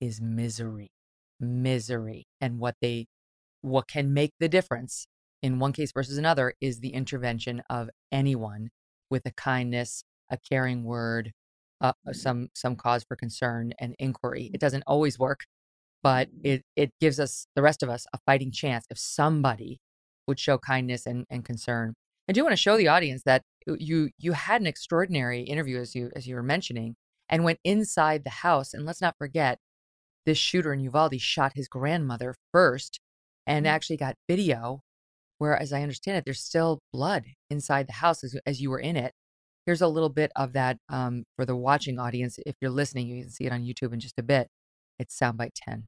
is 0.00 0.20
misery 0.20 0.90
misery 1.38 2.26
and 2.40 2.58
what 2.58 2.74
they 2.80 3.06
what 3.60 3.88
can 3.88 4.12
make 4.12 4.32
the 4.40 4.48
difference 4.48 5.06
in 5.42 5.58
one 5.58 5.72
case 5.72 5.92
versus 5.92 6.18
another 6.18 6.54
is 6.60 6.80
the 6.80 6.90
intervention 6.90 7.62
of 7.68 7.90
anyone 8.10 8.70
with 9.10 9.22
a 9.26 9.32
kindness 9.32 10.04
a 10.30 10.38
caring 10.48 10.84
word 10.84 11.32
uh, 11.82 11.92
some 12.12 12.48
some 12.54 12.76
cause 12.76 13.04
for 13.06 13.16
concern 13.16 13.72
and 13.78 13.94
inquiry. 13.98 14.50
It 14.54 14.60
doesn't 14.60 14.84
always 14.86 15.18
work, 15.18 15.40
but 16.02 16.28
it 16.42 16.62
it 16.76 16.90
gives 17.00 17.20
us 17.20 17.46
the 17.54 17.62
rest 17.62 17.82
of 17.82 17.90
us 17.90 18.06
a 18.14 18.18
fighting 18.24 18.52
chance 18.52 18.86
if 18.90 18.98
somebody 18.98 19.80
would 20.26 20.38
show 20.38 20.56
kindness 20.58 21.04
and, 21.06 21.26
and 21.28 21.44
concern. 21.44 21.94
I 22.28 22.32
do 22.32 22.44
want 22.44 22.52
to 22.52 22.56
show 22.56 22.76
the 22.76 22.88
audience 22.88 23.24
that 23.24 23.42
you 23.66 24.10
you 24.16 24.32
had 24.32 24.60
an 24.60 24.66
extraordinary 24.66 25.42
interview 25.42 25.78
as 25.80 25.94
you 25.94 26.10
as 26.16 26.26
you 26.26 26.36
were 26.36 26.42
mentioning 26.42 26.94
and 27.28 27.44
went 27.44 27.58
inside 27.64 28.24
the 28.24 28.30
house. 28.30 28.72
And 28.74 28.86
let's 28.86 29.00
not 29.00 29.16
forget, 29.18 29.58
this 30.26 30.38
shooter 30.38 30.72
in 30.72 30.80
Uvalde 30.80 31.20
shot 31.20 31.52
his 31.54 31.66
grandmother 31.66 32.34
first 32.52 33.00
and 33.46 33.66
mm-hmm. 33.66 33.74
actually 33.74 33.96
got 33.96 34.14
video 34.28 34.82
where, 35.38 35.56
as 35.56 35.72
I 35.72 35.82
understand 35.82 36.18
it, 36.18 36.24
there's 36.24 36.40
still 36.40 36.78
blood 36.92 37.24
inside 37.50 37.88
the 37.88 37.94
house 37.94 38.22
as, 38.22 38.36
as 38.46 38.60
you 38.60 38.70
were 38.70 38.78
in 38.78 38.96
it. 38.96 39.12
Here's 39.66 39.80
a 39.80 39.88
little 39.88 40.08
bit 40.08 40.32
of 40.34 40.54
that 40.54 40.78
um, 40.88 41.24
for 41.36 41.44
the 41.46 41.54
watching 41.54 41.98
audience. 41.98 42.38
If 42.44 42.56
you're 42.60 42.70
listening, 42.70 43.06
you 43.06 43.22
can 43.22 43.30
see 43.30 43.44
it 43.44 43.52
on 43.52 43.62
YouTube 43.62 43.92
in 43.92 44.00
just 44.00 44.18
a 44.18 44.22
bit. 44.22 44.48
It's 44.98 45.18
soundbite 45.18 45.52
10. 45.54 45.86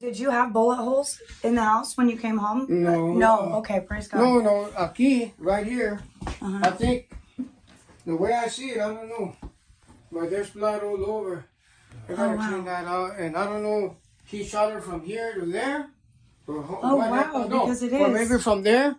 Did 0.00 0.18
you 0.18 0.30
have 0.30 0.52
bullet 0.52 0.76
holes 0.76 1.20
in 1.42 1.54
the 1.54 1.64
house 1.64 1.96
when 1.96 2.08
you 2.08 2.16
came 2.16 2.38
home? 2.38 2.66
No. 2.68 3.12
No. 3.12 3.38
Okay. 3.56 3.80
Praise 3.80 4.08
God. 4.08 4.20
No, 4.20 4.40
no. 4.40 4.70
Aquí, 4.76 5.32
right 5.38 5.66
here. 5.66 6.00
Uh-huh. 6.26 6.58
I 6.62 6.70
think 6.70 7.10
the 8.06 8.16
way 8.16 8.32
I 8.32 8.48
see 8.48 8.70
it, 8.70 8.80
I 8.80 8.94
don't 8.94 9.08
know, 9.08 9.36
but 10.10 10.30
there's 10.30 10.50
blood 10.50 10.82
all 10.82 11.04
over. 11.04 11.44
I 12.08 12.14
gotta 12.14 12.32
oh, 12.32 12.36
wow. 12.36 12.48
clean 12.48 12.64
that 12.64 12.84
out, 12.86 13.18
and 13.18 13.36
I 13.36 13.44
don't 13.44 13.62
know. 13.62 13.96
He 14.24 14.42
shot 14.44 14.72
her 14.72 14.80
from 14.80 15.02
here 15.02 15.34
to 15.34 15.44
there. 15.44 15.90
Or, 16.46 16.64
oh 16.82 16.96
wow! 16.96 17.46
No, 17.48 17.60
because 17.66 17.82
it 17.82 17.92
is. 17.92 18.00
Or 18.00 18.08
maybe 18.08 18.38
from 18.38 18.62
there, 18.62 18.96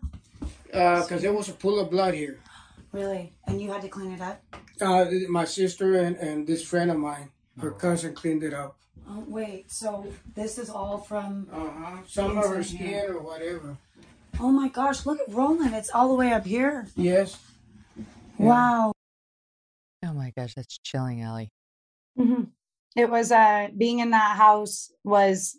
because 0.68 1.12
uh, 1.12 1.18
there 1.18 1.34
was 1.34 1.50
a 1.50 1.54
pool 1.54 1.80
of 1.80 1.90
blood 1.90 2.14
here. 2.14 2.40
Really? 2.92 3.34
And 3.48 3.62
you 3.62 3.72
had 3.72 3.82
to 3.84 3.90
clean 3.90 4.12
it 4.12 4.22
up? 4.22 4.44
Uh, 4.82 5.06
my 5.30 5.46
sister 5.46 5.96
and, 5.96 6.18
and 6.18 6.46
this 6.46 6.64
friend 6.64 6.92
of 6.92 6.98
mine, 6.98 7.30
her 7.60 7.72
cousin 7.72 8.14
cleaned 8.14 8.44
it 8.44 8.54
up. 8.54 8.78
Oh, 9.10 9.24
wait. 9.28 9.72
So 9.72 10.06
this 10.36 10.58
is 10.58 10.70
all 10.70 10.98
from. 10.98 11.48
Uh 11.52 11.70
huh. 11.70 11.98
Some 12.08 12.38
of 12.38 12.48
her 12.48 12.64
skin 12.64 12.78
here. 12.78 13.16
or 13.16 13.22
whatever. 13.22 13.78
Oh 14.40 14.52
my 14.52 14.70
gosh, 14.70 15.06
look 15.06 15.20
at 15.20 15.34
Roland. 15.34 15.74
It's 15.76 15.90
all 15.92 16.10
the 16.10 16.16
way 16.16 16.32
up 16.32 16.46
here. 16.46 16.88
Yes. 16.96 17.38
Yeah. 17.98 18.46
Wow. 18.46 18.92
Oh 20.06 20.14
my 20.14 20.32
gosh, 20.36 20.56
that's 20.56 20.78
chilling, 20.80 21.24
Ali. 21.24 21.50
Mm-hmm. 22.18 22.44
It 22.96 23.10
was 23.10 23.32
uh 23.32 23.68
being 23.78 24.00
in 24.00 24.12
that 24.12 24.36
house 24.38 24.92
was 25.04 25.58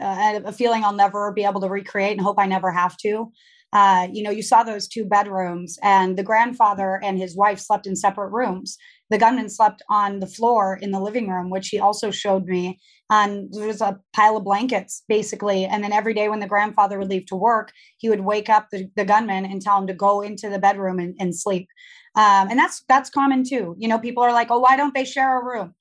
uh, 0.00 0.40
a 0.44 0.52
feeling 0.52 0.84
I'll 0.84 0.94
never 0.94 1.32
be 1.32 1.44
able 1.44 1.60
to 1.60 1.68
recreate 1.68 2.12
and 2.12 2.20
hope 2.20 2.38
I 2.38 2.46
never 2.46 2.70
have 2.70 2.96
to 2.98 3.32
uh, 3.72 4.08
you 4.12 4.22
know, 4.22 4.30
you 4.30 4.42
saw 4.42 4.62
those 4.62 4.88
two 4.88 5.04
bedrooms, 5.04 5.78
and 5.82 6.16
the 6.16 6.22
grandfather 6.22 7.00
and 7.02 7.18
his 7.18 7.36
wife 7.36 7.60
slept 7.60 7.86
in 7.86 7.94
separate 7.94 8.30
rooms. 8.30 8.76
The 9.10 9.18
gunman 9.18 9.48
slept 9.48 9.82
on 9.88 10.20
the 10.20 10.26
floor 10.26 10.78
in 10.80 10.90
the 10.90 11.00
living 11.00 11.28
room, 11.28 11.50
which 11.50 11.68
he 11.68 11.78
also 11.78 12.10
showed 12.10 12.46
me. 12.46 12.78
And 13.10 13.48
there 13.52 13.66
was 13.66 13.80
a 13.80 13.98
pile 14.12 14.36
of 14.36 14.44
blankets, 14.44 15.02
basically. 15.08 15.64
And 15.64 15.82
then 15.82 15.92
every 15.92 16.14
day 16.14 16.28
when 16.28 16.38
the 16.40 16.46
grandfather 16.46 16.98
would 16.98 17.08
leave 17.08 17.26
to 17.26 17.36
work, 17.36 17.72
he 17.98 18.08
would 18.08 18.20
wake 18.20 18.48
up 18.48 18.68
the, 18.70 18.88
the 18.96 19.04
gunman 19.04 19.44
and 19.44 19.60
tell 19.60 19.78
him 19.78 19.86
to 19.88 19.94
go 19.94 20.20
into 20.20 20.48
the 20.48 20.60
bedroom 20.60 20.98
and, 21.00 21.14
and 21.18 21.36
sleep. 21.36 21.68
Um, 22.16 22.48
and 22.50 22.58
that's 22.58 22.84
that's 22.88 23.10
common 23.10 23.44
too. 23.44 23.76
You 23.78 23.88
know, 23.88 23.98
people 23.98 24.22
are 24.22 24.32
like, 24.32 24.50
"Oh, 24.50 24.58
why 24.58 24.76
don't 24.76 24.94
they 24.94 25.04
share 25.04 25.40
a 25.40 25.44
room?" 25.44 25.74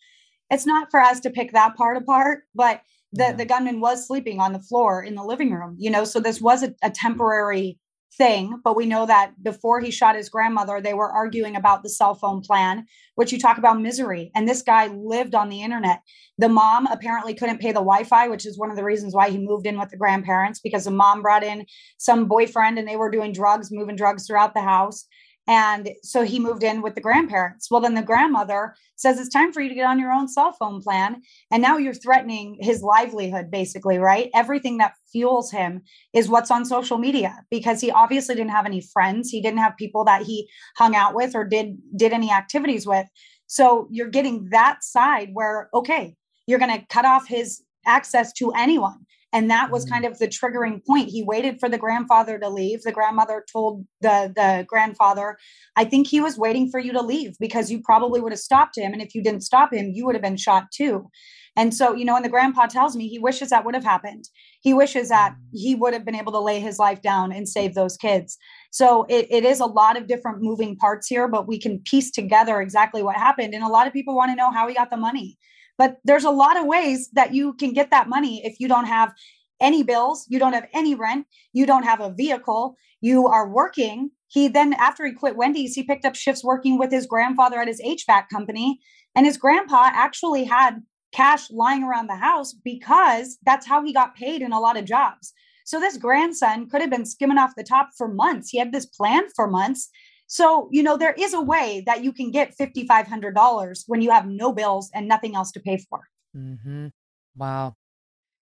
It's 0.52 0.66
not 0.66 0.90
for 0.92 1.00
us 1.00 1.20
to 1.22 1.30
pick 1.30 1.54
that 1.54 1.76
part 1.76 1.98
apart, 1.98 2.44
but 2.54 2.82
the, 3.14 3.24
yeah. 3.24 3.34
the 3.34 3.45
gunman 3.45 3.80
was 3.80 4.05
sleeping 4.05 4.39
on 4.39 4.53
the 4.53 4.60
floor 4.60 5.03
in 5.03 5.16
the 5.16 5.24
living 5.24 5.51
room, 5.51 5.76
you 5.80 5.89
know, 5.89 6.03
so 6.03 6.20
this 6.20 6.41
was 6.41 6.64
a, 6.64 6.74
a 6.84 6.89
temporary 6.89 7.80
thing, 8.18 8.60
but 8.64 8.76
we 8.76 8.86
know 8.86 9.05
that 9.05 9.32
before 9.41 9.80
he 9.80 9.91
shot 9.91 10.16
his 10.16 10.30
grandmother, 10.30 10.82
they 10.82 10.93
were 10.93 11.12
arguing 11.12 11.55
about 11.55 11.84
the 11.84 11.89
cell 11.89 12.16
phone 12.16 12.41
plan, 12.41 12.86
which 13.16 13.32
you 13.32 13.39
talk 13.39 13.58
about 13.58 13.82
misery. 13.82 14.32
And 14.36 14.47
this 14.47 14.62
guy 14.62 14.88
lived 14.88 15.36
on 15.36 15.50
the 15.50 15.62
internet. 15.62 16.01
The 16.38 16.50
mom 16.50 16.88
apparently 16.88 17.34
couldn't 17.34 17.62
pay 17.62 17.70
the 17.70 17.75
Wi 17.75 18.04
Fi, 18.04 18.28
which 18.28 18.46
is 18.46 18.58
one 18.58 18.71
of 18.71 18.78
the 18.78 18.84
reasons 18.84 19.13
why 19.13 19.29
he 19.29 19.38
moved 19.38 19.66
in 19.66 19.79
with 19.79 19.89
the 19.89 19.97
grandparents 19.97 20.59
because 20.59 20.86
the 20.86 20.92
mom 20.92 21.21
brought 21.21 21.43
in 21.43 21.66
some 21.97 22.28
boyfriend 22.28 22.78
and 22.78 22.88
they 22.88 22.97
were 22.97 23.12
doing 23.12 23.32
drugs, 23.32 23.70
moving 23.71 23.96
drugs 23.96 24.25
throughout 24.25 24.54
the 24.54 24.62
house. 24.62 25.05
And 25.50 25.89
so 26.04 26.24
he 26.24 26.39
moved 26.39 26.62
in 26.62 26.84
with 26.84 26.93
the 26.93 27.01
grandparents. 27.01 27.71
Well, 27.71 27.82
then 27.82 27.96
the 27.96 28.04
grandmother 28.04 28.76
says 28.96 29.20
it's 29.20 29.34
time 29.34 29.51
for 29.51 29.62
you 29.62 29.70
to 29.70 29.74
get 29.74 29.88
on 29.88 29.97
your 29.97 30.12
own 30.12 30.28
cell 30.28 30.51
phone 30.51 30.80
plan. 30.80 31.24
And 31.50 31.59
now 31.59 31.78
you're 31.78 31.96
threatening 31.96 32.55
his 32.59 32.84
livelihood, 32.84 33.50
basically, 33.50 33.97
right? 33.97 34.30
Everything 34.36 34.78
that 34.78 34.93
fuels 35.12 35.50
him 35.50 35.82
is 36.13 36.30
what's 36.30 36.51
on 36.51 36.66
social 36.66 37.00
media 37.00 37.36
because 37.50 37.82
he 37.82 37.89
obviously 37.89 38.36
didn't 38.36 38.51
have 38.51 38.67
any 38.67 38.80
friends. 38.80 39.32
He 39.32 39.42
didn't 39.42 39.58
have 39.58 39.76
people 39.76 40.05
that 40.05 40.21
he 40.21 40.47
hung 40.78 40.96
out 40.96 41.16
with 41.16 41.34
or 41.34 41.46
did 41.46 41.78
did 41.96 42.13
any 42.13 42.32
activities 42.32 42.86
with. 42.86 43.08
So 43.47 43.88
you're 43.89 44.09
getting 44.09 44.50
that 44.51 44.84
side 44.84 45.32
where, 45.34 45.70
okay, 45.74 46.16
you're 46.46 46.59
going 46.59 46.80
to 46.80 46.86
cut 46.92 47.05
off 47.05 47.28
his 47.28 47.63
access 47.88 48.32
to 48.34 48.51
anyone 48.51 49.00
and 49.32 49.50
that 49.50 49.70
was 49.70 49.86
mm. 49.86 49.92
kind 49.92 50.06
of 50.06 50.18
the 50.18 50.28
triggering 50.28 50.84
point. 50.86 51.10
He 51.10 51.24
waited 51.24 51.60
for 51.60 51.70
the 51.70 51.78
grandfather 51.78 52.39
to 52.39 52.50
leave. 52.50 52.82
The 52.82 52.92
grandmother 52.92 53.46
told 53.51 53.86
the 54.01 54.32
the 54.36 54.66
grandfather 54.68 55.38
i 55.76 55.84
think 55.84 56.08
he 56.08 56.22
was 56.22 56.38
waiting 56.38 56.70
for 56.70 56.80
you 56.80 56.92
to 56.93 57.01
leave 57.01 57.36
because 57.39 57.72
you 57.72 57.82
probably 57.82 58.22
would 58.22 58.32
have 58.32 58.39
stopped 58.39 58.78
him. 58.78 58.93
And 58.93 59.01
if 59.01 59.14
you 59.14 59.22
didn't 59.22 59.42
stop 59.42 59.74
him 59.74 59.92
you 59.93 60.06
would 60.06 60.16
have 60.16 60.22
been 60.22 60.38
shot 60.38 60.72
too. 60.72 61.10
And 61.56 61.74
so 61.74 61.93
you 61.93 62.06
know 62.06 62.16
and 62.16 62.26
the 62.26 62.30
grandpa 62.30 62.66
tells 62.68 62.96
me 62.96 63.08
he 63.08 63.20
wishes 63.20 63.50
that 63.50 63.66
would 63.66 63.76
have 63.76 63.84
happened. 63.84 64.26
He 64.62 64.74
wishes 64.74 65.10
that 65.10 65.34
mm. 65.34 65.38
he 65.54 65.76
would 65.76 65.93
have 65.93 66.06
been 66.06 66.16
able 66.16 66.32
to 66.32 66.39
lay 66.39 66.60
his 66.60 66.80
life 66.80 67.01
down 67.01 67.32
and 67.32 67.47
save 67.47 67.76
those 67.76 67.97
kids. 67.97 68.38
So 68.72 69.06
it, 69.10 69.28
it 69.30 69.46
is 69.46 69.60
a 69.60 69.66
lot 69.66 69.97
of 69.97 70.08
different 70.08 70.42
moving 70.42 70.76
parts 70.76 71.08
here 71.08 71.28
but 71.28 71.47
we 71.47 71.60
can 71.60 71.80
piece 71.80 72.12
together 72.12 72.62
exactly 72.62 73.04
what 73.04 73.16
happened. 73.16 73.54
And 73.54 73.64
a 73.64 73.68
lot 73.68 73.88
of 73.88 73.93
people 73.93 74.16
want 74.16 74.32
to 74.32 74.36
know 74.36 74.51
how 74.51 74.68
he 74.68 74.74
got 74.74 74.89
the 74.89 74.97
money 74.97 75.38
but 75.80 75.97
there's 76.04 76.26
a 76.26 76.30
lot 76.30 76.58
of 76.60 76.66
ways 76.66 77.10
that 77.14 77.34
you 77.34 77.54
can 77.54 77.72
get 77.72 77.89
that 77.89 78.10
money 78.10 78.46
if 78.46 78.60
you 78.60 78.68
don't 78.68 78.86
have 78.86 79.14
any 79.62 79.82
bills, 79.82 80.26
you 80.30 80.38
don't 80.38 80.51
have 80.51 80.68
any 80.74 80.93
rent, 80.93 81.26
you 81.54 81.66
don't 81.66 81.84
have 81.84 82.01
a 82.01 82.12
vehicle, 82.12 82.76
you 83.00 83.28
are 83.28 83.50
working. 83.50 84.12
He 84.28 84.50
then, 84.50 84.74
after 84.74 85.06
he 85.06 85.14
quit 85.14 85.38
Wendy's, 85.38 85.74
he 85.74 85.84
picked 85.84 86.04
up 86.04 86.16
shifts 86.16 86.43
working 86.43 86.78
with 86.78 86.92
his 86.92 87.08
grandfather 87.08 87.60
at 87.60 87.70
his 87.70 87.82
HVAC 87.82 88.28
company. 88.30 88.80
And 89.16 89.26
his 89.26 89.38
grandpa 89.38 89.89
actually 89.93 90.43
had 90.43 90.84
cash 91.14 91.50
lying 91.50 91.84
around 91.84 92.08
the 92.08 92.16
house 92.16 92.54
because 92.54 93.38
that's 93.46 93.66
how 93.66 93.82
he 93.82 93.93
got 93.93 94.16
paid 94.16 94.42
in 94.42 94.51
a 94.51 94.60
lot 94.60 94.78
of 94.78 94.84
jobs. 94.84 95.34
So 95.64 95.80
this 95.80 95.97
grandson 95.97 96.70
could 96.70 96.82
have 96.82 96.89
been 96.89 97.06
skimming 97.06 97.38
off 97.38 97.56
the 97.56 97.64
top 97.64 97.92
for 97.97 98.08
months. 98.08 98.50
He 98.50 98.60
had 98.60 98.74
this 98.74 98.86
plan 98.86 99.24
for 99.34 99.47
months. 99.47 99.89
So, 100.32 100.70
you 100.72 100.84
know, 100.84 100.96
there 100.96 101.16
is 101.18 101.34
a 101.34 101.42
way 101.42 101.82
that 101.88 102.04
you 102.04 102.14
can 102.14 102.30
get 102.30 102.56
$5,500 102.56 103.84
when 103.88 104.01
you 104.01 104.12
have 104.12 104.28
no 104.28 104.54
bills 104.54 104.92
and 104.93 105.08
nothing 105.08 105.36
else 105.36 105.51
to 105.54 105.60
pay 105.60 105.78
for. 105.89 106.01
Mm-hmm. 106.38 106.89
Wow. 107.36 107.74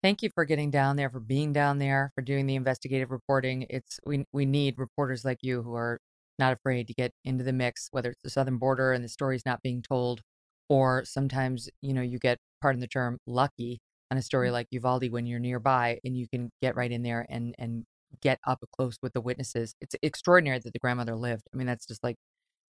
Thank 0.02 0.24
you 0.24 0.30
for 0.34 0.44
getting 0.44 0.72
down 0.72 0.96
there, 0.96 1.08
for 1.08 1.20
being 1.20 1.52
down 1.52 1.78
there, 1.78 2.10
for 2.16 2.22
doing 2.22 2.46
the 2.46 2.56
investigative 2.56 3.12
reporting. 3.12 3.64
It's 3.70 4.00
we 4.04 4.24
we 4.32 4.44
need 4.44 4.74
reporters 4.76 5.24
like 5.24 5.38
you 5.42 5.62
who 5.62 5.74
are 5.74 6.00
not 6.38 6.52
afraid 6.52 6.88
to 6.88 6.94
get 6.94 7.12
into 7.24 7.44
the 7.44 7.52
mix, 7.52 7.88
whether 7.92 8.10
it's 8.10 8.22
the 8.24 8.30
southern 8.30 8.58
border 8.58 8.92
and 8.92 9.04
the 9.04 9.08
story's 9.08 9.46
not 9.46 9.62
being 9.62 9.80
told, 9.80 10.20
or 10.68 11.04
sometimes 11.04 11.68
you 11.80 11.94
know 11.94 12.02
you 12.02 12.18
get, 12.18 12.38
pardon 12.60 12.80
the 12.80 12.88
term, 12.88 13.18
lucky 13.26 13.80
on 14.10 14.18
a 14.18 14.22
story 14.22 14.48
mm. 14.48 14.52
like 14.52 14.66
Uvalde 14.70 15.10
when 15.10 15.26
you're 15.26 15.38
nearby 15.38 15.98
and 16.04 16.16
you 16.16 16.26
can 16.28 16.50
get 16.60 16.74
right 16.74 16.90
in 16.90 17.02
there 17.02 17.26
and 17.28 17.54
and 17.58 17.84
get 18.20 18.38
up 18.46 18.62
close 18.76 18.98
with 19.02 19.12
the 19.12 19.20
witnesses. 19.20 19.74
It's 19.80 19.94
extraordinary 20.02 20.58
that 20.58 20.72
the 20.72 20.78
grandmother 20.78 21.16
lived. 21.16 21.48
I 21.52 21.56
mean, 21.56 21.66
that's 21.66 21.86
just 21.86 22.02
like 22.02 22.16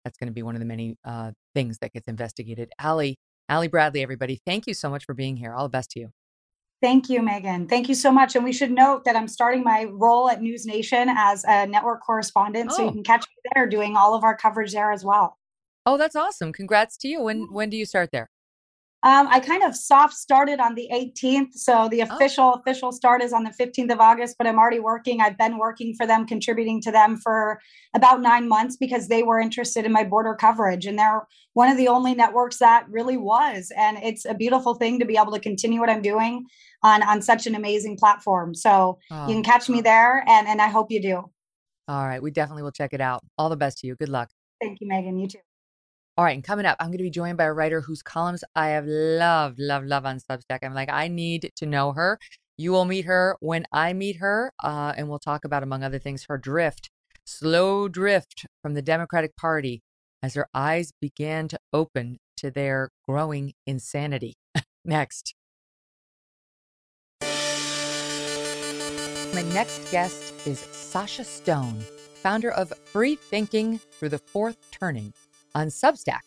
that's 0.04 0.18
going 0.18 0.28
to 0.28 0.34
be 0.34 0.44
one 0.44 0.56
of 0.56 0.60
the 0.60 0.66
many 0.66 0.98
uh, 1.04 1.32
things 1.54 1.78
that 1.80 1.94
gets 1.94 2.08
investigated. 2.08 2.72
Ali, 2.82 3.18
Ali 3.50 3.68
Bradley, 3.68 4.02
everybody, 4.02 4.40
thank 4.46 4.68
you 4.68 4.74
so 4.74 4.90
much 4.90 5.06
for 5.06 5.14
being 5.14 5.38
here. 5.38 5.54
All 5.54 5.64
the 5.64 5.70
best 5.70 5.92
to 5.92 6.00
you. 6.00 6.10
Thank 6.82 7.10
you, 7.10 7.20
Megyn. 7.20 7.68
Thank 7.68 7.90
you 7.90 7.96
so 7.96 8.10
much. 8.10 8.36
And 8.36 8.46
we 8.46 8.54
should 8.54 8.72
note 8.72 9.04
that 9.04 9.18
I'm 9.18 9.28
starting 9.28 9.64
my 9.64 9.88
role 9.92 10.30
at 10.30 10.40
NewsNation 10.40 11.14
as 11.14 11.44
a 11.44 11.68
network 11.68 12.02
correspondent, 12.02 12.70
oh. 12.72 12.76
so 12.76 12.84
you 12.84 12.90
oh. 12.90 12.94
can 12.94 13.04
catch 13.04 13.22
me 13.22 13.52
there 13.54 13.68
doing 13.68 13.98
all 13.98 14.16
of 14.16 14.24
our 14.24 14.38
coverage 14.38 14.72
there 14.72 14.92
as 14.92 15.04
well. 15.04 15.38
Oh, 15.86 15.98
that's 15.98 16.16
awesome! 16.16 16.54
Congrats 16.54 16.96
to 16.98 17.08
you. 17.08 17.22
When 17.22 17.48
when 17.52 17.70
do 17.70 17.76
you 17.76 17.86
start 17.86 18.10
there? 18.14 18.30
Um, 19.02 19.30
I 19.30 19.40
kind 19.40 19.64
of 19.64 19.78
soft 19.78 20.14
started 20.14 20.60
on 20.60 20.76
the 20.76 20.90
18th. 20.92 21.54
So 21.54 21.88
the 21.90 22.04
oh. 22.04 22.14
official 22.14 22.54
oh. 22.56 22.60
official 22.60 22.92
start 22.92 23.22
is 23.22 23.32
on 23.32 23.44
the 23.46 23.52
15th 23.52 23.94
of 23.94 24.00
August, 24.00 24.36
but 24.38 24.46
I'm 24.46 24.60
already 24.60 24.80
working. 24.80 25.22
I've 25.22 25.38
been 25.38 25.58
working 25.58 25.94
for 25.96 26.06
them, 26.06 26.26
contributing 26.26 26.82
to 26.82 26.92
them 26.92 27.16
for 27.16 27.62
about 27.96 28.22
nine 28.22 28.50
months 28.50 28.76
because 28.76 29.08
they 29.08 29.24
were 29.24 29.40
interested 29.40 29.86
in 29.86 29.94
my 29.94 30.04
border 30.04 30.36
coverage. 30.36 30.86
And 30.86 31.00
they're 31.00 31.26
one 31.54 31.70
of 31.70 31.78
the 31.78 31.88
only 31.88 32.14
networks 32.14 32.58
that 32.58 32.86
really 32.90 33.16
was. 33.16 33.72
And 33.78 33.98
it's 34.04 34.26
a 34.26 34.34
beautiful 34.34 34.76
thing 34.76 35.00
to 35.00 35.06
be 35.06 35.18
able 35.18 35.32
to 35.32 35.40
continue 35.40 35.80
what 35.80 35.90
I'm 35.90 36.02
doing 36.02 36.46
on 36.84 37.02
on 37.04 37.22
such 37.22 37.48
an 37.48 37.56
amazing 37.56 37.98
platform. 37.98 38.54
So 38.54 39.00
oh. 39.12 39.28
you 39.28 39.34
can 39.34 39.44
catch 39.44 39.70
me 39.70 39.80
there 39.80 40.24
and 40.28 40.46
and 40.48 40.62
I 40.62 40.68
hope 40.68 40.92
you 40.92 41.02
do. 41.02 41.30
All 41.88 42.06
right. 42.06 42.22
We 42.22 42.32
definitely 42.32 42.64
will 42.64 42.72
check 42.72 42.94
it 42.94 43.02
out. 43.02 43.24
All 43.38 43.50
the 43.50 43.58
best 43.58 43.80
to 43.80 43.88
you. 43.88 43.96
Good 43.96 44.10
luck. 44.10 44.30
Thank 44.62 44.82
you, 44.82 44.88
Megyn. 44.88 45.20
You 45.20 45.28
too. 45.28 45.40
All 46.20 46.26
right, 46.26 46.36
and 46.36 46.44
coming 46.44 46.66
up, 46.66 46.76
I'm 46.82 46.88
going 46.88 46.98
to 46.98 47.04
be 47.06 47.10
joined 47.10 47.38
by 47.38 47.46
a 47.46 47.54
writer 47.54 47.80
whose 47.80 48.02
columns 48.02 48.44
I 48.54 48.72
have 48.72 48.86
loved, 48.86 49.58
loved, 49.58 49.88
loved 49.88 50.06
on 50.06 50.20
Substack. 50.20 50.60
I'm 50.64 50.74
like, 50.74 50.90
I 50.90 51.08
need 51.08 51.50
to 51.56 51.66
know 51.66 51.94
her. 51.94 52.20
You 52.58 52.74
will 52.74 52.84
meet 52.84 53.06
her 53.06 53.38
when 53.40 53.66
I 53.72 53.94
meet 53.94 54.18
her, 54.18 54.52
uh, 54.62 54.92
and 54.98 55.08
we'll 55.08 55.20
talk 55.20 55.46
about, 55.46 55.64
among 55.64 55.82
other 55.82 55.98
things, 55.98 56.26
her 56.28 56.38
drift, 56.38 56.90
slow 57.24 57.88
drift 57.88 58.46
from 58.62 58.74
the 58.74 58.82
Democratic 58.82 59.38
Party 59.38 59.82
as 60.22 60.34
her 60.34 60.48
eyes 60.54 60.92
began 61.00 61.48
to 61.48 61.60
open 61.72 62.18
to 62.36 62.52
their 62.52 62.90
growing 63.08 63.54
insanity. 63.66 64.34
Next. 64.84 65.36
My 69.34 69.44
next 69.54 69.90
guest 69.90 70.34
is 70.46 70.60
Sasha 70.60 71.24
Stone, 71.24 71.80
founder 72.16 72.52
of 72.52 72.74
Free 72.84 73.16
Thinking 73.16 73.78
Through 73.78 74.10
the 74.10 74.18
Fourth 74.18 74.58
Turning 74.72 75.14
on 75.54 75.68
Substack. 75.68 76.22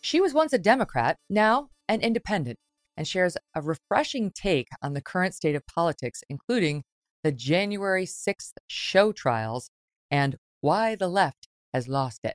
She 0.00 0.20
was 0.20 0.32
once 0.32 0.52
a 0.52 0.58
Democrat, 0.58 1.18
now 1.28 1.68
an 1.88 2.00
independent, 2.00 2.58
and 2.96 3.06
shares 3.06 3.36
a 3.54 3.62
refreshing 3.62 4.30
take 4.34 4.68
on 4.82 4.94
the 4.94 5.02
current 5.02 5.34
state 5.34 5.54
of 5.54 5.66
politics, 5.66 6.22
including 6.28 6.82
the 7.22 7.32
January 7.32 8.06
6th 8.06 8.52
show 8.66 9.12
trials 9.12 9.70
and 10.10 10.36
why 10.60 10.94
the 10.94 11.08
left 11.08 11.48
has 11.72 11.88
lost 11.88 12.20
it. 12.24 12.34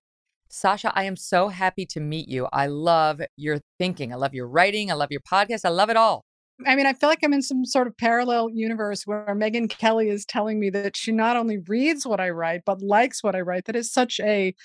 Sasha, 0.49 0.91
I 0.95 1.03
am 1.03 1.15
so 1.15 1.49
happy 1.49 1.85
to 1.87 1.99
meet 1.99 2.29
you. 2.29 2.47
I 2.53 2.67
love 2.67 3.21
your 3.35 3.59
thinking. 3.77 4.13
I 4.13 4.15
love 4.15 4.33
your 4.33 4.47
writing. 4.47 4.91
I 4.91 4.93
love 4.93 5.11
your 5.11 5.21
podcast. 5.21 5.65
I 5.65 5.69
love 5.69 5.89
it 5.89 5.97
all. 5.97 6.23
I 6.65 6.75
mean, 6.75 6.85
I 6.85 6.93
feel 6.93 7.09
like 7.09 7.19
I'm 7.23 7.33
in 7.33 7.41
some 7.41 7.65
sort 7.65 7.87
of 7.87 7.97
parallel 7.97 8.49
universe 8.49 9.05
where 9.05 9.25
Megyn 9.35 9.69
Kelly 9.69 10.09
is 10.09 10.25
telling 10.25 10.59
me 10.59 10.69
that 10.69 10.95
she 10.95 11.11
not 11.11 11.35
only 11.35 11.57
reads 11.57 12.07
what 12.07 12.21
I 12.21 12.29
write, 12.29 12.61
but 12.65 12.81
likes 12.81 13.21
what 13.21 13.35
I 13.35 13.41
write. 13.41 13.65
That 13.65 13.75
is 13.75 13.91
such 13.91 14.21
a 14.21 14.55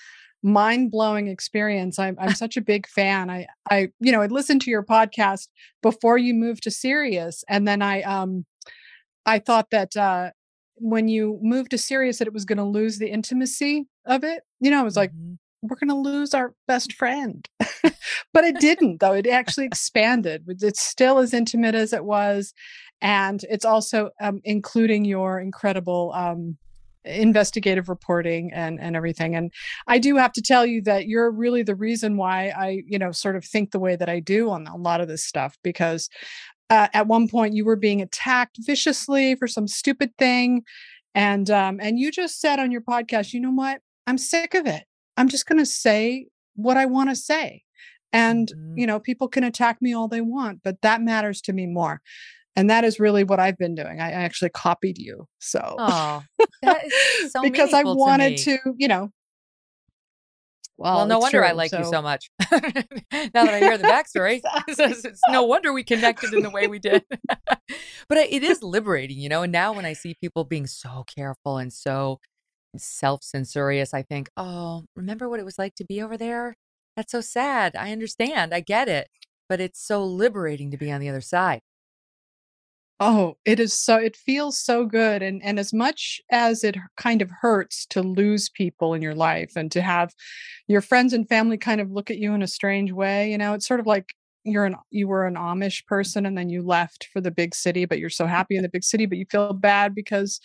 mind-blowing 0.43 1.27
experience. 1.27 1.99
I'm 1.99 2.17
I'm 2.19 2.33
such 2.33 2.57
a 2.57 2.61
big 2.61 2.87
fan. 2.87 3.29
I 3.29 3.47
I 3.69 3.89
you 3.99 4.11
know, 4.11 4.21
I 4.21 4.27
listened 4.27 4.61
to 4.61 4.71
your 4.71 4.83
podcast 4.83 5.47
before 5.81 6.17
you 6.17 6.33
moved 6.33 6.63
to 6.63 6.71
Sirius 6.71 7.43
and 7.47 7.67
then 7.67 7.81
I 7.81 8.01
um 8.01 8.45
I 9.25 9.39
thought 9.39 9.69
that 9.71 9.95
uh 9.95 10.31
when 10.75 11.07
you 11.07 11.39
moved 11.41 11.71
to 11.71 11.77
Sirius 11.77 12.17
that 12.17 12.27
it 12.27 12.33
was 12.33 12.45
going 12.45 12.57
to 12.57 12.63
lose 12.63 12.97
the 12.97 13.09
intimacy 13.09 13.87
of 14.05 14.23
it. 14.23 14.41
You 14.59 14.71
know, 14.71 14.79
I 14.79 14.83
was 14.83 14.95
like 14.95 15.11
mm-hmm. 15.11 15.35
we're 15.61 15.77
going 15.77 15.89
to 15.89 16.09
lose 16.09 16.33
our 16.33 16.53
best 16.67 16.93
friend. 16.93 17.47
but 18.33 18.43
it 18.43 18.59
didn't 18.59 18.99
though. 18.99 19.13
It 19.13 19.27
actually 19.27 19.65
expanded. 19.65 20.43
It's 20.47 20.81
still 20.81 21.19
as 21.19 21.33
intimate 21.33 21.75
as 21.75 21.93
it 21.93 22.03
was 22.03 22.53
and 23.01 23.43
it's 23.49 23.65
also 23.65 24.11
um, 24.21 24.41
including 24.43 25.05
your 25.05 25.39
incredible 25.39 26.11
um 26.15 26.57
investigative 27.03 27.89
reporting 27.89 28.51
and 28.53 28.79
and 28.79 28.95
everything. 28.95 29.35
And 29.35 29.51
i 29.87 29.97
do 29.97 30.15
have 30.17 30.31
to 30.33 30.41
tell 30.41 30.65
you 30.65 30.81
that 30.83 31.07
you're 31.07 31.31
really 31.31 31.63
the 31.63 31.75
reason 31.75 32.17
why 32.17 32.49
i 32.49 32.83
you 32.85 32.99
know 32.99 33.11
sort 33.11 33.35
of 33.35 33.45
think 33.45 33.71
the 33.71 33.79
way 33.79 33.95
that 33.95 34.09
i 34.09 34.19
do 34.19 34.49
on 34.49 34.67
a 34.67 34.77
lot 34.77 35.01
of 35.01 35.07
this 35.07 35.23
stuff 35.23 35.57
because 35.63 36.09
uh, 36.69 36.87
at 36.93 37.07
one 37.07 37.27
point 37.27 37.53
you 37.53 37.65
were 37.65 37.75
being 37.75 38.01
attacked 38.01 38.57
viciously 38.61 39.35
for 39.35 39.47
some 39.47 39.67
stupid 39.67 40.15
thing 40.17 40.63
and 41.13 41.49
um 41.49 41.79
and 41.81 41.99
you 41.99 42.11
just 42.11 42.39
said 42.39 42.59
on 42.59 42.71
your 42.71 42.81
podcast 42.81 43.33
you 43.33 43.39
know 43.39 43.51
what? 43.51 43.81
I'm 44.07 44.17
sick 44.17 44.53
of 44.55 44.65
it. 44.65 44.83
I'm 45.17 45.29
just 45.29 45.45
going 45.45 45.59
to 45.59 45.65
say 45.65 46.27
what 46.55 46.77
i 46.77 46.85
want 46.85 47.09
to 47.09 47.15
say. 47.15 47.63
And 48.13 48.47
mm-hmm. 48.47 48.77
you 48.77 48.87
know 48.87 48.99
people 48.99 49.27
can 49.27 49.43
attack 49.43 49.81
me 49.81 49.93
all 49.93 50.07
they 50.07 50.21
want 50.21 50.61
but 50.63 50.81
that 50.81 51.01
matters 51.01 51.41
to 51.41 51.53
me 51.53 51.65
more 51.65 52.01
and 52.55 52.69
that 52.69 52.83
is 52.83 52.99
really 52.99 53.23
what 53.23 53.39
I've 53.39 53.57
been 53.57 53.75
doing. 53.75 54.01
I 54.01 54.11
actually 54.11 54.49
copied 54.49 54.97
you. 54.97 55.27
So, 55.39 55.75
oh, 55.77 56.23
so 57.29 57.41
because 57.41 57.73
I 57.73 57.83
wanted 57.83 58.37
to, 58.39 58.57
to, 58.57 58.73
you 58.77 58.87
know. 58.87 59.09
Well, 60.77 60.95
well 60.97 61.05
no 61.05 61.19
wonder 61.19 61.39
true, 61.39 61.47
I 61.47 61.51
like 61.51 61.69
so. 61.69 61.79
you 61.79 61.85
so 61.85 62.01
much. 62.01 62.29
now 62.51 62.57
that 62.63 63.53
I 63.53 63.59
hear 63.59 63.77
the 63.77 63.83
backstory, 63.87 64.41
it's, 64.67 65.05
it's 65.05 65.21
no 65.29 65.43
wonder 65.43 65.71
we 65.71 65.83
connected 65.83 66.33
in 66.33 66.41
the 66.41 66.49
way 66.49 66.67
we 66.67 66.79
did. 66.79 67.03
but 68.09 68.17
it 68.17 68.43
is 68.43 68.63
liberating, 68.63 69.19
you 69.19 69.29
know. 69.29 69.43
And 69.43 69.51
now 69.51 69.73
when 69.73 69.85
I 69.85 69.93
see 69.93 70.15
people 70.19 70.43
being 70.43 70.67
so 70.67 71.05
careful 71.07 71.57
and 71.57 71.71
so 71.71 72.19
self-censorious, 72.75 73.93
I 73.93 74.01
think, 74.01 74.29
oh, 74.35 74.85
remember 74.95 75.29
what 75.29 75.39
it 75.39 75.45
was 75.45 75.59
like 75.59 75.75
to 75.75 75.85
be 75.85 76.01
over 76.01 76.17
there? 76.17 76.55
That's 76.97 77.11
so 77.11 77.21
sad. 77.21 77.75
I 77.75 77.91
understand. 77.91 78.53
I 78.53 78.59
get 78.59 78.89
it. 78.89 79.07
But 79.47 79.61
it's 79.61 79.85
so 79.85 80.03
liberating 80.03 80.71
to 80.71 80.77
be 80.77 80.91
on 80.91 80.99
the 80.99 81.09
other 81.09 81.21
side. 81.21 81.61
Oh, 83.03 83.35
it 83.45 83.59
is 83.59 83.73
so 83.73 83.95
it 83.95 84.15
feels 84.15 84.59
so 84.59 84.85
good 84.85 85.23
and 85.23 85.41
and 85.43 85.57
as 85.57 85.73
much 85.73 86.21
as 86.31 86.63
it 86.63 86.77
kind 86.97 87.23
of 87.23 87.31
hurts 87.31 87.87
to 87.87 88.03
lose 88.03 88.47
people 88.47 88.93
in 88.93 89.01
your 89.01 89.15
life 89.15 89.53
and 89.55 89.71
to 89.71 89.81
have 89.81 90.13
your 90.67 90.81
friends 90.81 91.11
and 91.11 91.27
family 91.27 91.57
kind 91.57 91.81
of 91.81 91.89
look 91.89 92.11
at 92.11 92.19
you 92.19 92.35
in 92.35 92.43
a 92.43 92.47
strange 92.47 92.91
way, 92.91 93.31
you 93.31 93.39
know, 93.39 93.55
it's 93.55 93.67
sort 93.67 93.79
of 93.79 93.87
like 93.87 94.13
you're 94.43 94.65
an 94.65 94.75
you 94.91 95.07
were 95.07 95.25
an 95.25 95.33
Amish 95.33 95.83
person 95.87 96.27
and 96.27 96.37
then 96.37 96.49
you 96.49 96.61
left 96.61 97.07
for 97.11 97.21
the 97.21 97.31
big 97.31 97.55
city, 97.55 97.85
but 97.85 97.97
you're 97.97 98.11
so 98.11 98.27
happy 98.27 98.55
in 98.55 98.61
the 98.61 98.69
big 98.69 98.83
city, 98.83 99.07
but 99.07 99.17
you 99.17 99.25
feel 99.31 99.53
bad 99.53 99.95
because 99.95 100.39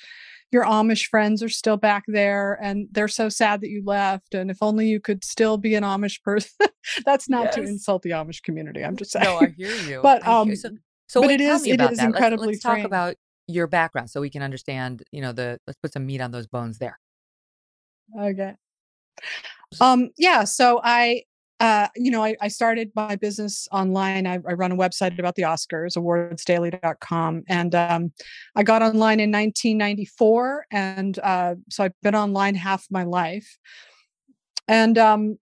your 0.50 0.64
Amish 0.64 1.08
friends 1.08 1.42
are 1.42 1.50
still 1.50 1.76
back 1.76 2.04
there 2.06 2.58
and 2.62 2.88
they're 2.92 3.06
so 3.06 3.28
sad 3.28 3.60
that 3.60 3.68
you 3.68 3.82
left. 3.84 4.32
And 4.32 4.50
if 4.50 4.58
only 4.62 4.88
you 4.88 5.00
could 5.00 5.24
still 5.24 5.58
be 5.58 5.74
an 5.74 5.82
Amish 5.84 6.22
person. 6.22 6.68
That's 7.04 7.28
not 7.28 7.46
yes. 7.46 7.54
to 7.56 7.62
insult 7.62 8.02
the 8.02 8.10
Amish 8.10 8.42
community. 8.42 8.82
I'm 8.82 8.96
just 8.96 9.10
saying. 9.10 9.24
No, 9.24 9.40
I 9.40 9.52
hear 9.56 9.74
you. 9.82 10.00
But 10.02 10.26
um, 10.26 10.54
so, 10.56 10.70
so 11.06 11.20
but 11.20 11.28
wait, 11.28 11.40
it 11.40 11.44
is 11.44 11.66
it 11.66 11.80
is 11.80 11.98
that. 11.98 12.06
incredibly. 12.06 12.48
Let's, 12.48 12.64
let's 12.64 12.78
talk 12.78 12.84
about 12.86 13.16
your 13.46 13.66
background 13.66 14.10
so 14.10 14.20
we 14.20 14.30
can 14.30 14.42
understand. 14.42 15.02
You 15.12 15.22
know, 15.22 15.32
the 15.32 15.58
let's 15.66 15.78
put 15.80 15.92
some 15.92 16.06
meat 16.06 16.20
on 16.20 16.30
those 16.30 16.46
bones 16.46 16.78
there. 16.78 16.98
Okay. 18.18 18.54
Um. 19.80 20.10
Yeah. 20.16 20.44
So 20.44 20.80
I 20.82 21.22
uh, 21.58 21.88
you 21.96 22.10
know, 22.10 22.22
I, 22.22 22.36
I, 22.40 22.48
started 22.48 22.90
my 22.94 23.16
business 23.16 23.66
online. 23.72 24.26
I, 24.26 24.34
I, 24.34 24.52
run 24.52 24.72
a 24.72 24.76
website 24.76 25.18
about 25.18 25.36
the 25.36 25.42
Oscars, 25.44 25.96
awardsdaily.com. 25.96 27.44
And 27.48 27.74
um, 27.74 28.12
I 28.54 28.62
got 28.62 28.82
online 28.82 29.20
in 29.20 29.32
1994. 29.32 30.66
And 30.70 31.18
uh, 31.20 31.54
so 31.70 31.84
I've 31.84 31.94
been 32.02 32.14
online 32.14 32.56
half 32.56 32.86
my 32.90 33.04
life. 33.04 33.56
And 34.68 34.98
um, 34.98 35.38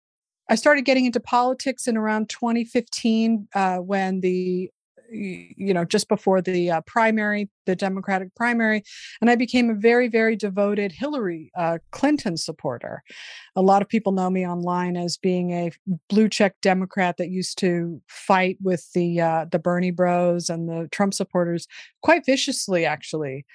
I 0.50 0.56
started 0.56 0.86
getting 0.86 1.06
into 1.06 1.20
politics 1.20 1.88
in 1.88 1.98
around 1.98 2.30
2015 2.30 3.48
uh, 3.56 3.78
when 3.78 4.20
the 4.20 4.70
you 5.14 5.74
know, 5.74 5.86
just 5.86 6.08
before 6.10 6.42
the 6.42 6.72
uh, 6.72 6.82
primary, 6.82 7.50
the 7.66 7.76
Democratic 7.76 8.34
primary, 8.36 8.84
and 9.22 9.30
I 9.30 9.36
became 9.36 9.70
a 9.70 9.76
very, 9.76 10.08
very 10.08 10.36
devoted 10.36 10.92
Hillary 10.92 11.52
uh, 11.58 11.78
Clinton 11.92 12.38
supporter. 12.38 13.04
A 13.56 13.62
lot 13.62 13.82
of 13.82 13.90
people 13.90 14.12
know 14.12 14.30
me 14.30 14.46
online 14.46 14.98
as 14.98 15.18
being 15.18 15.52
a 15.52 15.72
blue 16.10 16.30
check 16.30 16.56
Democrat 16.62 17.18
that 17.18 17.30
used 17.30 17.58
to 17.60 18.02
fight 18.08 18.58
with 18.62 18.92
the 18.94 19.22
uh, 19.22 19.46
the 19.52 19.60
Bernie 19.60 19.92
Bros 19.92 20.50
and 20.50 20.68
the 20.68 20.88
Trump 20.92 21.14
supporters 21.14 21.68
quite 22.02 22.26
viciously, 22.26 22.86
actually 22.86 23.46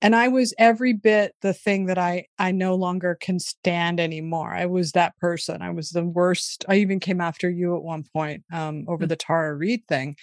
and 0.00 0.14
i 0.14 0.28
was 0.28 0.54
every 0.58 0.92
bit 0.92 1.34
the 1.42 1.52
thing 1.52 1.86
that 1.86 1.98
i 1.98 2.24
i 2.38 2.50
no 2.52 2.74
longer 2.74 3.16
can 3.20 3.38
stand 3.38 4.00
anymore. 4.00 4.54
I 4.54 4.66
was 4.66 4.92
that 4.92 5.16
person. 5.18 5.62
I 5.62 5.70
was 5.70 5.90
the 5.90 6.04
worst. 6.04 6.64
I 6.68 6.76
even 6.76 7.00
came 7.00 7.20
after 7.20 7.48
you 7.48 7.76
at 7.76 7.82
one 7.82 8.04
point 8.12 8.44
um, 8.52 8.84
over 8.88 9.04
mm. 9.04 9.08
the 9.08 9.16
tara 9.16 9.54
reade 9.54 9.86
thing 9.88 10.16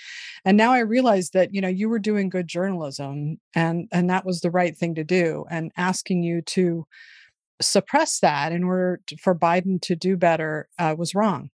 and 0.43 0.57
now 0.57 0.71
i 0.71 0.79
realize 0.79 1.31
that 1.31 1.53
you 1.53 1.61
know 1.61 1.67
you 1.67 1.89
were 1.89 1.99
doing 1.99 2.29
good 2.29 2.47
journalism 2.47 3.37
and 3.53 3.87
and 3.91 4.09
that 4.09 4.25
was 4.25 4.41
the 4.41 4.51
right 4.51 4.77
thing 4.77 4.95
to 4.95 5.03
do 5.03 5.45
and 5.49 5.71
asking 5.77 6.23
you 6.23 6.41
to 6.41 6.85
suppress 7.61 8.19
that 8.19 8.51
in 8.51 8.63
order 8.63 8.99
to, 9.07 9.17
for 9.17 9.35
biden 9.35 9.81
to 9.81 9.95
do 9.95 10.15
better 10.15 10.67
uh, 10.77 10.95
was 10.97 11.15
wrong 11.15 11.49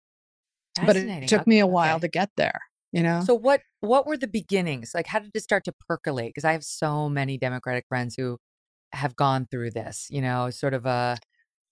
but 0.86 0.96
it 0.96 1.28
took 1.28 1.48
me 1.48 1.60
a 1.60 1.68
while 1.68 1.96
okay. 1.96 2.02
to 2.02 2.08
get 2.08 2.30
there 2.38 2.62
you 2.92 3.04
know? 3.04 3.22
So 3.26 3.36
what 3.36 3.62
what 3.82 4.06
were 4.06 4.18
the 4.18 4.28
beginnings? 4.28 4.92
Like 4.94 5.08
how 5.08 5.20
did 5.20 5.32
it 5.34 5.42
start 5.42 5.64
to 5.66 5.74
percolate? 5.88 6.30
Because 6.30 6.46
i 6.46 6.52
have 6.52 6.64
so 6.64 7.10
many 7.10 7.38
democratic 7.38 7.86
friends 7.88 8.16
who 8.18 8.38
have 8.94 9.16
gone 9.18 9.46
through 9.52 9.70
this 9.70 10.08
you 10.10 10.22
know 10.22 10.50
sort 10.50 10.74
of 10.74 10.86
a 10.86 11.18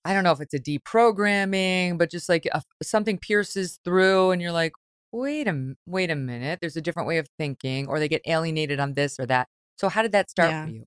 i 0.04 0.14
don't 0.14 0.26
know 0.26 0.34
if 0.34 0.42
it's 0.42 0.54
a 0.54 0.60
deprogramming 0.60 1.98
but 1.98 2.12
just 2.12 2.28
like 2.28 2.46
a, 2.52 2.62
something 2.84 3.18
pierces 3.18 3.80
through 3.86 4.32
and 4.32 4.42
you're 4.42 4.52
like 4.52 4.74
wait 5.16 5.48
a 5.48 5.74
wait 5.86 6.12
a 6.12 6.16
minute 6.16 6.60
there's 6.62 6.76
a 6.76 6.82
different 6.82 7.08
way 7.08 7.18
of 7.18 7.28
thinking 7.40 7.88
or 7.88 8.00
they 8.00 8.08
get 8.08 8.22
alienated 8.28 8.80
on 8.80 8.94
this 8.94 9.20
or 9.20 9.26
that. 9.26 9.48
So 9.78 9.90
how 9.90 10.02
did 10.02 10.12
that 10.12 10.30
start 10.30 10.52
yeah. 10.52 10.66
for 10.66 10.72
you 10.72 10.84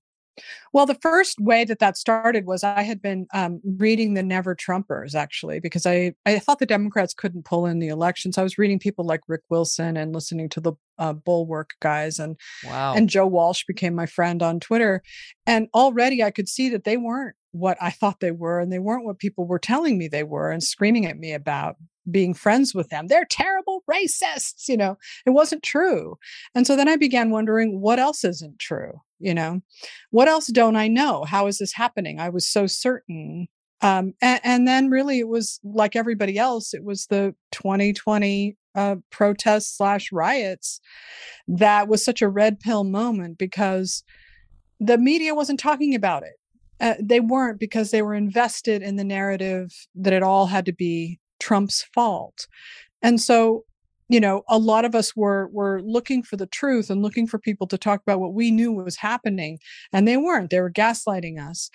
well, 0.73 0.85
the 0.85 0.95
first 0.95 1.39
way 1.39 1.65
that 1.65 1.79
that 1.79 1.97
started 1.97 2.45
was 2.45 2.63
I 2.63 2.83
had 2.83 3.01
been 3.01 3.27
um, 3.33 3.61
reading 3.63 4.13
the 4.13 4.23
Never 4.23 4.55
Trumpers 4.55 5.15
actually 5.15 5.59
because 5.59 5.85
I 5.85 6.13
I 6.25 6.39
thought 6.39 6.59
the 6.59 6.65
Democrats 6.65 7.13
couldn't 7.13 7.45
pull 7.45 7.65
in 7.65 7.79
the 7.79 7.87
election, 7.87 8.31
so 8.31 8.41
I 8.41 8.43
was 8.43 8.57
reading 8.57 8.79
people 8.79 9.05
like 9.05 9.21
Rick 9.27 9.41
Wilson 9.49 9.97
and 9.97 10.13
listening 10.13 10.49
to 10.49 10.59
the 10.59 10.73
uh, 10.97 11.13
Bulwark 11.13 11.71
guys 11.81 12.19
and 12.19 12.37
wow. 12.65 12.93
and 12.93 13.09
Joe 13.09 13.27
Walsh 13.27 13.63
became 13.65 13.95
my 13.95 14.05
friend 14.05 14.41
on 14.43 14.59
Twitter, 14.59 15.01
and 15.45 15.67
already 15.73 16.23
I 16.23 16.31
could 16.31 16.49
see 16.49 16.69
that 16.69 16.83
they 16.83 16.97
weren't 16.97 17.35
what 17.51 17.77
I 17.81 17.89
thought 17.89 18.19
they 18.19 18.31
were, 18.31 18.59
and 18.59 18.71
they 18.71 18.79
weren't 18.79 19.05
what 19.05 19.19
people 19.19 19.45
were 19.47 19.59
telling 19.59 19.97
me 19.97 20.07
they 20.07 20.23
were 20.23 20.51
and 20.51 20.63
screaming 20.63 21.05
at 21.05 21.17
me 21.17 21.33
about 21.33 21.77
being 22.09 22.33
friends 22.33 22.73
with 22.73 22.89
them. 22.89 23.07
They're 23.07 23.25
terrible 23.29 23.83
racists, 23.89 24.67
you 24.67 24.77
know. 24.77 24.97
It 25.25 25.31
wasn't 25.31 25.63
true. 25.63 26.17
And 26.55 26.65
so 26.65 26.75
then 26.75 26.87
I 26.87 26.95
began 26.95 27.29
wondering 27.29 27.81
what 27.81 27.99
else 27.99 28.23
isn't 28.23 28.59
true, 28.59 29.01
you 29.19 29.33
know? 29.33 29.61
What 30.11 30.27
else 30.27 30.47
don't 30.47 30.75
I 30.75 30.87
know? 30.87 31.23
How 31.23 31.47
is 31.47 31.59
this 31.59 31.73
happening? 31.73 32.19
I 32.19 32.29
was 32.29 32.47
so 32.47 32.67
certain. 32.67 33.47
Um, 33.81 34.13
and, 34.21 34.41
and 34.43 34.67
then 34.67 34.89
really 34.89 35.19
it 35.19 35.27
was 35.27 35.59
like 35.63 35.95
everybody 35.95 36.37
else, 36.37 36.73
it 36.73 36.83
was 36.83 37.05
the 37.07 37.33
2020 37.51 38.57
uh, 38.75 38.95
protests 39.09 39.77
slash 39.77 40.11
riots 40.11 40.79
that 41.47 41.87
was 41.87 42.03
such 42.03 42.21
a 42.21 42.29
red 42.29 42.59
pill 42.59 42.83
moment 42.83 43.37
because 43.37 44.03
the 44.79 44.97
media 44.97 45.35
wasn't 45.35 45.59
talking 45.59 45.95
about 45.95 46.23
it. 46.23 46.33
Uh, 46.81 46.95
they 47.01 47.19
weren't 47.19 47.59
because 47.59 47.91
they 47.91 48.01
were 48.01 48.13
invested 48.13 48.81
in 48.81 48.95
the 48.95 49.03
narrative 49.03 49.69
that 49.95 50.13
it 50.13 50.23
all 50.23 50.45
had 50.45 50.65
to 50.65 50.71
be 50.71 51.19
Trump's 51.39 51.83
fault. 51.93 52.47
And 53.01 53.19
so, 53.19 53.65
you 54.09 54.19
know, 54.19 54.43
a 54.49 54.57
lot 54.57 54.85
of 54.85 54.95
us 54.95 55.15
were 55.15 55.47
were 55.49 55.81
looking 55.83 56.23
for 56.23 56.35
the 56.35 56.47
truth 56.47 56.89
and 56.89 57.01
looking 57.01 57.27
for 57.27 57.37
people 57.37 57.67
to 57.67 57.77
talk 57.77 58.01
about 58.01 58.19
what 58.19 58.33
we 58.33 58.51
knew 58.51 58.71
was 58.71 58.97
happening, 58.97 59.59
and 59.93 60.07
they 60.07 60.17
weren't. 60.17 60.49
They 60.49 60.59
were 60.59 60.71
gaslighting 60.71 61.39
us. 61.39 61.69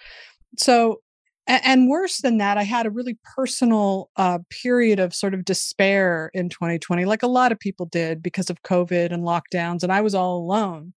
So, 0.59 1.01
and 1.47 1.89
worse 1.89 2.20
than 2.23 2.39
that, 2.39 2.59
I 2.59 2.65
had 2.65 2.86
a 2.86 2.90
really 2.90 3.19
personal 3.36 4.11
uh, 4.16 4.40
period 4.51 4.98
of 4.98 5.15
sort 5.15 5.35
of 5.35 5.44
despair 5.44 6.31
in 6.35 6.48
2020, 6.48 7.05
like 7.05 7.23
a 7.23 7.28
lot 7.28 7.52
of 7.52 7.59
people 7.61 7.86
did 7.86 8.23
because 8.23 8.51
of 8.51 8.62
COVID 8.62 9.12
and 9.12 9.23
lockdowns, 9.23 9.82
and 9.82 9.93
I 9.93 10.01
was 10.01 10.15
all 10.15 10.39
alone. 10.39 10.93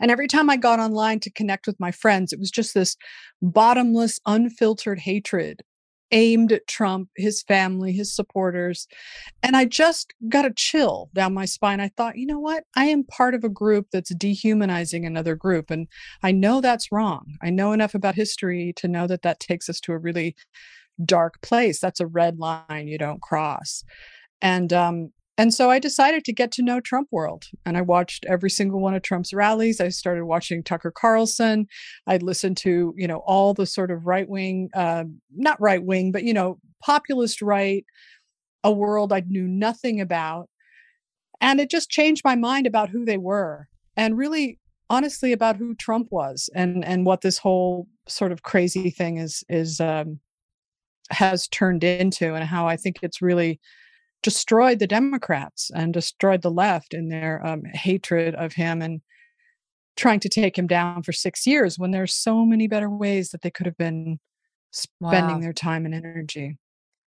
And 0.00 0.10
every 0.10 0.28
time 0.28 0.50
I 0.50 0.56
got 0.56 0.80
online 0.80 1.20
to 1.20 1.30
connect 1.30 1.66
with 1.66 1.78
my 1.78 1.92
friends, 1.92 2.32
it 2.32 2.40
was 2.40 2.50
just 2.50 2.74
this 2.74 2.96
bottomless, 3.42 4.18
unfiltered 4.26 4.98
hatred 4.98 5.62
aimed 6.10 6.52
at 6.52 6.66
Trump, 6.66 7.08
his 7.16 7.42
family, 7.42 7.92
his 7.92 8.14
supporters. 8.14 8.86
And 9.42 9.56
I 9.56 9.64
just 9.64 10.14
got 10.28 10.46
a 10.46 10.52
chill 10.52 11.10
down 11.14 11.34
my 11.34 11.44
spine. 11.44 11.80
I 11.80 11.88
thought, 11.96 12.16
you 12.16 12.26
know 12.26 12.38
what? 12.38 12.64
I 12.76 12.86
am 12.86 13.04
part 13.04 13.34
of 13.34 13.44
a 13.44 13.48
group 13.48 13.88
that's 13.92 14.14
dehumanizing 14.14 15.04
another 15.04 15.34
group. 15.34 15.70
And 15.70 15.88
I 16.22 16.32
know 16.32 16.60
that's 16.60 16.92
wrong. 16.92 17.36
I 17.42 17.50
know 17.50 17.72
enough 17.72 17.94
about 17.94 18.14
history 18.14 18.72
to 18.76 18.88
know 18.88 19.06
that 19.06 19.22
that 19.22 19.40
takes 19.40 19.68
us 19.68 19.80
to 19.80 19.92
a 19.92 19.98
really 19.98 20.34
dark 21.04 21.40
place. 21.42 21.80
That's 21.80 22.00
a 22.00 22.06
red 22.06 22.38
line 22.38 22.88
you 22.88 22.98
don't 22.98 23.22
cross. 23.22 23.84
And 24.40 24.72
um, 24.72 25.12
and 25.38 25.54
so 25.54 25.70
I 25.70 25.78
decided 25.78 26.24
to 26.24 26.32
get 26.32 26.50
to 26.52 26.62
know 26.62 26.80
Trump 26.80 27.08
world. 27.12 27.44
And 27.64 27.78
I 27.78 27.80
watched 27.80 28.26
every 28.28 28.50
single 28.50 28.80
one 28.80 28.94
of 28.94 29.02
Trump's 29.02 29.32
rallies. 29.32 29.80
I 29.80 29.88
started 29.88 30.24
watching 30.24 30.64
Tucker 30.64 30.90
Carlson. 30.90 31.68
I'd 32.08 32.24
listened 32.24 32.56
to, 32.58 32.92
you 32.96 33.06
know, 33.06 33.22
all 33.24 33.54
the 33.54 33.64
sort 33.64 33.92
of 33.92 34.04
right 34.04 34.28
wing, 34.28 34.68
uh, 34.74 35.04
not 35.34 35.60
right 35.60 35.82
wing, 35.82 36.10
but, 36.10 36.24
you 36.24 36.34
know, 36.34 36.58
populist 36.82 37.40
right, 37.40 37.84
a 38.64 38.72
world 38.72 39.12
I 39.12 39.22
knew 39.28 39.46
nothing 39.46 40.00
about. 40.00 40.48
And 41.40 41.60
it 41.60 41.70
just 41.70 41.88
changed 41.88 42.22
my 42.24 42.34
mind 42.34 42.66
about 42.66 42.90
who 42.90 43.04
they 43.04 43.18
were 43.18 43.68
and 43.96 44.18
really 44.18 44.58
honestly 44.90 45.30
about 45.30 45.56
who 45.56 45.74
Trump 45.76 46.08
was 46.10 46.50
and 46.54 46.84
and 46.84 47.06
what 47.06 47.20
this 47.20 47.38
whole 47.38 47.86
sort 48.08 48.32
of 48.32 48.42
crazy 48.42 48.90
thing 48.90 49.18
is 49.18 49.44
is 49.48 49.80
um 49.80 50.18
has 51.10 51.46
turned 51.48 51.84
into 51.84 52.34
and 52.34 52.44
how 52.44 52.66
I 52.66 52.76
think 52.76 52.96
it's 53.02 53.22
really 53.22 53.60
destroyed 54.22 54.78
the 54.78 54.86
Democrats 54.86 55.70
and 55.74 55.92
destroyed 55.94 56.42
the 56.42 56.50
left 56.50 56.94
in 56.94 57.08
their 57.08 57.44
um, 57.46 57.64
hatred 57.64 58.34
of 58.34 58.54
him 58.54 58.82
and 58.82 59.00
trying 59.96 60.20
to 60.20 60.28
take 60.28 60.56
him 60.56 60.66
down 60.66 61.02
for 61.02 61.12
six 61.12 61.46
years 61.46 61.78
when 61.78 61.90
there's 61.90 62.14
so 62.14 62.44
many 62.44 62.68
better 62.68 62.88
ways 62.88 63.30
that 63.30 63.42
they 63.42 63.50
could 63.50 63.66
have 63.66 63.76
been 63.76 64.18
spending 64.70 65.36
wow. 65.36 65.40
their 65.40 65.52
time 65.52 65.84
and 65.84 65.94
energy. 65.94 66.56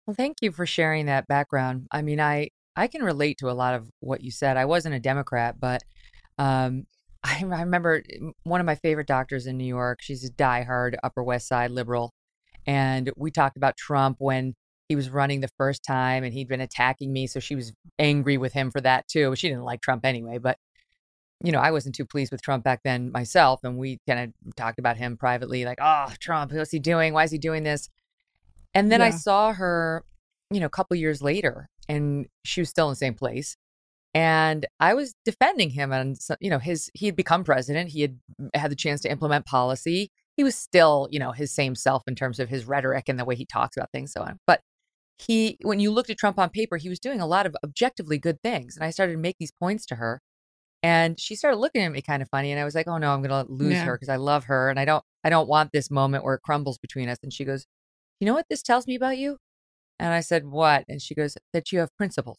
Well, 0.07 0.15
thank 0.15 0.39
you 0.41 0.51
for 0.51 0.67
sharing 0.67 1.07
that 1.07 1.29
background. 1.29 1.87
I 1.93 2.03
mean, 2.03 2.21
I 2.21 2.51
I 2.75 2.87
can 2.87 3.03
relate 3.03 3.39
to 3.39 3.51
a 3.51 3.53
lot 3.53 3.75
of 3.75 3.89
what 4.01 4.23
you 4.23 4.31
said. 4.31 4.57
I 4.57 4.65
wasn't 4.65 4.95
a 4.95 5.01
Democrat, 5.01 5.61
but 5.61 5.83
um, 6.39 6.87
I, 7.25 7.45
I 7.45 7.61
remember 7.63 8.03
one 8.43 8.61
of 8.61 8.67
my 8.67 8.75
favorite 8.75 9.07
doctors 9.07 9.47
in 9.47 9.57
New 9.57 9.67
York. 9.67 10.01
She's 10.03 10.25
a 10.25 10.33
diehard 10.33 10.97
Upper 11.05 11.23
West 11.23 11.47
Side 11.47 11.71
liberal, 11.71 12.13
and 12.67 13.11
we 13.17 13.31
talked 13.31 13.57
about 13.57 13.77
Trump 13.77 14.17
when 14.19 14.55
he 14.89 14.97
was 14.97 15.11
running 15.11 15.41
the 15.41 15.51
first 15.57 15.83
time 15.85 16.25
and 16.25 16.35
he'd 16.35 16.49
been 16.49 16.61
attacking 16.61 17.13
me. 17.13 17.27
So 17.27 17.41
she 17.41 17.55
was 17.55 17.73
angry 17.99 18.37
with 18.37 18.53
him 18.53 18.71
for 18.71 18.81
that 18.81 19.09
too. 19.09 19.35
She 19.37 19.49
didn't 19.49 19.65
like 19.65 19.81
Trump 19.81 20.05
anyway, 20.05 20.39
but 20.39 20.59
you 21.45 21.51
know, 21.51 21.59
I 21.59 21.73
wasn't 21.73 21.95
too 21.95 22.05
pleased 22.05 22.31
with 22.31 22.43
Trump 22.43 22.63
back 22.63 22.83
then 22.85 23.11
myself. 23.11 23.61
And 23.65 23.77
we 23.77 23.99
kind 24.09 24.21
of 24.21 24.55
talked 24.55 24.79
about 24.79 24.97
him 24.97 25.17
privately, 25.17 25.65
like, 25.65 25.79
oh, 25.81 26.13
Trump, 26.21 26.53
what's 26.53 26.71
he 26.71 26.79
doing? 26.79 27.13
Why 27.13 27.25
is 27.25 27.33
he 27.33 27.39
doing 27.39 27.65
this? 27.65 27.89
And 28.75 28.93
then 28.93 29.01
yeah. 29.01 29.07
I 29.07 29.11
saw 29.11 29.53
her, 29.53 30.05
you 30.51 30.61
know, 30.61 30.67
a 30.67 30.71
couple 30.71 30.97
years 30.97 31.21
later 31.21 31.69
and 31.89 32.27
she 32.45 32.61
was 32.61 32.69
still 32.69 32.87
in 32.89 32.93
the 32.93 32.97
same 32.97 33.15
place. 33.15 33.57
And 34.15 34.67
I 34.79 34.95
was 34.95 35.15
defending 35.25 35.71
him 35.71 35.91
and, 35.91 36.17
you 36.41 36.51
know, 36.51 36.59
his, 36.59 36.91
he 36.95 37.07
had 37.07 37.17
become 37.17 37.45
president. 37.45 37.91
He 37.91 38.03
had 38.03 38.19
had 38.55 38.71
the 38.71 38.77
chance 38.77 39.01
to 39.01 39.11
implement 39.11 39.47
policy. 39.47 40.11
He 40.37 40.45
was 40.45 40.55
still, 40.55 41.09
you 41.11 41.19
know, 41.19 41.33
his 41.33 41.53
same 41.53 41.75
self 41.75 42.03
in 42.07 42.15
terms 42.15 42.39
of 42.39 42.49
his 42.49 42.67
rhetoric 42.67 43.09
and 43.09 43.19
the 43.19 43.25
way 43.25 43.35
he 43.35 43.47
talks 43.47 43.77
about 43.77 43.91
things, 43.91 44.13
so 44.13 44.23
on. 44.23 44.39
But 44.47 44.61
he 45.19 45.59
when 45.63 45.81
you 45.81 45.91
looked 45.91 46.11
at 46.11 46.19
Trump 46.19 46.39
on 46.39 46.51
paper, 46.51 46.77
he 46.77 46.89
was 46.89 46.99
doing 46.99 47.21
a 47.21 47.27
lot 47.27 47.47
of 47.47 47.57
objectively 47.65 48.19
good 48.19 48.41
things. 48.43 48.77
And 48.77 48.85
I 48.85 48.91
started 48.91 49.13
to 49.13 49.19
make 49.19 49.37
these 49.39 49.53
points 49.53 49.87
to 49.87 49.97
her. 49.97 50.21
And 50.83 51.19
she 51.21 51.37
started 51.37 51.59
looking 51.59 51.83
at 51.83 51.93
me 51.93 52.03
kind 52.03 52.23
of 52.23 52.29
funny. 52.29 52.51
And 52.51 52.61
I 52.61 52.65
was 52.65 52.75
like, 52.75 52.89
oh 52.89 52.99
no, 52.99 53.13
I'm 53.13 53.23
gonna 53.23 53.47
lose 53.49 53.75
yeah. 53.75 53.85
her 53.85 53.95
because 53.95 54.09
I 54.09 54.17
love 54.17 54.45
her 54.45 54.69
and 54.69 54.81
I 54.81 54.85
don't 54.85 55.05
I 55.25 55.31
don't 55.31 55.49
want 55.49 55.71
this 55.73 55.91
moment 55.91 56.25
where 56.25 56.35
it 56.35 56.43
crumbles 56.43 56.79
between 56.79 57.09
us. 57.09 57.19
And 57.23 57.33
she 57.33 57.45
goes, 57.45 57.67
You 58.21 58.27
know 58.27 58.35
what 58.35 58.47
this 58.51 58.63
tells 58.63 58.87
me 58.87 58.95
about 58.97 59.19
you? 59.19 59.39
And 59.99 60.13
I 60.13 60.21
said, 60.21 60.47
What? 60.47 60.85
And 60.89 61.01
she 61.01 61.15
goes, 61.15 61.37
That 61.53 61.73
you 61.73 61.79
have 61.79 61.97
principles. 61.97 62.39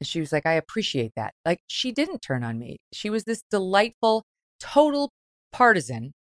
And 0.00 0.06
she 0.06 0.20
was 0.20 0.32
like, 0.32 0.46
I 0.46 0.54
appreciate 0.54 1.12
that. 1.16 1.34
Like 1.44 1.60
she 1.66 1.92
didn't 1.92 2.20
turn 2.20 2.42
on 2.42 2.58
me. 2.58 2.78
She 2.92 3.10
was 3.10 3.24
this 3.24 3.42
delightful, 3.50 4.24
total 4.58 5.12
partisan, 5.52 6.14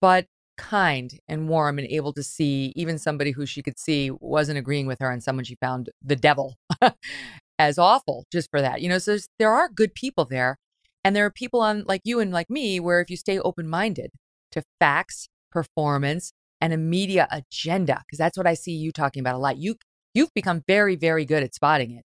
but 0.00 0.26
kind 0.56 1.18
and 1.28 1.48
warm 1.48 1.78
and 1.78 1.88
able 1.88 2.12
to 2.12 2.22
see 2.22 2.72
even 2.76 2.98
somebody 2.98 3.32
who 3.32 3.46
she 3.46 3.62
could 3.62 3.78
see 3.78 4.10
wasn't 4.20 4.58
agreeing 4.58 4.86
with 4.86 4.98
her 5.00 5.10
and 5.10 5.22
someone 5.22 5.44
she 5.44 5.56
found 5.56 5.90
the 6.02 6.16
devil 6.16 6.56
as 7.58 7.78
awful 7.78 8.24
just 8.32 8.50
for 8.50 8.60
that. 8.60 8.80
You 8.80 8.88
know, 8.88 8.98
so 8.98 9.16
there 9.38 9.52
are 9.52 9.68
good 9.68 9.94
people 9.94 10.24
there. 10.24 10.58
And 11.04 11.14
there 11.14 11.26
are 11.26 11.30
people 11.30 11.60
on 11.60 11.84
like 11.86 12.00
you 12.04 12.18
and 12.18 12.32
like 12.32 12.48
me 12.48 12.80
where 12.80 13.00
if 13.00 13.10
you 13.10 13.16
stay 13.16 13.38
open 13.38 13.68
minded 13.68 14.10
to 14.52 14.62
facts, 14.80 15.28
performance, 15.52 16.32
and 16.60 16.72
a 16.72 16.78
media 16.78 17.28
agenda, 17.30 18.02
because 18.06 18.18
that's 18.18 18.38
what 18.38 18.46
I 18.46 18.54
see 18.54 18.72
you 18.72 18.90
talking 18.90 19.20
about 19.20 19.34
a 19.34 19.38
lot. 19.38 19.58
You 19.58 19.76
you've 20.14 20.32
become 20.34 20.62
very, 20.66 20.96
very 20.96 21.26
good 21.26 21.42
at 21.42 21.54
spotting 21.54 21.90
it. 21.90 22.04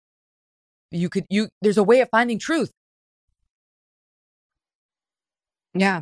You 0.92 1.08
could 1.08 1.26
you 1.30 1.48
there's 1.62 1.78
a 1.78 1.84
way 1.84 2.02
of 2.02 2.10
finding 2.10 2.38
truth. 2.38 2.72
Yeah. 5.74 6.02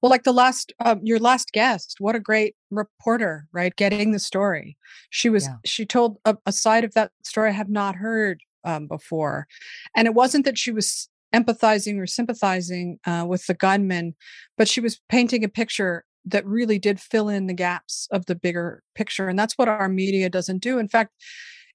Well, 0.00 0.10
like 0.10 0.22
the 0.22 0.32
last, 0.32 0.72
um, 0.84 1.00
your 1.02 1.18
last 1.18 1.52
guest, 1.52 1.96
what 1.98 2.16
a 2.16 2.20
great 2.20 2.54
reporter, 2.70 3.46
right? 3.52 3.74
Getting 3.76 4.12
the 4.12 4.18
story. 4.18 4.76
She 5.10 5.28
was, 5.28 5.44
Yeah. 5.44 5.56
she 5.64 5.84
told 5.84 6.18
a, 6.24 6.36
a 6.46 6.52
side 6.52 6.84
of 6.84 6.94
that 6.94 7.10
story 7.22 7.50
I 7.50 7.52
have 7.52 7.68
not 7.68 7.96
heard 7.96 8.40
um, 8.64 8.86
before. 8.86 9.46
And 9.94 10.06
it 10.06 10.14
wasn't 10.14 10.44
that 10.46 10.56
she 10.56 10.70
was 10.72 11.08
empathizing 11.34 11.98
or 11.98 12.06
sympathizing 12.06 12.98
uh, 13.06 13.24
with 13.28 13.46
the 13.46 13.54
gunman, 13.54 14.14
but 14.56 14.68
she 14.68 14.80
was 14.80 15.00
painting 15.08 15.44
a 15.44 15.48
picture 15.48 16.04
that 16.24 16.46
really 16.46 16.78
did 16.78 17.00
fill 17.00 17.28
in 17.28 17.46
the 17.48 17.54
gaps 17.54 18.06
of 18.12 18.26
the 18.26 18.34
bigger 18.34 18.82
picture. 18.94 19.28
And 19.28 19.38
that's 19.38 19.58
what 19.58 19.68
our 19.68 19.88
media 19.88 20.30
doesn't 20.30 20.58
do. 20.62 20.78
In 20.78 20.88
fact, 20.88 21.12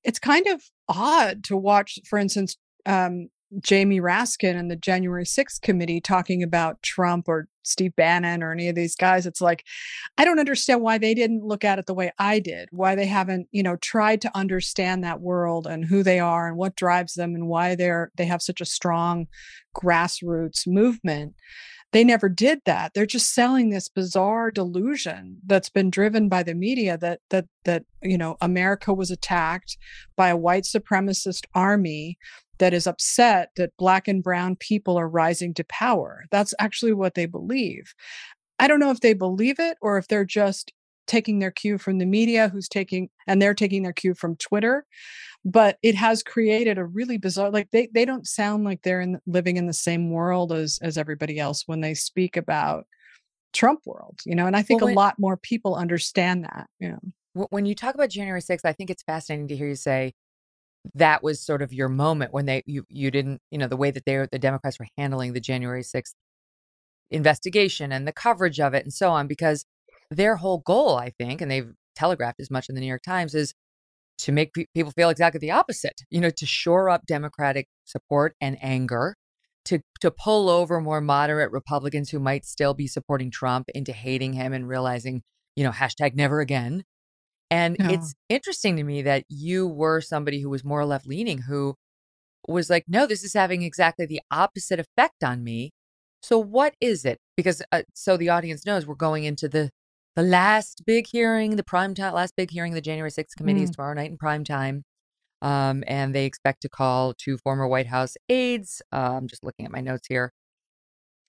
it's 0.03 0.19
kind 0.19 0.47
of 0.47 0.61
odd 0.87 1.43
to 1.45 1.57
watch, 1.57 1.99
for 2.09 2.17
instance, 2.17 2.55
um, 2.85 3.29
Jamie 3.61 4.01
Raskin 4.01 4.57
and 4.57 4.69
the 4.69 4.75
January 4.75 5.23
6th 5.23 5.61
committee 5.61 6.01
talking 6.01 6.43
about 6.43 6.81
Trump 6.83 7.27
or 7.27 7.47
Steve 7.63 7.95
Bannon 7.95 8.43
or 8.43 8.51
any 8.51 8.69
of 8.69 8.75
these 8.75 8.95
guys. 8.95 9.25
It's 9.25 9.41
like, 9.41 9.63
I 10.17 10.25
don't 10.25 10.39
understand 10.39 10.81
why 10.81 10.97
they 10.97 11.13
didn't 11.13 11.45
look 11.45 11.63
at 11.63 11.79
it 11.79 11.85
the 11.85 11.93
way 11.93 12.11
I 12.17 12.39
did, 12.39 12.69
why 12.71 12.95
they 12.95 13.05
haven't, 13.05 13.47
you 13.51 13.63
know, 13.63 13.77
tried 13.77 14.21
to 14.21 14.37
understand 14.37 15.03
that 15.03 15.21
world 15.21 15.67
and 15.67 15.85
who 15.85 16.03
they 16.03 16.19
are 16.19 16.47
and 16.47 16.57
what 16.57 16.75
drives 16.75 17.13
them 17.13 17.35
and 17.35 17.47
why 17.47 17.75
they're 17.75 18.11
they 18.15 18.25
have 18.25 18.41
such 18.41 18.61
a 18.61 18.65
strong 18.65 19.27
grassroots 19.75 20.67
movement. 20.67 21.35
They 21.93 22.03
never 22.03 22.27
did 22.27 22.59
that. 22.65 22.93
They're 22.93 23.05
just 23.05 23.33
selling 23.33 23.69
this 23.69 23.87
bizarre 23.87 24.51
delusion 24.51 25.37
that's 25.45 25.69
been 25.69 25.89
driven 25.89 26.27
by 26.27 26.43
the 26.43 26.53
media 26.53 26.97
that 26.97 27.21
that 27.29 27.45
that 27.63 27.83
you 28.01 28.17
know 28.17 28.35
America 28.41 28.93
was 28.93 29.09
attacked 29.09 29.77
by 30.17 30.29
a 30.29 30.37
white 30.37 30.63
supremacist 30.63 31.45
army 31.53 32.17
that 32.59 32.73
is 32.73 32.87
upset 32.87 33.49
that 33.55 33.75
black 33.77 34.07
and 34.07 34.23
brown 34.23 34.55
people 34.55 34.97
are 34.97 35.09
rising 35.09 35.53
to 35.55 35.63
power. 35.65 36.25
That's 36.31 36.53
actually 36.59 36.93
what 36.93 37.15
they 37.15 37.25
believe. 37.25 37.93
I 38.59 38.67
don't 38.67 38.79
know 38.79 38.91
if 38.91 39.01
they 39.01 39.13
believe 39.13 39.59
it 39.59 39.77
or 39.81 39.97
if 39.97 40.07
they're 40.07 40.25
just 40.25 40.73
taking 41.05 41.39
their 41.39 41.51
cue 41.51 41.77
from 41.77 41.99
the 41.99 42.05
media 42.05 42.49
who's 42.49 42.67
taking 42.67 43.09
and 43.27 43.41
they're 43.41 43.53
taking 43.53 43.83
their 43.83 43.93
cue 43.93 44.13
from 44.13 44.35
Twitter 44.35 44.85
but 45.45 45.77
it 45.81 45.95
has 45.95 46.21
created 46.21 46.77
a 46.77 46.85
really 46.85 47.17
bizarre 47.17 47.49
like 47.49 47.69
they 47.71 47.87
they 47.93 48.03
don't 48.03 48.27
sound 48.27 48.65
like 48.65 48.81
they're 48.81 48.99
in, 48.99 49.19
living 49.25 49.55
in 49.55 49.65
the 49.65 49.73
same 49.73 50.11
world 50.11 50.51
as 50.51 50.77
as 50.81 50.97
everybody 50.97 51.39
else 51.39 51.63
when 51.65 51.79
they 51.79 51.93
speak 51.93 52.35
about 52.35 52.85
Trump 53.53 53.79
world 53.85 54.19
you 54.25 54.35
know 54.35 54.45
and 54.45 54.55
I 54.55 54.61
think 54.61 54.81
Well, 54.81 54.91
a 54.91 54.93
lot 54.93 55.15
more 55.17 55.37
people 55.37 55.75
understand 55.75 56.43
that 56.43 56.67
you 56.79 56.89
know 56.89 57.47
When 57.49 57.65
you 57.65 57.75
talk 57.75 57.95
about 57.95 58.09
January 58.09 58.41
6th, 58.41 58.65
I 58.65 58.73
think 58.73 58.89
it's 58.89 59.03
fascinating 59.03 59.47
to 59.47 59.55
hear 59.55 59.69
you 59.69 59.75
say 59.75 60.13
that 60.95 61.23
was 61.23 61.41
sort 61.41 61.61
of 61.61 61.73
your 61.73 61.89
moment 61.89 62.33
when 62.33 62.45
they 62.45 62.63
you 62.65 62.83
you 62.89 63.11
didn't 63.11 63.41
you 63.51 63.57
know 63.57 63.67
the 63.67 63.77
way 63.77 63.91
that 63.91 64.05
they 64.05 64.25
the 64.31 64.39
Democrats 64.39 64.79
were 64.79 64.87
handling 64.97 65.33
the 65.33 65.39
January 65.39 65.83
6th 65.83 66.13
investigation 67.09 67.91
and 67.91 68.07
the 68.07 68.11
coverage 68.11 68.59
of 68.59 68.73
it 68.73 68.83
and 68.83 68.93
so 68.93 69.09
on 69.09 69.27
because 69.27 69.65
their 70.11 70.37
whole 70.37 70.59
goal 70.59 70.95
I 70.95 71.11
think 71.11 71.41
and 71.41 71.49
they've 71.49 71.71
telegraphed 71.95 72.39
as 72.39 72.51
much 72.51 72.69
in 72.69 72.75
the 72.75 72.81
New 72.81 72.87
York 72.87 73.03
Times 73.03 73.33
is 73.33 73.53
to 74.19 74.31
make 74.31 74.53
pe- 74.53 74.65
people 74.73 74.91
feel 74.91 75.09
exactly 75.09 75.39
the 75.39 75.51
opposite 75.51 76.01
you 76.09 76.19
know 76.19 76.29
to 76.29 76.45
shore 76.45 76.89
up 76.89 77.05
democratic 77.05 77.67
support 77.85 78.35
and 78.41 78.57
anger 78.61 79.15
to 79.65 79.79
to 80.01 80.11
pull 80.11 80.49
over 80.49 80.79
more 80.79 81.01
moderate 81.01 81.51
Republicans 81.51 82.09
who 82.09 82.19
might 82.19 82.45
still 82.45 82.73
be 82.73 82.87
supporting 82.87 83.31
Trump 83.31 83.67
into 83.73 83.91
hating 83.91 84.33
him 84.33 84.53
and 84.53 84.67
realizing 84.67 85.23
you 85.55 85.63
know 85.63 85.71
hashtag 85.71 86.15
never 86.15 86.39
again 86.39 86.83
and 87.49 87.77
Yeah. 87.79 87.91
it's 87.91 88.13
interesting 88.29 88.75
to 88.77 88.83
me 88.83 89.01
that 89.03 89.25
you 89.29 89.67
were 89.67 90.01
somebody 90.01 90.41
who 90.41 90.49
was 90.49 90.63
more 90.63 90.85
left 90.85 91.05
leaning, 91.07 91.39
who 91.43 91.75
was 92.47 92.69
like, 92.69 92.85
no, 92.87 93.05
this 93.05 93.23
is 93.23 93.33
having 93.33 93.61
exactly 93.61 94.05
the 94.05 94.21
opposite 94.31 94.79
effect 94.79 95.23
on 95.23 95.43
me. 95.43 95.71
So 96.21 96.37
what 96.39 96.75
is 96.81 97.05
it? 97.05 97.19
Because 97.35 97.61
uh, 97.71 97.83
so 97.93 98.17
the 98.17 98.29
audience 98.29 98.65
knows 98.65 98.85
we're 98.85 98.95
going 98.95 99.23
into 99.23 99.47
the 99.49 99.69
the 100.15 100.23
last 100.23 100.83
big 100.85 101.05
hearing, 101.11 101.57
the 101.57 101.63
prime 101.63 101.93
time, 101.93 102.13
last 102.13 102.35
big 102.35 102.49
hearing 102.49 102.71
of 102.71 102.75
the 102.75 102.81
January 102.81 103.11
6th 103.11 103.35
committee 103.37 103.61
is 103.61 103.69
Mm. 103.69 103.75
tomorrow 103.75 103.93
night 103.93 104.09
in 104.09 104.17
prime 104.17 104.43
time. 104.43 104.83
Um, 105.43 105.83
and 105.85 106.15
they 106.15 106.25
expect 106.25 106.61
to 106.63 106.69
call 106.69 107.13
two 107.13 107.37
former 107.37 107.67
White 107.67 107.85
House 107.85 108.15
aides. 108.27 108.81
Uh, 108.91 109.11
I'm 109.17 109.27
just 109.27 109.43
looking 109.43 109.65
at 109.67 109.71
my 109.71 109.79
notes 109.81 110.07
here. 110.07 110.33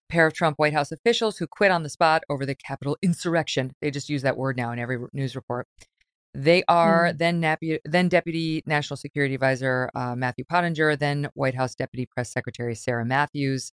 Pair 0.09 0.27
of 0.27 0.33
Trump 0.33 0.59
White 0.59 0.73
House 0.73 0.91
officials 0.91 1.37
who 1.37 1.47
quit 1.47 1.71
on 1.71 1.83
the 1.83 1.91
spot 1.91 2.23
over 2.31 2.47
the 2.47 2.55
Capitol 2.55 2.97
insurrection. 3.03 3.73
They 3.83 3.91
just 3.91 4.09
use 4.09 4.23
that 4.23 4.39
word 4.39 4.57
now 4.57 4.73
in 4.73 4.79
every 4.79 4.99
news 5.13 5.37
report. 5.37 5.67
They 6.35 6.63
are 6.69 7.13
then, 7.13 7.41
Napu- 7.41 7.79
then 7.85 8.09
Deputy 8.09 8.63
National 8.67 8.97
Security 8.97 9.35
Advisor 9.35 9.91
uh, 9.95 10.15
Matthew 10.15 10.45
Pottinger, 10.45 10.97
then 10.97 11.29
White 11.35 11.55
House 11.55 11.75
Deputy 11.75 12.07
Press 12.07 12.31
Secretary 12.33 12.75
Sarah 12.75 13.05
Matthews. 13.05 13.73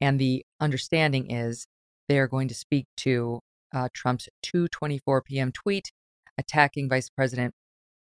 And 0.00 0.20
the 0.20 0.44
understanding 0.60 1.30
is 1.30 1.66
they 2.08 2.18
are 2.18 2.28
going 2.28 2.48
to 2.48 2.54
speak 2.54 2.86
to 2.98 3.40
uh, 3.74 3.88
Trump's 3.92 4.28
2:24 4.44 5.24
p.m. 5.24 5.52
tweet 5.52 5.90
attacking 6.38 6.88
Vice 6.88 7.08
President 7.08 7.54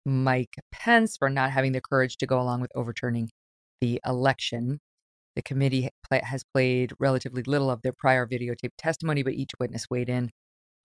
Mike 0.04 0.56
Pence 0.72 1.16
for 1.16 1.28
not 1.28 1.50
having 1.50 1.72
the 1.72 1.80
courage 1.80 2.16
to 2.18 2.26
go 2.26 2.40
along 2.40 2.60
with 2.60 2.70
overturning 2.74 3.30
the 3.80 4.00
election. 4.04 4.80
The 5.34 5.42
committee 5.42 5.90
has 6.10 6.44
played 6.44 6.92
relatively 6.98 7.42
little 7.42 7.70
of 7.70 7.82
their 7.82 7.92
prior 7.92 8.26
videotaped 8.26 8.76
testimony, 8.78 9.22
but 9.22 9.34
each 9.34 9.52
witness 9.58 9.86
weighed 9.90 10.08
in 10.08 10.30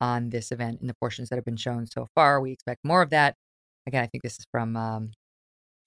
on 0.01 0.29
this 0.31 0.51
event 0.51 0.81
in 0.81 0.87
the 0.87 0.95
portions 0.95 1.29
that 1.29 1.37
have 1.37 1.45
been 1.45 1.57
shown 1.57 1.85
so 1.87 2.07
far. 2.15 2.41
We 2.41 2.51
expect 2.51 2.81
more 2.83 3.01
of 3.03 3.11
that. 3.11 3.35
Again, 3.87 4.03
I 4.03 4.07
think 4.07 4.23
this 4.23 4.39
is 4.39 4.45
from 4.51 4.75
um, 4.77 5.11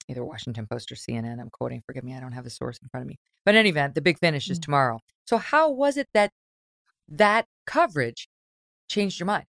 either 0.09 0.25
Washington 0.25 0.67
Post 0.71 0.93
or 0.93 0.97
CNN. 0.97 1.41
I'm 1.41 1.51
quoting. 1.51 1.83
Forgive 1.87 2.05
me, 2.05 2.17
I 2.17 2.21
don't 2.21 2.33
have 2.33 2.45
the 2.45 2.51
source 2.51 2.79
in 2.83 2.89
front 2.91 3.03
of 3.05 3.09
me. 3.09 3.19
But 3.45 3.55
in 3.55 3.61
any 3.61 3.71
event, 3.71 3.95
the 3.95 4.03
big 4.03 4.19
finish 4.19 4.51
is 4.51 4.59
Mm. 4.59 4.63
tomorrow. 4.63 5.01
So, 5.27 5.39
how 5.39 5.71
was 5.71 5.97
it 5.99 6.09
that 6.15 6.33
that 7.09 7.47
coverage 7.67 8.29
changed 8.89 9.21
your 9.21 9.27
mind? 9.27 9.47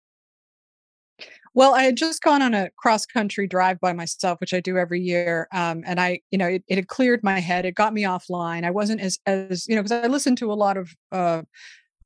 Well, 1.54 1.74
I 1.74 1.82
had 1.82 1.96
just 1.96 2.22
gone 2.22 2.42
on 2.42 2.54
a 2.54 2.70
cross 2.78 3.04
country 3.06 3.46
drive 3.48 3.80
by 3.80 3.92
myself, 3.92 4.40
which 4.40 4.54
I 4.54 4.60
do 4.60 4.78
every 4.78 5.00
year. 5.00 5.48
Um, 5.52 5.82
and 5.84 6.00
I, 6.00 6.20
you 6.30 6.38
know, 6.38 6.46
it, 6.46 6.62
it 6.68 6.76
had 6.76 6.86
cleared 6.88 7.24
my 7.24 7.40
head. 7.40 7.64
It 7.66 7.74
got 7.74 7.92
me 7.92 8.02
offline. 8.04 8.64
I 8.64 8.70
wasn't 8.70 9.00
as, 9.00 9.18
as, 9.26 9.66
you 9.66 9.74
know, 9.74 9.82
because 9.82 10.04
I 10.04 10.06
listened 10.06 10.38
to 10.38 10.52
a 10.52 10.54
lot 10.54 10.76
of, 10.76 10.94
uh, 11.10 11.42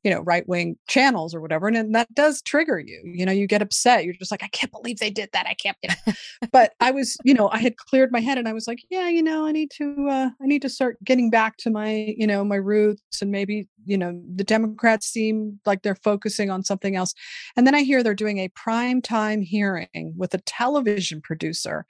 you 0.05 0.10
know, 0.10 0.20
right 0.20 0.47
wing 0.47 0.76
channels 0.86 1.35
or 1.35 1.40
whatever. 1.40 1.66
And 1.66 1.74
then 1.74 1.93
that 1.93 2.14
does 2.14 2.43
trigger 2.43 2.78
you. 2.78 3.01
You 3.05 3.24
know, 3.24 3.32
you 3.32 3.47
get 3.47 3.62
upset. 3.62 4.05
You're 4.05 4.14
just 4.14 4.31
like, 4.31 4.43
I 4.43 4.48
can't 4.48 4.70
believe 4.70 4.98
they 4.98 5.10
did 5.10 5.31
that. 5.32 5.47
I 5.47 5.55
can't, 5.55 5.76
you 5.82 5.89
know. 6.06 6.12
but 6.52 6.74
I 6.81 6.90
was, 6.90 7.16
you 7.24 7.32
know, 7.32 7.48
I 7.51 7.59
had 7.59 7.78
cleared 7.78 8.12
my 8.12 8.20
head 8.20 8.36
and 8.36 8.47
I 8.47 8.52
was 8.52 8.68
like, 8.68 8.81
yeah, 8.90 9.09
you 9.09 9.22
know, 9.22 9.47
I 9.47 9.52
need 9.52 9.70
to, 9.78 10.06
uh, 10.10 10.31
I 10.40 10.47
need 10.47 10.60
to 10.62 10.68
start 10.68 11.02
getting 11.02 11.31
back 11.31 11.56
to 11.59 11.70
my, 11.70 12.14
you 12.18 12.26
know, 12.26 12.44
my 12.44 12.56
roots 12.56 13.22
and 13.22 13.31
maybe, 13.31 13.66
you 13.86 13.97
know, 13.97 14.20
the 14.35 14.44
Democrats 14.44 15.06
seem 15.06 15.59
like 15.64 15.82
they're 15.82 15.97
focusing 15.97 16.51
on 16.51 16.62
something 16.62 16.97
else. 16.97 17.14
And 17.56 17.66
then 17.66 17.74
I 17.74 17.82
hear 17.82 18.02
they're 18.02 18.14
doing 18.14 18.39
a 18.39 18.48
prime 18.48 19.01
time 19.01 19.40
hearing 19.40 19.89
with 20.16 20.35
a 20.35 20.39
television 20.39 21.22
producer 21.22 21.86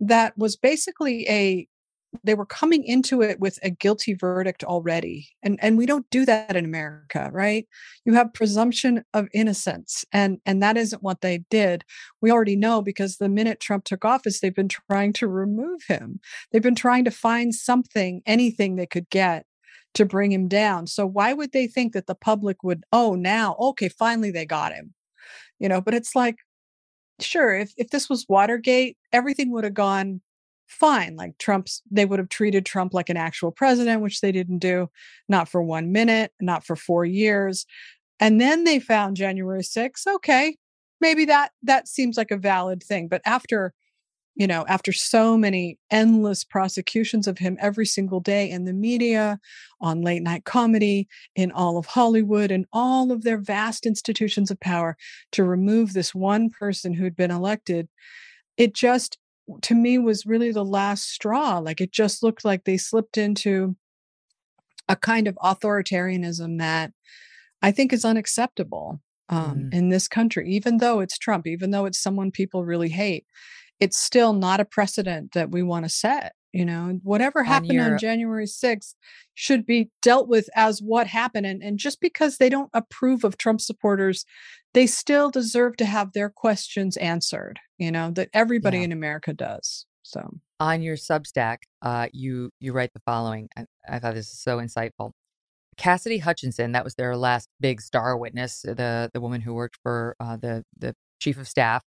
that 0.00 0.36
was 0.36 0.56
basically 0.56 1.26
a 1.28 1.66
they 2.22 2.34
were 2.34 2.46
coming 2.46 2.84
into 2.84 3.22
it 3.22 3.40
with 3.40 3.58
a 3.62 3.70
guilty 3.70 4.14
verdict 4.14 4.64
already. 4.64 5.28
And 5.42 5.58
and 5.62 5.76
we 5.76 5.86
don't 5.86 6.08
do 6.10 6.24
that 6.26 6.56
in 6.56 6.64
America, 6.64 7.30
right? 7.32 7.66
You 8.04 8.14
have 8.14 8.32
presumption 8.32 9.04
of 9.14 9.28
innocence 9.32 10.04
and 10.12 10.38
and 10.46 10.62
that 10.62 10.76
isn't 10.76 11.02
what 11.02 11.20
they 11.20 11.38
did. 11.50 11.84
We 12.20 12.30
already 12.30 12.56
know 12.56 12.82
because 12.82 13.16
the 13.16 13.28
minute 13.28 13.60
Trump 13.60 13.84
took 13.84 14.04
office 14.04 14.40
they've 14.40 14.54
been 14.54 14.68
trying 14.68 15.12
to 15.14 15.28
remove 15.28 15.82
him. 15.88 16.20
They've 16.52 16.62
been 16.62 16.74
trying 16.74 17.04
to 17.06 17.10
find 17.10 17.54
something, 17.54 18.22
anything 18.26 18.76
they 18.76 18.86
could 18.86 19.08
get 19.10 19.46
to 19.94 20.04
bring 20.04 20.32
him 20.32 20.48
down. 20.48 20.86
So 20.86 21.06
why 21.06 21.32
would 21.32 21.52
they 21.52 21.66
think 21.66 21.92
that 21.92 22.06
the 22.06 22.14
public 22.14 22.62
would 22.62 22.84
oh 22.92 23.14
now 23.14 23.56
okay 23.58 23.88
finally 23.88 24.30
they 24.30 24.46
got 24.46 24.72
him 24.72 24.94
you 25.58 25.68
know 25.68 25.80
but 25.80 25.94
it's 25.94 26.14
like 26.14 26.36
sure 27.20 27.54
if 27.54 27.72
if 27.76 27.90
this 27.90 28.08
was 28.08 28.26
watergate 28.28 28.96
everything 29.12 29.50
would 29.50 29.64
have 29.64 29.74
gone 29.74 30.20
fine 30.66 31.16
like 31.16 31.36
trump's 31.38 31.82
they 31.90 32.04
would 32.04 32.18
have 32.18 32.28
treated 32.28 32.64
trump 32.64 32.94
like 32.94 33.08
an 33.08 33.16
actual 33.16 33.50
president 33.50 34.00
which 34.00 34.20
they 34.20 34.32
didn't 34.32 34.58
do 34.58 34.88
not 35.28 35.48
for 35.48 35.62
one 35.62 35.92
minute 35.92 36.32
not 36.40 36.64
for 36.64 36.76
four 36.76 37.04
years. 37.04 37.66
And 38.20 38.40
then 38.40 38.64
they 38.64 38.78
found 38.78 39.16
january 39.16 39.62
6th 39.62 40.06
okay 40.06 40.56
maybe 41.00 41.24
that 41.26 41.50
that 41.62 41.88
seems 41.88 42.16
like 42.16 42.30
a 42.30 42.36
valid 42.36 42.82
thing 42.82 43.08
but 43.08 43.20
after 43.26 43.74
you 44.36 44.46
know 44.46 44.64
after 44.68 44.92
so 44.92 45.36
many 45.36 45.78
endless 45.90 46.44
prosecutions 46.44 47.26
of 47.26 47.38
him 47.38 47.56
every 47.60 47.86
single 47.86 48.20
day 48.20 48.50
in 48.50 48.64
the 48.64 48.72
media 48.72 49.38
on 49.80 50.02
late 50.02 50.22
night 50.22 50.44
comedy 50.44 51.08
in 51.36 51.52
all 51.52 51.78
of 51.78 51.86
hollywood 51.86 52.50
and 52.50 52.66
all 52.72 53.12
of 53.12 53.22
their 53.22 53.38
vast 53.38 53.86
institutions 53.86 54.50
of 54.50 54.58
power 54.60 54.96
to 55.32 55.44
remove 55.44 55.92
this 55.92 56.14
one 56.14 56.50
person 56.50 56.92
who'd 56.94 57.16
been 57.16 57.30
elected 57.30 57.88
it 58.56 58.74
just 58.74 59.18
to 59.62 59.74
me 59.74 59.98
was 59.98 60.26
really 60.26 60.50
the 60.52 60.64
last 60.64 61.08
straw 61.10 61.58
like 61.58 61.80
it 61.80 61.92
just 61.92 62.22
looked 62.22 62.44
like 62.44 62.64
they 62.64 62.76
slipped 62.76 63.18
into 63.18 63.76
a 64.88 64.96
kind 64.96 65.28
of 65.28 65.36
authoritarianism 65.42 66.58
that 66.58 66.92
i 67.62 67.70
think 67.70 67.92
is 67.92 68.04
unacceptable 68.04 69.00
um, 69.30 69.70
Mm. 69.70 69.74
in 69.74 69.88
this 69.88 70.06
country 70.08 70.50
even 70.50 70.78
though 70.78 71.00
it's 71.00 71.18
trump 71.18 71.46
even 71.46 71.70
though 71.70 71.86
it's 71.86 71.98
someone 72.02 72.30
people 72.30 72.64
really 72.64 72.90
hate 72.90 73.26
it's 73.80 73.98
still 73.98 74.32
not 74.32 74.60
a 74.60 74.64
precedent 74.64 75.32
that 75.32 75.50
we 75.50 75.62
want 75.62 75.84
to 75.84 75.88
set 75.88 76.34
You 76.54 76.64
know, 76.64 77.00
whatever 77.02 77.42
happened 77.42 77.80
on, 77.80 77.92
on 77.94 77.98
January 77.98 78.46
6th 78.46 78.94
should 79.34 79.66
be 79.66 79.90
dealt 80.00 80.28
with 80.28 80.48
as 80.54 80.78
what 80.80 81.08
happened. 81.08 81.46
And, 81.46 81.60
and 81.64 81.78
just 81.78 82.00
because 82.00 82.36
they 82.36 82.48
don't 82.48 82.70
approve 82.72 83.24
of 83.24 83.36
Trump 83.36 83.60
supporters, 83.60 84.24
they 84.72 84.86
still 84.86 85.30
deserve 85.30 85.76
to 85.78 85.84
have 85.84 86.12
their 86.12 86.30
questions 86.30 86.96
answered, 86.98 87.58
you 87.76 87.90
know, 87.90 88.12
that 88.12 88.28
everybody 88.32 88.78
Yeah. 88.78 88.84
in 88.84 88.92
America 88.92 89.32
does. 89.32 89.84
So, 90.02 90.38
on 90.60 90.80
your 90.80 90.94
Substack, 90.96 91.58
uh, 91.82 92.06
you 92.12 92.50
you 92.60 92.72
write 92.72 92.92
the 92.94 93.00
following. 93.04 93.48
I, 93.56 93.64
I 93.88 93.98
thought 93.98 94.14
this 94.14 94.30
is 94.30 94.40
so 94.40 94.58
insightful. 94.58 95.10
Cassidy 95.76 96.18
Hutchinson, 96.18 96.70
that 96.72 96.84
was 96.84 96.94
their 96.94 97.16
last 97.16 97.48
big 97.58 97.80
star 97.80 98.16
witness, 98.16 98.62
the 98.62 99.10
the 99.12 99.20
woman 99.20 99.40
who 99.40 99.54
worked 99.54 99.78
for 99.82 100.14
uh, 100.20 100.36
the 100.36 100.62
the 100.78 100.94
chief 101.18 101.36
of 101.36 101.48
staff. 101.48 101.82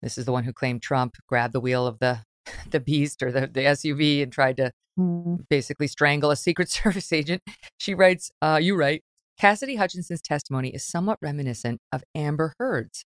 This 0.00 0.16
is 0.16 0.24
the 0.24 0.32
one 0.32 0.44
who 0.44 0.54
claimed 0.54 0.80
Trump 0.80 1.16
grabbed 1.28 1.52
the 1.52 1.60
wheel 1.60 1.86
of 1.86 1.98
the 1.98 2.20
the 2.70 2.80
beast 2.80 3.22
or 3.22 3.32
the, 3.32 3.40
the 3.42 3.60
SUV 3.60 4.22
and 4.22 4.32
tried 4.32 4.56
to 4.58 4.72
mm, 4.98 5.38
basically 5.48 5.86
strangle 5.86 6.30
a 6.30 6.36
Secret 6.36 6.68
Service 6.70 7.12
agent. 7.12 7.42
She 7.78 7.94
writes, 7.94 8.30
uh, 8.42 8.58
you 8.60 8.76
write, 8.76 9.02
Cassidy 9.38 9.76
Hutchinson's 9.76 10.22
testimony 10.22 10.70
is 10.70 10.84
somewhat 10.84 11.18
reminiscent 11.20 11.80
of 11.92 12.02
Amber 12.14 12.54
Heard's. 12.58 13.04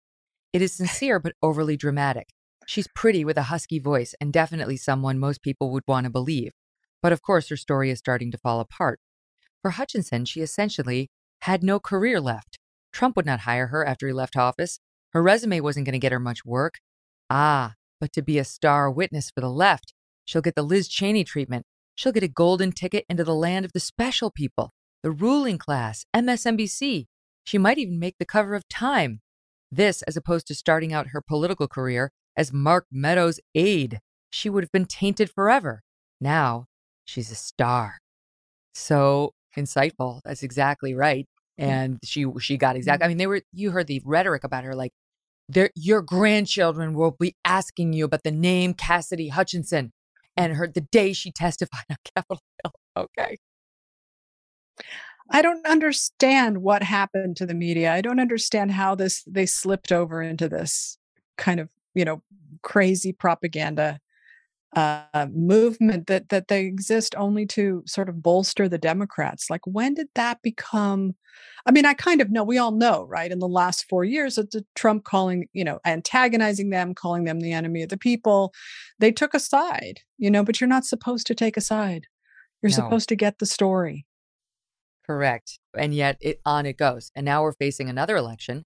It 0.53 0.61
is 0.61 0.73
sincere 0.73 1.19
but 1.19 1.33
overly 1.41 1.77
dramatic. 1.77 2.29
She's 2.65 2.87
pretty 2.95 3.23
with 3.23 3.37
a 3.37 3.43
husky 3.43 3.77
voice 3.77 4.15
and 4.19 4.33
definitely 4.33 4.77
someone 4.77 5.19
most 5.19 5.43
people 5.43 5.71
would 5.71 5.83
want 5.87 6.05
to 6.05 6.09
believe. 6.09 6.51
But 7.03 7.11
of 7.11 7.21
course, 7.21 7.49
her 7.49 7.57
story 7.57 7.91
is 7.91 7.99
starting 7.99 8.31
to 8.31 8.37
fall 8.37 8.59
apart. 8.59 8.99
For 9.61 9.71
Hutchinson, 9.71 10.25
she 10.25 10.41
essentially 10.41 11.09
had 11.41 11.63
no 11.63 11.79
career 11.79 12.19
left. 12.19 12.57
Trump 12.91 13.15
would 13.15 13.25
not 13.25 13.41
hire 13.41 13.67
her 13.67 13.85
after 13.85 14.07
he 14.07 14.13
left 14.13 14.35
office. 14.35 14.79
Her 15.11 15.21
resume 15.21 15.59
wasn't 15.59 15.85
going 15.85 15.93
to 15.93 15.99
get 15.99 16.11
her 16.11 16.19
much 16.19 16.45
work. 16.45 16.75
Ah, 17.29 17.73
but 17.99 18.11
to 18.13 18.21
be 18.21 18.37
a 18.37 18.43
star 18.43 18.91
witness 18.91 19.31
for 19.31 19.41
the 19.41 19.49
left, 19.49 19.93
she'll 20.25 20.41
get 20.41 20.55
the 20.55 20.63
Liz 20.63 20.87
Cheney 20.87 21.23
treatment. 21.23 21.65
She'll 21.95 22.11
get 22.11 22.23
a 22.23 22.27
golden 22.27 22.71
ticket 22.71 23.05
into 23.09 23.23
the 23.23 23.35
land 23.35 23.65
of 23.65 23.73
the 23.73 23.79
special 23.79 24.29
people, 24.29 24.71
the 25.01 25.11
ruling 25.11 25.57
class, 25.57 26.05
MSNBC. 26.15 27.05
She 27.45 27.57
might 27.57 27.77
even 27.77 27.99
make 27.99 28.15
the 28.19 28.25
cover 28.25 28.55
of 28.55 28.67
Time. 28.67 29.21
This, 29.71 30.01
as 30.03 30.17
opposed 30.17 30.47
to 30.47 30.55
starting 30.55 30.93
out 30.93 31.07
her 31.07 31.21
political 31.21 31.67
career 31.67 32.11
as 32.35 32.51
Mark 32.53 32.85
Meadows' 32.91 33.39
aide. 33.53 33.99
She 34.29 34.49
would 34.49 34.63
have 34.63 34.71
been 34.71 34.85
tainted 34.85 35.29
forever. 35.29 35.81
Now, 36.19 36.65
she's 37.05 37.31
a 37.31 37.35
star. 37.35 37.99
So 38.73 39.33
insightful. 39.57 40.21
That's 40.25 40.43
exactly 40.43 40.93
right. 40.93 41.25
And 41.57 41.99
she 42.03 42.25
she 42.39 42.57
got 42.57 42.75
exactly. 42.75 43.03
Mm-hmm. 43.03 43.05
I 43.05 43.07
mean, 43.07 43.17
they 43.17 43.27
were. 43.27 43.41
You 43.53 43.71
heard 43.71 43.87
the 43.87 44.01
rhetoric 44.03 44.43
about 44.43 44.65
her, 44.65 44.75
like, 44.75 44.91
your 45.75 46.01
grandchildren 46.01 46.93
will 46.93 47.15
be 47.19 47.35
asking 47.45 47.93
you 47.93 48.05
about 48.05 48.23
the 48.23 48.31
name 48.31 48.73
Cassidy 48.73 49.29
Hutchinson, 49.29 49.91
and 50.35 50.53
her 50.53 50.67
the 50.67 50.81
day 50.81 51.13
she 51.13 51.31
testified 51.31 51.85
on 51.89 51.97
Capitol 52.15 52.41
Hill. 52.63 52.73
Okay. 52.97 53.37
I 55.31 55.41
don't 55.41 55.65
understand 55.65 56.59
what 56.59 56.83
happened 56.83 57.37
to 57.37 57.45
the 57.45 57.55
media. 57.55 57.91
I 57.91 58.01
don't 58.01 58.19
understand 58.19 58.71
how 58.71 58.95
this 58.95 59.23
they 59.23 59.45
slipped 59.45 59.91
over 59.91 60.21
into 60.21 60.47
this 60.47 60.97
kind 61.37 61.59
of, 61.59 61.69
you 61.95 62.05
know, 62.05 62.21
crazy 62.61 63.11
propaganda 63.11 63.99
uh, 64.75 65.27
movement 65.31 66.07
that 66.07 66.29
that 66.29 66.47
they 66.49 66.65
exist 66.65 67.15
only 67.17 67.45
to 67.47 67.83
sort 67.87 68.09
of 68.09 68.21
bolster 68.21 68.67
the 68.69 68.77
Democrats. 68.77 69.49
Like 69.49 69.65
when 69.65 69.93
did 69.95 70.07
that 70.15 70.41
become 70.41 71.15
I 71.65 71.71
mean, 71.71 71.85
I 71.85 71.93
kind 71.93 72.21
of 72.21 72.31
know, 72.31 72.43
we 72.43 72.57
all 72.57 72.71
know, 72.71 73.03
right? 73.05 73.31
In 73.31 73.39
the 73.39 73.47
last 73.47 73.85
4 73.89 74.03
years 74.05 74.35
that 74.35 74.51
the 74.51 74.65
Trump 74.75 75.03
calling, 75.03 75.47
you 75.53 75.63
know, 75.63 75.79
antagonizing 75.85 76.69
them, 76.69 76.93
calling 76.93 77.23
them 77.25 77.39
the 77.39 77.53
enemy 77.53 77.81
of 77.83 77.89
the 77.89 77.97
people, 77.97 78.53
they 78.99 79.11
took 79.11 79.33
a 79.33 79.39
side, 79.39 80.01
you 80.17 80.29
know, 80.31 80.43
but 80.43 80.61
you're 80.61 80.67
not 80.67 80.85
supposed 80.85 81.27
to 81.27 81.35
take 81.35 81.57
a 81.57 81.61
side. 81.61 82.07
You're 82.63 82.69
No. 82.69 82.71
supposed 82.71 83.09
to 83.09 83.15
get 83.17 83.39
the 83.39 83.45
story. 83.47 84.05
Correct. 85.05 85.59
And 85.77 85.93
yet 85.93 86.17
it 86.21 86.41
on 86.45 86.65
it 86.65 86.77
goes. 86.77 87.11
And 87.15 87.25
now 87.25 87.43
we're 87.43 87.53
facing 87.53 87.89
another 87.89 88.15
election, 88.15 88.65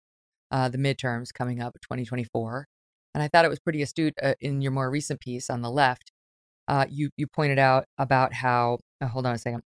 uh, 0.52 0.70
the 0.70 0.78
midterms 0.78 1.34
coming 1.34 1.62
up 1.62 1.78
2024. 1.82 2.68
And 3.14 3.24
I 3.24 3.28
thought 3.28 3.46
it 3.46 3.50
was 3.50 3.60
pretty 3.60 3.82
astute 3.82 4.14
uh, 4.22 4.36
in 4.40 4.62
your 4.62 4.72
more 4.72 4.90
recent 4.90 5.20
piece 5.20 5.50
on 5.50 5.62
the 5.62 5.72
left. 5.72 6.12
Uh, 6.68 6.86
you 6.90 7.10
you 7.18 7.26
pointed 7.28 7.58
out 7.60 7.86
about 7.98 8.34
how 8.34 8.78
uh, 9.02 9.08
hold 9.08 9.26
on 9.26 9.34
a 9.34 9.38
second. 9.40 9.62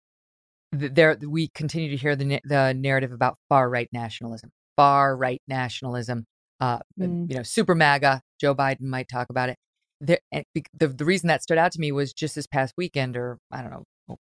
There 0.72 1.16
we 1.26 1.48
continue 1.54 1.90
to 1.90 1.96
hear 1.96 2.14
the 2.14 2.24
na- 2.24 2.38
the 2.44 2.74
narrative 2.74 3.12
about 3.12 3.36
far 3.48 3.68
right 3.68 3.88
nationalism, 3.92 4.50
far 4.76 5.16
right 5.16 5.40
nationalism. 5.48 6.24
Uh, 6.60 6.78
Mm. 7.00 7.30
you 7.30 7.36
know, 7.36 7.42
super 7.42 7.74
MAGA. 7.74 8.20
Joe 8.38 8.54
Biden 8.54 8.82
might 8.82 9.08
talk 9.08 9.30
about 9.30 9.48
it. 9.48 9.56
There, 10.02 10.18
and 10.30 10.44
the 10.54 10.88
the 10.88 11.04
reason 11.06 11.28
that 11.28 11.42
stood 11.42 11.56
out 11.58 11.72
to 11.72 11.80
me 11.80 11.90
was 11.92 12.12
just 12.12 12.34
this 12.34 12.46
past 12.46 12.74
weekend, 12.76 13.16
or 13.16 13.38
I 13.50 13.62
don't 13.62 13.70
know, 13.70 13.84
a 14.10 14.16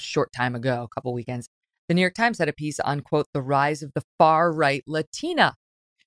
short 0.00 0.32
time 0.32 0.54
ago, 0.54 0.82
a 0.84 0.88
couple 0.88 1.12
weekends. 1.12 1.48
The 1.88 1.94
New 1.94 2.00
York 2.00 2.14
Times 2.14 2.38
had 2.38 2.48
a 2.48 2.52
piece 2.54 2.80
on, 2.80 3.00
quote, 3.00 3.26
the 3.34 3.42
rise 3.42 3.82
of 3.82 3.92
the 3.94 4.02
far 4.18 4.50
right 4.52 4.82
Latina. 4.86 5.54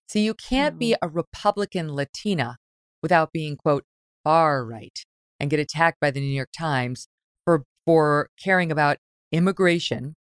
See, 0.07 0.23
you 0.23 0.33
can't 0.33 0.77
be 0.77 0.95
a 1.01 1.07
Republican 1.07 1.93
Latina 1.93 2.57
without 3.01 3.31
being, 3.31 3.57
quote, 3.57 3.83
far 4.23 4.65
right 4.65 4.97
and 5.39 5.49
get 5.49 5.59
attacked 5.59 5.99
by 5.99 6.11
the 6.11 6.19
New 6.19 6.33
York 6.33 6.49
Times 6.57 7.07
for, 7.43 7.63
for 7.85 8.29
caring 8.41 8.71
about 8.71 8.97
immigration, 9.31 10.15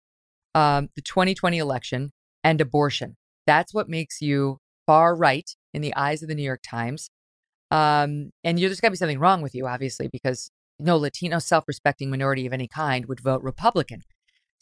um, 0.56 0.90
the 0.96 1.02
2020 1.02 1.58
election, 1.58 2.12
and 2.44 2.60
abortion. 2.62 3.16
That's 3.46 3.74
what 3.74 3.90
makes 3.90 4.22
you 4.22 4.58
far 4.86 5.16
right 5.16 5.50
in 5.74 5.82
the 5.82 5.96
eyes 5.96 6.22
of 6.22 6.30
the 6.30 6.36
New 6.36 6.44
York 6.44 6.62
Times. 6.68 7.10
Um, 7.72 8.32
and 8.44 8.60
you, 8.60 8.68
there's 8.68 8.80
got 8.80 8.88
to 8.88 8.92
be 8.92 8.98
something 8.98 9.20
wrong 9.20 9.42
with 9.42 9.56
you, 9.56 9.68
obviously, 9.68 10.08
because 10.08 10.50
no 10.80 10.98
Latino 10.98 11.40
self 11.40 11.66
respecting 11.68 12.10
minority 12.10 12.46
of 12.46 12.54
any 12.54 12.68
kind 12.68 13.06
would 13.06 13.20
vote 13.20 13.42
Republican. 13.42 14.02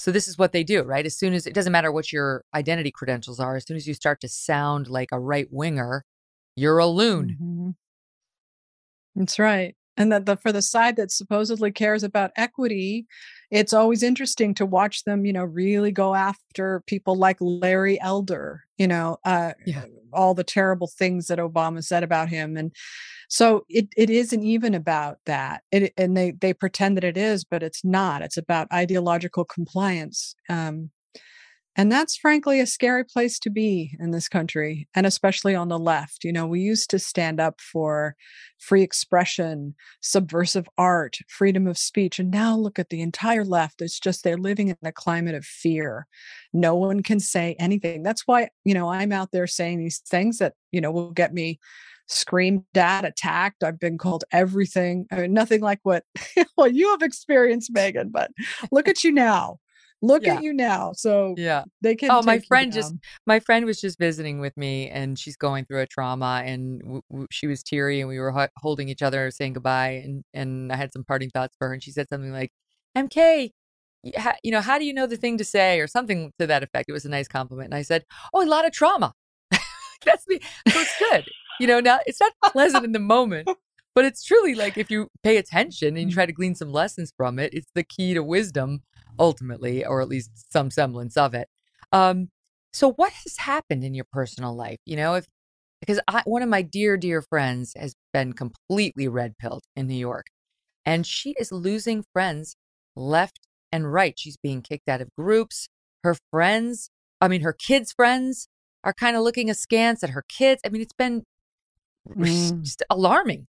So 0.02 0.12
this 0.12 0.28
is 0.28 0.36
what 0.36 0.52
they 0.52 0.64
do, 0.64 0.82
right? 0.82 1.06
As 1.06 1.16
soon 1.16 1.34
as 1.34 1.46
it 1.46 1.54
doesn't 1.54 1.72
matter 1.72 1.92
what 1.92 2.12
your 2.12 2.44
identity 2.56 2.90
credentials 2.92 3.40
are, 3.40 3.56
as 3.56 3.66
soon 3.68 3.78
as 3.78 3.86
you 3.88 3.94
start 3.94 4.20
to 4.22 4.28
sound 4.28 4.88
like 4.88 5.10
a 5.12 5.20
right 5.20 5.48
winger, 5.52 6.06
you're 6.56 6.80
a 6.80 6.88
loon. 6.88 7.38
Mhm. 7.40 7.76
That's 9.16 9.40
right. 9.40 9.76
And 9.98 10.12
that 10.12 10.26
the 10.26 10.38
for 10.38 10.52
the 10.52 10.62
side 10.62 10.96
that 10.96 11.12
supposedly 11.12 11.72
cares 11.72 12.04
about 12.04 12.32
equity, 12.36 13.06
it's 13.52 13.74
always 13.74 14.04
interesting 14.04 14.54
to 14.56 14.66
watch 14.66 15.04
them, 15.04 15.26
you 15.26 15.34
know, 15.34 15.44
really 15.44 15.92
go 15.92 16.16
after 16.16 16.82
people 16.88 17.16
like 17.16 17.38
Larry 17.42 18.00
Elder, 18.00 18.64
you 18.78 18.88
know, 18.88 19.18
uh, 19.26 19.54
Yeah. 19.66 19.86
all 20.14 20.34
the 20.34 20.44
terrible 20.46 20.88
things 20.88 21.28
that 21.28 21.40
Obama 21.40 21.84
said 21.84 22.04
about 22.04 22.30
him. 22.30 22.56
And 22.56 22.74
so 23.28 23.66
it, 23.70 23.88
it 23.98 24.10
isn't 24.10 24.44
even 24.44 24.74
about 24.74 25.18
that. 25.26 25.64
It, 25.72 25.94
and 25.98 26.16
they, 26.16 26.32
they 26.32 26.54
pretend 26.54 26.98
that 26.98 27.04
it 27.04 27.18
is, 27.18 27.44
but 27.44 27.62
it's 27.64 27.84
not. 27.84 28.22
It's 28.22 28.38
about 28.38 28.72
ideological 28.72 29.46
compliance. 29.46 30.36
Um, 30.50 30.90
and 31.78 31.92
that's 31.92 32.18
frankly 32.18 32.60
a 32.60 32.66
scary 32.66 33.06
place 33.06 33.40
to 33.40 33.50
be 33.50 33.96
in 34.00 34.12
this 34.12 34.28
country, 34.28 34.88
and 34.94 35.06
especially 35.06 35.56
on 35.56 35.70
the 35.70 35.80
left. 35.80 36.24
You 36.24 36.34
know, 36.34 36.46
we 36.46 36.60
used 36.60 36.90
to 36.90 37.00
stand 37.00 37.40
up 37.40 37.62
for 37.62 38.16
free 38.60 38.82
expression, 38.84 39.76
subversive 40.02 40.68
art, 40.78 41.18
freedom 41.28 41.68
of 41.68 41.78
speech. 41.78 42.20
And 42.20 42.30
now 42.30 42.56
look 42.56 42.78
at 42.78 42.90
the 42.90 43.02
entire 43.02 43.46
left. 43.46 43.82
It's 43.82 44.00
just 44.00 44.24
they're 44.24 44.38
living 44.38 44.68
in 44.68 44.78
a 44.84 44.92
climate 44.92 45.36
of 45.36 45.46
fear. 45.46 46.08
No 46.52 46.76
one 46.76 47.04
can 47.04 47.20
say 47.20 47.56
anything. 47.58 48.04
That's 48.04 48.28
why, 48.28 48.50
you 48.66 48.74
know, 48.74 48.90
I'm 48.90 49.14
out 49.14 49.32
there 49.32 49.48
saying 49.48 49.80
these 49.80 50.00
things 50.00 50.40
that, 50.40 50.54
you 50.72 50.82
know, 50.82 50.92
will 50.92 51.12
get 51.12 51.34
me 51.34 51.60
screamed 52.08 52.66
at, 52.76 53.06
attacked. 53.06 53.64
I've 53.64 53.80
been 53.80 53.98
called 53.98 54.26
everything. 54.32 55.08
I 55.12 55.22
mean, 55.22 55.34
nothing 55.34 55.62
like 55.62 55.80
what 55.84 56.04
well 56.58 56.68
you 56.68 56.90
have 56.92 57.02
experienced, 57.02 57.74
Megyn, 57.74 58.12
but 58.12 58.32
look 58.72 58.88
at 58.88 59.04
you 59.04 59.12
now. 59.12 59.60
Look 60.02 60.26
Yeah. 60.26 60.36
at 60.36 60.44
you 60.44 60.54
now. 60.54 60.94
So 60.94 61.36
Yeah. 61.38 61.64
they 61.82 61.96
can 61.96 62.12
Oh, 62.12 62.22
my 62.24 62.40
friend 62.40 62.72
just 62.72 62.94
my 63.26 63.40
friend 63.40 63.66
was 63.66 63.80
just 63.80 64.00
visiting 64.00 64.40
with 64.40 64.56
me, 64.58 64.90
and 64.90 65.18
she's 65.18 65.38
going 65.38 65.66
through 65.66 65.82
a 65.82 65.88
trauma, 65.88 66.42
and 66.46 66.82
w- 66.82 67.02
w- 67.10 67.28
she 67.32 67.48
was 67.48 67.64
teary, 67.64 68.00
and 68.00 68.10
we 68.10 68.20
were 68.20 68.32
ho- 68.32 68.48
holding 68.58 68.90
each 68.90 69.02
other, 69.02 69.30
saying 69.32 69.54
goodbye, 69.54 70.02
and 70.04 70.24
and 70.34 70.72
I 70.72 70.76
had 70.76 70.92
some 70.94 71.04
parting 71.04 71.30
thoughts 71.30 71.56
for 71.58 71.68
her, 71.68 71.74
and 71.74 71.84
she 71.84 71.92
said 71.92 72.08
something 72.10 72.32
like, 72.32 72.52
"MK, 72.98 73.52
you 74.44 74.52
know, 74.52 74.62
how 74.62 74.78
do 74.80 74.86
you 74.86 74.94
know 74.94 75.08
the 75.08 75.18
thing 75.18 75.38
to 75.38 75.46
say?" 75.46 75.80
or 75.80 75.88
something 75.88 76.32
to 76.40 76.48
that 76.48 76.64
effect. 76.64 76.90
It 76.90 76.94
was 76.94 77.06
a 77.06 77.10
nice 77.10 77.28
compliment, 77.28 77.68
and 77.68 77.76
I 77.76 77.84
said, 77.84 78.06
"Oh, 78.34 78.44
a 78.44 78.48
lot 78.48 78.66
of 78.66 78.72
trauma." 78.72 79.14
That's 80.06 80.28
me. 80.28 80.40
So 80.70 80.80
it's 80.80 80.98
good. 81.00 81.26
You 81.60 81.68
know, 81.68 81.80
now 81.80 82.00
it's 82.08 82.20
not 82.20 82.34
pleasant 82.52 82.86
in 82.86 82.92
the 82.92 83.00
moment, 83.00 83.48
but 83.96 84.06
it's 84.06 84.24
truly 84.24 84.56
like 84.56 84.78
if 84.78 84.90
you 84.90 85.10
pay 85.24 85.38
attention 85.38 85.90
and 85.90 86.00
you 86.00 86.08
mm. 86.08 86.14
try 86.14 86.26
to 86.26 86.34
glean 86.34 86.56
some 86.56 86.72
lessons 86.72 87.14
from 87.16 87.38
it, 87.38 87.54
it's 87.54 87.70
the 87.76 87.84
key 87.84 88.14
to 88.16 88.24
wisdom 88.24 88.82
ultimately, 89.22 89.86
or 89.86 90.02
at 90.02 90.10
least 90.10 90.32
some 90.52 90.72
semblance 90.72 91.16
of 91.16 91.34
it. 91.34 91.48
Um, 91.94 92.30
so 92.74 92.92
what 92.94 93.14
has 93.24 93.38
happened 93.38 93.84
in 93.84 93.94
your 93.94 94.08
personal 94.12 94.56
life? 94.56 94.80
You 94.86 94.98
know, 94.98 95.14
if 95.14 95.28
because 95.80 96.00
I, 96.08 96.22
one 96.26 96.42
of 96.42 96.50
my 96.50 96.62
dear, 96.62 96.98
dear 96.98 97.22
friends 97.22 97.74
has 97.78 97.96
been 98.14 98.34
completely 98.34 99.08
red 99.08 99.38
pilled 99.38 99.64
in 99.76 99.88
New 99.88 99.96
York, 99.96 100.26
and 100.86 101.06
she 101.06 101.36
is 101.40 101.52
losing 101.52 102.04
friends 102.14 102.56
left 102.96 103.40
and 103.72 103.92
right. 103.92 104.16
She's 104.18 104.38
being 104.38 104.62
kicked 104.62 104.90
out 104.90 105.02
of 105.02 105.10
groups. 105.18 105.70
Her 106.04 106.18
friends, 106.32 106.90
I 107.22 107.28
mean, 107.28 107.42
her 107.42 107.54
kids' 107.54 107.94
friends 107.94 108.48
are 108.84 108.94
kind 108.94 109.16
of 109.16 109.22
looking 109.24 109.50
askance 109.50 110.04
at 110.04 110.10
her 110.12 110.24
kids. 110.28 110.62
I 110.66 110.70
mean, 110.70 110.82
it's 110.82 110.94
been 110.94 111.24
Mm. 112.10 112.64
just 112.64 112.82
alarming. 112.90 113.46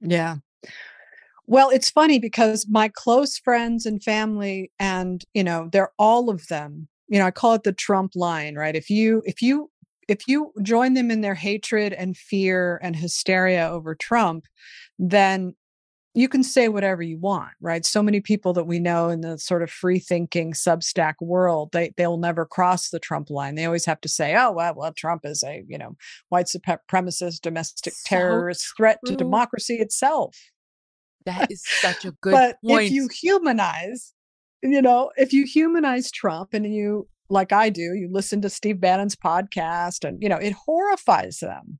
Yeah. 0.00 0.36
Well, 1.46 1.70
it's 1.70 1.90
funny 1.90 2.18
because 2.18 2.66
my 2.68 2.88
close 2.88 3.38
friends 3.38 3.86
and 3.86 4.02
family 4.02 4.72
and, 4.78 5.24
you 5.32 5.44
know, 5.44 5.68
they're 5.72 5.92
all 5.98 6.28
of 6.28 6.46
them. 6.48 6.88
You 7.08 7.20
know, 7.20 7.26
I 7.26 7.30
call 7.30 7.54
it 7.54 7.62
the 7.62 7.72
Trump 7.72 8.12
line, 8.16 8.56
right? 8.56 8.74
If 8.74 8.90
you 8.90 9.22
if 9.24 9.40
you 9.40 9.70
if 10.08 10.26
you 10.26 10.52
join 10.62 10.94
them 10.94 11.10
in 11.10 11.20
their 11.20 11.34
hatred 11.34 11.92
and 11.92 12.16
fear 12.16 12.80
and 12.82 12.96
hysteria 12.96 13.68
over 13.68 13.94
Trump, 13.94 14.44
then 14.98 15.54
you 16.14 16.28
can 16.28 16.42
say 16.42 16.68
whatever 16.68 17.02
you 17.02 17.18
want, 17.18 17.52
right? 17.60 17.84
So 17.84 18.02
many 18.02 18.20
people 18.20 18.54
that 18.54 18.64
we 18.66 18.78
know 18.80 19.10
in 19.10 19.20
the 19.20 19.38
sort 19.38 19.62
of 19.62 19.70
free 19.70 19.98
thinking 19.98 20.52
Substack 20.52 21.14
world, 21.20 21.70
they 21.72 21.92
they'll 21.96 22.16
never 22.16 22.46
cross 22.46 22.88
the 22.88 22.98
Trump 22.98 23.30
line. 23.30 23.54
They 23.54 23.66
always 23.66 23.84
have 23.84 24.00
to 24.00 24.08
say, 24.08 24.34
"Oh, 24.34 24.50
well, 24.50 24.74
well 24.74 24.92
Trump 24.94 25.26
is 25.26 25.44
a 25.44 25.62
you 25.68 25.78
know 25.78 25.96
white 26.30 26.46
supremacist, 26.46 27.42
domestic 27.42 27.92
so 27.92 28.08
terrorist 28.08 28.64
true. 28.64 28.74
threat 28.76 28.98
to 29.06 29.14
democracy 29.14 29.76
itself." 29.76 30.36
That 31.26 31.50
is 31.50 31.62
such 31.66 32.04
a 32.04 32.12
good 32.22 32.32
but 32.32 32.56
point. 32.66 32.86
if 32.86 32.92
you 32.92 33.08
humanize, 33.08 34.14
you 34.62 34.80
know, 34.80 35.10
if 35.16 35.32
you 35.32 35.44
humanize 35.44 36.10
Trump 36.10 36.54
and 36.54 36.72
you 36.72 37.08
like 37.28 37.52
I 37.52 37.68
do, 37.68 37.94
you 37.94 38.08
listen 38.10 38.40
to 38.42 38.48
Steve 38.48 38.80
Bannon's 38.80 39.16
podcast, 39.16 40.08
and 40.08 40.22
you 40.22 40.28
know, 40.28 40.36
it 40.36 40.54
horrifies 40.54 41.38
them 41.38 41.78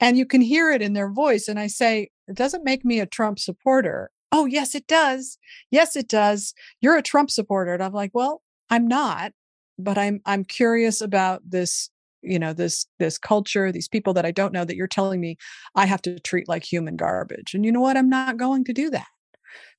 and 0.00 0.16
you 0.16 0.26
can 0.26 0.40
hear 0.40 0.70
it 0.70 0.82
in 0.82 0.92
their 0.92 1.10
voice. 1.10 1.48
And 1.48 1.58
I 1.58 1.66
say, 1.66 2.10
it 2.26 2.36
doesn't 2.36 2.64
make 2.64 2.84
me 2.84 3.00
a 3.00 3.06
Trump 3.06 3.38
supporter. 3.38 4.10
Oh, 4.30 4.46
yes, 4.46 4.74
it 4.74 4.86
does. 4.86 5.38
Yes, 5.70 5.96
it 5.96 6.08
does. 6.08 6.54
You're 6.80 6.96
a 6.96 7.02
Trump 7.02 7.30
supporter. 7.30 7.74
And 7.74 7.82
I'm 7.82 7.92
like, 7.92 8.10
well, 8.14 8.42
I'm 8.70 8.86
not, 8.86 9.32
but 9.78 9.96
I'm 9.96 10.20
I'm 10.26 10.44
curious 10.44 11.00
about 11.00 11.42
this, 11.48 11.88
you 12.28 12.38
know, 12.38 12.52
this 12.52 12.86
this 12.98 13.18
culture, 13.18 13.72
these 13.72 13.88
people 13.88 14.14
that 14.14 14.26
I 14.26 14.30
don't 14.30 14.52
know 14.52 14.64
that 14.64 14.76
you're 14.76 14.86
telling 14.86 15.20
me 15.20 15.36
I 15.74 15.86
have 15.86 16.02
to 16.02 16.18
treat 16.20 16.48
like 16.48 16.64
human 16.64 16.96
garbage. 16.96 17.54
And 17.54 17.64
you 17.64 17.72
know 17.72 17.80
what? 17.80 17.96
I'm 17.96 18.08
not 18.08 18.36
going 18.36 18.64
to 18.64 18.72
do 18.72 18.90
that. 18.90 19.06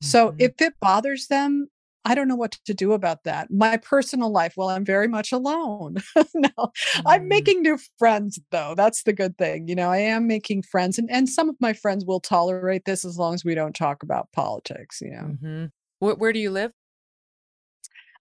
So 0.02 0.30
mm-hmm. 0.30 0.38
if 0.40 0.62
it 0.62 0.74
bothers 0.82 1.28
them, 1.28 1.68
I 2.06 2.16
don't 2.16 2.28
know 2.28 2.36
what 2.36 2.54
to 2.66 2.74
do 2.74 2.94
about 2.94 3.24
that. 3.26 3.52
My 3.52 3.78
personal 3.78 4.32
life, 4.32 4.54
well, 4.56 4.70
I'm 4.70 4.86
very 4.86 5.08
much 5.08 5.32
alone. 5.32 5.98
no, 6.34 6.50
mm. 6.50 7.04
I'm 7.06 7.28
making 7.28 7.62
new 7.62 7.78
friends 7.98 8.40
though. 8.52 8.74
That's 8.76 9.04
the 9.04 9.14
good 9.14 9.38
thing. 9.38 9.68
You 9.68 9.76
know, 9.76 9.90
I 9.90 9.98
am 9.98 10.26
making 10.26 10.64
friends 10.64 10.98
and, 10.98 11.10
and 11.12 11.28
some 11.28 11.50
of 11.50 11.56
my 11.60 11.74
friends 11.74 12.06
will 12.06 12.22
tolerate 12.22 12.86
this 12.86 13.04
as 13.04 13.18
long 13.18 13.34
as 13.34 13.44
we 13.44 13.54
don't 13.54 13.76
talk 13.76 14.02
about 14.02 14.32
politics, 14.32 15.02
you 15.02 15.12
know. 15.12 15.18
Mm-hmm. 15.18 15.66
Where, 16.00 16.16
where, 16.16 16.34
do 16.34 16.40
you 16.40 16.52
live? 16.52 16.72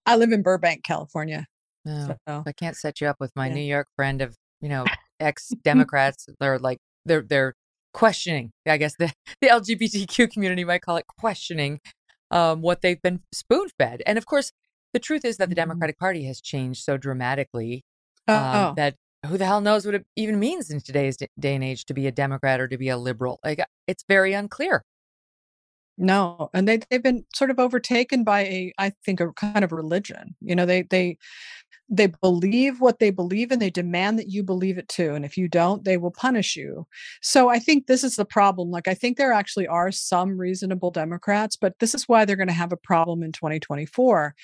I 0.04 0.16
live 0.16 0.32
in 0.32 0.42
Burbank, 0.42 0.84
California. 0.84 1.46
Oh, 1.88 2.14
so, 2.26 2.42
I 2.46 2.52
can't 2.52 2.76
set 2.76 3.00
you 3.00 3.06
up 3.06 3.16
with 3.18 3.32
my 3.34 3.48
yeah. 3.48 3.54
New 3.54 3.62
York 3.62 3.88
friend 3.96 4.20
of, 4.20 4.36
you 4.60 4.68
know, 4.68 4.84
ex 5.18 5.48
Democrats. 5.64 6.28
they're 6.40 6.58
like, 6.58 6.78
they're, 7.04 7.22
they're, 7.22 7.54
questioning 7.94 8.52
i 8.68 8.76
guess 8.76 8.94
the, 8.98 9.10
the 9.40 9.48
lgbtq 9.48 10.30
community 10.30 10.62
might 10.62 10.82
call 10.82 10.98
it 10.98 11.06
questioning 11.18 11.80
um, 12.30 12.62
what 12.62 12.82
they've 12.82 13.00
been 13.00 13.20
spoon 13.32 13.68
fed. 13.78 14.02
And 14.06 14.18
of 14.18 14.26
course, 14.26 14.52
the 14.92 14.98
truth 14.98 15.24
is 15.24 15.36
that 15.36 15.48
the 15.48 15.54
mm-hmm. 15.54 15.62
Democratic 15.62 15.98
Party 15.98 16.24
has 16.24 16.40
changed 16.40 16.82
so 16.82 16.96
dramatically 16.96 17.84
uh, 18.26 18.32
um, 18.32 18.54
oh. 18.54 18.74
that 18.76 18.96
who 19.26 19.36
the 19.36 19.46
hell 19.46 19.60
knows 19.60 19.84
what 19.84 19.94
it 19.94 20.06
even 20.16 20.38
means 20.38 20.70
in 20.70 20.80
today's 20.80 21.16
day 21.16 21.54
and 21.54 21.64
age 21.64 21.84
to 21.86 21.94
be 21.94 22.06
a 22.06 22.12
Democrat 22.12 22.60
or 22.60 22.68
to 22.68 22.78
be 22.78 22.88
a 22.88 22.96
liberal? 22.96 23.40
Like 23.44 23.64
it's 23.86 24.04
very 24.08 24.32
unclear. 24.32 24.84
No, 26.00 26.48
and 26.54 26.68
they 26.68 26.78
they've 26.90 27.02
been 27.02 27.24
sort 27.34 27.50
of 27.50 27.58
overtaken 27.58 28.22
by 28.22 28.42
a 28.42 28.72
I 28.78 28.92
think 29.04 29.20
a 29.20 29.32
kind 29.32 29.64
of 29.64 29.72
religion. 29.72 30.36
You 30.40 30.54
know, 30.54 30.64
they 30.64 30.82
they 30.82 31.18
they 31.88 32.06
believe 32.06 32.80
what 32.80 32.98
they 32.98 33.10
believe 33.10 33.50
and 33.50 33.62
they 33.62 33.70
demand 33.70 34.18
that 34.18 34.28
you 34.28 34.42
believe 34.42 34.76
it 34.76 34.88
too 34.88 35.14
and 35.14 35.24
if 35.24 35.36
you 35.36 35.48
don't 35.48 35.84
they 35.84 35.96
will 35.96 36.10
punish 36.10 36.56
you. 36.56 36.86
So 37.22 37.48
i 37.48 37.58
think 37.58 37.86
this 37.86 38.04
is 38.04 38.16
the 38.16 38.24
problem 38.24 38.70
like 38.70 38.88
i 38.88 38.94
think 38.94 39.16
there 39.16 39.32
actually 39.32 39.66
are 39.66 39.90
some 39.90 40.36
reasonable 40.38 40.90
democrats 40.90 41.56
but 41.56 41.78
this 41.78 41.94
is 41.94 42.08
why 42.08 42.24
they're 42.24 42.36
going 42.36 42.48
to 42.48 42.54
have 42.54 42.72
a 42.72 42.76
problem 42.76 43.22
in 43.22 43.32
2024 43.32 44.34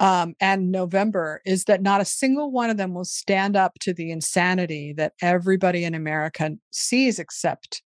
um, 0.00 0.34
and 0.40 0.70
november 0.70 1.40
is 1.44 1.64
that 1.64 1.82
not 1.82 2.00
a 2.00 2.04
single 2.04 2.50
one 2.50 2.70
of 2.70 2.76
them 2.76 2.94
will 2.94 3.04
stand 3.04 3.56
up 3.56 3.72
to 3.80 3.92
the 3.92 4.10
insanity 4.10 4.92
that 4.92 5.12
everybody 5.22 5.84
in 5.84 5.94
america 5.94 6.50
sees 6.70 7.18
except 7.18 7.82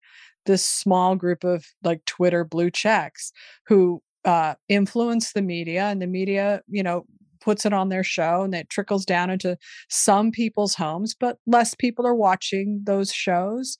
this 0.46 0.64
small 0.64 1.16
group 1.16 1.44
of 1.44 1.66
like 1.82 2.04
twitter 2.04 2.44
blue 2.44 2.70
checks 2.70 3.32
who 3.66 4.02
uh, 4.24 4.54
influence 4.68 5.32
the 5.32 5.40
media 5.42 5.84
and 5.84 6.02
the 6.02 6.06
media 6.06 6.60
you 6.68 6.82
know 6.82 7.06
puts 7.40 7.66
it 7.66 7.72
on 7.72 7.88
their 7.88 8.04
show 8.04 8.42
and 8.42 8.54
it 8.54 8.70
trickles 8.70 9.04
down 9.04 9.30
into 9.30 9.56
some 9.88 10.30
people's 10.30 10.74
homes, 10.74 11.14
but 11.18 11.38
less 11.46 11.74
people 11.74 12.06
are 12.06 12.14
watching 12.14 12.80
those 12.84 13.12
shows. 13.12 13.76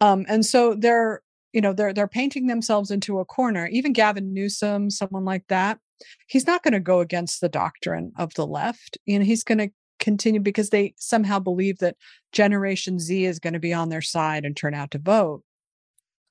Um, 0.00 0.24
and 0.28 0.44
so 0.44 0.74
they're, 0.74 1.22
you 1.52 1.60
know, 1.60 1.72
they're 1.72 1.92
they're 1.92 2.08
painting 2.08 2.46
themselves 2.46 2.90
into 2.90 3.18
a 3.18 3.24
corner. 3.24 3.68
Even 3.68 3.92
Gavin 3.92 4.34
Newsom, 4.34 4.90
someone 4.90 5.24
like 5.24 5.46
that, 5.48 5.78
he's 6.26 6.46
not 6.46 6.62
going 6.62 6.72
to 6.72 6.80
go 6.80 7.00
against 7.00 7.40
the 7.40 7.48
doctrine 7.48 8.12
of 8.18 8.34
the 8.34 8.46
left. 8.46 8.98
You 9.06 9.18
know, 9.18 9.24
he's 9.24 9.44
going 9.44 9.58
to 9.58 9.70
continue 10.00 10.40
because 10.40 10.70
they 10.70 10.94
somehow 10.98 11.38
believe 11.38 11.78
that 11.78 11.96
Generation 12.32 12.98
Z 12.98 13.24
is 13.24 13.38
going 13.38 13.54
to 13.54 13.60
be 13.60 13.72
on 13.72 13.88
their 13.88 14.02
side 14.02 14.44
and 14.44 14.56
turn 14.56 14.74
out 14.74 14.90
to 14.90 14.98
vote 14.98 15.42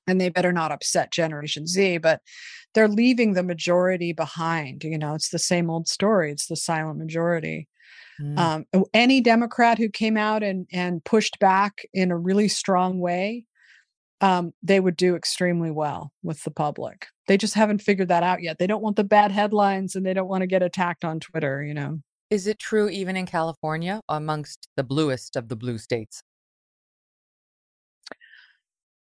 and 0.07 0.19
they 0.19 0.29
better 0.29 0.51
not 0.51 0.71
upset 0.71 1.11
generation 1.11 1.67
z 1.67 1.97
but 1.97 2.21
they're 2.73 2.87
leaving 2.87 3.33
the 3.33 3.43
majority 3.43 4.13
behind 4.13 4.83
you 4.83 4.97
know 4.97 5.13
it's 5.13 5.29
the 5.29 5.39
same 5.39 5.69
old 5.69 5.87
story 5.87 6.31
it's 6.31 6.47
the 6.47 6.55
silent 6.55 6.97
majority. 6.97 7.67
Mm. 8.21 8.37
um, 8.37 8.85
any 8.93 9.21
democrat 9.21 9.79
who 9.79 9.89
came 9.89 10.17
out 10.17 10.43
and 10.43 10.67
and 10.71 11.03
pushed 11.03 11.39
back 11.39 11.81
in 11.95 12.11
a 12.11 12.17
really 12.17 12.47
strong 12.47 12.99
way 12.99 13.45
um, 14.21 14.53
they 14.63 14.79
would 14.79 14.95
do 14.95 15.15
extremely 15.15 15.69
well 15.69 16.13
with 16.23 16.41
the 16.45 16.51
public. 16.51 17.07
They 17.27 17.35
just 17.35 17.55
haven't 17.55 17.81
figured 17.81 18.07
that 18.07 18.23
out 18.23 18.41
yet. 18.41 18.57
They 18.57 18.67
don't 18.67 18.81
want 18.81 18.95
the 18.95 19.03
bad 19.03 19.31
headlines 19.31 19.95
and 19.95 20.05
they 20.05 20.13
don't 20.13 20.29
want 20.29 20.43
to 20.43 20.47
get 20.47 20.63
attacked 20.63 21.03
on 21.03 21.19
twitter 21.19 21.63
you 21.63 21.73
know? 21.73 21.99
Is 22.29 22.47
it 22.47 22.57
true 22.57 22.87
even 22.89 23.17
in 23.17 23.25
california 23.25 23.99
amongst 24.07 24.69
the 24.77 24.83
bluest 24.83 25.35
of 25.35 25.49
the 25.49 25.55
blue 25.55 25.77
states 25.77 26.21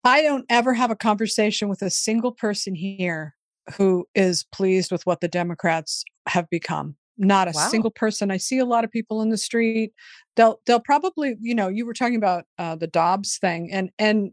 I 0.08 0.22
don't 0.22 0.46
ever 0.48 0.72
have 0.72 0.90
a 0.90 0.96
conversation 0.96 1.68
with 1.68 1.82
a 1.82 1.90
single 1.90 2.32
person 2.32 2.74
here 2.74 3.34
who 3.76 4.06
is 4.14 4.46
pleased 4.52 4.90
with 4.90 5.04
what 5.04 5.20
the 5.20 5.28
Democrats 5.28 6.02
have 6.26 6.48
become. 6.48 6.96
Not 7.18 7.48
a 7.48 7.52
wow. 7.54 7.68
single 7.68 7.90
person. 7.90 8.30
I 8.30 8.38
see 8.38 8.58
a 8.58 8.64
lot 8.64 8.84
of 8.84 8.90
people 8.90 9.20
in 9.20 9.28
the 9.28 9.36
street. 9.36 9.92
They'll 10.36 10.60
they'll 10.66 10.80
probably, 10.80 11.36
you 11.40 11.54
know, 11.54 11.68
you 11.68 11.84
were 11.84 11.92
talking 11.92 12.16
about 12.16 12.44
uh, 12.58 12.76
the 12.76 12.86
Dobbs 12.86 13.36
thing, 13.36 13.70
and 13.70 13.90
and 13.98 14.30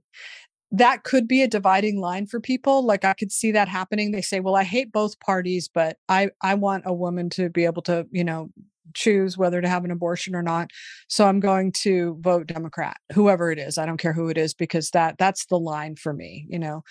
that 0.71 1.03
could 1.03 1.27
be 1.27 1.41
a 1.41 1.47
dividing 1.47 1.99
line 1.99 2.25
for 2.25 2.39
people. 2.39 2.85
Like 2.85 3.03
I 3.03 3.13
could 3.13 3.31
see 3.31 3.51
that 3.51 3.67
happening. 3.67 4.11
They 4.11 4.21
say, 4.21 4.39
"Well, 4.39 4.55
I 4.55 4.63
hate 4.63 4.93
both 4.93 5.19
parties, 5.19 5.67
but 5.67 5.97
I 6.07 6.29
I 6.41 6.53
want 6.53 6.83
a 6.85 6.93
woman 6.93 7.29
to 7.31 7.49
be 7.49 7.65
able 7.65 7.81
to, 7.83 8.07
you 8.11 8.23
know, 8.23 8.49
choose 8.93 9.37
whether 9.37 9.61
to 9.61 9.69
have 9.69 9.85
an 9.85 9.91
abortion 9.91 10.35
or 10.35 10.41
not. 10.41 10.71
So 11.07 11.27
I'm 11.27 11.39
going 11.39 11.71
to 11.83 12.17
vote 12.21 12.47
Democrat, 12.47 12.97
whoever 13.13 13.51
it 13.51 13.59
is. 13.59 13.77
I 13.77 13.85
don't 13.85 13.97
care 13.97 14.13
who 14.13 14.29
it 14.29 14.37
is 14.37 14.53
because 14.53 14.89
that 14.91 15.17
that's 15.17 15.45
the 15.47 15.59
line 15.59 15.95
for 15.95 16.13
me, 16.13 16.45
you 16.49 16.59
know. 16.59 16.83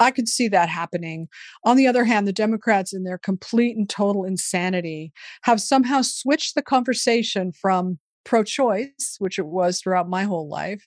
I 0.00 0.10
could 0.10 0.28
see 0.28 0.48
that 0.48 0.68
happening. 0.68 1.28
On 1.64 1.76
the 1.76 1.86
other 1.86 2.04
hand, 2.04 2.26
the 2.26 2.32
Democrats, 2.32 2.92
in 2.92 3.04
their 3.04 3.18
complete 3.18 3.76
and 3.76 3.88
total 3.88 4.24
insanity, 4.24 5.12
have 5.42 5.60
somehow 5.60 6.02
switched 6.02 6.54
the 6.54 6.62
conversation 6.62 7.52
from 7.52 7.98
pro 8.24 8.42
choice, 8.42 9.16
which 9.18 9.38
it 9.38 9.46
was 9.46 9.80
throughout 9.80 10.08
my 10.08 10.24
whole 10.24 10.48
life, 10.48 10.84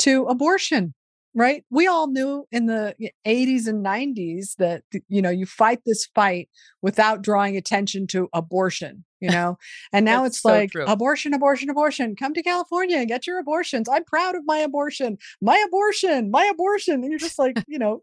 to 0.00 0.24
abortion 0.26 0.94
right 1.34 1.64
we 1.70 1.86
all 1.86 2.06
knew 2.06 2.46
in 2.52 2.66
the 2.66 2.94
80s 3.26 3.66
and 3.66 3.84
90s 3.84 4.54
that 4.58 4.82
you 5.08 5.20
know 5.20 5.30
you 5.30 5.46
fight 5.46 5.80
this 5.84 6.06
fight 6.14 6.48
without 6.80 7.22
drawing 7.22 7.56
attention 7.56 8.06
to 8.06 8.28
abortion 8.32 9.04
you 9.24 9.30
know? 9.30 9.58
And 9.92 10.04
now 10.04 10.24
it's 10.24 10.40
so 10.40 10.50
like 10.50 10.72
true. 10.72 10.84
abortion 10.86 11.34
abortion 11.34 11.70
abortion. 11.70 12.14
Come 12.16 12.34
to 12.34 12.42
california 12.42 12.98
and 12.98 13.08
get 13.08 13.26
your 13.26 13.38
abortions. 13.38 13.88
I'm 13.88 14.04
proud 14.04 14.36
of 14.36 14.42
my 14.44 14.58
abortion. 14.58 15.18
My 15.40 15.62
abortion 15.66 16.30
my 16.30 16.44
abortion. 16.44 17.02
And 17.02 17.10
you're 17.10 17.18
just 17.18 17.38
like 17.38 17.56
you 17.66 17.78
know 17.78 18.02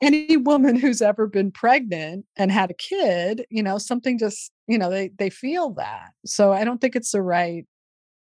any 0.00 0.36
woman 0.36 0.76
who's 0.76 1.02
ever 1.02 1.26
been 1.26 1.50
pregnant 1.50 2.26
and 2.36 2.52
had 2.52 2.70
a 2.70 2.74
kid 2.74 3.46
you 3.50 3.62
know 3.62 3.78
something 3.78 4.18
just 4.18 4.52
you 4.68 4.78
know 4.78 4.90
they 4.90 5.10
they 5.18 5.30
feel 5.30 5.70
that. 5.74 6.10
So 6.24 6.52
i 6.52 6.64
don't 6.64 6.80
think 6.80 6.96
it's 6.96 7.12
the 7.12 7.22
right 7.22 7.66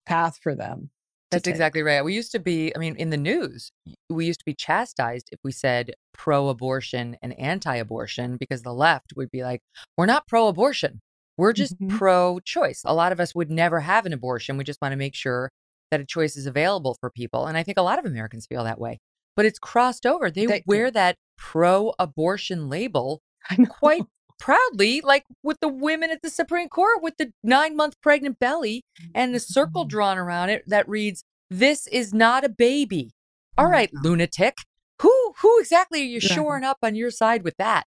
path 0.07 0.39
for 0.43 0.55
them 0.55 0.91
that's 1.33 1.49
exactly 1.49 1.83
right. 1.83 2.05
We 2.05 2.15
used 2.15 2.31
to 2.33 2.39
be, 2.39 2.77
I 2.77 2.79
mean, 2.79 2.95
in 2.97 3.09
the 3.09 3.17
news, 3.17 3.73
we 4.11 4.27
used 4.27 4.41
to 4.41 4.45
be 4.45 4.55
chastised 4.55 5.31
if 5.33 5.41
we 5.43 5.51
said 5.51 5.95
pro 6.13 6.51
abortion 6.51 7.17
and 7.23 7.33
anti 7.41 7.75
abortion 7.75 8.37
because 8.37 8.63
the 8.63 8.75
left 8.75 9.15
would 9.17 9.31
be 9.31 9.43
like, 9.43 9.63
we're 9.97 10.05
not 10.05 10.29
pro 10.29 10.49
abortion. 10.49 11.01
We're 11.43 11.53
just 11.53 11.75
mm-hmm. 11.75 11.99
pro 11.99 12.39
choice. 12.39 12.83
A 12.85 12.95
lot 12.95 13.11
of 13.11 13.19
us 13.19 13.35
would 13.35 13.51
never 13.51 13.81
have 13.81 14.07
an 14.07 14.13
abortion. 14.13 14.57
We 14.57 14.63
just 14.63 14.81
want 14.81 14.93
to 14.93 14.97
make 14.97 15.17
sure 15.17 15.51
that 15.91 15.99
a 15.99 16.05
choice 16.05 16.37
is 16.37 16.47
available 16.47 16.97
for 17.01 17.11
people. 17.11 17.47
And 17.47 17.59
I 17.59 17.65
think 17.65 17.79
a 17.79 17.83
lot 17.83 17.99
of 17.99 18.05
Americans 18.05 18.47
feel 18.47 18.63
that 18.63 18.79
way. 18.79 19.01
But 19.35 19.45
it's 19.45 19.59
crossed 19.59 20.07
over. 20.07 20.31
They, 20.31 20.47
they 20.47 20.63
wear 20.67 20.89
that 20.93 21.17
pro 21.37 21.95
abortion 21.99 22.69
label 22.69 23.23
quite 23.69 24.05
proudly, 24.39 25.01
like 25.01 25.25
with 25.43 25.59
the 25.59 25.67
women 25.67 26.13
at 26.13 26.23
the 26.23 26.31
Supreme 26.31 26.69
Court 26.69 27.03
with 27.03 27.17
the 27.17 27.33
nine 27.43 27.75
month 27.75 28.01
pregnant 28.01 28.39
belly 28.39 28.83
and 29.13 29.35
the 29.35 29.41
circle 29.41 29.83
mm-hmm. 29.83 29.89
drawn 29.89 30.19
around 30.19 30.51
it 30.51 30.63
that 30.69 30.89
reads, 30.89 31.25
This 31.51 31.89
is 31.89 32.15
not 32.15 32.45
a 32.45 32.51
baby. 32.51 33.11
All 33.59 33.67
right, 33.67 33.91
lunatic. 33.93 34.55
Who 35.01 35.35
who 35.41 35.59
exactly 35.59 36.03
are 36.03 36.05
you 36.05 36.21
shoring 36.21 36.63
up 36.63 36.79
on 36.85 36.95
your 36.95 37.11
side 37.11 37.43
with 37.43 37.57
that? 37.59 37.83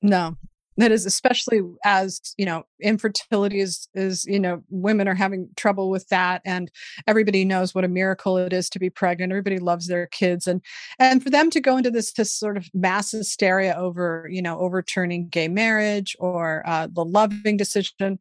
No, 0.00 0.38
that 0.76 0.92
is 0.92 1.04
especially 1.04 1.60
as 1.84 2.34
you 2.38 2.46
know 2.46 2.64
infertility 2.80 3.60
is 3.60 3.88
is 3.94 4.24
you 4.24 4.40
know 4.40 4.62
women 4.70 5.06
are 5.06 5.14
having 5.14 5.48
trouble 5.56 5.90
with 5.90 6.08
that 6.08 6.40
and 6.44 6.70
everybody 7.06 7.44
knows 7.44 7.74
what 7.74 7.84
a 7.84 7.88
miracle 7.88 8.36
it 8.38 8.52
is 8.52 8.70
to 8.70 8.78
be 8.78 8.90
pregnant 8.90 9.32
everybody 9.32 9.58
loves 9.58 9.86
their 9.86 10.06
kids 10.06 10.46
and 10.46 10.62
and 10.98 11.22
for 11.22 11.30
them 11.30 11.50
to 11.50 11.60
go 11.60 11.76
into 11.76 11.90
this 11.90 12.12
this 12.12 12.32
sort 12.32 12.56
of 12.56 12.68
mass 12.74 13.10
hysteria 13.10 13.74
over 13.76 14.26
you 14.30 14.42
know 14.42 14.58
overturning 14.58 15.28
gay 15.28 15.48
marriage 15.48 16.16
or 16.18 16.62
uh, 16.66 16.86
the 16.90 17.04
loving 17.04 17.56
decision 17.56 18.18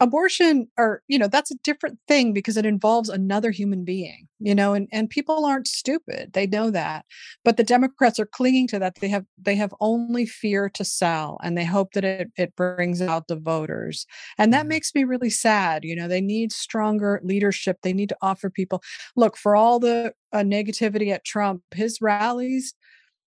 abortion 0.00 0.68
or 0.78 1.02
you 1.08 1.18
know 1.18 1.26
that's 1.26 1.50
a 1.50 1.58
different 1.64 1.98
thing 2.06 2.32
because 2.32 2.56
it 2.56 2.64
involves 2.64 3.08
another 3.08 3.50
human 3.50 3.84
being 3.84 4.28
you 4.38 4.54
know 4.54 4.72
and 4.72 4.88
and 4.92 5.10
people 5.10 5.44
aren't 5.44 5.66
stupid 5.66 6.32
they 6.34 6.46
know 6.46 6.70
that 6.70 7.04
but 7.44 7.56
the 7.56 7.64
democrats 7.64 8.20
are 8.20 8.26
clinging 8.26 8.68
to 8.68 8.78
that 8.78 8.94
they 9.00 9.08
have 9.08 9.24
they 9.36 9.56
have 9.56 9.74
only 9.80 10.24
fear 10.24 10.68
to 10.68 10.84
sell 10.84 11.36
and 11.42 11.58
they 11.58 11.64
hope 11.64 11.92
that 11.94 12.04
it 12.04 12.28
it 12.36 12.54
brings 12.54 13.02
out 13.02 13.26
the 13.26 13.36
voters 13.36 14.06
and 14.38 14.52
that 14.52 14.68
makes 14.68 14.94
me 14.94 15.02
really 15.02 15.30
sad 15.30 15.84
you 15.84 15.96
know 15.96 16.06
they 16.06 16.20
need 16.20 16.52
stronger 16.52 17.20
leadership 17.24 17.78
they 17.82 17.92
need 17.92 18.08
to 18.08 18.16
offer 18.22 18.48
people 18.48 18.80
look 19.16 19.36
for 19.36 19.56
all 19.56 19.80
the 19.80 20.12
uh, 20.32 20.38
negativity 20.38 21.12
at 21.12 21.24
trump 21.24 21.62
his 21.74 22.00
rallies 22.00 22.74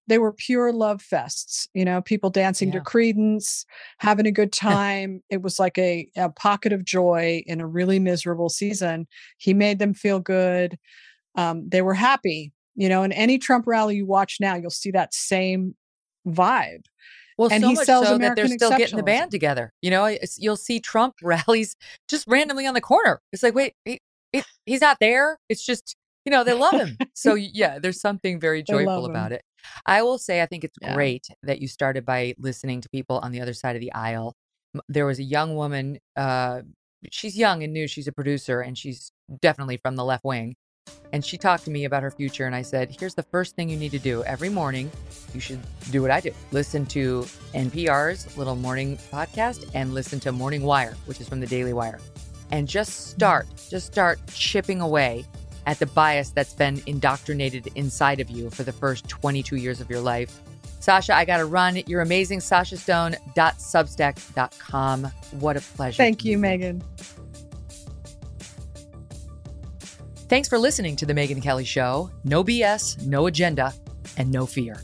they 0.08 0.18
were 0.18 0.34
pure 0.34 0.72
love 0.74 1.02
fests 1.02 1.68
you 1.74 1.86
know 1.86 2.02
people 2.02 2.30
dancing 2.30 2.70
Yeah. 2.70 2.80
to 2.80 2.86
Creedence 2.86 3.66
having 4.00 4.26
a 4.26 4.32
good 4.32 4.52
time 4.70 5.22
it 5.30 5.42
was 5.42 5.60
like 5.60 5.78
a, 5.78 6.10
a 6.16 6.30
pocket 6.30 6.74
of 6.74 6.84
joy 6.86 7.44
in 7.46 7.62
a 7.62 7.68
really 7.68 8.00
miserable 8.00 8.50
season 8.50 9.08
he 9.38 9.54
made 9.54 9.80
them 9.80 9.94
feel 9.94 10.20
good 10.20 10.78
um, 11.36 11.68
they 11.70 11.82
were 11.82 11.94
happy 11.94 12.52
you 12.76 12.90
know 12.90 13.04
in 13.04 13.12
any 13.12 13.38
trump 13.38 13.66
rally 13.68 13.96
you 13.98 14.06
watch 14.06 14.38
now 14.40 14.56
you'll 14.56 14.70
see 14.70 14.92
that 14.92 15.14
same 15.14 15.76
vibe 16.28 16.86
Well, 17.38 17.50
And 17.52 17.62
so 17.62 17.70
he 17.70 17.76
much 17.76 17.86
sells 17.86 18.08
so 18.08 18.18
that 18.18 18.36
they're 18.36 18.48
still 18.48 18.72
getting 18.72 18.98
the 18.98 19.04
band 19.04 19.32
together. 19.32 19.74
You 19.82 19.90
know, 19.90 20.06
it's, 20.06 20.38
you'll 20.38 20.58
see 20.58 20.80
Trump 20.80 21.16
rallies 21.24 21.76
just 22.08 22.28
randomly 22.28 22.68
on 22.68 22.74
the 22.76 22.82
corner. 22.82 23.22
It's 23.34 23.42
like, 23.42 23.56
wait, 23.56 23.74
he, 23.86 24.00
he, 24.32 24.44
he's 24.66 24.82
not 24.82 24.98
there. 25.00 25.40
It's 25.50 25.66
just, 25.66 25.96
you 26.26 26.32
know, 26.32 26.44
they 26.44 26.54
love 26.54 26.76
him. 26.76 26.98
so 27.16 27.34
yeah, 27.34 27.80
there's 27.80 28.00
something 28.00 28.40
very 28.40 28.62
joyful 28.62 29.06
about 29.06 29.32
it. 29.32 29.42
I 29.86 30.02
will 30.04 30.18
say, 30.18 30.42
I 30.42 30.46
think 30.46 30.64
it's 30.64 30.78
Yeah. 30.82 30.94
great 30.94 31.28
that 31.44 31.60
you 31.62 31.68
started 31.68 32.06
by 32.06 32.36
listening 32.38 32.82
to 32.82 32.90
people 32.90 33.20
on 33.20 33.32
the 33.32 33.42
other 33.42 33.54
side 33.54 33.76
of 33.76 33.82
the 33.82 33.92
aisle. 33.94 34.36
There 34.88 35.06
was 35.06 35.20
a 35.20 35.24
young 35.24 35.56
woman. 35.56 36.00
Uh, 36.16 36.62
she's 37.12 37.36
young 37.38 37.64
and 37.64 37.74
new. 37.74 37.88
She's 37.88 38.08
a 38.08 38.12
producer, 38.12 38.62
and 38.62 38.78
she's 38.78 39.12
definitely 39.42 39.78
from 39.78 39.96
the 39.96 40.06
left 40.06 40.24
wing. 40.24 40.56
And 41.14 41.24
she 41.24 41.38
talked 41.38 41.66
to 41.66 41.72
me 41.72 41.86
about 41.86 42.04
her 42.04 42.12
future, 42.12 42.46
and 42.46 42.56
I 42.56 42.62
said, 42.64 42.96
"Here's 43.00 43.14
the 43.14 43.24
first 43.24 43.56
thing 43.56 43.70
you 43.70 43.78
need 43.78 43.92
to 43.92 44.00
do 44.00 44.24
every 44.24 44.50
morning. 44.50 44.90
You 45.34 45.40
should 45.40 45.60
do 45.92 46.02
what 46.02 46.10
I 46.12 46.20
do: 46.22 46.32
listen 46.52 46.86
to 46.88 47.26
NPR's 47.54 48.36
little 48.38 48.56
morning 48.56 48.98
podcast, 49.12 49.70
and 49.74 49.94
listen 49.94 50.20
to 50.22 50.32
Morning 50.32 50.64
Wire, 50.64 50.96
which 51.06 51.22
is 51.22 51.28
from 51.30 51.40
the 51.40 51.48
Daily 51.48 51.74
Wire, 51.74 52.00
and 52.52 52.68
just 52.68 53.10
start, 53.12 53.48
just 53.70 53.88
start 53.88 54.20
chipping 54.34 54.82
away 54.82 55.26
at 55.66 55.80
the 55.80 55.86
bias 55.86 56.30
that's 56.30 56.54
been 56.54 56.82
indoctrinated 56.86 57.70
inside 57.76 58.20
of 58.20 58.30
you 58.30 58.50
for 58.50 58.64
the 58.64 58.72
first 58.72 59.08
22 59.08 59.56
years 59.58 59.82
of 59.82 59.90
your 59.90 60.02
life." 60.02 60.40
Sasha, 60.80 61.16
I 61.16 61.26
got 61.26 61.38
to 61.38 61.46
run. 61.46 61.80
You're 61.86 62.02
amazing. 62.02 62.40
SashaStone.substack.com. 62.40 65.04
What 65.40 65.58
a 65.58 65.62
pleasure. 65.62 65.98
thank 65.98 66.26
you 66.26 66.40
megyn 66.40 66.82
Thanks 70.32 70.48
for 70.48 70.58
listening 70.58 70.96
to 70.96 71.06
The 71.06 71.14
Megyn 71.14 71.44
Kelly 71.44 71.66
Show. 71.66 72.10
No 72.24 72.42
BS, 72.42 73.06
no 73.06 73.28
agenda, 73.28 73.74
and 74.16 74.32
no 74.32 74.46
fear. 74.46 74.82